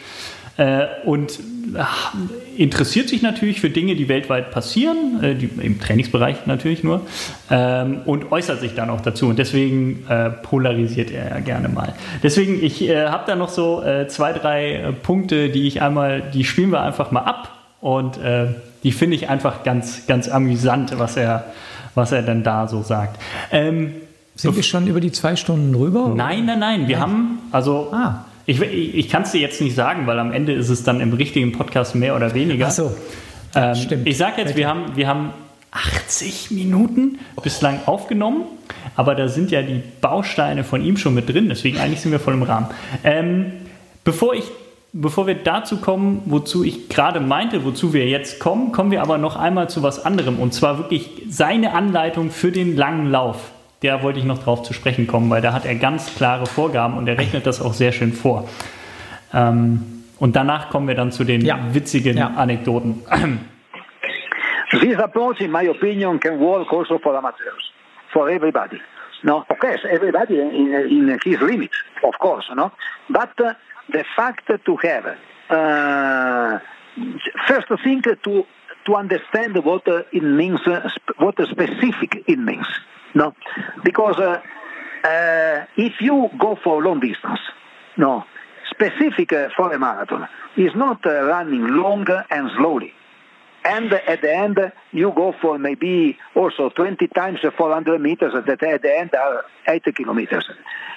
und 1.04 1.38
ach, 1.78 2.14
interessiert 2.56 3.08
sich 3.08 3.22
natürlich 3.22 3.60
für 3.60 3.70
Dinge, 3.70 3.96
die 3.96 4.08
weltweit 4.08 4.50
passieren, 4.50 5.22
äh, 5.22 5.34
die, 5.34 5.46
im 5.62 5.80
Trainingsbereich 5.80 6.46
natürlich 6.46 6.84
nur, 6.84 7.02
ähm, 7.50 8.00
und 8.04 8.32
äußert 8.32 8.60
sich 8.60 8.74
dann 8.74 8.90
auch 8.90 9.00
dazu. 9.00 9.28
Und 9.28 9.38
deswegen 9.38 10.04
äh, 10.08 10.30
polarisiert 10.30 11.10
er 11.10 11.30
ja 11.30 11.40
gerne 11.40 11.68
mal. 11.68 11.94
Deswegen, 12.22 12.62
ich 12.62 12.82
äh, 12.82 13.06
habe 13.06 13.24
da 13.26 13.36
noch 13.36 13.48
so 13.48 13.82
äh, 13.82 14.08
zwei, 14.08 14.32
drei 14.32 14.74
äh, 14.74 14.92
Punkte, 14.92 15.48
die 15.48 15.66
ich 15.66 15.82
einmal, 15.82 16.22
die 16.34 16.44
spielen 16.44 16.70
wir 16.70 16.82
einfach 16.82 17.10
mal 17.10 17.22
ab. 17.22 17.56
Und 17.80 18.18
äh, 18.18 18.48
die 18.82 18.92
finde 18.92 19.16
ich 19.16 19.30
einfach 19.30 19.62
ganz, 19.64 20.06
ganz 20.06 20.28
amüsant, 20.28 20.98
was 20.98 21.16
er, 21.16 21.46
was 21.94 22.12
er 22.12 22.22
dann 22.22 22.42
da 22.42 22.68
so 22.68 22.82
sagt. 22.82 23.18
Ähm, 23.50 23.94
Sind 24.34 24.54
wir 24.54 24.62
schon 24.62 24.86
über 24.86 25.00
die 25.00 25.12
zwei 25.12 25.34
Stunden 25.34 25.72
drüber? 25.72 26.12
Nein, 26.14 26.44
nein, 26.44 26.58
nein. 26.58 26.88
Wir 26.88 27.00
haben, 27.00 27.38
also, 27.52 27.88
Ah. 27.92 28.26
Ich, 28.50 28.60
ich, 28.60 28.94
ich 28.96 29.08
kann 29.08 29.22
es 29.22 29.32
dir 29.32 29.40
jetzt 29.40 29.60
nicht 29.60 29.74
sagen, 29.74 30.06
weil 30.06 30.18
am 30.18 30.32
Ende 30.32 30.52
ist 30.52 30.68
es 30.68 30.82
dann 30.82 31.00
im 31.00 31.12
richtigen 31.12 31.52
Podcast 31.52 31.94
mehr 31.94 32.16
oder 32.16 32.34
weniger. 32.34 32.66
Ach 32.66 32.72
so. 32.72 32.92
Ähm, 33.54 33.74
stimmt. 33.74 34.08
Ich 34.08 34.16
sage 34.16 34.42
jetzt, 34.42 34.56
wir 34.56 34.68
haben, 34.68 34.96
wir 34.96 35.06
haben 35.06 35.30
80 35.70 36.50
Minuten 36.50 37.18
bislang 37.42 37.80
aufgenommen, 37.86 38.42
aber 38.96 39.14
da 39.14 39.28
sind 39.28 39.52
ja 39.52 39.62
die 39.62 39.82
Bausteine 40.00 40.64
von 40.64 40.84
ihm 40.84 40.96
schon 40.96 41.14
mit 41.14 41.28
drin, 41.28 41.48
deswegen 41.48 41.78
eigentlich 41.78 42.00
sind 42.00 42.10
wir 42.10 42.18
voll 42.18 42.34
im 42.34 42.42
Rahmen. 42.42 42.66
Ähm, 43.04 43.52
bevor 44.04 44.34
ich 44.34 44.44
Bevor 44.92 45.28
wir 45.28 45.36
dazu 45.36 45.76
kommen, 45.76 46.22
wozu 46.24 46.64
ich 46.64 46.88
gerade 46.88 47.20
meinte, 47.20 47.64
wozu 47.64 47.92
wir 47.92 48.08
jetzt 48.08 48.40
kommen, 48.40 48.72
kommen 48.72 48.90
wir 48.90 49.02
aber 49.02 49.18
noch 49.18 49.36
einmal 49.36 49.70
zu 49.70 49.84
was 49.84 50.04
anderem 50.04 50.40
und 50.40 50.52
zwar 50.52 50.78
wirklich 50.78 51.22
seine 51.28 51.74
Anleitung 51.74 52.32
für 52.32 52.50
den 52.50 52.76
langen 52.76 53.08
Lauf. 53.08 53.52
Der 53.82 54.02
wollte 54.02 54.18
ich 54.18 54.24
noch 54.26 54.42
drauf 54.42 54.62
zu 54.62 54.74
sprechen 54.74 55.06
kommen, 55.06 55.30
weil 55.30 55.40
da 55.40 55.52
hat 55.54 55.64
er 55.64 55.74
ganz 55.74 56.14
klare 56.14 56.46
Vorgaben 56.46 56.96
und 56.98 57.08
er 57.08 57.16
rechnet 57.16 57.46
das 57.46 57.62
auch 57.62 57.72
sehr 57.72 57.92
schön 57.92 58.12
vor. 58.12 58.46
Ähm, 59.32 60.04
und 60.18 60.36
danach 60.36 60.68
kommen 60.68 60.86
wir 60.86 60.94
dann 60.94 61.12
zu 61.12 61.24
den 61.24 61.40
Ja. 61.40 61.58
witzigen 61.72 62.16
Ja. 62.18 62.32
Anekdoten. 62.36 63.02
This 64.72 64.96
approach, 64.98 65.40
in 65.40 65.50
my 65.50 65.66
opinion, 65.68 66.20
can 66.20 66.38
work 66.38 66.72
also 66.72 66.98
for 66.98 67.16
amateurs, 67.16 67.72
for 68.12 68.28
everybody. 68.28 68.80
No, 69.24 69.44
of 69.48 69.58
course, 69.58 69.80
everybody 69.90 70.38
in, 70.38 70.72
in 70.72 71.18
his 71.24 71.40
limits, 71.40 71.74
of 72.04 72.16
course, 72.20 72.48
no. 72.54 72.70
But 73.08 73.30
uh, 73.40 73.54
the 73.92 74.04
fact 74.16 74.46
to 74.64 74.76
have 74.76 75.16
uh, 75.50 76.58
first 77.46 77.66
thing 77.82 78.02
to 78.02 78.46
to 78.86 78.94
understand 78.94 79.56
what 79.64 79.86
uh, 79.88 80.02
it 80.12 80.22
means, 80.22 80.60
uh, 80.66 80.88
what 81.18 81.34
specific 81.50 82.22
it 82.26 82.38
means, 82.38 82.66
no, 83.14 83.34
because 83.84 84.18
uh, 84.18 84.40
uh, 85.06 85.66
if 85.76 85.94
you 86.00 86.28
go 86.38 86.56
for 86.62 86.82
long 86.82 87.00
distance, 87.00 87.40
no, 87.96 88.24
specific 88.70 89.32
uh, 89.32 89.48
for 89.56 89.72
a 89.72 89.78
marathon 89.78 90.28
is 90.56 90.72
not 90.74 91.04
uh, 91.06 91.22
running 91.24 91.66
long 91.66 92.06
and 92.30 92.50
slowly. 92.56 92.92
And 93.62 93.92
at 93.92 94.22
the 94.22 94.34
end, 94.34 94.58
you 94.90 95.12
go 95.14 95.34
for 95.40 95.58
maybe 95.58 96.16
also 96.34 96.70
20 96.70 97.06
times 97.08 97.40
400 97.40 98.00
meters 98.00 98.32
that 98.32 98.62
at 98.62 98.82
the 98.82 98.98
end 98.98 99.14
are 99.14 99.44
80 99.68 99.92
kilometers. 99.92 100.48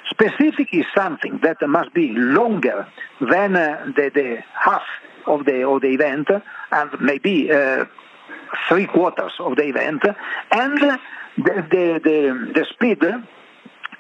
Specific 0.10 0.70
is 0.74 0.86
something 0.96 1.40
that 1.44 1.58
must 1.68 1.94
be 1.94 2.14
longer 2.14 2.88
than 3.20 3.56
uh, 3.58 3.92
the, 3.96 4.12
the 4.14 4.44
half 4.54 4.84
of 5.28 5.46
the, 5.46 5.68
of 5.68 5.82
the 5.82 5.88
event 5.88 6.30
and 6.72 7.02
maybe 7.02 7.52
uh, 7.52 7.86
three 8.70 8.88
quarters 8.88 9.34
of 9.40 9.56
the 9.56 9.64
event. 9.64 10.04
And 10.52 10.80
the, 10.80 11.00
the, 11.38 12.02
the, 12.04 12.52
the 12.54 12.66
speed 12.72 13.04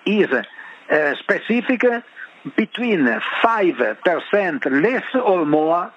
is 0.06 0.30
uh, 0.32 1.16
specific 1.16 1.84
between 2.56 3.06
5% 3.44 4.84
less 4.84 5.04
or 5.16 5.46
more 5.46 5.94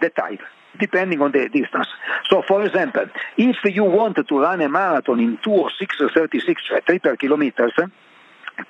the 0.00 0.10
type 0.10 0.40
depending 0.78 1.20
on 1.20 1.32
the 1.32 1.48
distance. 1.48 1.88
So, 2.30 2.42
for 2.46 2.64
example, 2.64 3.06
if 3.36 3.56
you 3.64 3.84
want 3.84 4.16
to 4.16 4.38
run 4.38 4.60
a 4.60 4.68
marathon 4.68 5.18
in 5.18 5.36
206.36, 5.38 6.84
3 6.86 6.98
per 7.00 7.16
kilometers, 7.16 7.72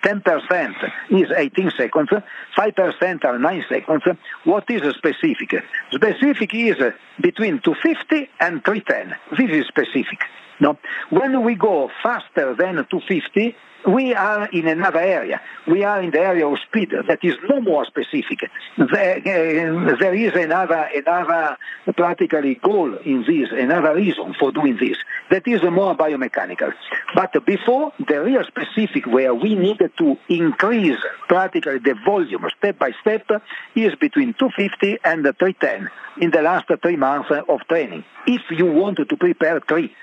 10% 0.02 0.74
is 1.10 1.30
18 1.36 1.72
seconds, 1.76 2.10
5% 2.56 3.24
are 3.24 3.38
9 3.38 3.64
seconds. 3.68 4.02
What 4.44 4.70
is 4.70 4.82
specific? 4.96 5.62
Specific 5.92 6.54
is 6.54 6.76
between 7.20 7.60
250 7.60 8.28
and 8.40 8.64
310. 8.64 9.16
This 9.38 9.56
is 9.60 9.66
specific. 9.66 10.20
No? 10.60 10.78
When 11.10 11.42
we 11.44 11.54
go 11.54 11.90
faster 12.02 12.54
than 12.54 12.74
250, 12.90 13.56
we 13.86 14.14
are 14.14 14.48
in 14.50 14.66
another 14.66 15.00
area. 15.00 15.40
We 15.66 15.84
are 15.84 16.02
in 16.02 16.10
the 16.10 16.20
area 16.20 16.46
of 16.46 16.58
speed 16.60 16.90
that 16.90 17.18
is 17.22 17.34
no 17.48 17.60
more 17.60 17.84
specific. 17.86 18.50
There, 18.76 19.16
uh, 19.18 19.96
there 19.98 20.14
is 20.14 20.34
another, 20.34 20.88
another 20.94 21.56
practically 21.96 22.56
goal 22.56 22.96
in 22.98 23.24
this, 23.26 23.50
another 23.52 23.94
reason 23.94 24.34
for 24.38 24.52
doing 24.52 24.76
this. 24.78 24.96
That 25.30 25.46
is 25.46 25.62
more 25.62 25.96
biomechanical. 25.96 26.72
But 27.14 27.44
before, 27.46 27.92
the 28.06 28.22
real 28.22 28.44
specific 28.44 29.06
where 29.06 29.34
we 29.34 29.54
needed 29.54 29.92
to 29.98 30.16
increase 30.28 30.98
practically 31.28 31.78
the 31.78 31.94
volume 32.04 32.46
step 32.58 32.78
by 32.78 32.92
step 33.00 33.26
is 33.74 33.94
between 33.96 34.34
250 34.34 34.98
and 35.04 35.22
310 35.22 35.90
in 36.20 36.30
the 36.30 36.42
last 36.42 36.66
three 36.82 36.96
months 36.96 37.30
of 37.48 37.60
training. 37.68 38.04
If 38.26 38.42
you 38.50 38.66
want 38.66 38.98
to 38.98 39.16
prepare 39.16 39.60
three 39.60 39.94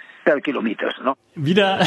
kilometers, 0.41 0.93
no? 1.03 1.13
Wieder 1.35 1.79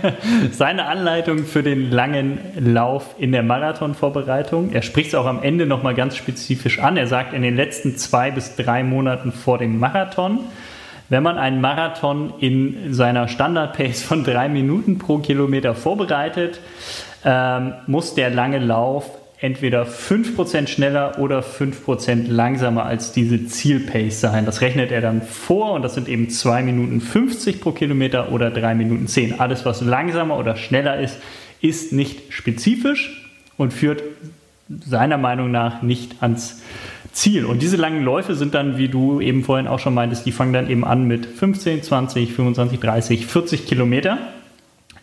seine 0.50 0.86
Anleitung 0.86 1.38
für 1.38 1.62
den 1.62 1.90
langen 1.90 2.38
Lauf 2.58 3.14
in 3.18 3.32
der 3.32 3.42
Marathonvorbereitung. 3.42 4.72
Er 4.72 4.82
spricht 4.82 5.08
es 5.08 5.14
auch 5.14 5.26
am 5.26 5.42
Ende 5.42 5.66
nochmal 5.66 5.94
ganz 5.94 6.16
spezifisch 6.16 6.78
an. 6.78 6.96
Er 6.96 7.06
sagt, 7.06 7.32
in 7.32 7.42
den 7.42 7.56
letzten 7.56 7.96
zwei 7.96 8.30
bis 8.30 8.56
drei 8.56 8.82
Monaten 8.82 9.32
vor 9.32 9.58
dem 9.58 9.78
Marathon, 9.78 10.40
wenn 11.08 11.22
man 11.22 11.38
einen 11.38 11.60
Marathon 11.60 12.34
in 12.40 12.92
seiner 12.92 13.28
Standard-Pace 13.28 14.02
von 14.02 14.24
drei 14.24 14.48
Minuten 14.48 14.98
pro 14.98 15.18
Kilometer 15.18 15.74
vorbereitet, 15.74 16.60
ähm, 17.24 17.74
muss 17.86 18.14
der 18.14 18.30
lange 18.30 18.58
Lauf 18.58 19.10
entweder 19.38 19.84
5% 19.84 20.66
schneller 20.66 21.18
oder 21.18 21.40
5% 21.40 22.28
langsamer 22.28 22.86
als 22.86 23.12
diese 23.12 23.46
Zielpace 23.46 24.20
sein. 24.20 24.46
Das 24.46 24.60
rechnet 24.62 24.90
er 24.90 25.02
dann 25.02 25.22
vor 25.22 25.72
und 25.72 25.82
das 25.82 25.94
sind 25.94 26.08
eben 26.08 26.30
2 26.30 26.62
Minuten 26.62 27.00
50 27.00 27.60
pro 27.60 27.72
Kilometer 27.72 28.32
oder 28.32 28.50
3 28.50 28.74
Minuten 28.74 29.06
10. 29.08 29.38
Alles, 29.40 29.66
was 29.66 29.82
langsamer 29.82 30.38
oder 30.38 30.56
schneller 30.56 30.98
ist, 30.98 31.18
ist 31.60 31.92
nicht 31.92 32.32
spezifisch 32.32 33.30
und 33.58 33.72
führt 33.72 34.02
seiner 34.68 35.18
Meinung 35.18 35.50
nach 35.50 35.82
nicht 35.82 36.22
ans 36.22 36.62
Ziel. 37.12 37.44
Und 37.44 37.62
diese 37.62 37.76
langen 37.76 38.02
Läufe 38.02 38.34
sind 38.34 38.54
dann, 38.54 38.78
wie 38.78 38.88
du 38.88 39.20
eben 39.20 39.44
vorhin 39.44 39.66
auch 39.66 39.78
schon 39.78 39.94
meintest, 39.94 40.26
die 40.26 40.32
fangen 40.32 40.52
dann 40.52 40.68
eben 40.68 40.84
an 40.84 41.06
mit 41.06 41.24
15, 41.24 41.82
20, 41.82 42.32
25, 42.32 42.80
30, 42.80 43.26
40 43.26 43.66
Kilometer. 43.66 44.18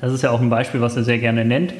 Das 0.01 0.11
ist 0.11 0.21
ja 0.21 0.31
auch 0.31 0.41
ein 0.41 0.49
Beispiel, 0.49 0.81
was 0.81 0.97
er 0.97 1.03
sehr 1.03 1.17
gerne 1.17 1.45
nennt. 1.45 1.73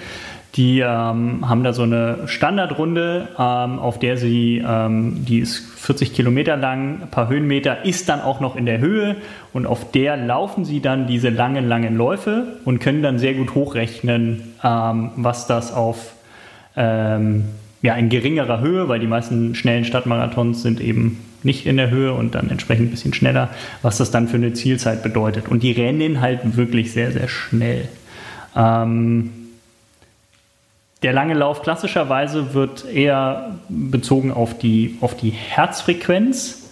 Die 0.56 0.82
ähm, 0.82 1.50
haben 1.50 1.64
da 1.64 1.74
so 1.74 1.82
eine 1.82 2.28
Standardrunde, 2.28 3.28
ähm, 3.40 3.80
auf 3.80 3.98
der 3.98 4.18
sie, 4.18 4.64
ähm, 4.66 5.26
die 5.26 5.40
ist 5.40 5.58
40 5.58 6.14
Kilometer 6.14 6.58
lang, 6.58 7.02
ein 7.02 7.10
paar 7.10 7.28
Höhenmeter, 7.28 7.86
ist 7.86 8.08
dann 8.08 8.22
auch 8.22 8.40
noch 8.40 8.56
in 8.56 8.68
der 8.68 8.80
Höhe 8.80 9.16
und 9.52 9.66
auf 9.66 9.90
der 9.92 10.16
laufen 10.16 10.64
sie 10.64 10.80
dann 10.80 11.08
diese 11.08 11.30
langen, 11.30 11.68
langen 11.68 11.98
Läufe 11.98 12.60
und 12.66 12.80
können 12.80 13.02
dann 13.02 13.18
sehr 13.18 13.34
gut 13.34 13.56
hochrechnen, 13.56 14.54
ähm, 14.64 15.10
was 15.16 15.48
das 15.48 15.74
auf 15.74 16.14
ähm, 16.76 17.46
ja, 17.82 17.96
in 17.96 18.10
geringerer 18.10 18.62
Höhe, 18.62 18.88
weil 18.88 19.00
die 19.00 19.08
meisten 19.08 19.56
schnellen 19.56 19.86
Stadtmarathons 19.86 20.62
sind 20.62 20.82
eben 20.82 21.20
nicht 21.42 21.66
in 21.66 21.78
der 21.78 21.90
Höhe 21.90 22.14
und 22.14 22.36
dann 22.36 22.50
entsprechend 22.50 22.88
ein 22.88 22.92
bisschen 22.92 23.14
schneller, 23.14 23.50
was 23.82 23.98
das 23.98 24.12
dann 24.12 24.28
für 24.28 24.38
eine 24.38 24.54
Zielzeit 24.54 25.04
bedeutet. 25.04 25.50
Und 25.50 25.64
die 25.64 25.72
rennen 25.72 26.22
halt 26.22 26.56
wirklich 26.56 26.94
sehr, 26.94 27.12
sehr 27.12 27.28
schnell. 27.28 27.90
Ähm, 28.56 29.32
der 31.04 31.14
lange 31.14 31.34
Lauf 31.34 31.62
klassischerweise 31.62 32.54
wird 32.54 32.86
eher 32.86 33.60
bezogen 33.70 34.32
auf 34.32 34.58
die, 34.58 34.98
auf 35.02 35.16
die 35.16 35.32
Herzfrequenz, 35.32 36.70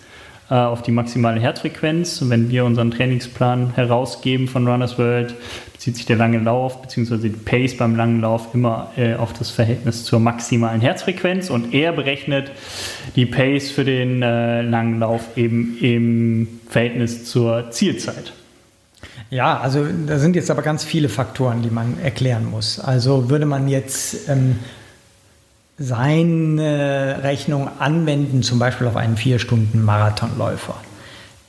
äh, 0.50 0.56
auf 0.56 0.82
die 0.82 0.92
maximale 0.92 1.40
Herzfrequenz. 1.40 2.24
Wenn 2.30 2.50
wir 2.50 2.64
unseren 2.64 2.92
Trainingsplan 2.92 3.76
herausgeben 3.76 4.48
von 4.48 4.68
Runners 4.68 4.98
World, 4.98 5.36
bezieht 5.74 5.98
sich 5.98 6.06
der 6.06 6.16
lange 6.16 6.40
Lauf 6.40 6.82
bzw. 6.82 7.18
die 7.18 7.30
Pace 7.30 7.76
beim 7.76 7.96
langen 7.96 8.22
Lauf 8.22 8.54
immer 8.54 8.92
äh, 8.96 9.16
auf 9.16 9.34
das 9.34 9.52
Verhältnis 9.52 10.06
zur 10.06 10.22
maximalen 10.22 10.80
Herzfrequenz 10.80 11.50
und 11.50 11.74
er 11.74 11.92
berechnet 11.92 12.52
die 13.18 13.26
Pace 13.26 13.70
für 13.70 13.84
den 13.84 14.22
äh, 14.22 14.62
langen 14.62 15.00
Lauf 15.00 15.36
eben 15.36 15.78
im 15.82 16.48
Verhältnis 16.70 17.26
zur 17.26 17.70
Zielzeit. 17.72 18.32
Ja, 19.32 19.62
also 19.62 19.88
da 20.08 20.20
sind 20.20 20.36
jetzt 20.36 20.52
aber 20.52 20.62
ganz 20.62 20.84
viele 20.84 21.08
Faktoren, 21.08 21.62
die 21.62 21.70
man 21.70 21.98
erklären 22.00 22.46
muss. 22.46 22.82
Also 22.82 23.30
würde 23.30 23.46
man 23.46 23.70
jetzt 23.70 24.28
ähm, 24.28 24.60
seine 25.78 27.20
Rechnung 27.24 27.70
anwenden, 27.80 28.44
zum 28.44 28.60
Beispiel 28.60 28.88
auf 28.88 28.98
einen 28.98 29.16
4-Stunden-Marathonläufer, 29.16 30.76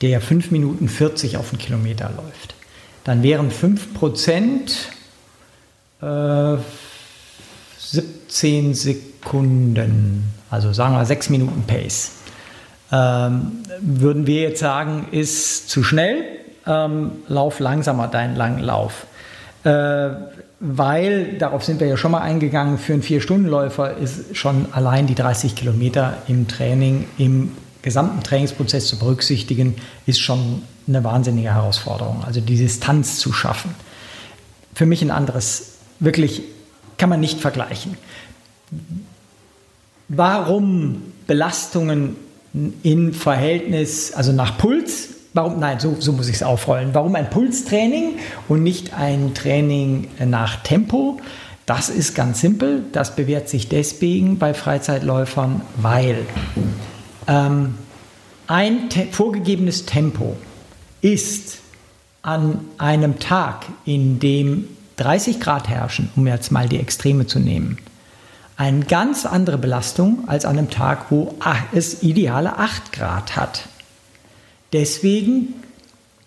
der 0.01 0.21
5 0.21 0.51
Minuten 0.51 0.87
40 0.87 1.35
auf 1.35 1.49
einen 1.51 1.59
Kilometer 1.59 2.09
läuft, 2.15 2.55
dann 3.03 3.21
wären 3.21 3.51
5 3.51 3.93
Prozent 3.93 4.89
äh, 6.01 6.55
17 7.79 8.75
Sekunden, 8.75 10.31
also 10.49 10.71
sagen 10.71 10.95
wir 10.95 11.05
6 11.05 11.29
Minuten 11.29 11.63
Pace. 11.67 12.11
Ähm, 12.93 13.63
würden 13.81 14.25
wir 14.25 14.41
jetzt 14.41 14.61
sagen, 14.61 15.07
ist 15.11 15.69
zu 15.69 15.83
schnell, 15.83 16.42
ähm, 16.65 17.11
lauf 17.27 17.59
langsamer 17.59 18.07
deinen 18.07 18.35
langen 18.35 18.59
Lauf. 18.59 19.05
Äh, 19.63 20.09
weil, 20.59 21.37
darauf 21.37 21.63
sind 21.63 21.81
wir 21.81 21.87
ja 21.87 21.97
schon 21.97 22.11
mal 22.11 22.21
eingegangen, 22.21 22.77
für 22.77 22.93
einen 22.93 23.01
Vier-Stunden-Läufer 23.01 23.97
ist 23.97 24.37
schon 24.37 24.67
allein 24.71 25.07
die 25.07 25.15
30 25.15 25.55
Kilometer 25.55 26.17
im 26.27 26.47
Training, 26.47 27.05
im 27.17 27.51
gesamten 27.81 28.23
Trainingsprozess 28.23 28.87
zu 28.87 28.97
berücksichtigen, 28.97 29.75
ist 30.05 30.21
schon 30.21 30.61
eine 30.87 31.03
wahnsinnige 31.03 31.53
Herausforderung. 31.53 32.23
Also 32.25 32.39
die 32.39 32.55
Distanz 32.55 33.19
zu 33.19 33.33
schaffen. 33.33 33.75
Für 34.73 34.85
mich 34.85 35.01
ein 35.01 35.11
anderes, 35.11 35.73
wirklich 35.99 36.43
kann 36.97 37.09
man 37.09 37.19
nicht 37.19 37.39
vergleichen. 37.41 37.97
Warum 40.07 41.01
Belastungen 41.27 42.15
in 42.83 43.13
Verhältnis, 43.13 44.13
also 44.13 44.31
nach 44.31 44.57
Puls, 44.57 45.09
Warum, 45.33 45.59
nein, 45.59 45.79
so, 45.79 45.95
so 45.99 46.13
muss 46.13 46.29
ich 46.29 46.35
es 46.35 46.43
aufrollen. 46.43 46.89
Warum 46.93 47.15
ein 47.15 47.29
Pulstraining 47.29 48.19
und 48.47 48.61
nicht 48.61 48.93
ein 48.93 49.33
Training 49.33 50.07
nach 50.23 50.57
Tempo? 50.61 51.19
Das 51.65 51.89
ist 51.89 52.13
ganz 52.13 52.41
simpel. 52.41 52.83
Das 52.91 53.15
bewährt 53.15 53.49
sich 53.49 53.67
deswegen 53.67 54.37
bei 54.37 54.53
Freizeitläufern, 54.53 55.61
weil 55.77 56.25
ähm, 57.27 57.75
ein 58.47 58.89
te 58.89 59.07
vorgegebenes 59.09 59.85
Tempo 59.85 60.35
ist 61.01 61.59
an 62.21 62.59
einem 62.77 63.19
Tag, 63.19 63.65
in 63.85 64.19
dem 64.19 64.67
30 64.97 65.39
Grad 65.39 65.67
herrschen, 65.67 66.09
um 66.15 66.27
jetzt 66.27 66.51
mal 66.51 66.69
die 66.69 66.79
Extreme 66.79 67.25
zu 67.25 67.39
nehmen, 67.39 67.77
eine 68.55 68.85
ganz 68.85 69.25
andere 69.25 69.57
Belastung 69.57 70.27
als 70.27 70.45
an 70.45 70.57
einem 70.57 70.69
Tag, 70.69 71.07
wo 71.09 71.35
es 71.73 72.03
ideale 72.03 72.59
8 72.59 72.91
Grad 72.91 73.35
hat. 73.35 73.67
Deswegen 74.73 75.53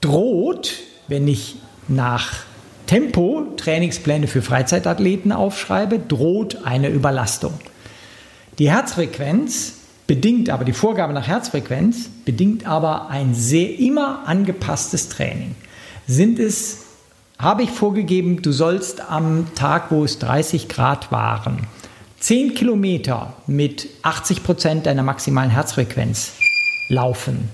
droht, 0.01 0.75
wenn 1.09 1.27
ich 1.27 1.57
nach 1.89 2.45
Tempo 2.87 3.49
Trainingspläne 3.57 4.29
für 4.29 4.41
Freizeitathleten 4.41 5.33
aufschreibe, 5.33 5.99
droht 5.99 6.65
eine 6.65 6.89
Überlastung. 6.89 7.55
Die 8.61 8.71
Herzfrequenz 8.71 9.75
bedingt 10.07 10.51
aber, 10.51 10.65
die 10.65 10.73
Vorgabe 10.73 11.13
nach 11.13 11.27
Herzfrequenz 11.27 12.09
bedingt 12.25 12.67
aber 12.67 13.11
ein 13.11 13.35
sehr 13.35 13.79
immer 13.81 14.23
angepasstes 14.27 15.09
Training. 15.09 15.57
Sind 16.07 16.39
es, 16.39 16.85
habe 17.41 17.65
ich 17.65 17.71
vorgegeben, 17.71 18.43
du 18.43 18.53
sollst 18.53 19.01
am 19.11 19.49
Tag, 19.57 19.91
wo 19.91 20.05
es 20.05 20.21
30 20.21 20.69
Grad 20.69 21.11
waren, 21.11 21.67
10 22.21 22.55
Kilometer 22.55 23.35
mit 23.49 23.89
80 24.03 24.45
Prozent 24.45 24.87
deiner 24.87 25.03
maximalen 25.03 25.51
Herzfrequenz 25.51 26.35
laufen 26.89 27.51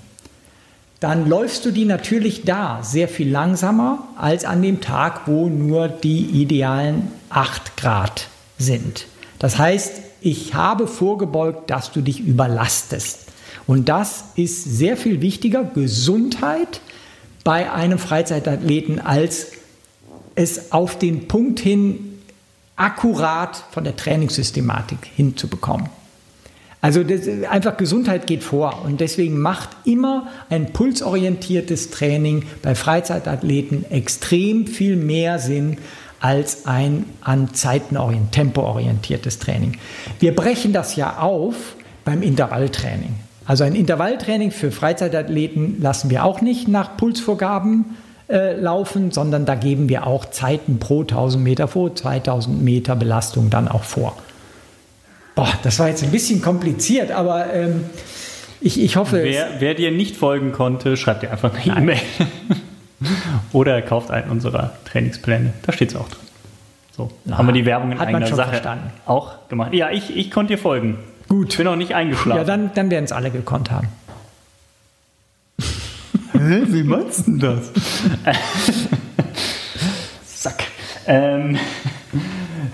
dann 1.03 1.29
läufst 1.29 1.65
du 1.65 1.73
die 1.73 1.85
natürlich 1.85 2.45
da 2.45 2.81
sehr 2.83 3.09
viel 3.09 3.29
langsamer 3.29 4.07
als 4.16 4.45
an 4.45 4.62
dem 4.62 4.81
Tag, 4.81 5.23
wo 5.27 5.49
nur 5.49 5.89
die 5.89 6.27
idealen 6.27 7.11
8 7.29 7.77
Grad 7.77 8.29
sind. 8.57 9.07
Das 9.41 9.59
heißt, 9.59 10.01
ich 10.20 10.55
habe 10.55 10.87
vorgebeugt, 10.87 11.70
dass 11.70 11.91
du 11.91 12.03
dich 12.03 12.20
überlastest. 12.20 13.27
Und 13.66 13.89
das 13.89 14.24
ist 14.37 14.62
sehr 14.62 14.97
viel 14.97 15.20
wichtiger, 15.20 15.65
Gesundheit 15.65 16.81
bei 17.43 17.73
einem 17.73 17.99
Freizeitathleten, 17.99 19.01
als 19.01 19.49
es 20.37 20.70
auf 20.70 20.97
den 20.99 21.27
Punkt 21.27 21.59
hin 21.59 22.20
akkurat 22.77 23.65
von 23.73 23.83
der 23.83 23.97
Trainingssystematik 23.97 24.99
hinzubekommen. 25.16 25.89
Also 26.83 27.05
das, 27.05 27.21
einfach 27.49 27.77
Gesundheit 27.77 28.27
geht 28.27 28.43
vor 28.43 28.83
und 28.85 29.01
deswegen 29.01 29.39
macht 29.39 29.71
immer 29.85 30.27
ein 30.51 30.73
pulsorientiertes 30.73 31.91
Training 31.91 32.43
bei 32.61 32.75
Freizeitathleten 32.75 33.91
extrem 33.91 34.67
viel 34.67 34.97
mehr 34.97 35.39
Sinn 35.39 35.79
als 36.19 36.67
ein 36.67 37.05
an 37.21 37.55
Zeiten 37.55 37.97
tempoorientiertes 38.33 39.39
Training. 39.39 39.79
Wir 40.19 40.35
brechen 40.35 40.73
das 40.73 40.97
ja 40.97 41.19
auf 41.19 41.55
beim 42.05 42.21
Intervalltraining. 42.21 43.15
Also 43.47 43.63
ein 43.63 43.77
Intervalltraining 43.77 44.51
für 44.51 44.73
Freizeitathleten 44.73 45.81
lassen 45.81 46.11
wir 46.11 46.25
auch 46.25 46.41
nicht 46.41 46.67
nach 46.67 46.97
Pulsvorgaben 46.97 47.97
äh, 48.29 48.55
laufen, 48.59 49.13
sondern 49.13 49.47
da 49.47 49.55
geben 49.55 49.89
wir 49.89 50.07
auch 50.07 50.27
Zeiten 50.27 50.79
pro 50.81 51.03
1000 51.03 51.43
Meter 51.43 51.69
vor, 51.69 51.95
2000 51.95 52.61
Meter 52.61 52.97
Belastung 52.97 53.51
dann 53.51 53.69
auch 53.69 53.85
vor. 53.85 54.17
Boah, 55.35 55.53
das 55.63 55.79
war 55.79 55.89
jetzt 55.89 56.03
ein 56.03 56.11
bisschen 56.11 56.43
kompliziert, 56.43 57.11
aber 57.11 57.53
ähm, 57.53 57.85
ich, 58.61 58.81
ich 58.81 58.97
hoffe. 58.97 59.23
Wer, 59.25 59.61
wer, 59.61 59.75
dir 59.75 59.91
nicht 59.91 60.17
folgen 60.17 60.53
konnte, 60.53 60.97
schreibt 60.97 61.23
dir 61.23 61.31
einfach 61.31 61.53
eine 61.55 61.79
E-Mail. 61.79 62.01
Oder 63.53 63.83
kauft 63.83 64.11
einen 64.11 64.31
unserer 64.31 64.73
Trainingspläne. 64.85 65.53
Da 65.63 65.73
steht 65.73 65.91
es 65.91 65.97
auch 65.97 66.09
drin. 66.09 66.19
So, 66.97 67.11
Na, 67.25 67.39
haben 67.39 67.49
wir 67.49 67.53
die 67.53 67.65
Werbung 67.65 67.91
in 67.93 67.99
eigener 67.99 68.27
Sache 68.27 68.51
verstanden. 68.51 68.93
auch 69.07 69.49
gemacht. 69.49 69.73
Ja, 69.73 69.91
ich, 69.91 70.15
ich 70.15 70.31
konnte 70.31 70.55
dir 70.55 70.59
folgen. 70.59 70.99
Gut. 71.29 71.51
Ich 71.51 71.57
bin 71.57 71.67
auch 71.67 71.77
nicht 71.77 71.95
eingeschlafen. 71.95 72.39
Ja, 72.39 72.45
dann, 72.45 72.71
dann 72.75 72.91
werden 72.91 73.05
es 73.05 73.13
alle 73.13 73.31
gekonnt 73.31 73.71
haben. 73.71 73.89
Hä, 76.33 76.63
wie 76.67 76.83
meinst 76.83 77.27
du 77.27 77.39
das? 77.39 77.73
Sack. 80.27 80.65
Ähm, 81.07 81.59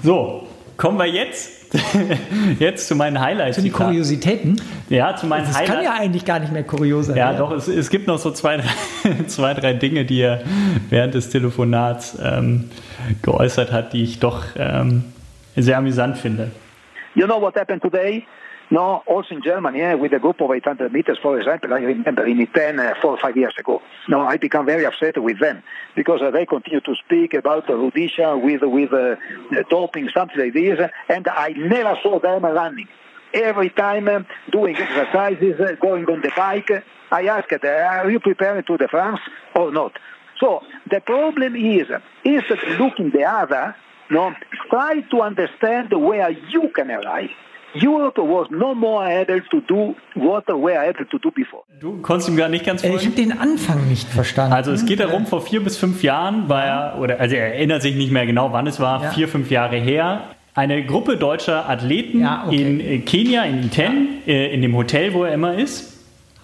so, 0.02 0.48
kommen 0.76 0.98
wir 0.98 1.06
jetzt 1.06 1.57
Jetzt 2.58 2.88
zu 2.88 2.94
meinen 2.94 3.20
Highlights. 3.20 3.56
Zu 3.56 3.62
den 3.62 3.72
Kuriositäten? 3.72 4.60
Ja, 4.88 5.14
zu 5.16 5.26
meinen 5.26 5.44
das 5.46 5.56
Highlights. 5.56 5.68
Das 5.68 5.76
kann 5.76 5.84
ja 5.84 6.00
eigentlich 6.00 6.24
gar 6.24 6.38
nicht 6.38 6.52
mehr 6.52 6.64
kurios 6.64 7.06
sein. 7.06 7.16
Ja, 7.16 7.32
ja. 7.32 7.38
doch, 7.38 7.52
es, 7.52 7.68
es, 7.68 7.90
gibt 7.90 8.06
noch 8.06 8.18
so 8.18 8.30
zwei 8.30 8.56
drei, 8.56 8.68
zwei, 9.26 9.54
drei 9.54 9.74
Dinge, 9.74 10.04
die 10.04 10.20
er 10.20 10.42
während 10.90 11.14
des 11.14 11.30
Telefonats 11.30 12.18
ähm, 12.22 12.70
geäußert 13.22 13.72
hat, 13.72 13.92
die 13.92 14.02
ich 14.02 14.18
doch 14.18 14.44
ähm, 14.56 15.04
sehr 15.56 15.78
amüsant 15.78 16.18
finde. 16.18 16.50
You 17.14 17.26
know 17.26 17.40
what 17.40 17.56
happened 17.56 17.82
today? 17.82 18.24
No, 18.70 19.02
also 19.06 19.34
in 19.34 19.42
Germany, 19.42 19.94
with 19.94 20.12
a 20.12 20.18
group 20.18 20.40
of 20.42 20.50
800 20.50 20.92
meters, 20.92 21.18
for 21.22 21.38
example, 21.38 21.72
I 21.72 21.78
remember 21.78 22.26
in 22.26 22.46
10, 22.46 22.78
uh, 22.78 22.94
four 23.00 23.12
or 23.12 23.18
five 23.18 23.36
years 23.36 23.54
ago. 23.58 23.80
No, 24.08 24.20
I 24.20 24.36
become 24.36 24.66
very 24.66 24.84
upset 24.84 25.22
with 25.22 25.40
them 25.40 25.62
because 25.96 26.20
uh, 26.20 26.30
they 26.30 26.44
continue 26.44 26.80
to 26.80 26.94
speak 26.96 27.32
about 27.32 27.68
uh, 27.70 27.72
Rudisha 27.72 28.40
with, 28.40 28.62
with 28.62 28.92
uh, 28.92 29.16
doping, 29.70 30.10
something 30.10 30.38
like 30.38 30.52
this, 30.52 30.78
and 31.08 31.26
I 31.28 31.54
never 31.56 31.98
saw 32.02 32.20
them 32.20 32.44
running. 32.44 32.88
Every 33.32 33.70
time 33.70 34.06
uh, 34.06 34.20
doing 34.50 34.76
exercises, 34.76 35.58
uh, 35.60 35.76
going 35.80 36.04
on 36.06 36.20
the 36.20 36.32
bike, 36.36 36.70
I 37.10 37.26
asked, 37.26 37.52
uh, 37.52 37.66
are 37.66 38.10
you 38.10 38.20
preparing 38.20 38.64
to 38.64 38.76
the 38.76 38.88
France 38.88 39.20
or 39.54 39.72
not? 39.72 39.92
So 40.40 40.62
the 40.90 41.00
problem 41.00 41.56
is, 41.56 41.88
instead 42.22 42.58
of 42.58 42.80
looking 42.80 43.10
the 43.10 43.24
other, 43.24 43.74
no, 44.10 44.34
try 44.70 45.00
to 45.00 45.22
understand 45.22 45.92
where 45.92 46.30
you 46.30 46.70
can 46.74 46.90
arrive. 46.90 47.30
Europe 47.74 48.18
was 48.18 48.48
no 48.50 48.74
more 48.74 49.04
able 49.04 49.40
to 49.50 49.60
do 49.60 49.94
what 50.14 50.46
we 50.48 50.54
were 50.54 50.78
able 50.78 51.04
to 51.04 51.18
do 51.18 51.30
before. 51.30 51.62
Du 51.80 52.00
konntest 52.00 52.30
ihm 52.30 52.36
gar 52.36 52.48
nicht 52.48 52.64
ganz 52.64 52.82
folgen. 52.82 52.96
Ich 52.96 53.06
habe 53.06 53.16
den 53.16 53.38
Anfang 53.38 53.88
nicht 53.88 54.08
verstanden. 54.08 54.54
Also 54.54 54.72
es 54.72 54.86
geht 54.86 55.00
darum, 55.00 55.26
vor 55.26 55.42
vier 55.42 55.62
bis 55.62 55.76
fünf 55.76 56.02
Jahren 56.02 56.48
war 56.48 56.64
er, 56.64 56.98
oder 57.00 57.20
also 57.20 57.36
er 57.36 57.54
erinnert 57.54 57.82
sich 57.82 57.94
nicht 57.94 58.10
mehr 58.10 58.26
genau, 58.26 58.52
wann 58.52 58.66
es 58.66 58.80
war, 58.80 59.02
ja. 59.02 59.10
vier, 59.10 59.28
fünf 59.28 59.50
Jahre 59.50 59.76
her. 59.76 60.22
Eine 60.54 60.84
Gruppe 60.84 61.16
deutscher 61.16 61.68
Athleten 61.68 62.20
ja, 62.20 62.44
okay. 62.46 62.62
in 62.62 62.80
äh, 62.80 62.98
Kenia, 62.98 63.44
in 63.44 63.64
Iten, 63.64 64.08
ja. 64.26 64.32
Äh, 64.32 64.54
in 64.54 64.62
dem 64.62 64.74
Hotel, 64.74 65.14
wo 65.14 65.24
er 65.24 65.32
immer 65.34 65.54
ist. 65.54 65.87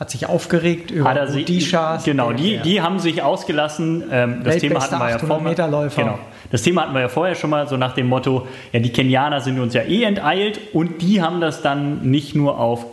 Hat 0.00 0.10
sich 0.10 0.26
aufgeregt 0.26 0.90
über 0.90 1.12
Odishas. 1.12 2.04
Genau, 2.04 2.32
die, 2.32 2.58
die 2.58 2.82
haben 2.82 2.98
sich 2.98 3.22
ausgelassen. 3.22 4.04
Ähm, 4.10 4.42
das 4.42 4.58
Thema 4.58 4.80
hatten 4.80 4.98
wir 4.98 5.10
ja 5.10 5.18
vorher. 5.18 5.88
Genau. 5.88 6.18
Das 6.50 6.62
Thema 6.62 6.82
hatten 6.82 6.94
wir 6.94 7.00
ja 7.00 7.08
vorher 7.08 7.34
schon 7.36 7.50
mal 7.50 7.68
so 7.68 7.76
nach 7.76 7.94
dem 7.94 8.08
Motto, 8.08 8.46
ja, 8.72 8.80
die 8.80 8.90
Kenianer 8.90 9.40
sind 9.40 9.58
uns 9.60 9.72
ja 9.74 9.82
eh 9.82 10.02
enteilt 10.02 10.60
und 10.72 11.00
die 11.00 11.22
haben 11.22 11.40
das 11.40 11.62
dann 11.62 12.10
nicht 12.10 12.34
nur 12.34 12.58
auf 12.58 12.86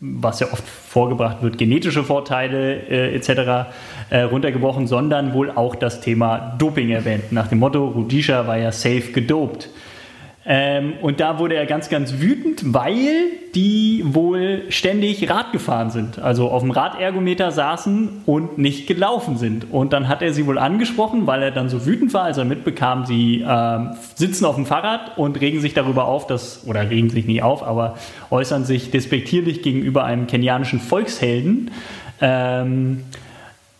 was 0.00 0.40
ja 0.40 0.46
oft 0.52 0.64
vorgebracht 0.66 1.42
wird, 1.42 1.58
genetische 1.58 2.04
Vorteile 2.04 2.76
äh, 2.88 3.14
etc. 3.14 3.68
Äh, 4.10 4.20
runtergebrochen, 4.22 4.86
sondern 4.86 5.34
wohl 5.34 5.50
auch 5.50 5.74
das 5.74 6.00
Thema 6.00 6.54
Doping 6.58 6.90
erwähnt. 6.90 7.32
Nach 7.32 7.48
dem 7.48 7.58
Motto, 7.58 7.86
Rudisha 7.86 8.46
war 8.46 8.56
ja 8.56 8.72
safe 8.72 9.12
gedopt. 9.12 9.68
Ähm, 10.46 10.94
und 11.00 11.20
da 11.20 11.38
wurde 11.38 11.54
er 11.54 11.64
ganz, 11.64 11.88
ganz 11.88 12.14
wütend, 12.18 12.74
weil 12.74 13.08
die 13.54 14.02
wohl 14.04 14.64
ständig 14.68 15.30
Rad 15.30 15.52
gefahren 15.52 15.90
sind. 15.90 16.18
Also 16.18 16.50
auf 16.50 16.62
dem 16.62 16.70
Radergometer 16.70 17.50
saßen 17.50 18.22
und 18.26 18.58
nicht 18.58 18.86
gelaufen 18.86 19.38
sind. 19.38 19.72
Und 19.72 19.92
dann 19.92 20.08
hat 20.08 20.20
er 20.20 20.34
sie 20.34 20.46
wohl 20.46 20.58
angesprochen, 20.58 21.26
weil 21.26 21.42
er 21.42 21.50
dann 21.50 21.68
so 21.68 21.86
wütend 21.86 22.12
war, 22.12 22.24
als 22.24 22.36
er 22.36 22.44
mitbekam, 22.44 23.06
sie 23.06 23.40
äh, 23.40 23.78
sitzen 24.14 24.44
auf 24.44 24.56
dem 24.56 24.66
Fahrrad 24.66 25.16
und 25.16 25.40
regen 25.40 25.60
sich 25.60 25.72
darüber 25.72 26.06
auf, 26.06 26.26
dass, 26.26 26.66
oder 26.66 26.90
regen 26.90 27.08
sich 27.08 27.26
nicht 27.26 27.42
auf, 27.42 27.62
aber 27.62 27.96
äußern 28.30 28.64
sich 28.64 28.90
despektierlich 28.90 29.62
gegenüber 29.62 30.04
einem 30.04 30.26
kenianischen 30.26 30.80
Volkshelden. 30.80 31.70
Ähm, 32.20 33.04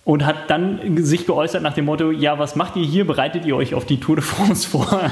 und 0.04 0.26
hat 0.26 0.50
dann 0.50 0.98
sich 0.98 1.26
geäußert 1.26 1.62
nach 1.62 1.72
dem 1.72 1.86
Motto, 1.86 2.10
ja, 2.10 2.38
was 2.38 2.56
macht 2.56 2.76
ihr 2.76 2.84
hier? 2.84 3.06
Bereitet 3.06 3.46
ihr 3.46 3.56
euch 3.56 3.74
auf 3.74 3.86
die 3.86 3.98
Tour 3.98 4.16
de 4.16 4.24
France 4.24 4.68
vor? 4.68 5.10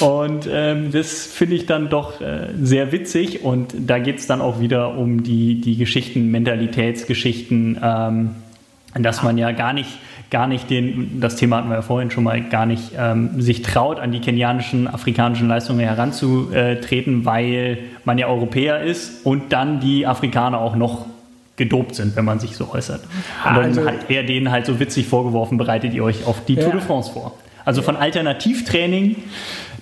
und 0.00 0.48
ähm, 0.50 0.90
das 0.90 1.26
finde 1.26 1.56
ich 1.56 1.66
dann 1.66 1.90
doch 1.90 2.20
äh, 2.20 2.48
sehr 2.60 2.92
witzig 2.92 3.44
und 3.44 3.74
da 3.78 3.98
geht 3.98 4.18
es 4.18 4.26
dann 4.26 4.40
auch 4.40 4.60
wieder 4.60 4.96
um 4.96 5.22
die, 5.22 5.60
die 5.60 5.76
Geschichten, 5.76 6.30
Mentalitätsgeschichten, 6.30 7.78
ähm, 7.82 8.30
dass 8.94 9.22
man 9.22 9.36
ja 9.38 9.52
gar 9.52 9.72
nicht 9.72 9.98
gar 10.30 10.46
nicht 10.46 10.70
den, 10.70 11.20
das 11.20 11.36
Thema 11.36 11.56
hatten 11.56 11.68
wir 11.68 11.74
ja 11.74 11.82
vorhin 11.82 12.10
schon 12.10 12.22
mal, 12.24 12.40
gar 12.40 12.64
nicht 12.64 12.92
ähm, 12.96 13.40
sich 13.40 13.62
traut, 13.62 13.98
an 13.98 14.12
die 14.12 14.20
kenianischen, 14.20 14.86
afrikanischen 14.86 15.48
Leistungen 15.48 15.80
heranzutreten, 15.80 17.24
weil 17.24 17.78
man 18.04 18.16
ja 18.16 18.28
Europäer 18.28 18.80
ist 18.80 19.26
und 19.26 19.52
dann 19.52 19.80
die 19.80 20.06
Afrikaner 20.06 20.60
auch 20.60 20.76
noch 20.76 21.06
gedopt 21.56 21.94
sind, 21.94 22.16
wenn 22.16 22.24
man 22.24 22.40
sich 22.40 22.56
so 22.56 22.72
äußert. 22.72 23.02
Und 23.02 23.54
dann 23.54 23.64
also, 23.64 23.84
hat 23.84 24.08
er 24.08 24.22
denen 24.22 24.50
halt 24.50 24.66
so 24.66 24.80
witzig 24.80 25.06
vorgeworfen, 25.06 25.58
bereitet 25.58 25.92
ihr 25.92 26.04
euch 26.04 26.24
auf 26.26 26.44
die 26.44 26.54
ja. 26.54 26.64
Tour 26.64 26.72
de 26.72 26.80
France 26.80 27.12
vor. 27.12 27.34
Also 27.64 27.82
von 27.82 27.96
Alternativtraining 27.96 29.16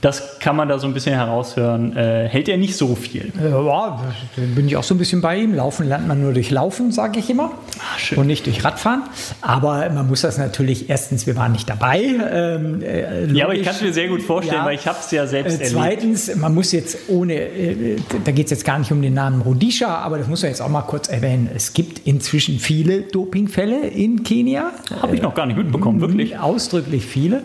das 0.00 0.38
kann 0.38 0.54
man 0.54 0.68
da 0.68 0.78
so 0.78 0.86
ein 0.86 0.94
bisschen 0.94 1.14
heraushören. 1.14 1.96
Äh, 1.96 2.28
hält 2.28 2.48
er 2.48 2.56
nicht 2.56 2.76
so 2.76 2.94
viel. 2.94 3.32
Ja, 3.42 4.00
bin 4.36 4.66
ich 4.66 4.76
auch 4.76 4.84
so 4.84 4.94
ein 4.94 4.98
bisschen 4.98 5.20
bei 5.20 5.38
ihm. 5.38 5.54
Laufen 5.54 5.88
lernt 5.88 6.06
man 6.06 6.22
nur 6.22 6.32
durch 6.32 6.50
Laufen, 6.50 6.92
sage 6.92 7.18
ich 7.18 7.30
immer. 7.30 7.52
Ach, 7.80 8.16
und 8.16 8.26
nicht 8.26 8.46
durch 8.46 8.64
Radfahren. 8.64 9.02
Aber 9.40 9.90
man 9.90 10.06
muss 10.06 10.20
das 10.20 10.38
natürlich, 10.38 10.88
erstens, 10.88 11.26
wir 11.26 11.36
waren 11.36 11.52
nicht 11.52 11.68
dabei. 11.68 12.00
Ähm, 12.00 12.82
äh, 12.82 13.26
ja, 13.32 13.44
aber 13.44 13.54
ich 13.54 13.64
kann 13.64 13.74
es 13.74 13.82
mir 13.82 13.92
sehr 13.92 14.08
gut 14.08 14.22
vorstellen, 14.22 14.60
ja, 14.60 14.66
weil 14.66 14.76
ich 14.76 14.86
habe 14.86 14.98
es 15.00 15.10
ja 15.10 15.26
selbst 15.26 15.60
äh, 15.60 15.64
Zweitens, 15.64 16.34
man 16.36 16.54
muss 16.54 16.70
jetzt 16.72 17.08
ohne, 17.08 17.34
äh, 17.34 17.96
da 18.24 18.30
geht 18.30 18.46
es 18.46 18.50
jetzt 18.52 18.64
gar 18.64 18.78
nicht 18.78 18.92
um 18.92 19.02
den 19.02 19.14
Namen 19.14 19.42
Rudisha, 19.42 19.98
aber 19.98 20.18
das 20.18 20.28
muss 20.28 20.42
man 20.42 20.50
jetzt 20.50 20.60
auch 20.60 20.68
mal 20.68 20.82
kurz 20.82 21.08
erwähnen. 21.08 21.50
Es 21.54 21.72
gibt 21.72 22.06
inzwischen 22.06 22.58
viele 22.60 23.02
Dopingfälle 23.02 23.88
in 23.88 24.22
Kenia. 24.22 24.72
Habe 25.02 25.16
ich 25.16 25.22
noch 25.22 25.34
gar 25.34 25.46
nicht 25.46 25.56
mitbekommen, 25.56 26.00
wirklich. 26.00 26.38
Ausdrücklich 26.38 27.04
viele. 27.04 27.42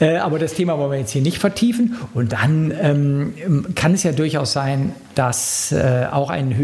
Äh, 0.00 0.16
aber 0.16 0.38
das 0.38 0.54
Thema 0.54 0.78
wollen 0.78 0.90
wir 0.90 0.98
jetzt 0.98 1.12
hier 1.12 1.22
nicht 1.22 1.38
vertiefen 1.38 1.75
vertiefen. 1.76 1.96
Und 2.14 2.32
dann 2.32 2.72
ähm, 2.80 3.66
kann 3.74 3.94
es 3.94 4.02
ja 4.02 4.12
durchaus 4.12 4.52
sein, 4.52 4.92
dass 5.16 5.72
äh, 5.72 6.06
auch 6.12 6.28
ein 6.28 6.54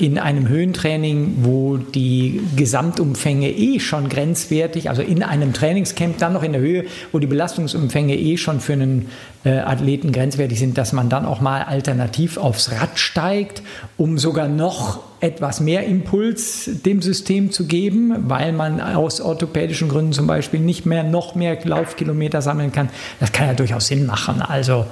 in 0.00 0.18
einem 0.18 0.48
Höhentraining, 0.48 1.36
wo 1.42 1.76
die 1.76 2.40
Gesamtumfänge 2.56 3.50
eh 3.50 3.80
schon 3.80 4.08
grenzwertig, 4.08 4.88
also 4.88 5.02
in 5.02 5.22
einem 5.22 5.52
Trainingscamp 5.52 6.16
dann 6.16 6.32
noch 6.32 6.42
in 6.42 6.52
der 6.52 6.62
Höhe, 6.62 6.86
wo 7.12 7.18
die 7.18 7.26
Belastungsumfänge 7.26 8.16
eh 8.16 8.38
schon 8.38 8.60
für 8.60 8.72
einen 8.72 9.10
äh, 9.44 9.58
Athleten 9.58 10.10
grenzwertig 10.10 10.58
sind, 10.58 10.78
dass 10.78 10.94
man 10.94 11.10
dann 11.10 11.26
auch 11.26 11.42
mal 11.42 11.62
alternativ 11.62 12.38
aufs 12.38 12.72
Rad 12.72 12.98
steigt, 12.98 13.62
um 13.98 14.16
sogar 14.16 14.48
noch 14.48 15.00
etwas 15.20 15.60
mehr 15.60 15.84
Impuls 15.84 16.70
dem 16.86 17.02
System 17.02 17.52
zu 17.52 17.66
geben, 17.66 18.14
weil 18.30 18.52
man 18.54 18.80
aus 18.80 19.20
orthopädischen 19.20 19.90
Gründen 19.90 20.14
zum 20.14 20.26
Beispiel 20.26 20.60
nicht 20.60 20.86
mehr 20.86 21.04
noch 21.04 21.34
mehr 21.34 21.58
Laufkilometer 21.62 22.40
sammeln 22.40 22.72
kann. 22.72 22.88
Das 23.20 23.32
kann 23.32 23.48
ja 23.48 23.52
durchaus 23.52 23.88
Sinn 23.88 24.06
machen. 24.06 24.40
Also 24.40 24.86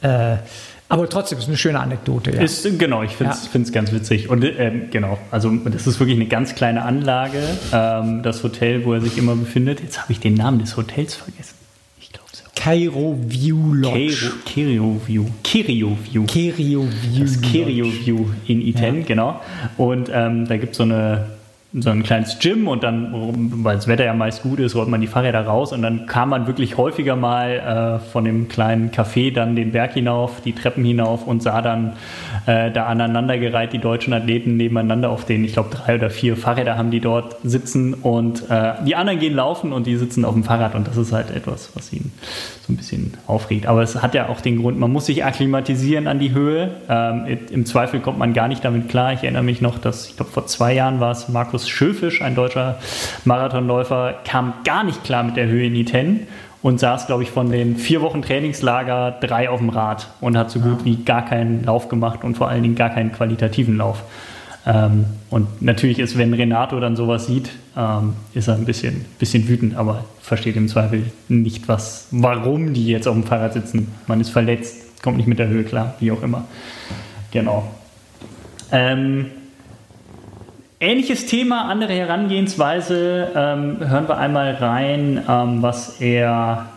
äh, 0.00 0.36
aber 0.88 1.08
trotzdem 1.08 1.38
ist 1.38 1.48
eine 1.48 1.56
schöne 1.56 1.80
Anekdote. 1.80 2.30
Ja. 2.30 2.42
Ist, 2.42 2.78
genau, 2.78 3.02
ich 3.02 3.12
finde 3.12 3.32
es 3.32 3.52
ja. 3.52 3.72
ganz 3.72 3.92
witzig. 3.92 4.28
Und 4.28 4.44
ähm, 4.44 4.90
genau, 4.90 5.18
also 5.30 5.50
das 5.50 5.86
ist 5.86 5.98
wirklich 5.98 6.16
eine 6.16 6.26
ganz 6.26 6.54
kleine 6.54 6.82
Anlage, 6.82 7.38
ähm, 7.72 8.22
das 8.22 8.42
Hotel, 8.42 8.84
wo 8.84 8.92
er 8.92 9.00
sich 9.00 9.18
immer 9.18 9.34
befindet. 9.34 9.80
Jetzt 9.80 10.02
habe 10.02 10.12
ich 10.12 10.20
den 10.20 10.34
Namen 10.34 10.58
des 10.58 10.76
Hotels 10.76 11.14
vergessen. 11.14 11.54
Cairo 12.64 13.18
View 13.20 13.74
Lodge. 13.74 14.32
Cairo 14.46 14.98
View. 15.04 15.26
Kirio 15.42 15.98
View. 16.02 16.24
Kirio 16.24 16.88
View. 17.02 17.22
Das 17.22 17.38
Kirio 17.42 17.84
View 17.92 18.26
in 18.46 18.62
Iten, 18.62 19.00
ja. 19.00 19.04
genau. 19.06 19.40
Und 19.76 20.08
ähm, 20.10 20.48
da 20.48 20.56
gibt 20.56 20.72
es 20.72 20.78
so 20.78 20.84
eine 20.84 21.26
so 21.76 21.90
ein 21.90 22.04
kleines 22.04 22.38
Gym 22.38 22.68
und 22.68 22.84
dann, 22.84 23.08
weil 23.64 23.74
das 23.74 23.88
Wetter 23.88 24.04
ja 24.04 24.14
meist 24.14 24.42
gut 24.42 24.60
ist, 24.60 24.76
rollt 24.76 24.88
man 24.88 25.00
die 25.00 25.08
Fahrräder 25.08 25.44
raus 25.44 25.72
und 25.72 25.82
dann 25.82 26.06
kam 26.06 26.28
man 26.28 26.46
wirklich 26.46 26.76
häufiger 26.76 27.16
mal 27.16 27.98
äh, 28.00 28.10
von 28.10 28.24
dem 28.24 28.46
kleinen 28.46 28.92
Café 28.92 29.34
dann 29.34 29.56
den 29.56 29.72
Berg 29.72 29.94
hinauf, 29.94 30.40
die 30.44 30.52
Treppen 30.52 30.84
hinauf 30.84 31.26
und 31.26 31.42
sah 31.42 31.62
dann 31.62 31.94
äh, 32.46 32.70
da 32.70 32.86
aneinandergereiht 32.86 33.72
die 33.72 33.78
deutschen 33.78 34.12
Athleten 34.12 34.56
nebeneinander 34.56 35.10
auf 35.10 35.24
den, 35.24 35.44
ich 35.44 35.54
glaube, 35.54 35.70
drei 35.70 35.96
oder 35.96 36.10
vier 36.10 36.36
Fahrräder 36.36 36.78
haben 36.78 36.92
die 36.92 37.00
dort 37.00 37.36
sitzen 37.42 37.94
und 37.94 38.48
äh, 38.50 38.74
die 38.86 38.94
anderen 38.94 39.18
gehen 39.18 39.34
laufen 39.34 39.72
und 39.72 39.88
die 39.88 39.96
sitzen 39.96 40.24
auf 40.24 40.34
dem 40.34 40.44
Fahrrad 40.44 40.76
und 40.76 40.86
das 40.86 40.96
ist 40.96 41.12
halt 41.12 41.32
etwas, 41.32 41.70
was 41.74 41.92
ihn 41.92 42.12
so 42.66 42.72
ein 42.72 42.76
bisschen 42.76 43.14
aufregt. 43.26 43.66
Aber 43.66 43.82
es 43.82 44.00
hat 44.00 44.14
ja 44.14 44.28
auch 44.28 44.40
den 44.40 44.60
Grund, 44.60 44.78
man 44.78 44.92
muss 44.92 45.06
sich 45.06 45.24
akklimatisieren 45.24 46.06
an 46.06 46.20
die 46.20 46.32
Höhe. 46.32 46.70
Ähm, 46.88 47.26
Im 47.50 47.66
Zweifel 47.66 48.00
kommt 48.00 48.18
man 48.18 48.32
gar 48.32 48.46
nicht 48.46 48.64
damit 48.64 48.88
klar. 48.88 49.12
Ich 49.12 49.22
erinnere 49.22 49.42
mich 49.42 49.60
noch, 49.60 49.78
dass, 49.78 50.08
ich 50.08 50.16
glaube, 50.16 50.30
vor 50.30 50.46
zwei 50.46 50.72
Jahren 50.72 51.00
war 51.00 51.10
es 51.10 51.28
Markus 51.28 51.63
Markus 51.64 51.70
Schöfisch, 51.70 52.20
ein 52.20 52.34
deutscher 52.34 52.78
Marathonläufer, 53.24 54.16
kam 54.26 54.52
gar 54.64 54.84
nicht 54.84 55.02
klar 55.02 55.22
mit 55.22 55.36
der 55.36 55.46
Höhe 55.46 55.66
in 55.66 55.74
die 55.74 55.86
Ten 55.86 56.26
und 56.60 56.78
saß, 56.78 57.06
glaube 57.06 57.22
ich, 57.22 57.30
von 57.30 57.50
den 57.50 57.76
vier 57.76 58.02
Wochen 58.02 58.20
Trainingslager 58.20 59.12
drei 59.12 59.48
auf 59.48 59.60
dem 59.60 59.70
Rad 59.70 60.08
und 60.20 60.36
hat 60.36 60.50
so 60.50 60.60
gut 60.60 60.84
wie 60.84 60.96
gar 60.96 61.24
keinen 61.24 61.64
Lauf 61.64 61.88
gemacht 61.88 62.22
und 62.22 62.36
vor 62.36 62.48
allen 62.48 62.62
Dingen 62.62 62.74
gar 62.74 62.90
keinen 62.90 63.12
qualitativen 63.12 63.78
Lauf. 63.78 64.02
Ähm, 64.66 65.06
und 65.30 65.62
natürlich 65.62 65.98
ist, 66.00 66.18
wenn 66.18 66.34
Renato 66.34 66.78
dann 66.80 66.96
sowas 66.96 67.26
sieht, 67.26 67.50
ähm, 67.78 68.12
ist 68.34 68.48
er 68.48 68.56
ein 68.56 68.66
bisschen, 68.66 69.06
bisschen 69.18 69.48
wütend, 69.48 69.74
aber 69.74 70.04
versteht 70.20 70.56
im 70.56 70.68
Zweifel 70.68 71.04
nicht, 71.28 71.66
was, 71.66 72.08
warum 72.10 72.74
die 72.74 72.88
jetzt 72.88 73.08
auf 73.08 73.14
dem 73.14 73.24
Fahrrad 73.24 73.54
sitzen. 73.54 73.88
Man 74.06 74.20
ist 74.20 74.30
verletzt, 74.30 75.02
kommt 75.02 75.16
nicht 75.16 75.26
mit 75.26 75.38
der 75.38 75.48
Höhe 75.48 75.64
klar, 75.64 75.94
wie 76.00 76.12
auch 76.12 76.22
immer. 76.22 76.44
Genau. 77.30 77.66
Ähm, 78.70 79.26
Ähnliches 80.80 81.26
Thema, 81.26 81.68
andere 81.68 81.92
Herangehensweise. 81.92 83.32
Ähm, 83.34 83.78
hören 83.88 84.08
wir 84.08 84.18
einmal 84.18 84.54
rein, 84.54 85.24
ähm, 85.28 85.62
was 85.62 86.00
er 86.00 86.68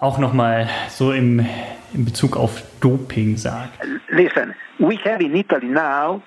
auch 0.00 0.18
nochmal 0.18 0.68
so 0.88 1.12
im, 1.12 1.46
in 1.92 2.04
Bezug 2.04 2.36
auf 2.36 2.62
Doping 2.80 3.36
sagt. 3.36 3.78
Listen, 4.08 4.54
we 4.78 4.96
have 5.04 5.22
in 5.22 5.34
Italy 5.36 5.66
now 5.68 6.22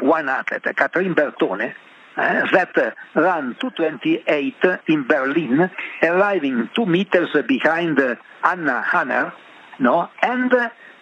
one 0.00 0.28
athlete, 0.28 0.74
Catherine 0.74 1.14
Bertone, 1.14 1.74
uh, 2.16 2.46
that 2.52 2.94
ran 3.14 3.54
228 3.60 4.54
in 4.88 5.06
Berlin, 5.06 5.70
arriving 6.02 6.70
two 6.74 6.86
meters 6.86 7.28
behind 7.46 8.00
Anna 8.42 8.82
Hanner, 8.82 9.32
no, 9.78 10.08
and 10.22 10.52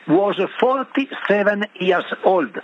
was 0.09 0.36
47 0.60 1.66
years 1.80 2.05
old. 2.24 2.60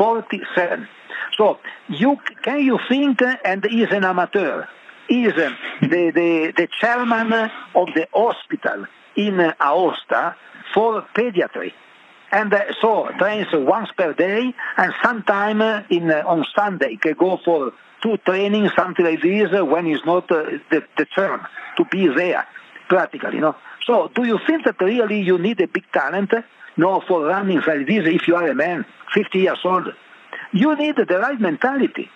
47. 0.00 0.88
So 1.36 1.58
you 1.88 2.16
can 2.42 2.62
you 2.62 2.78
think, 2.88 3.20
and 3.44 3.62
he's 3.64 3.90
an 3.90 4.04
amateur. 4.04 4.64
He's 5.08 5.34
the, 5.34 5.56
the, 5.82 6.52
the 6.56 6.68
chairman 6.80 7.32
of 7.74 7.88
the 7.94 8.08
hospital 8.14 8.86
in 9.14 9.34
Aosta 9.60 10.36
for 10.72 11.04
pediatry. 11.14 11.74
And 12.32 12.54
uh, 12.54 12.72
so 12.80 13.10
trains 13.18 13.48
once 13.52 13.90
per 13.94 14.14
day, 14.14 14.54
and 14.78 14.94
sometime 15.02 15.60
in 15.90 16.10
uh, 16.10 16.22
on 16.24 16.46
Sunday 16.56 16.96
can 16.96 17.14
go 17.14 17.38
for 17.44 17.72
two 18.02 18.16
trainings, 18.18 18.70
something 18.74 19.04
like 19.04 19.20
this, 19.20 19.50
when 19.50 19.84
he's 19.84 20.04
not 20.06 20.30
uh, 20.30 20.44
the, 20.70 20.82
the 20.96 21.04
term 21.04 21.46
to 21.76 21.84
be 21.84 22.06
there, 22.06 22.46
practically, 22.88 23.34
you 23.34 23.40
know. 23.40 23.56
So, 23.84 24.10
do 24.14 24.24
you 24.24 24.38
think 24.46 24.64
that 24.64 24.80
really 24.80 25.20
you 25.20 25.38
need 25.38 25.60
a 25.60 25.66
big 25.66 25.90
talent? 25.92 26.32
No, 26.76 27.00
for 27.06 27.24
running 27.24 27.60
like 27.66 27.86
this, 27.86 28.06
if 28.06 28.28
you 28.28 28.36
are 28.36 28.48
a 28.48 28.54
man, 28.54 28.84
50 29.12 29.38
years 29.38 29.58
old. 29.64 29.88
You 30.52 30.74
need 30.76 30.96
the 30.96 31.18
right 31.18 31.40
mentality. 31.40 32.10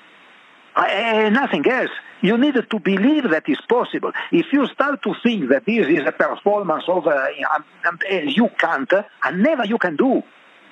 Uh, 0.74 1.28
nothing 1.31 1.66
else. 1.68 1.90
You 2.20 2.39
need 2.39 2.55
to 2.55 2.78
believe 2.81 3.31
that 3.31 3.44
it's 3.47 3.60
possible. 3.66 4.12
If 4.32 4.47
you 4.52 4.66
start 4.68 5.02
to 5.02 5.14
think 5.22 5.51
that 5.51 5.66
this 5.66 5.86
is 5.86 6.06
a 6.06 6.12
performance 6.12 6.85
of 6.89 7.06
uh, 7.06 7.26
um, 7.55 7.98
you 8.10 8.48
can't, 8.59 8.90
and 9.22 9.43
never 9.43 9.64
you 9.66 9.78
can 9.78 9.97
do. 9.97 10.22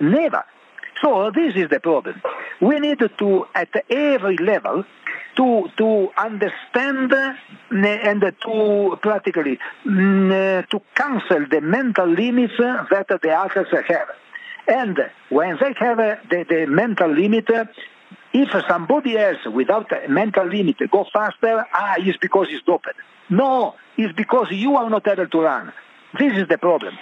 Never. 0.00 0.44
So 1.02 1.30
this 1.30 1.54
is 1.56 1.68
the 1.68 1.80
problem. 1.80 2.22
We 2.60 2.78
need 2.78 3.00
to, 3.18 3.46
at 3.54 3.68
every 3.90 4.36
level, 4.38 4.84
to 5.36 5.68
to 5.76 6.08
understand 6.16 7.12
and 7.70 8.34
to 8.42 8.98
practically 9.00 9.58
to 9.84 10.82
cancel 10.94 11.46
the 11.50 11.60
mental 11.60 12.06
limits 12.08 12.54
that 12.58 13.06
the 13.22 13.30
others 13.30 13.68
have. 13.88 14.08
And 14.66 14.98
when 15.28 15.58
they 15.60 15.74
have 15.78 15.96
the, 15.96 16.46
the 16.48 16.66
mental 16.66 17.10
limit, 17.10 17.48
if 18.32 18.64
somebody 18.68 19.18
else 19.18 19.44
without 19.52 19.90
a 19.92 20.08
mental 20.08 20.46
limit 20.46 20.76
go 20.90 21.04
faster, 21.12 21.66
ah, 21.72 21.96
it's 21.98 22.18
because 22.18 22.48
he's 22.48 22.62
doped. 22.62 22.94
No, 23.28 23.74
it's 23.96 24.14
because 24.14 24.48
you 24.50 24.76
are 24.76 24.88
not 24.88 25.06
able 25.08 25.26
to 25.26 25.40
run. 25.40 25.72
This 26.18 26.34
is 26.34 26.48
the 26.48 26.58
problem. 26.58 26.96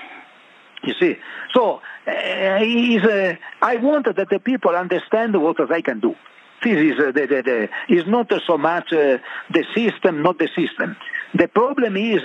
You 0.83 0.95
see, 0.99 1.17
so 1.53 1.83
uh, 2.07 2.59
is, 2.63 3.03
uh, 3.03 3.37
I 3.61 3.77
want 3.77 4.07
that 4.07 4.29
the 4.31 4.39
people 4.39 4.71
understand 4.71 5.41
what 5.41 5.57
they 5.69 5.83
can 5.83 6.01
do. 6.01 6.15
This 6.63 6.93
is 6.93 6.99
uh, 6.99 7.13
the, 7.13 7.27
the, 7.27 7.43
the, 7.43 7.95
is 7.95 8.07
not 8.07 8.31
so 8.47 8.59
much 8.59 8.93
uh, 8.93 9.19
the 9.51 9.65
system, 9.75 10.23
not 10.23 10.39
the 10.39 10.49
system. 10.49 10.97
The 11.35 11.49
problem 11.49 11.97
is 11.97 12.23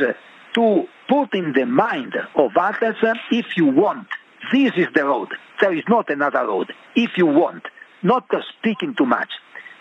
to 0.56 0.88
put 1.08 1.34
in 1.34 1.54
the 1.54 1.66
mind 1.66 2.14
of 2.36 2.52
others 2.58 2.96
if 3.32 3.56
you 3.56 3.68
want. 3.68 4.08
This 4.52 4.74
is 4.76 4.88
the 4.94 5.06
road. 5.06 5.30
There 5.62 5.74
is 5.74 5.84
not 5.88 6.10
another 6.10 6.46
road. 6.46 6.74
If 6.96 7.18
you 7.18 7.28
want, 7.28 7.64
not 8.04 8.30
speaking 8.58 8.94
too 8.96 9.06
much, 9.06 9.30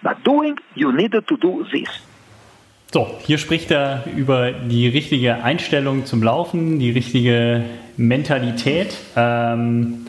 but 0.02 0.22
doing, 0.24 0.56
you 0.74 0.93
need 0.93 1.12
to 1.12 1.36
do 1.36 1.66
this. 1.72 1.89
So, 2.93 3.09
hier 3.26 3.39
spricht 3.39 3.72
er 3.72 4.05
über 4.16 4.52
die 4.52 4.86
richtige 4.86 5.43
Einstellung 5.43 6.06
zum 6.06 6.22
Laufen, 6.22 6.78
die 6.78 6.93
richtige 6.93 7.64
Mentalität. 7.97 8.97
Ähm, 9.16 10.06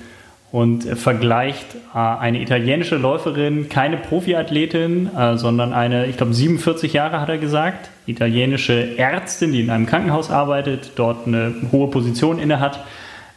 und 0.56 0.86
vergleicht 0.86 1.76
äh, 1.94 1.98
eine 1.98 2.42
italienische 2.42 2.96
Läuferin, 2.96 3.68
keine 3.68 3.98
Profiathletin, 3.98 5.14
äh, 5.14 5.38
sondern 5.38 5.74
eine, 5.74 6.06
ich 6.06 6.16
glaube 6.16 6.34
47 6.34 6.94
Jahre 6.94 7.20
hat 7.20 7.28
er 7.28 7.40
gesagt, 7.40 7.90
italienische 8.06 8.98
Ärztin, 8.98 9.52
die 9.52 9.60
in 9.60 9.70
einem 9.70 9.86
Krankenhaus 9.86 10.32
arbeitet, 10.32 10.94
dort 10.96 11.28
eine 11.28 11.54
hohe 11.74 11.90
Position 11.90 12.40
innehat, 12.40 12.80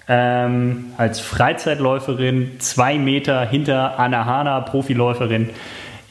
ähm, 0.07 0.93
als 0.97 1.19
Freizeitläuferin 1.19 2.53
zwei 2.61 2.99
Meter 2.99 3.45
hinter 3.45 3.99
Anna 3.99 4.24
Hana, 4.24 4.61
Profiläuferin, 4.61 5.51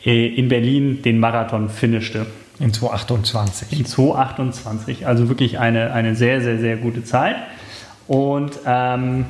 äh, 0.03 0.27
in 0.27 0.49
Berlin 0.49 1.03
den 1.03 1.21
Marathon 1.21 1.69
finishte. 1.69 2.25
In 2.59 2.73
2028. 2.73 3.79
In 3.79 3.85
2028, 3.85 5.07
also 5.07 5.29
wirklich 5.29 5.57
eine, 5.57 5.93
eine 5.93 6.15
sehr, 6.15 6.41
sehr, 6.41 6.57
sehr 6.57 6.75
gute 6.75 7.05
Zeit. 7.05 7.37
Und 8.09 8.59
ähm, 8.65 9.25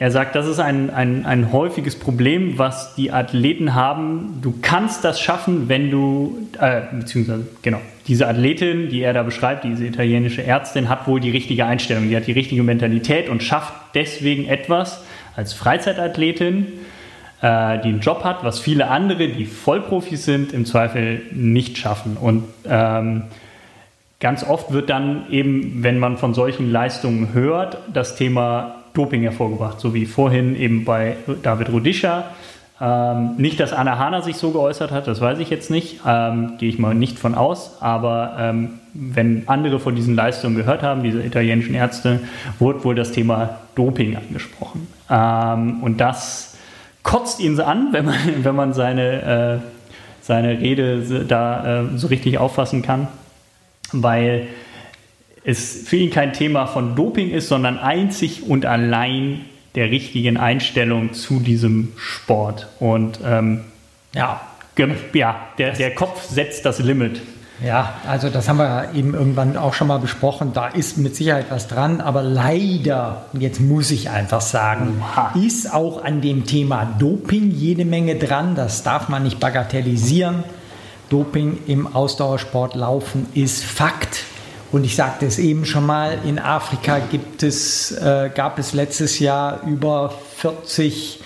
er 0.00 0.10
sagt, 0.10 0.34
das 0.34 0.46
ist 0.46 0.58
ein, 0.58 0.88
ein, 0.88 1.26
ein 1.26 1.52
häufiges 1.52 1.98
Problem, 1.98 2.56
was 2.56 2.94
die 2.94 3.12
Athleten 3.12 3.74
haben. 3.74 4.38
Du 4.40 4.54
kannst 4.62 5.04
das 5.04 5.20
schaffen, 5.20 5.68
wenn 5.68 5.90
du, 5.90 6.48
äh, 6.58 6.80
beziehungsweise, 6.90 7.46
genau, 7.60 7.82
diese 8.06 8.26
Athletin, 8.26 8.88
die 8.88 9.02
er 9.02 9.12
da 9.12 9.22
beschreibt, 9.22 9.62
diese 9.62 9.84
italienische 9.84 10.42
Ärztin, 10.42 10.88
hat 10.88 11.06
wohl 11.06 11.20
die 11.20 11.28
richtige 11.28 11.66
Einstellung, 11.66 12.08
die 12.08 12.16
hat 12.16 12.26
die 12.26 12.32
richtige 12.32 12.62
Mentalität 12.62 13.28
und 13.28 13.42
schafft 13.42 13.74
deswegen 13.94 14.48
etwas 14.48 15.04
als 15.36 15.52
Freizeitathletin, 15.52 16.66
äh, 17.42 17.78
die 17.80 17.88
einen 17.88 18.00
Job 18.00 18.24
hat, 18.24 18.42
was 18.42 18.58
viele 18.58 18.88
andere, 18.88 19.28
die 19.28 19.44
Vollprofis 19.44 20.24
sind, 20.24 20.54
im 20.54 20.64
Zweifel 20.64 21.20
nicht 21.30 21.76
schaffen. 21.76 22.16
Und 22.16 22.44
ähm, 22.66 23.24
ganz 24.18 24.44
oft 24.44 24.72
wird 24.72 24.88
dann 24.88 25.30
eben, 25.30 25.82
wenn 25.82 25.98
man 25.98 26.16
von 26.16 26.32
solchen 26.32 26.72
Leistungen 26.72 27.34
hört, 27.34 27.76
das 27.92 28.16
Thema 28.16 28.79
Doping 28.94 29.22
hervorgebracht, 29.22 29.80
so 29.80 29.94
wie 29.94 30.06
vorhin 30.06 30.56
eben 30.56 30.84
bei 30.84 31.16
David 31.42 31.70
Rudisha. 31.70 32.24
Ähm, 32.80 33.34
nicht, 33.36 33.60
dass 33.60 33.74
Anna 33.74 33.98
Hana 33.98 34.22
sich 34.22 34.36
so 34.36 34.52
geäußert 34.52 34.90
hat, 34.90 35.06
das 35.06 35.20
weiß 35.20 35.38
ich 35.38 35.50
jetzt 35.50 35.70
nicht, 35.70 36.00
ähm, 36.06 36.54
gehe 36.58 36.70
ich 36.70 36.78
mal 36.78 36.94
nicht 36.94 37.18
von 37.18 37.34
aus, 37.34 37.76
aber 37.80 38.36
ähm, 38.38 38.80
wenn 38.94 39.42
andere 39.48 39.78
von 39.78 39.94
diesen 39.94 40.14
Leistungen 40.14 40.56
gehört 40.56 40.82
haben, 40.82 41.02
diese 41.02 41.22
italienischen 41.22 41.74
Ärzte, 41.74 42.20
wurde 42.58 42.82
wohl 42.82 42.94
das 42.94 43.12
Thema 43.12 43.58
Doping 43.74 44.16
angesprochen. 44.16 44.88
Ähm, 45.10 45.82
und 45.82 46.00
das 46.00 46.56
kotzt 47.02 47.40
ihn 47.40 47.54
so 47.54 47.64
an, 47.64 47.88
wenn 47.92 48.06
man, 48.06 48.16
wenn 48.42 48.56
man 48.56 48.72
seine, 48.72 49.60
äh, 49.60 49.66
seine 50.22 50.58
Rede 50.58 51.24
da 51.26 51.82
äh, 51.82 51.84
so 51.96 52.06
richtig 52.06 52.38
auffassen 52.38 52.80
kann, 52.80 53.08
weil 53.92 54.46
es 55.44 55.88
für 55.88 55.96
ihn 55.96 56.10
kein 56.10 56.32
Thema 56.32 56.66
von 56.66 56.96
Doping 56.96 57.30
ist, 57.30 57.48
sondern 57.48 57.78
einzig 57.78 58.48
und 58.48 58.66
allein 58.66 59.42
der 59.74 59.90
richtigen 59.90 60.36
Einstellung 60.36 61.12
zu 61.12 61.40
diesem 61.40 61.92
Sport. 61.96 62.68
Und 62.78 63.20
ähm, 63.24 63.62
ja, 64.14 64.40
ja 65.14 65.36
der, 65.58 65.72
der 65.72 65.94
Kopf 65.94 66.28
setzt 66.28 66.64
das 66.64 66.78
Limit. 66.80 67.20
Ja, 67.64 67.94
also 68.08 68.30
das 68.30 68.48
haben 68.48 68.56
wir 68.56 68.90
eben 68.94 69.12
irgendwann 69.12 69.58
auch 69.58 69.74
schon 69.74 69.88
mal 69.88 69.98
besprochen. 69.98 70.52
Da 70.54 70.68
ist 70.68 70.96
mit 70.96 71.14
Sicherheit 71.14 71.46
was 71.50 71.68
dran, 71.68 72.00
aber 72.00 72.22
leider, 72.22 73.26
jetzt 73.34 73.60
muss 73.60 73.90
ich 73.90 74.08
einfach 74.08 74.40
sagen, 74.40 75.02
ist 75.34 75.72
auch 75.72 76.02
an 76.02 76.22
dem 76.22 76.46
Thema 76.46 76.86
Doping 76.98 77.50
jede 77.50 77.84
Menge 77.84 78.16
dran. 78.16 78.54
Das 78.54 78.82
darf 78.82 79.10
man 79.10 79.24
nicht 79.24 79.40
bagatellisieren. 79.40 80.42
Doping 81.10 81.58
im 81.66 81.94
Ausdauersport 81.94 82.74
laufen 82.76 83.26
ist 83.34 83.62
Fakt. 83.62 84.24
Und 84.72 84.84
ich 84.84 84.94
sagte 84.94 85.26
es 85.26 85.38
eben 85.38 85.64
schon 85.64 85.84
mal, 85.84 86.18
in 86.24 86.38
Afrika 86.38 87.00
gibt 87.00 87.42
es, 87.42 87.92
äh, 87.92 88.30
gab 88.34 88.58
es 88.58 88.72
letztes 88.72 89.18
Jahr 89.18 89.62
über 89.66 90.14
40 90.36 91.20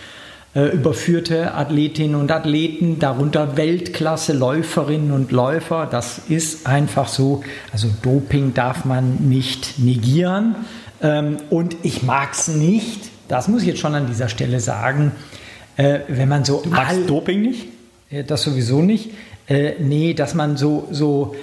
äh, 0.55 0.69
überführte 0.69 1.55
Athletinnen 1.55 2.15
und 2.15 2.31
Athleten, 2.31 3.01
darunter 3.01 3.57
Weltklasse 3.57 4.33
Läuferinnen 4.33 5.11
und 5.11 5.33
Läufer. 5.33 5.89
Das 5.91 6.21
ist 6.29 6.67
einfach 6.67 7.09
so. 7.09 7.43
Also 7.73 7.89
Doping 8.03 8.55
darf 8.55 8.85
man 8.85 9.17
nicht 9.29 9.81
negieren. 9.81 10.55
Ähm, 11.03 11.39
und 11.51 11.77
ich 11.83 12.05
mag 12.05 12.33
es 12.33 12.49
nicht, 12.49 13.11
das 13.27 13.49
muss 13.49 13.63
ich 13.63 13.69
jetzt 13.69 13.81
schon 13.81 13.97
an 13.97 14.07
dieser 14.07 14.29
Stelle 14.29 14.61
sagen, 14.61 15.11
äh, 15.77 16.01
wenn 16.07 16.29
man 16.29 16.45
so... 16.45 16.63
Du 16.63 16.71
magst 16.71 16.99
all, 16.99 17.03
Doping 17.05 17.43
nicht? 17.43 17.67
Das 18.29 18.43
sowieso 18.45 18.81
nicht. 18.81 19.11
Äh, 19.49 19.73
nee, 19.81 20.15
dass 20.15 20.35
man 20.35 20.57
so, 20.57 20.87
so 20.93 21.35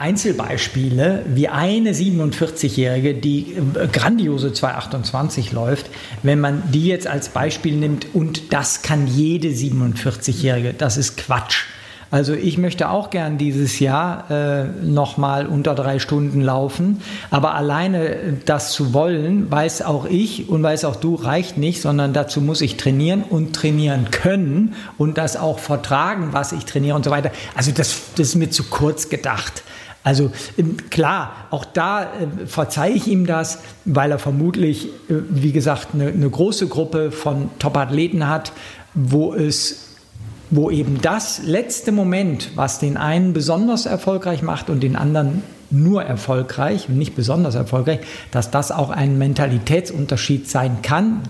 Einzelbeispiele 0.00 1.24
wie 1.26 1.48
eine 1.48 1.92
47-Jährige, 1.92 3.14
die 3.14 3.54
äh, 3.54 3.86
grandiose 3.86 4.52
228 4.52 5.52
läuft, 5.52 5.90
wenn 6.22 6.40
man 6.40 6.62
die 6.72 6.86
jetzt 6.86 7.06
als 7.06 7.28
Beispiel 7.28 7.76
nimmt 7.76 8.14
und 8.14 8.52
das 8.52 8.82
kann 8.82 9.06
jede 9.06 9.48
47-Jährige, 9.48 10.72
das 10.72 10.96
ist 10.96 11.18
Quatsch. 11.18 11.66
Also 12.10 12.34
ich 12.34 12.58
möchte 12.58 12.90
auch 12.90 13.10
gern 13.10 13.38
dieses 13.38 13.78
Jahr 13.78 14.28
äh, 14.30 14.64
nochmal 14.82 15.46
unter 15.46 15.76
drei 15.76 16.00
Stunden 16.00 16.40
laufen, 16.40 17.02
aber 17.30 17.54
alleine 17.54 18.36
das 18.46 18.72
zu 18.72 18.92
wollen, 18.92 19.48
weiß 19.50 19.82
auch 19.82 20.06
ich 20.06 20.48
und 20.48 20.62
weiß 20.62 20.86
auch 20.86 20.96
du, 20.96 21.14
reicht 21.14 21.56
nicht, 21.56 21.80
sondern 21.80 22.12
dazu 22.12 22.40
muss 22.40 22.62
ich 22.62 22.76
trainieren 22.76 23.22
und 23.22 23.54
trainieren 23.54 24.10
können 24.10 24.74
und 24.98 25.18
das 25.18 25.36
auch 25.36 25.60
vertragen, 25.60 26.30
was 26.32 26.50
ich 26.50 26.64
trainiere 26.64 26.96
und 26.96 27.04
so 27.04 27.12
weiter. 27.12 27.30
Also 27.54 27.70
das, 27.70 28.00
das 28.16 28.28
ist 28.28 28.34
mir 28.34 28.50
zu 28.50 28.64
kurz 28.64 29.08
gedacht. 29.08 29.62
Also 30.02 30.30
ähm, 30.56 30.76
klar, 30.90 31.32
auch 31.50 31.64
da 31.64 32.04
äh, 32.04 32.46
verzeihe 32.46 32.92
ich 32.94 33.06
ihm 33.06 33.26
das, 33.26 33.58
weil 33.84 34.10
er 34.10 34.18
vermutlich, 34.18 34.86
äh, 34.86 35.14
wie 35.28 35.52
gesagt, 35.52 35.88
eine, 35.94 36.08
eine 36.08 36.30
große 36.30 36.68
Gruppe 36.68 37.12
von 37.12 37.50
Top-Athleten 37.58 38.26
hat, 38.26 38.52
wo 38.94 39.34
es 39.34 39.86
wo 40.52 40.68
eben 40.68 41.00
das 41.00 41.42
letzte 41.44 41.92
Moment, 41.92 42.50
was 42.56 42.80
den 42.80 42.96
einen 42.96 43.32
besonders 43.32 43.86
erfolgreich 43.86 44.42
macht 44.42 44.68
und 44.68 44.82
den 44.82 44.96
anderen 44.96 45.44
nur 45.70 46.02
erfolgreich 46.02 46.88
und 46.88 46.98
nicht 46.98 47.14
besonders 47.14 47.54
erfolgreich, 47.54 48.00
dass 48.32 48.50
das 48.50 48.72
auch 48.72 48.90
ein 48.90 49.16
Mentalitätsunterschied 49.18 50.48
sein 50.48 50.82
kann, 50.82 51.22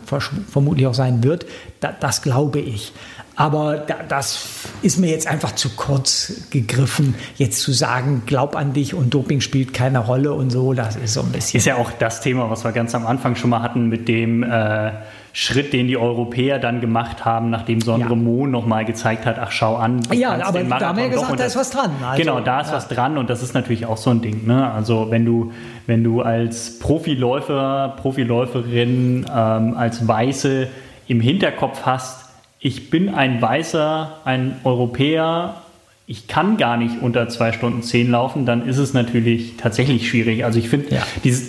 vermutlich 0.51 0.87
auch 0.87 0.95
sein 0.95 1.23
wird, 1.23 1.45
da, 1.81 1.93
das 1.93 2.23
glaube 2.23 2.61
ich. 2.61 2.93
Aber 3.41 3.79
da, 3.79 3.97
das 4.07 4.69
ist 4.83 4.99
mir 4.99 5.11
jetzt 5.11 5.27
einfach 5.27 5.53
zu 5.53 5.71
kurz 5.71 6.49
gegriffen, 6.51 7.15
jetzt 7.37 7.61
zu 7.61 7.73
sagen, 7.73 8.23
glaub 8.27 8.55
an 8.55 8.75
dich 8.75 8.93
und 8.93 9.15
Doping 9.15 9.41
spielt 9.41 9.73
keine 9.73 10.01
Rolle 10.01 10.35
und 10.35 10.51
so. 10.51 10.75
Das 10.75 10.97
ist 10.97 11.15
so 11.15 11.23
ein 11.23 11.33
bisschen. 11.33 11.59
Ist 11.59 11.65
ja 11.65 11.77
auch 11.77 11.91
das 11.93 12.21
Thema, 12.21 12.51
was 12.51 12.65
wir 12.65 12.73
ganz 12.73 12.95
am 12.95 13.07
Anfang 13.07 13.37
schon 13.37 13.51
mal 13.51 13.63
hatten 13.63 13.89
mit 13.89 14.09
dem. 14.09 14.43
Äh 14.43 14.93
Schritt, 15.33 15.73
den 15.73 15.87
die 15.87 15.97
Europäer 15.97 16.59
dann 16.59 16.81
gemacht 16.81 17.25
haben, 17.25 17.51
nachdem 17.51 17.81
Sondre 17.81 18.11
ja. 18.11 18.17
Mo 18.17 18.49
nochmal 18.49 18.85
gezeigt 18.85 19.27
hat, 19.27 19.39
ach 19.39 19.53
schau 19.53 19.77
an. 19.77 20.01
Ja, 20.13 20.33
aber 20.45 20.65
da 20.65 20.81
haben 20.81 20.97
wir 20.97 21.05
ja 21.05 21.11
gesagt, 21.11 21.39
da 21.39 21.45
ist 21.45 21.57
was 21.57 21.71
dran. 21.71 21.93
Also, 22.05 22.21
genau, 22.21 22.41
da 22.41 22.61
ist 22.61 22.71
ja. 22.71 22.75
was 22.75 22.89
dran 22.89 23.17
und 23.17 23.31
das 23.31 23.41
ist 23.41 23.55
natürlich 23.55 23.87
auch 23.87 23.97
so 23.97 24.11
ein 24.11 24.23
Ding. 24.23 24.47
Ne? 24.47 24.69
Also 24.73 25.11
wenn 25.11 25.25
du, 25.25 25.53
wenn 25.87 26.03
du 26.03 26.23
als 26.23 26.81
Profiläufer, 26.81 27.95
Profiläuferin, 28.01 29.25
ähm, 29.33 29.77
als 29.77 30.07
Weiße 30.07 30.67
im 31.07 31.21
Hinterkopf 31.21 31.83
hast, 31.87 32.30
ich 32.61 32.91
bin 32.91 33.09
ein 33.09 33.41
Weißer, 33.41 34.19
ein 34.25 34.57
Europäer, 34.65 35.63
ich 36.07 36.27
kann 36.27 36.57
gar 36.57 36.77
nicht 36.77 37.01
unter 37.01 37.29
zwei 37.29 37.53
Stunden 37.53 37.83
zehn 37.83 38.11
laufen, 38.11 38.45
dann 38.45 38.67
ist 38.67 38.79
es 38.79 38.93
natürlich 38.93 39.57
tatsächlich 39.57 40.09
schwierig. 40.09 40.45
Also 40.45 40.59
ich 40.59 40.69
finde, 40.69 40.97
ja. 40.97 41.03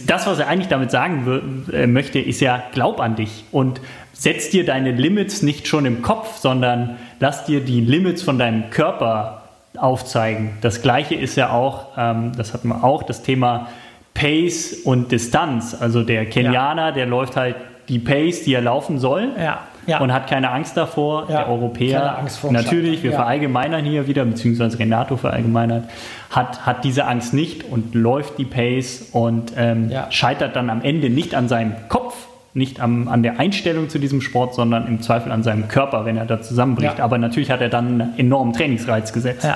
das, 0.08 0.28
was 0.28 0.40
er 0.40 0.48
eigentlich 0.48 0.70
damit 0.70 0.92
sagen 0.92 1.66
äh, 1.74 1.88
möchte, 1.88 2.20
ist 2.20 2.40
ja, 2.40 2.64
glaub 2.72 3.00
an 3.00 3.16
dich 3.16 3.44
und 3.52 3.82
setz 4.14 4.52
dir 4.52 4.66
deine 4.66 4.92
Limits 4.92 5.42
nicht 5.42 5.68
schon 5.68 5.86
im 5.86 6.02
Kopf, 6.02 6.38
sondern 6.38 6.98
lass 7.20 7.44
dir 7.46 7.60
die 7.60 7.82
Limits 7.82 8.22
von 8.22 8.38
deinem 8.38 8.70
Körper 8.70 9.50
aufzeigen. 9.76 10.52
Das 10.62 10.82
gleiche 10.82 11.16
ist 11.16 11.36
ja 11.36 11.50
auch, 11.50 11.88
ähm, 11.98 12.34
das 12.38 12.54
hatten 12.54 12.70
wir 12.70 12.84
auch, 12.84 13.04
das 13.04 13.24
Thema 13.24 13.68
Pace 14.14 14.74
und 14.84 15.12
Distanz. 15.12 15.76
Also 15.78 16.04
der 16.04 16.26
Kenianer, 16.28 16.90
ja. 16.90 16.92
der 16.92 17.06
läuft 17.08 17.36
halt 17.36 17.56
die 17.90 18.00
Pace, 18.00 18.44
die 18.44 18.54
er 18.54 18.62
laufen 18.62 19.00
soll. 19.00 19.30
Ja 19.38 19.62
ja. 19.92 20.00
und 20.00 20.14
hat 20.14 20.28
keine 20.28 20.52
Angst 20.52 20.76
davor. 20.78 21.24
Ja. 21.30 21.38
Der 21.38 21.50
Europäer, 21.50 22.26
natürlich, 22.50 23.04
wir 23.04 23.12
ja. 23.12 23.18
verallgemeinern 23.18 23.86
hier 23.86 24.08
wieder, 24.08 24.26
beziehungsweise 24.26 24.80
Renato 24.80 25.18
verallgemeinert, 25.18 25.86
hat, 26.30 26.66
hat 26.66 26.84
diese 26.84 27.06
Angst 27.06 27.34
nicht 27.34 27.64
und 27.64 27.94
läuft 27.94 28.38
die 28.38 28.46
Pace 28.46 29.10
und 29.12 29.54
ähm, 29.58 29.92
scheitert 30.10 30.56
dann 30.56 30.70
am 30.70 30.82
Ende 30.82 31.10
nicht 31.10 31.36
an 31.36 31.48
seinem 31.48 31.76
Kopf, 31.90 32.16
nicht 32.54 32.80
am, 32.80 33.08
an 33.08 33.24
der 33.24 33.40
Einstellung 33.40 33.90
zu 33.90 34.00
diesem 34.00 34.22
Sport, 34.22 34.56
sondern 34.56 34.88
im 34.88 35.02
Zweifel 35.02 35.32
an 35.32 35.44
seinem 35.44 35.68
Körper, 35.68 36.06
wenn 36.06 36.18
er 36.18 36.26
da 36.26 36.42
zusammenbricht. 36.42 37.00
Aber 37.00 37.18
natürlich 37.18 37.52
hat 37.52 37.62
er 37.62 37.70
dann 37.70 38.02
einen 38.02 38.20
enormen 38.20 38.54
Trainingsreiz 38.54 39.14
gesetzt. 39.14 39.48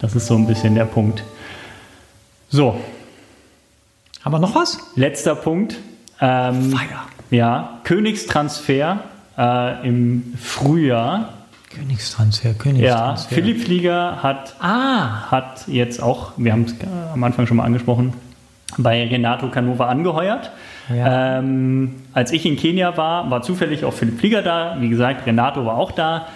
Das 0.00 0.14
ist 0.14 0.26
so 0.26 0.34
ein 0.34 0.46
bisschen 0.46 0.74
der 0.74 0.84
Punkt. 0.84 1.22
So. 2.48 2.80
Haben 4.24 4.32
wir 4.32 4.38
noch 4.38 4.54
was? 4.54 4.78
Letzter 4.96 5.34
Punkt. 5.34 5.76
Ähm, 6.20 6.72
Feier. 6.72 7.06
Ja, 7.30 7.80
Königstransfer 7.84 9.00
äh, 9.40 9.88
im 9.88 10.34
Frühjahr. 10.38 11.30
Königstransfer, 11.74 12.52
Königstransfer. 12.54 13.30
Ja, 13.30 13.42
Philipp 13.42 13.62
Flieger 13.62 14.22
hat, 14.22 14.54
ah. 14.60 15.30
hat 15.30 15.66
jetzt 15.68 16.02
auch, 16.02 16.32
wir 16.36 16.52
haben 16.52 16.64
es 16.64 16.74
am 17.12 17.22
Anfang 17.24 17.46
schon 17.46 17.56
mal 17.56 17.64
angesprochen, 17.64 18.12
bei 18.76 19.06
Renato 19.06 19.48
Canova 19.48 19.86
angeheuert. 19.86 20.50
Ja. 20.88 21.38
Ähm, 21.38 21.94
als 22.12 22.32
ich 22.32 22.44
in 22.44 22.56
Kenia 22.56 22.96
war, 22.96 23.30
war 23.30 23.42
zufällig 23.42 23.84
auch 23.84 23.92
Philipp 23.92 24.18
Flieger 24.18 24.42
da. 24.42 24.76
Wie 24.80 24.88
gesagt, 24.88 25.26
Renato 25.26 25.64
war 25.64 25.76
auch 25.76 25.92
da. 25.92 26.26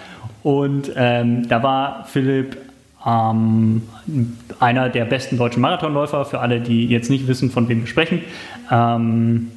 Und 0.41 0.91
ähm, 0.95 1.47
da 1.49 1.63
war 1.63 2.05
Philipp 2.05 2.57
ähm, 3.05 3.83
einer 4.59 4.89
der 4.89 5.05
besten 5.05 5.37
deutschen 5.37 5.61
Marathonläufer, 5.61 6.25
für 6.25 6.39
alle, 6.39 6.61
die 6.61 6.85
jetzt 6.87 7.09
nicht 7.09 7.27
wissen, 7.27 7.51
von 7.51 7.67
wem 7.67 7.81
wir 7.81 7.87
sprechen. 7.87 8.21
Ähm, 8.71 9.51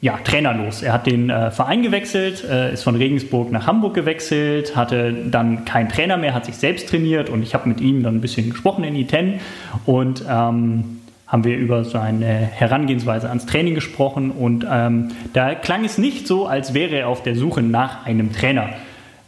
ja, 0.00 0.18
trainerlos. 0.22 0.82
Er 0.82 0.92
hat 0.92 1.06
den 1.06 1.28
äh, 1.28 1.50
Verein 1.50 1.82
gewechselt, 1.82 2.44
äh, 2.44 2.72
ist 2.72 2.84
von 2.84 2.94
Regensburg 2.94 3.50
nach 3.50 3.66
Hamburg 3.66 3.94
gewechselt, 3.94 4.76
hatte 4.76 5.12
dann 5.12 5.64
keinen 5.64 5.88
Trainer 5.88 6.16
mehr, 6.16 6.34
hat 6.34 6.44
sich 6.44 6.56
selbst 6.56 6.88
trainiert 6.88 7.28
und 7.28 7.42
ich 7.42 7.54
habe 7.54 7.68
mit 7.68 7.80
ihm 7.80 8.02
dann 8.02 8.16
ein 8.16 8.20
bisschen 8.20 8.50
gesprochen 8.50 8.84
in 8.84 8.94
I10 8.94 9.40
und 9.86 10.24
ähm, 10.28 11.00
haben 11.26 11.44
wir 11.44 11.56
über 11.58 11.84
seine 11.84 12.28
Herangehensweise 12.28 13.28
ans 13.28 13.46
Training 13.46 13.74
gesprochen 13.74 14.30
und 14.30 14.64
ähm, 14.70 15.08
da 15.32 15.54
klang 15.54 15.84
es 15.84 15.98
nicht 15.98 16.26
so, 16.26 16.46
als 16.46 16.74
wäre 16.74 16.96
er 16.96 17.08
auf 17.08 17.22
der 17.22 17.34
Suche 17.34 17.62
nach 17.62 18.06
einem 18.06 18.32
Trainer. 18.32 18.70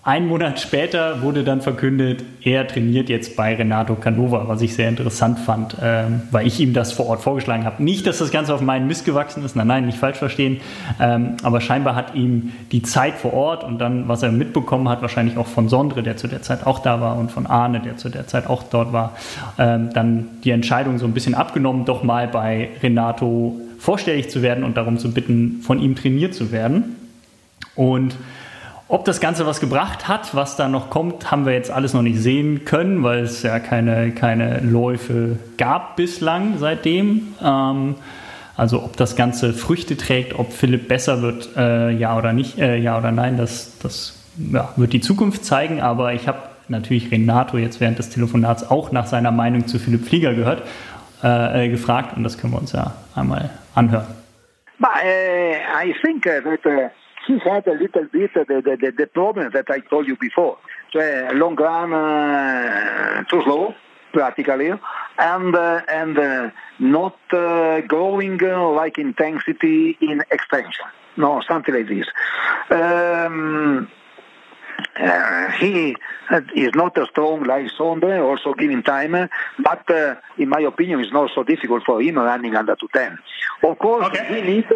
Ein 0.03 0.29
Monat 0.29 0.59
später 0.59 1.21
wurde 1.21 1.45
dann 1.45 1.61
verkündet, 1.61 2.25
er 2.43 2.67
trainiert 2.67 3.11
jetzt 3.11 3.37
bei 3.37 3.55
Renato 3.55 3.97
Canova, 3.97 4.49
was 4.49 4.63
ich 4.63 4.75
sehr 4.75 4.89
interessant 4.89 5.39
fand, 5.39 5.77
ähm, 5.83 6.23
weil 6.31 6.47
ich 6.47 6.59
ihm 6.59 6.73
das 6.73 6.93
vor 6.93 7.07
Ort 7.09 7.21
vorgeschlagen 7.21 7.67
habe. 7.67 7.83
Nicht, 7.85 8.07
dass 8.07 8.17
das 8.17 8.31
Ganze 8.31 8.55
auf 8.55 8.63
meinen 8.63 8.87
Mist 8.87 9.05
gewachsen 9.05 9.45
ist, 9.45 9.57
nein, 9.57 9.67
nein, 9.67 9.85
nicht 9.85 9.99
falsch 9.99 10.17
verstehen, 10.17 10.63
ähm, 10.99 11.37
aber 11.43 11.61
scheinbar 11.61 11.97
hat 11.97 12.15
ihm 12.15 12.53
die 12.73 12.81
Zeit 12.81 13.17
vor 13.17 13.35
Ort 13.35 13.63
und 13.63 13.79
dann, 13.79 14.09
was 14.09 14.23
er 14.23 14.33
mitbekommen 14.33 14.89
hat, 14.89 15.03
wahrscheinlich 15.03 15.37
auch 15.37 15.47
von 15.47 15.69
Sondre, 15.69 16.03
der 16.03 16.17
zu 16.17 16.29
der 16.29 16.41
Zeit 16.41 16.67
auch 16.67 16.79
da 16.79 17.03
war 17.03 17.19
und 17.19 17.31
von 17.31 17.47
Arne, 17.47 17.81
der 17.81 17.99
zu 17.99 18.09
der 18.09 18.27
Zeit 18.27 18.47
auch 18.47 18.63
dort 18.63 18.95
war, 18.95 19.15
ähm, 19.59 19.91
dann 19.93 20.29
die 20.45 20.51
Entscheidung 20.51 20.97
so 20.97 21.05
ein 21.05 21.13
bisschen 21.13 21.35
abgenommen, 21.35 21.85
doch 21.85 22.03
mal 22.03 22.27
bei 22.27 22.71
Renato 22.83 23.61
vorstellig 23.79 24.31
zu 24.31 24.41
werden 24.41 24.65
und 24.65 24.79
darum 24.79 24.97
zu 24.97 25.13
bitten, 25.13 25.61
von 25.61 25.79
ihm 25.79 25.95
trainiert 25.95 26.35
zu 26.35 26.53
werden. 26.53 26.97
Und 27.75 28.17
ob 28.91 29.05
das 29.05 29.21
Ganze 29.21 29.47
was 29.47 29.61
gebracht 29.61 30.09
hat, 30.09 30.35
was 30.35 30.57
da 30.57 30.69
noch 30.69 30.91
kommt, 30.91 31.31
haben 31.31 31.47
wir 31.47 31.53
jetzt 31.53 31.71
alles 31.71 31.95
noch 31.95 32.03
nicht 32.03 32.19
sehen 32.19 32.65
können, 32.65 33.05
weil 33.05 33.21
es 33.21 33.43
ja 33.43 33.61
keine, 33.61 34.11
keine 34.11 34.59
Läufe 34.61 35.39
gab 35.57 35.95
bislang 35.95 36.59
seitdem. 36.59 37.35
Ähm, 37.43 37.95
also 38.57 38.83
ob 38.83 38.97
das 38.97 39.15
Ganze 39.15 39.53
Früchte 39.53 39.97
trägt, 39.97 40.37
ob 40.39 40.53
Philipp 40.53 40.89
besser 40.89 41.23
wird, 41.23 41.57
äh, 41.57 41.91
ja 41.91 42.19
oder 42.19 42.33
nicht, 42.33 42.59
äh, 42.59 42.77
ja 42.77 42.99
oder 42.99 43.13
nein, 43.13 43.37
das, 43.37 43.79
das 43.79 44.19
ja, 44.37 44.71
wird 44.77 44.93
die 44.93 45.01
Zukunft 45.01 45.45
zeigen. 45.45 45.81
Aber 45.81 46.13
ich 46.13 46.27
habe 46.27 46.39
natürlich 46.67 47.13
Renato 47.13 47.59
jetzt 47.59 47.81
während 47.81 47.99
des 47.99 48.11
Telefonats 48.11 48.69
auch 48.69 48.91
nach 48.91 49.07
seiner 49.07 49.31
Meinung 49.31 49.69
zu 49.69 49.79
Philipp 49.79 50.05
Flieger 50.05 50.35
gehört, 50.35 50.63
äh, 51.23 51.67
äh 51.67 51.69
gefragt 51.69 52.17
und 52.17 52.25
das 52.25 52.39
können 52.39 52.55
wir 52.55 52.59
uns 52.59 52.73
ja 52.73 52.95
einmal 53.15 53.51
anhören. 53.77 54.07
But, 54.81 54.89
uh, 55.05 55.85
I 55.85 55.95
think 56.03 56.27
uh, 56.27 56.41
that 56.43 56.67
uh 56.67 56.89
he 57.31 57.39
had 57.39 57.67
a 57.67 57.73
little 57.73 58.07
bit 58.13 58.35
the, 58.35 58.45
the, 58.45 58.77
the, 58.81 58.93
the 58.97 59.07
problem 59.07 59.51
that 59.53 59.71
I 59.71 59.81
told 59.81 60.07
you 60.07 60.17
before. 60.17 60.59
Cioè 60.93 61.33
long 61.35 61.55
run 61.55 61.93
uh, 61.93 63.23
too 63.31 63.43
slow, 63.43 63.75
practically, 64.13 64.73
and 65.19 65.55
uh, 65.55 65.83
and 65.87 66.19
uh, 66.19 66.51
not 66.81 67.17
uh, 67.33 67.81
growing 67.83 68.43
uh, 68.43 68.69
like 68.71 68.99
intensity 68.99 69.97
in 70.01 70.25
extension. 70.31 70.87
No, 71.17 71.43
something 71.47 71.75
like 71.75 71.89
this. 71.89 72.07
Um, 72.71 73.89
uh, 74.99 75.51
he 75.61 75.95
is 76.57 76.75
not 76.75 76.99
a 76.99 77.07
strong 77.07 77.45
like 77.45 77.67
Sondre, 77.79 78.21
also 78.21 78.55
giving 78.55 78.83
time, 78.83 79.29
but 79.59 79.91
uh, 79.91 80.17
in 80.39 80.49
my 80.49 80.61
opinion, 80.61 81.01
it's 81.01 81.13
not 81.13 81.31
so 81.35 81.45
difficult 81.45 81.85
for 81.85 82.03
him 82.03 82.17
running 82.17 82.57
under 82.57 82.75
210. 82.75 83.71
Of 83.71 83.79
course, 83.79 84.07
okay. 84.07 84.27
we 84.33 84.41
need 84.43 84.67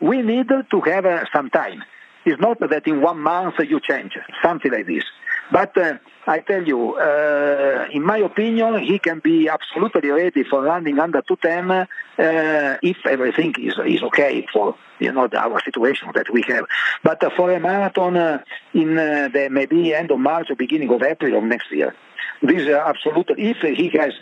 we 0.00 0.22
need 0.22 0.48
to 0.48 0.80
have 0.82 1.06
uh, 1.06 1.24
some 1.32 1.50
time. 1.50 1.82
It's 2.26 2.40
not 2.40 2.58
that 2.58 2.86
in 2.88 3.00
one 3.00 3.20
month 3.20 3.54
you 3.60 3.78
change, 3.78 4.18
something 4.42 4.72
like 4.72 4.86
this. 4.86 5.04
But 5.52 5.78
uh, 5.78 5.98
I 6.26 6.40
tell 6.40 6.66
you, 6.66 6.96
uh, 6.96 7.86
in 7.92 8.02
my 8.02 8.18
opinion, 8.18 8.82
he 8.82 8.98
can 8.98 9.20
be 9.20 9.48
absolutely 9.48 10.10
ready 10.10 10.42
for 10.42 10.60
running 10.60 10.98
under 10.98 11.22
210 11.22 11.70
uh, 11.70 12.78
if 12.82 12.96
everything 13.06 13.54
is, 13.60 13.74
is 13.86 14.02
okay 14.02 14.44
for 14.52 14.74
you 14.98 15.12
know 15.12 15.28
the, 15.28 15.38
our 15.38 15.62
situation 15.62 16.10
that 16.14 16.28
we 16.32 16.42
have. 16.48 16.64
But 17.04 17.22
uh, 17.22 17.30
for 17.36 17.52
a 17.52 17.60
marathon 17.60 18.16
uh, 18.16 18.42
in 18.74 18.98
uh, 18.98 19.28
the 19.32 19.48
maybe 19.48 19.94
end 19.94 20.10
of 20.10 20.18
March 20.18 20.50
or 20.50 20.56
beginning 20.56 20.90
of 20.90 21.04
April 21.04 21.38
of 21.38 21.44
next 21.44 21.70
year, 21.70 21.94
this 22.42 22.62
is 22.62 22.68
absolutely 22.68 23.50
if 23.50 23.58
he 23.58 23.88
has 23.96 24.12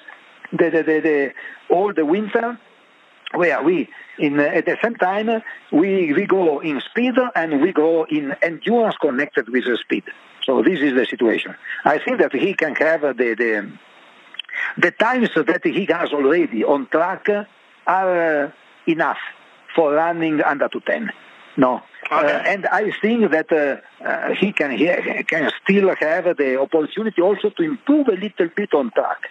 the, 0.53 0.69
the, 0.69 0.83
the 0.83 1.33
all 1.71 1.95
the 1.95 2.05
winter 2.05 2.59
where 3.35 3.63
we 3.63 3.89
in, 4.19 4.39
uh, 4.39 4.43
at 4.43 4.67
the 4.67 4.77
same 4.83 4.95
time 4.95 5.43
we, 5.73 6.13
we 6.13 6.27
go 6.27 6.61
in 6.61 6.81
speed 6.81 7.15
and 7.35 7.61
we 7.61 7.73
go 7.73 8.05
in 8.05 8.35
endurance 8.43 8.97
connected 9.01 9.49
with 9.49 9.65
the 9.65 9.77
speed. 9.77 10.05
So 10.45 10.63
this 10.63 10.81
is 10.81 10.95
the 10.95 11.07
situation. 11.07 11.55
I 11.85 11.99
think 11.99 12.19
that 12.21 12.33
he 12.33 12.55
can 12.55 12.75
have 12.77 13.01
the, 13.01 13.13
the, 13.15 13.73
the 14.79 14.91
times 14.91 15.31
that 15.35 15.61
he 15.65 15.87
has 15.87 16.13
already 16.13 16.65
on 16.65 16.87
track 16.87 17.29
are 17.87 18.45
uh, 18.45 18.51
enough 18.87 19.19
for 19.75 19.93
running 19.93 20.43
under 20.43 20.69
210. 20.69 21.11
No. 21.57 21.83
Okay. 22.11 22.15
Uh, 22.15 22.39
and 22.53 22.67
I 22.67 22.93
think 23.01 23.31
that 23.31 23.51
uh, 23.51 24.05
uh, 24.05 24.35
he 24.35 24.53
can 24.53 24.73
he 24.73 24.87
can 25.25 25.51
still 25.63 25.95
have 25.95 26.37
the 26.37 26.61
opportunity 26.61 27.23
also 27.23 27.51
to 27.51 27.63
improve 27.63 28.09
a 28.09 28.13
little 28.13 28.49
bit 28.55 28.75
on 28.75 28.91
track. 28.91 29.31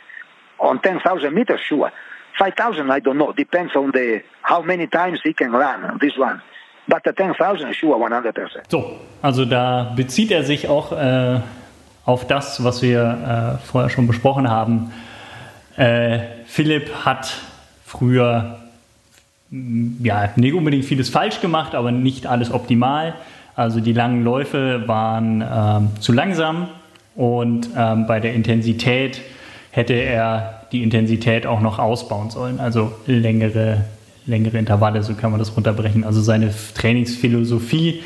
On 0.59 0.81
10,000 0.81 1.33
meters, 1.33 1.59
sure. 1.59 1.91
5,000, 2.37 2.89
I 2.89 2.99
don't 2.99 3.15
know. 3.15 3.31
Depends 3.33 3.75
on 3.75 3.91
the 3.93 4.21
how 4.41 4.61
many 4.61 4.87
times 4.87 5.19
he 5.23 5.33
can 5.33 5.51
run 5.51 5.97
this 5.99 6.17
one. 6.17 6.41
But 6.87 7.03
the 7.05 7.13
10,000, 7.13 7.73
sure, 7.73 7.97
100%. 7.97 8.63
So, 8.69 8.99
also 9.21 9.45
da 9.45 9.93
bezieht 9.95 10.31
er 10.31 10.43
sich 10.43 10.67
auch 10.67 10.91
äh, 10.91 11.39
auf 12.05 12.27
das, 12.27 12.63
was 12.63 12.81
wir 12.81 13.59
äh, 13.61 13.65
vorher 13.65 13.89
schon 13.89 14.07
besprochen 14.07 14.49
haben. 14.49 14.91
Äh, 15.77 16.19
Philipp 16.45 17.05
hat 17.05 17.33
früher 17.85 18.59
mm, 19.49 20.03
ja, 20.03 20.29
nicht 20.35 20.53
unbedingt 20.53 20.85
vieles 20.85 21.09
falsch 21.09 21.39
gemacht, 21.39 21.73
aber 21.73 21.91
nicht 21.91 22.27
alles 22.27 22.51
optimal. 22.51 23.13
Also 23.55 23.79
die 23.79 23.93
langen 23.93 24.23
Läufe 24.23 24.87
waren 24.87 25.41
ähm, 25.41 26.01
zu 26.01 26.11
langsam 26.11 26.67
und 27.15 27.69
ähm, 27.77 28.07
bei 28.07 28.19
der 28.19 28.33
Intensität 28.33 29.21
hätte 29.71 29.93
er 29.93 30.62
die 30.73 30.83
Intensität 30.83 31.45
auch 31.45 31.61
noch 31.61 31.79
ausbauen 31.79 32.29
sollen. 32.29 32.59
Also 32.59 32.91
längere, 33.05 33.85
längere 34.25 34.57
Intervalle, 34.57 35.03
so 35.03 35.13
kann 35.13 35.31
man 35.31 35.39
das 35.39 35.55
runterbrechen. 35.55 36.03
Also 36.03 36.21
seine 36.21 36.51
Trainingsphilosophie 36.73 38.01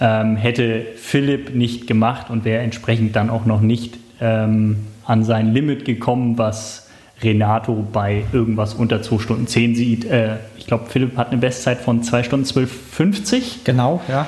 ähm, 0.00 0.36
hätte 0.36 0.84
Philipp 0.96 1.54
nicht 1.54 1.86
gemacht 1.86 2.28
und 2.28 2.44
wäre 2.44 2.62
entsprechend 2.62 3.16
dann 3.16 3.30
auch 3.30 3.46
noch 3.46 3.60
nicht 3.60 3.96
ähm, 4.20 4.78
an 5.04 5.24
sein 5.24 5.54
Limit 5.54 5.84
gekommen, 5.84 6.36
was 6.38 6.87
Renato 7.22 7.86
bei 7.92 8.24
irgendwas 8.32 8.74
unter 8.74 9.02
2 9.02 9.18
Stunden 9.18 9.46
10 9.46 9.74
sieht. 9.74 10.04
Äh, 10.04 10.36
ich 10.56 10.66
glaube, 10.66 10.86
Philipp 10.88 11.16
hat 11.16 11.28
eine 11.28 11.38
Bestzeit 11.38 11.78
von 11.78 12.02
2 12.02 12.22
Stunden 12.22 12.46
12,50. 12.46 13.64
Genau, 13.64 14.00
ja. 14.08 14.26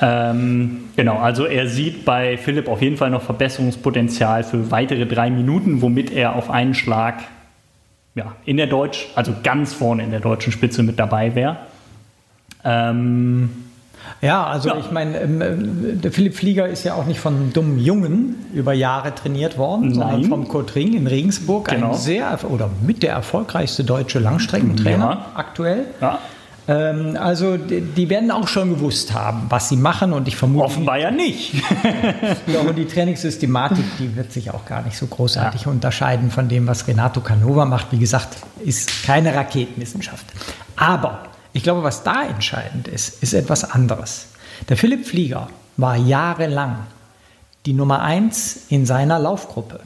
Ähm, 0.00 0.84
genau, 0.96 1.18
also 1.18 1.44
er 1.44 1.68
sieht 1.68 2.04
bei 2.04 2.36
Philipp 2.36 2.68
auf 2.68 2.82
jeden 2.82 2.96
Fall 2.96 3.10
noch 3.10 3.22
Verbesserungspotenzial 3.22 4.42
für 4.44 4.70
weitere 4.70 5.06
drei 5.06 5.30
Minuten, 5.30 5.82
womit 5.82 6.10
er 6.10 6.34
auf 6.34 6.50
einen 6.50 6.74
Schlag 6.74 7.22
ja, 8.14 8.34
in 8.44 8.56
der 8.56 8.66
Deutsch, 8.66 9.08
also 9.14 9.32
ganz 9.42 9.72
vorne 9.72 10.02
in 10.02 10.10
der 10.10 10.20
deutschen 10.20 10.52
Spitze 10.52 10.82
mit 10.82 10.98
dabei 10.98 11.34
wäre. 11.34 11.58
Ähm, 12.64 13.50
ja, 14.20 14.46
also 14.46 14.68
ja. 14.68 14.78
ich 14.78 14.90
meine, 14.90 15.18
ähm, 15.20 16.00
der 16.00 16.12
Philipp 16.12 16.36
Flieger 16.36 16.68
ist 16.68 16.84
ja 16.84 16.94
auch 16.94 17.06
nicht 17.06 17.20
von 17.20 17.52
dummen 17.52 17.78
Jungen 17.78 18.46
über 18.54 18.72
Jahre 18.72 19.14
trainiert 19.14 19.58
worden, 19.58 19.88
Nein. 19.88 19.94
sondern 19.94 20.24
vom 20.24 20.48
Kurt 20.48 20.74
Ring 20.74 20.94
in 20.94 21.06
Regensburg, 21.06 21.68
genau. 21.68 21.90
ein 21.90 21.94
sehr 21.94 22.38
oder 22.48 22.70
mit 22.86 23.02
der 23.02 23.12
erfolgreichste 23.14 23.84
deutsche 23.84 24.20
Langstreckentrainer 24.20 25.10
ja. 25.10 25.26
aktuell. 25.34 25.86
Ja. 26.00 26.18
Ähm, 26.68 27.16
also 27.20 27.56
die, 27.56 27.80
die, 27.80 28.08
werden 28.08 28.30
auch 28.30 28.46
schon 28.46 28.70
gewusst 28.70 29.12
haben, 29.12 29.46
was 29.48 29.68
sie 29.68 29.76
machen 29.76 30.12
und 30.12 30.28
ich 30.28 30.36
vermute. 30.36 30.66
Offenbar 30.66 30.98
ja 30.98 31.10
nicht. 31.10 31.54
ja, 32.46 32.60
und 32.60 32.76
die 32.76 32.86
Trainingssystematik, 32.86 33.84
die 33.98 34.14
wird 34.14 34.32
sich 34.32 34.52
auch 34.52 34.64
gar 34.64 34.82
nicht 34.82 34.96
so 34.96 35.06
großartig 35.06 35.66
unterscheiden 35.66 36.30
von 36.30 36.48
dem, 36.48 36.68
was 36.68 36.86
Renato 36.86 37.20
Canova 37.20 37.64
macht. 37.64 37.88
Wie 37.90 37.98
gesagt, 37.98 38.36
ist 38.64 39.04
keine 39.04 39.34
Raketenwissenschaft. 39.34 40.26
Aber 40.76 41.31
ich 41.52 41.62
glaube, 41.62 41.82
was 41.82 42.02
da 42.02 42.22
entscheidend 42.24 42.88
ist, 42.88 43.22
ist 43.22 43.34
etwas 43.34 43.70
anderes. 43.70 44.28
Der 44.68 44.76
Philipp 44.76 45.06
Flieger 45.06 45.48
war 45.76 45.96
jahrelang 45.96 46.78
die 47.66 47.72
Nummer 47.72 48.02
eins 48.02 48.66
in 48.68 48.86
seiner 48.86 49.18
Laufgruppe. 49.18 49.80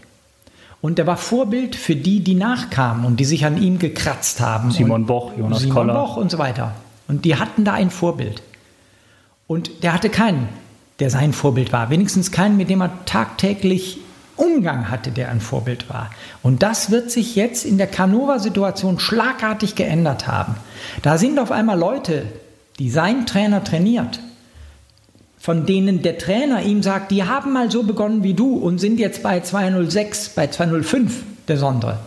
Und 0.80 0.98
er 0.98 1.06
war 1.06 1.16
Vorbild 1.16 1.74
für 1.74 1.96
die, 1.96 2.20
die 2.20 2.34
nachkamen 2.34 3.04
und 3.04 3.18
die 3.18 3.24
sich 3.24 3.44
an 3.44 3.60
ihm 3.60 3.78
gekratzt 3.78 4.40
haben. 4.40 4.70
Simon 4.70 5.06
Boch, 5.06 5.32
Jonas 5.36 5.60
Simon 5.60 5.74
Koller. 5.74 5.94
Boch 5.94 6.16
und 6.16 6.30
so 6.30 6.38
weiter. 6.38 6.74
Und 7.08 7.24
die 7.24 7.36
hatten 7.36 7.64
da 7.64 7.72
ein 7.72 7.90
Vorbild. 7.90 8.42
Und 9.46 9.82
der 9.82 9.92
hatte 9.92 10.10
keinen, 10.10 10.48
der 11.00 11.10
sein 11.10 11.32
Vorbild 11.32 11.72
war. 11.72 11.90
Wenigstens 11.90 12.30
keinen, 12.30 12.56
mit 12.56 12.70
dem 12.70 12.80
er 12.82 13.04
tagtäglich 13.04 13.98
Umgang 14.36 14.90
hatte, 14.90 15.10
der 15.10 15.30
ein 15.30 15.40
Vorbild 15.40 15.88
war. 15.88 16.10
Und 16.42 16.62
das 16.62 16.90
wird 16.90 17.10
sich 17.10 17.36
jetzt 17.36 17.64
in 17.64 17.78
der 17.78 17.86
Canova-Situation 17.86 18.98
schlagartig 18.98 19.74
geändert 19.74 20.26
haben. 20.26 20.56
Da 21.02 21.18
sind 21.18 21.38
auf 21.38 21.50
einmal 21.50 21.78
Leute, 21.78 22.24
die 22.78 22.90
sein 22.90 23.26
Trainer 23.26 23.64
trainiert, 23.64 24.20
von 25.38 25.64
denen 25.64 26.02
der 26.02 26.18
Trainer 26.18 26.62
ihm 26.62 26.82
sagt, 26.82 27.10
die 27.10 27.24
haben 27.24 27.52
mal 27.52 27.70
so 27.70 27.82
begonnen 27.82 28.22
wie 28.22 28.34
du 28.34 28.56
und 28.56 28.78
sind 28.78 28.98
jetzt 28.98 29.22
bei 29.22 29.40
206, 29.40 30.30
bei 30.30 30.48
205 30.48 31.22
der 31.48 31.56
Sondre. 31.56 31.98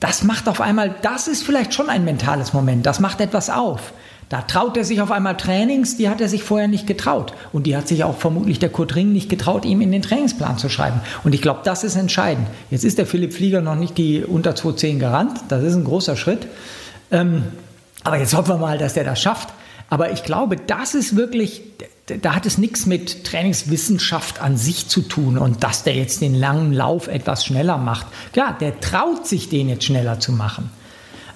Das 0.00 0.24
macht 0.24 0.48
auf 0.48 0.60
einmal, 0.60 0.94
das 1.02 1.28
ist 1.28 1.44
vielleicht 1.44 1.74
schon 1.74 1.88
ein 1.88 2.04
mentales 2.04 2.52
Moment, 2.52 2.86
das 2.86 3.00
macht 3.00 3.20
etwas 3.20 3.50
auf. 3.50 3.92
Da 4.28 4.40
traut 4.42 4.76
er 4.76 4.84
sich 4.84 5.00
auf 5.02 5.10
einmal 5.10 5.36
Trainings, 5.36 5.96
die 5.96 6.08
hat 6.08 6.20
er 6.20 6.28
sich 6.28 6.42
vorher 6.42 6.68
nicht 6.68 6.86
getraut. 6.86 7.34
Und 7.52 7.66
die 7.66 7.76
hat 7.76 7.86
sich 7.86 8.02
auch 8.04 8.16
vermutlich 8.16 8.58
der 8.58 8.70
Kurt 8.70 8.94
Ring 8.94 9.12
nicht 9.12 9.28
getraut, 9.28 9.64
ihm 9.64 9.80
in 9.80 9.92
den 9.92 10.02
Trainingsplan 10.02 10.56
zu 10.56 10.68
schreiben. 10.68 11.00
Und 11.22 11.34
ich 11.34 11.42
glaube, 11.42 11.60
das 11.64 11.84
ist 11.84 11.96
entscheidend. 11.96 12.46
Jetzt 12.70 12.84
ist 12.84 12.96
der 12.98 13.06
Philipp 13.06 13.34
Flieger 13.34 13.60
noch 13.60 13.74
nicht 13.74 13.98
die 13.98 14.24
unter 14.24 14.54
210 14.54 14.98
gerannt. 14.98 15.40
Das 15.48 15.62
ist 15.62 15.74
ein 15.74 15.84
großer 15.84 16.16
Schritt. 16.16 16.46
Ähm, 17.10 17.44
aber 18.04 18.18
jetzt 18.18 18.34
hoffen 18.34 18.48
wir 18.54 18.58
mal, 18.58 18.78
dass 18.78 18.94
der 18.94 19.04
das 19.04 19.20
schafft. 19.20 19.50
Aber 19.92 20.10
ich 20.10 20.22
glaube, 20.22 20.56
das 20.56 20.94
ist 20.94 21.16
wirklich, 21.16 21.60
da 22.06 22.34
hat 22.34 22.46
es 22.46 22.56
nichts 22.56 22.86
mit 22.86 23.24
Trainingswissenschaft 23.24 24.40
an 24.40 24.56
sich 24.56 24.88
zu 24.88 25.02
tun 25.02 25.36
und 25.36 25.62
dass 25.62 25.82
der 25.82 25.94
jetzt 25.94 26.22
den 26.22 26.34
langen 26.34 26.72
Lauf 26.72 27.08
etwas 27.08 27.44
schneller 27.44 27.76
macht. 27.76 28.06
Klar, 28.32 28.56
der 28.58 28.80
traut 28.80 29.26
sich, 29.26 29.50
den 29.50 29.68
jetzt 29.68 29.84
schneller 29.84 30.18
zu 30.18 30.32
machen. 30.32 30.70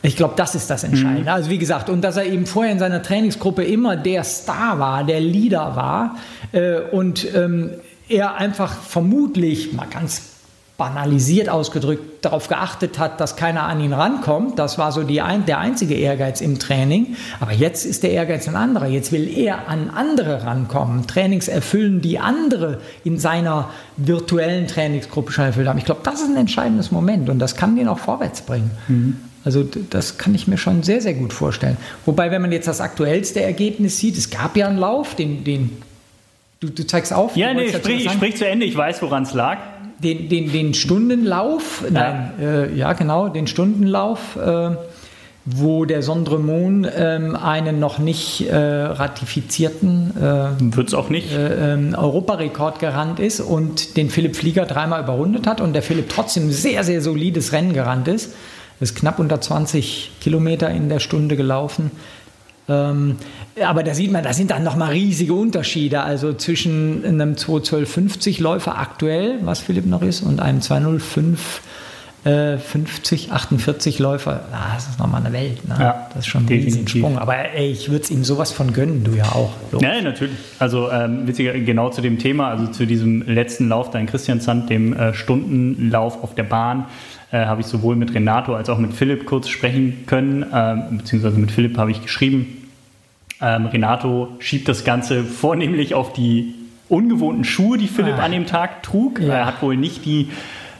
Ich 0.06 0.16
glaube, 0.16 0.34
das 0.36 0.54
ist 0.54 0.70
das 0.70 0.84
Entscheidende. 0.84 1.22
Mhm. 1.22 1.28
Also 1.28 1.50
wie 1.50 1.58
gesagt, 1.58 1.90
und 1.90 2.00
dass 2.02 2.16
er 2.16 2.26
eben 2.26 2.46
vorher 2.46 2.72
in 2.72 2.78
seiner 2.78 3.02
Trainingsgruppe 3.02 3.64
immer 3.64 3.96
der 3.96 4.22
Star 4.22 4.78
war, 4.78 5.04
der 5.04 5.20
Leader 5.20 5.74
war 5.74 6.16
äh, 6.52 6.80
und 6.92 7.26
ähm, 7.34 7.70
er 8.08 8.36
einfach 8.36 8.72
vermutlich, 8.72 9.72
mal 9.72 9.88
ganz 9.90 10.22
banalisiert 10.76 11.48
ausgedrückt, 11.48 12.24
darauf 12.24 12.48
geachtet 12.48 12.98
hat, 12.98 13.18
dass 13.18 13.34
keiner 13.34 13.62
an 13.62 13.80
ihn 13.80 13.94
rankommt. 13.94 14.58
Das 14.58 14.76
war 14.76 14.92
so 14.92 15.02
die 15.02 15.22
ein, 15.22 15.46
der 15.46 15.58
einzige 15.58 15.94
Ehrgeiz 15.94 16.40
im 16.42 16.58
Training. 16.58 17.16
Aber 17.40 17.52
jetzt 17.52 17.86
ist 17.86 18.02
der 18.02 18.10
Ehrgeiz 18.10 18.46
ein 18.46 18.56
anderer. 18.56 18.86
Jetzt 18.86 19.10
will 19.10 19.26
er 19.26 19.68
an 19.68 19.90
andere 19.90 20.44
rankommen, 20.44 21.06
Trainings 21.06 21.48
erfüllen, 21.48 22.02
die 22.02 22.18
andere 22.18 22.80
in 23.04 23.18
seiner 23.18 23.70
virtuellen 23.96 24.68
Trainingsgruppe 24.68 25.32
schon 25.32 25.46
erfüllt 25.46 25.66
haben. 25.66 25.78
Ich 25.78 25.86
glaube, 25.86 26.02
das 26.04 26.20
ist 26.20 26.28
ein 26.28 26.36
entscheidendes 26.36 26.92
Moment 26.92 27.30
und 27.30 27.38
das 27.38 27.56
kann 27.56 27.74
den 27.74 27.88
auch 27.88 27.98
vorwärts 27.98 28.42
bringen. 28.42 28.70
Mhm. 28.86 29.16
Also 29.46 29.64
das 29.90 30.18
kann 30.18 30.34
ich 30.34 30.48
mir 30.48 30.58
schon 30.58 30.82
sehr, 30.82 31.00
sehr 31.00 31.14
gut 31.14 31.32
vorstellen. 31.32 31.76
Wobei, 32.04 32.32
wenn 32.32 32.42
man 32.42 32.50
jetzt 32.50 32.66
das 32.66 32.80
aktuellste 32.80 33.40
Ergebnis 33.40 33.96
sieht, 33.96 34.18
es 34.18 34.28
gab 34.28 34.56
ja 34.56 34.66
einen 34.66 34.76
Lauf, 34.76 35.14
den, 35.14 35.44
den 35.44 35.70
du, 36.58 36.68
du 36.68 36.84
zeigst 36.84 37.12
auf. 37.12 37.36
Ja, 37.36 37.54
nee, 37.54 37.68
sprich, 37.72 38.10
sprich 38.10 38.36
zu 38.36 38.44
Ende, 38.44 38.66
ich 38.66 38.76
weiß, 38.76 39.00
woran 39.02 39.22
es 39.22 39.34
lag. 39.34 39.58
Den, 40.02 40.28
den, 40.28 40.50
den 40.50 40.74
Stundenlauf, 40.74 41.84
ja. 41.84 41.90
nein, 41.92 42.32
äh, 42.40 42.74
ja 42.76 42.92
genau, 42.94 43.28
den 43.28 43.46
Stundenlauf, 43.46 44.34
äh, 44.34 44.70
wo 45.44 45.84
der 45.84 46.02
Sondremon 46.02 46.82
äh, 46.82 47.20
einen 47.40 47.78
noch 47.78 48.00
nicht 48.00 48.48
äh, 48.48 48.56
ratifizierten 48.56 50.10
äh, 50.16 50.76
Wird's 50.76 50.92
auch 50.92 51.08
nicht. 51.08 51.32
Äh, 51.32 51.74
ähm, 51.74 51.94
Europarekord 51.96 52.80
gerannt 52.80 53.20
ist 53.20 53.38
und 53.38 53.96
den 53.96 54.10
Philipp 54.10 54.34
Flieger 54.34 54.66
dreimal 54.66 55.04
überrundet 55.04 55.46
hat 55.46 55.60
und 55.60 55.72
der 55.72 55.82
Philipp 55.82 56.08
trotzdem 56.08 56.50
sehr, 56.50 56.82
sehr 56.82 57.00
solides 57.00 57.52
Rennen 57.52 57.74
gerannt 57.74 58.08
ist 58.08 58.34
ist 58.80 58.96
knapp 58.96 59.18
unter 59.18 59.40
20 59.40 60.12
Kilometer 60.20 60.70
in 60.70 60.88
der 60.88 61.00
Stunde 61.00 61.36
gelaufen. 61.36 61.90
Ähm, 62.68 63.16
aber 63.64 63.82
da 63.82 63.94
sieht 63.94 64.10
man, 64.10 64.24
da 64.24 64.32
sind 64.32 64.50
dann 64.50 64.64
nochmal 64.64 64.90
riesige 64.90 65.34
Unterschiede. 65.34 66.02
Also 66.02 66.32
zwischen 66.34 67.04
einem 67.04 67.36
21250 67.36 68.40
Läufer 68.40 68.78
aktuell, 68.78 69.38
was 69.42 69.60
Philipp 69.60 69.86
noch 69.86 70.02
ist, 70.02 70.22
und 70.22 70.40
einem 70.40 70.60
205 70.60 71.62
äh, 72.26 72.58
50, 72.58 73.30
48 73.30 74.00
Läufer. 74.00 74.40
Ah, 74.52 74.74
das 74.74 74.88
ist 74.88 74.98
nochmal 74.98 75.24
eine 75.24 75.32
Welt. 75.32 75.66
Ne? 75.68 75.76
Ja, 75.78 76.08
das 76.08 76.20
ist 76.20 76.26
schon 76.26 76.44
ein 76.44 76.48
riesiger 76.48 76.88
Sprung. 76.88 77.18
Aber 77.18 77.36
ey, 77.36 77.70
ich 77.70 77.88
würde 77.88 78.02
es 78.02 78.10
ihm 78.10 78.24
sowas 78.24 78.50
von 78.50 78.72
gönnen, 78.72 79.04
du 79.04 79.12
ja 79.12 79.26
auch. 79.26 79.52
So. 79.70 79.78
Ja, 79.78 80.02
natürlich. 80.02 80.36
Also 80.58 80.90
ähm, 80.90 81.28
witziger, 81.28 81.52
genau 81.52 81.90
zu 81.90 82.00
dem 82.00 82.18
Thema, 82.18 82.48
also 82.48 82.66
zu 82.66 82.84
diesem 82.84 83.22
letzten 83.22 83.68
Lauf 83.68 83.90
da 83.90 84.00
in 84.00 84.06
Christiansand, 84.06 84.68
dem 84.70 84.92
äh, 84.92 85.14
Stundenlauf 85.14 86.24
auf 86.24 86.34
der 86.34 86.42
Bahn 86.42 86.86
äh, 87.36 87.46
habe 87.46 87.60
ich 87.60 87.66
sowohl 87.66 87.96
mit 87.96 88.14
Renato 88.14 88.54
als 88.54 88.70
auch 88.70 88.78
mit 88.78 88.94
Philipp 88.94 89.26
kurz 89.26 89.48
sprechen 89.48 90.04
können, 90.06 90.42
äh, 90.42 90.76
beziehungsweise 90.90 91.38
mit 91.38 91.50
Philipp 91.50 91.76
habe 91.76 91.90
ich 91.90 92.02
geschrieben. 92.02 92.68
Ähm, 93.42 93.66
Renato 93.66 94.28
schiebt 94.38 94.68
das 94.68 94.84
Ganze 94.84 95.24
vornehmlich 95.24 95.94
auf 95.94 96.12
die 96.12 96.54
ungewohnten 96.88 97.44
Schuhe, 97.44 97.78
die 97.78 97.88
Philipp 97.88 98.16
ah. 98.18 98.24
an 98.24 98.32
dem 98.32 98.46
Tag 98.46 98.82
trug. 98.82 99.20
Ja. 99.20 99.34
Er 99.34 99.46
hat 99.46 99.60
wohl 99.60 99.76
nicht 99.76 100.04
die 100.04 100.28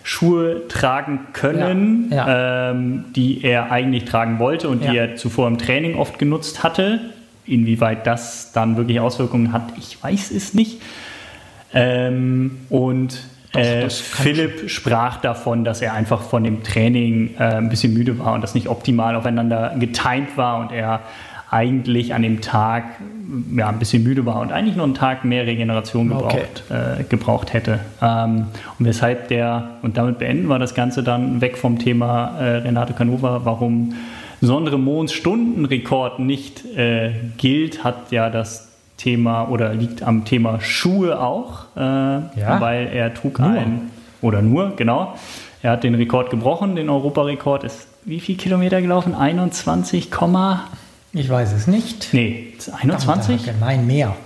Schuhe 0.03 0.69
tragen 0.69 1.27
können, 1.33 2.11
ja. 2.11 2.29
Ja. 2.29 2.71
Ähm, 2.71 3.07
die 3.15 3.43
er 3.43 3.73
eigentlich 3.73 4.05
tragen 4.05 4.39
wollte 4.39 4.69
und 4.69 4.85
die 4.85 4.97
er 4.97 5.17
zuvor 5.17 5.49
im 5.49 5.59
Training 5.59 5.97
oft 5.97 6.19
genutzt 6.19 6.63
hatte. 6.63 7.01
Inwieweit 7.45 8.07
das 8.07 8.53
dann 8.53 8.77
wirklich 8.77 9.01
Auswirkungen 9.01 9.53
hat, 9.53 9.73
ich 9.77 10.03
weiß 10.03 10.31
es 10.31 10.55
nicht. 10.55 10.81
Ähm, 11.75 12.59
und 12.71 13.21
äh, 13.59 13.91
Philipp 13.91 14.71
sprach 14.71 15.21
davon, 15.21 15.65
dass 15.65 15.83
er 15.83 15.95
einfach 15.95 16.23
von 16.23 16.45
dem 16.45 16.63
Training 16.63 17.35
äh, 17.39 17.43
ein 17.43 17.69
bisschen 17.69 17.95
müde 17.95 18.19
war 18.19 18.35
und 18.35 18.43
das 18.43 18.55
nicht 18.55 18.69
optimal 18.69 19.17
aufeinander 19.17 19.75
getimt 19.79 20.37
war 20.37 20.61
und 20.61 20.73
er 20.73 21.01
eigentlich 21.51 22.13
an 22.13 22.23
dem 22.23 22.41
Tag 22.41 22.85
ja, 23.57 23.69
ein 23.69 23.79
bisschen 23.79 24.03
müde 24.03 24.27
war 24.27 24.41
und 24.41 24.53
eigentlich 24.53 24.77
noch 24.77 24.85
einen 24.85 24.95
Tag 24.95 25.25
mehr 25.25 25.47
Regeneration 25.47 26.09
gebraucht, 26.09 26.65
okay. 26.69 27.01
äh, 27.01 27.05
gebraucht 27.05 27.53
hätte. 27.53 27.81
Ähm, 28.03 28.49
und 28.79 28.87
weshalb 28.87 29.29
der, 29.29 29.71
und 29.83 29.97
damit 29.97 30.19
beenden 30.19 30.49
wir 30.49 30.59
das 30.59 30.75
Ganze 30.75 31.03
dann 31.03 31.41
weg 31.41 31.57
vom 31.57 31.79
Thema 31.79 32.39
äh, 32.39 32.57
Renato 32.59 32.95
Canova, 32.95 33.43
warum 33.45 33.95
Sondre 34.41 34.79
Mohns 34.79 35.13
Stundenrekord 35.13 36.19
nicht 36.19 36.65
äh, 36.77 37.13
gilt, 37.37 37.85
hat 37.85 38.11
ja 38.11 38.29
das 38.29 38.66
Thema 38.97 39.49
oder 39.49 39.75
liegt 39.75 40.03
am 40.03 40.25
Thema 40.25 40.61
Schuhe 40.61 41.21
auch, 41.21 41.67
äh, 41.77 41.81
ja? 41.81 42.61
weil 42.61 42.89
er 42.89 43.13
trug 43.15 43.39
nur. 43.39 43.51
ein, 43.51 43.91
oder 44.23 44.43
nur, 44.43 44.75
genau. 44.77 45.15
Er 45.63 45.73
hat 45.73 45.85
den 45.85 45.95
Rekord 45.95 46.31
gebrochen, 46.31 46.77
den 46.77 46.89
Europarekord 46.89 47.65
ist 47.65 47.89
wie 48.07 48.21
viel 48.21 48.37
Kilometer 48.37 48.81
gelaufen? 48.81 49.15
21, 49.15 50.11
ich 51.13 51.29
weiß 51.29 51.53
es 51.53 51.67
nicht. 51.67 52.11
Nee, 52.13 52.55
21? 52.81 53.51
Nein, 53.59 53.87
mehr. 53.87 54.17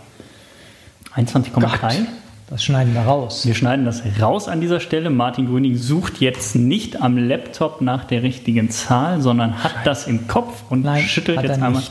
21,3? 1.17 2.07
Das 2.51 2.63
schneiden 2.63 2.93
wir 2.93 3.03
raus. 3.03 3.47
Wir 3.47 3.55
schneiden 3.55 3.87
das 3.87 4.03
raus 4.21 4.49
an 4.49 4.61
dieser 4.61 4.81
Stelle. 4.81 5.09
Martin 5.09 5.47
Grüning 5.47 5.77
sucht 5.77 6.21
jetzt 6.21 6.57
nicht 6.57 7.01
am 7.01 7.17
Laptop 7.17 7.81
nach 7.81 8.05
der 8.05 8.23
richtigen 8.23 8.71
Zahl, 8.71 9.21
sondern 9.23 9.63
hat 9.63 9.73
das 9.85 10.07
im 10.07 10.27
Kopf 10.27 10.65
und 10.69 10.85
Nein, 10.85 11.05
schüttelt 11.05 11.43
jetzt 11.43 11.63
einmal. 11.63 11.83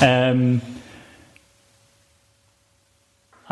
Ähm, 0.00 0.60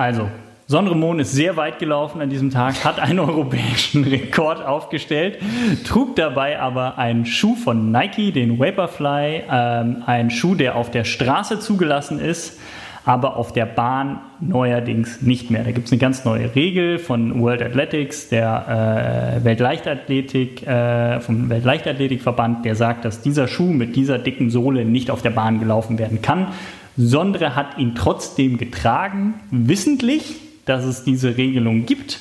Also, 0.02 0.28
Sondre 0.66 0.96
Mohn 0.96 1.20
ist 1.20 1.30
sehr 1.30 1.56
weit 1.56 1.78
gelaufen 1.78 2.20
an 2.20 2.28
diesem 2.28 2.50
Tag, 2.50 2.84
hat 2.84 2.98
einen 2.98 3.18
europäischen 3.20 4.02
Rekord 4.02 4.60
aufgestellt, 4.60 5.38
trug 5.86 6.16
dabei 6.16 6.58
aber 6.58 6.98
einen 6.98 7.24
Schuh 7.24 7.54
von 7.54 7.92
Nike, 7.92 8.32
den 8.32 8.58
Vaporfly, 8.58 9.42
ähm, 9.48 10.02
ein 10.06 10.30
Schuh, 10.30 10.56
der 10.56 10.74
auf 10.74 10.90
der 10.90 11.04
Straße 11.04 11.60
zugelassen 11.60 12.18
ist, 12.18 12.58
aber 13.04 13.36
auf 13.36 13.52
der 13.52 13.64
Bahn 13.66 14.18
neuerdings 14.40 15.22
nicht 15.22 15.52
mehr. 15.52 15.62
Da 15.62 15.70
gibt 15.70 15.86
es 15.86 15.92
eine 15.92 16.00
ganz 16.00 16.24
neue 16.24 16.52
Regel 16.52 16.98
von 16.98 17.40
World 17.40 17.62
Athletics, 17.62 18.28
der 18.28 19.38
äh, 19.38 19.44
Weltleichtathletik, 19.44 20.66
äh, 20.66 21.20
vom 21.20 21.48
Weltleichtathletikverband, 21.48 22.64
der 22.64 22.74
sagt, 22.74 23.04
dass 23.04 23.20
dieser 23.20 23.46
Schuh 23.46 23.72
mit 23.72 23.94
dieser 23.94 24.18
dicken 24.18 24.50
Sohle 24.50 24.84
nicht 24.84 25.12
auf 25.12 25.22
der 25.22 25.30
Bahn 25.30 25.60
gelaufen 25.60 25.98
werden 25.98 26.22
kann. 26.22 26.48
Sondre 26.96 27.56
hat 27.56 27.78
ihn 27.78 27.94
trotzdem 27.94 28.58
getragen, 28.58 29.34
wissentlich, 29.50 30.36
dass 30.66 30.84
es 30.84 31.04
diese 31.04 31.36
Regelung 31.36 31.86
gibt. 31.86 32.20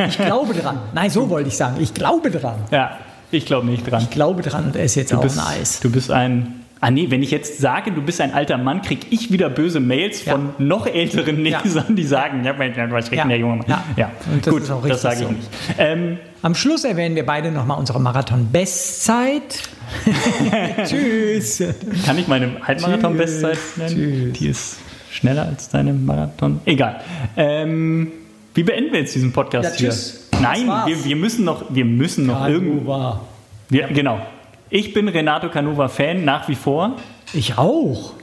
Ich 0.07 0.17
glaube 0.25 0.53
dran. 0.53 0.79
Nein, 0.93 1.09
so 1.09 1.29
wollte 1.29 1.49
ich 1.49 1.57
sagen. 1.57 1.77
Ich 1.79 1.93
glaube 1.93 2.31
dran. 2.31 2.55
Ja, 2.71 2.97
ich 3.31 3.45
glaube 3.45 3.67
nicht 3.67 3.89
dran. 3.89 4.01
Ich 4.03 4.09
glaube 4.09 4.43
dran 4.43 4.65
und 4.65 4.75
esse 4.75 5.01
jetzt 5.01 5.11
du 5.11 5.17
auch 5.17 5.23
bist, 5.23 5.39
ein 5.39 5.45
Eis. 5.45 5.79
Du 5.79 5.89
bist 5.89 6.11
ein 6.11 6.66
Ah 6.79 6.91
nee, 6.91 7.07
wenn 7.09 7.23
ich 7.23 7.31
jetzt 7.31 7.59
sage, 7.59 7.91
du 7.91 8.01
bist 8.01 8.21
ein 8.21 8.33
alter 8.33 8.57
Mann, 8.57 8.81
kriege 8.81 9.07
ich 9.09 9.31
wieder 9.31 9.49
böse 9.49 9.79
Mails 9.79 10.25
ja. 10.25 10.33
von 10.33 10.49
noch 10.59 10.85
älteren 10.85 11.43
Lesern, 11.43 11.85
ja. 11.89 11.95
die 11.95 12.03
sagen, 12.03 12.43
ja, 12.43 12.53
hast 12.53 13.11
recht, 13.11 13.13
ja. 13.13 13.25
der 13.25 13.37
junge 13.37 13.57
Mann. 13.57 13.65
Ja, 13.67 13.83
ja. 13.95 14.11
das 14.43 14.53
gut, 14.53 14.63
das 14.87 15.01
sage 15.01 15.23
ich 15.23 15.29
nicht. 15.29 15.49
Ähm, 15.79 16.19
Am 16.43 16.53
Schluss 16.53 16.83
erwähnen 16.83 17.15
wir 17.15 17.25
beide 17.25 17.51
nochmal 17.51 17.79
unsere 17.79 17.99
Marathon-Bestzeit. 17.99 19.69
Tschüss. 20.85 21.63
Kann 22.05 22.17
ich 22.19 22.27
meine 22.27 22.51
Halbmarathon-Bestzeit 22.61 23.57
nennen? 23.77 23.95
Tschüss. 23.95 24.39
Die 24.39 24.47
ist 24.47 24.77
schneller 25.11 25.47
als 25.47 25.69
deine 25.69 25.93
Marathon. 25.93 26.59
Egal. 26.65 27.01
Ähm, 27.35 28.11
wie 28.53 28.63
beenden 28.63 28.91
wir 28.91 28.99
jetzt 28.99 29.15
diesen 29.15 29.33
Podcast 29.33 29.79
ja, 29.79 29.87
tschüss. 29.87 30.27
hier? 30.31 30.41
Nein, 30.41 30.67
wir, 30.85 31.05
wir, 31.05 31.15
müssen 31.15 31.43
noch, 31.43 31.65
wir 31.69 31.85
müssen 31.85 32.27
noch 32.27 32.47
irgendwo. 32.47 33.19
Wir, 33.69 33.87
genau. 33.87 34.19
Ich 34.69 34.93
bin 34.93 35.07
Renato 35.07 35.49
Canova 35.49 35.87
Fan 35.87 36.25
nach 36.25 36.47
wie 36.49 36.55
vor. 36.55 36.93
Ich 37.33 37.57
auch. 37.57 38.13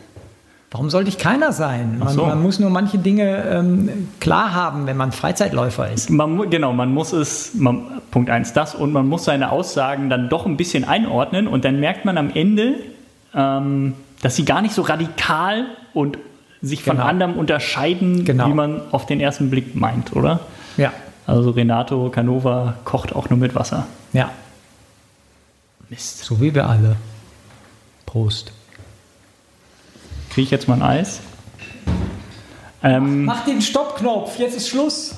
Warum 0.70 0.90
sollte 0.90 1.08
ich 1.08 1.18
keiner 1.18 1.52
sein? 1.52 1.98
Man, 2.00 2.08
so. 2.08 2.26
man 2.26 2.42
muss 2.42 2.58
nur 2.58 2.68
manche 2.68 2.98
Dinge 2.98 3.44
ähm, 3.48 4.08
klar 4.18 4.52
haben, 4.54 4.86
wenn 4.86 4.96
man 4.96 5.12
Freizeitläufer 5.12 5.90
ist. 5.92 6.10
Man, 6.10 6.50
genau, 6.50 6.72
man 6.72 6.92
muss 6.92 7.12
es, 7.12 7.54
man, 7.54 8.00
Punkt 8.10 8.28
eins 8.28 8.52
das, 8.52 8.74
und 8.74 8.92
man 8.92 9.08
muss 9.08 9.24
seine 9.24 9.52
Aussagen 9.52 10.10
dann 10.10 10.28
doch 10.28 10.46
ein 10.46 10.56
bisschen 10.56 10.84
einordnen 10.84 11.46
und 11.46 11.64
dann 11.64 11.78
merkt 11.78 12.04
man 12.04 12.18
am 12.18 12.28
Ende, 12.34 12.74
ähm, 13.34 13.94
dass 14.20 14.34
sie 14.34 14.44
gar 14.44 14.62
nicht 14.62 14.74
so 14.74 14.82
radikal 14.82 15.66
und 15.92 16.18
sich 16.60 16.82
von 16.82 16.96
Genau. 16.96 17.08
anderem 17.08 17.34
unterscheiden, 17.38 18.24
Genau. 18.24 18.48
wie 18.48 18.54
man 18.54 18.80
auf 18.90 19.06
den 19.06 19.20
ersten 19.20 19.50
Blick 19.50 19.76
meint, 19.76 20.14
oder? 20.16 20.40
Ja, 20.76 20.92
Also 21.26 21.50
Renato 21.50 22.10
Canova 22.10 22.74
kocht 22.84 23.14
auch 23.14 23.30
nur 23.30 23.38
mit 23.38 23.54
Wasser. 23.54 23.86
ja. 24.12 24.30
Mist. 25.90 26.24
So 26.24 26.40
wie 26.40 26.54
wir 26.54 26.68
alle. 26.68 26.96
Prost. 28.06 28.52
Kriege 30.30 30.44
ich 30.44 30.50
jetzt 30.50 30.68
mal 30.68 30.74
ein 30.74 30.82
Eis? 30.82 31.20
Ähm, 32.82 33.24
Mach 33.24 33.44
den 33.44 33.62
Stoppknopf, 33.62 34.38
jetzt 34.38 34.56
ist 34.56 34.68
Schluss. 34.68 35.16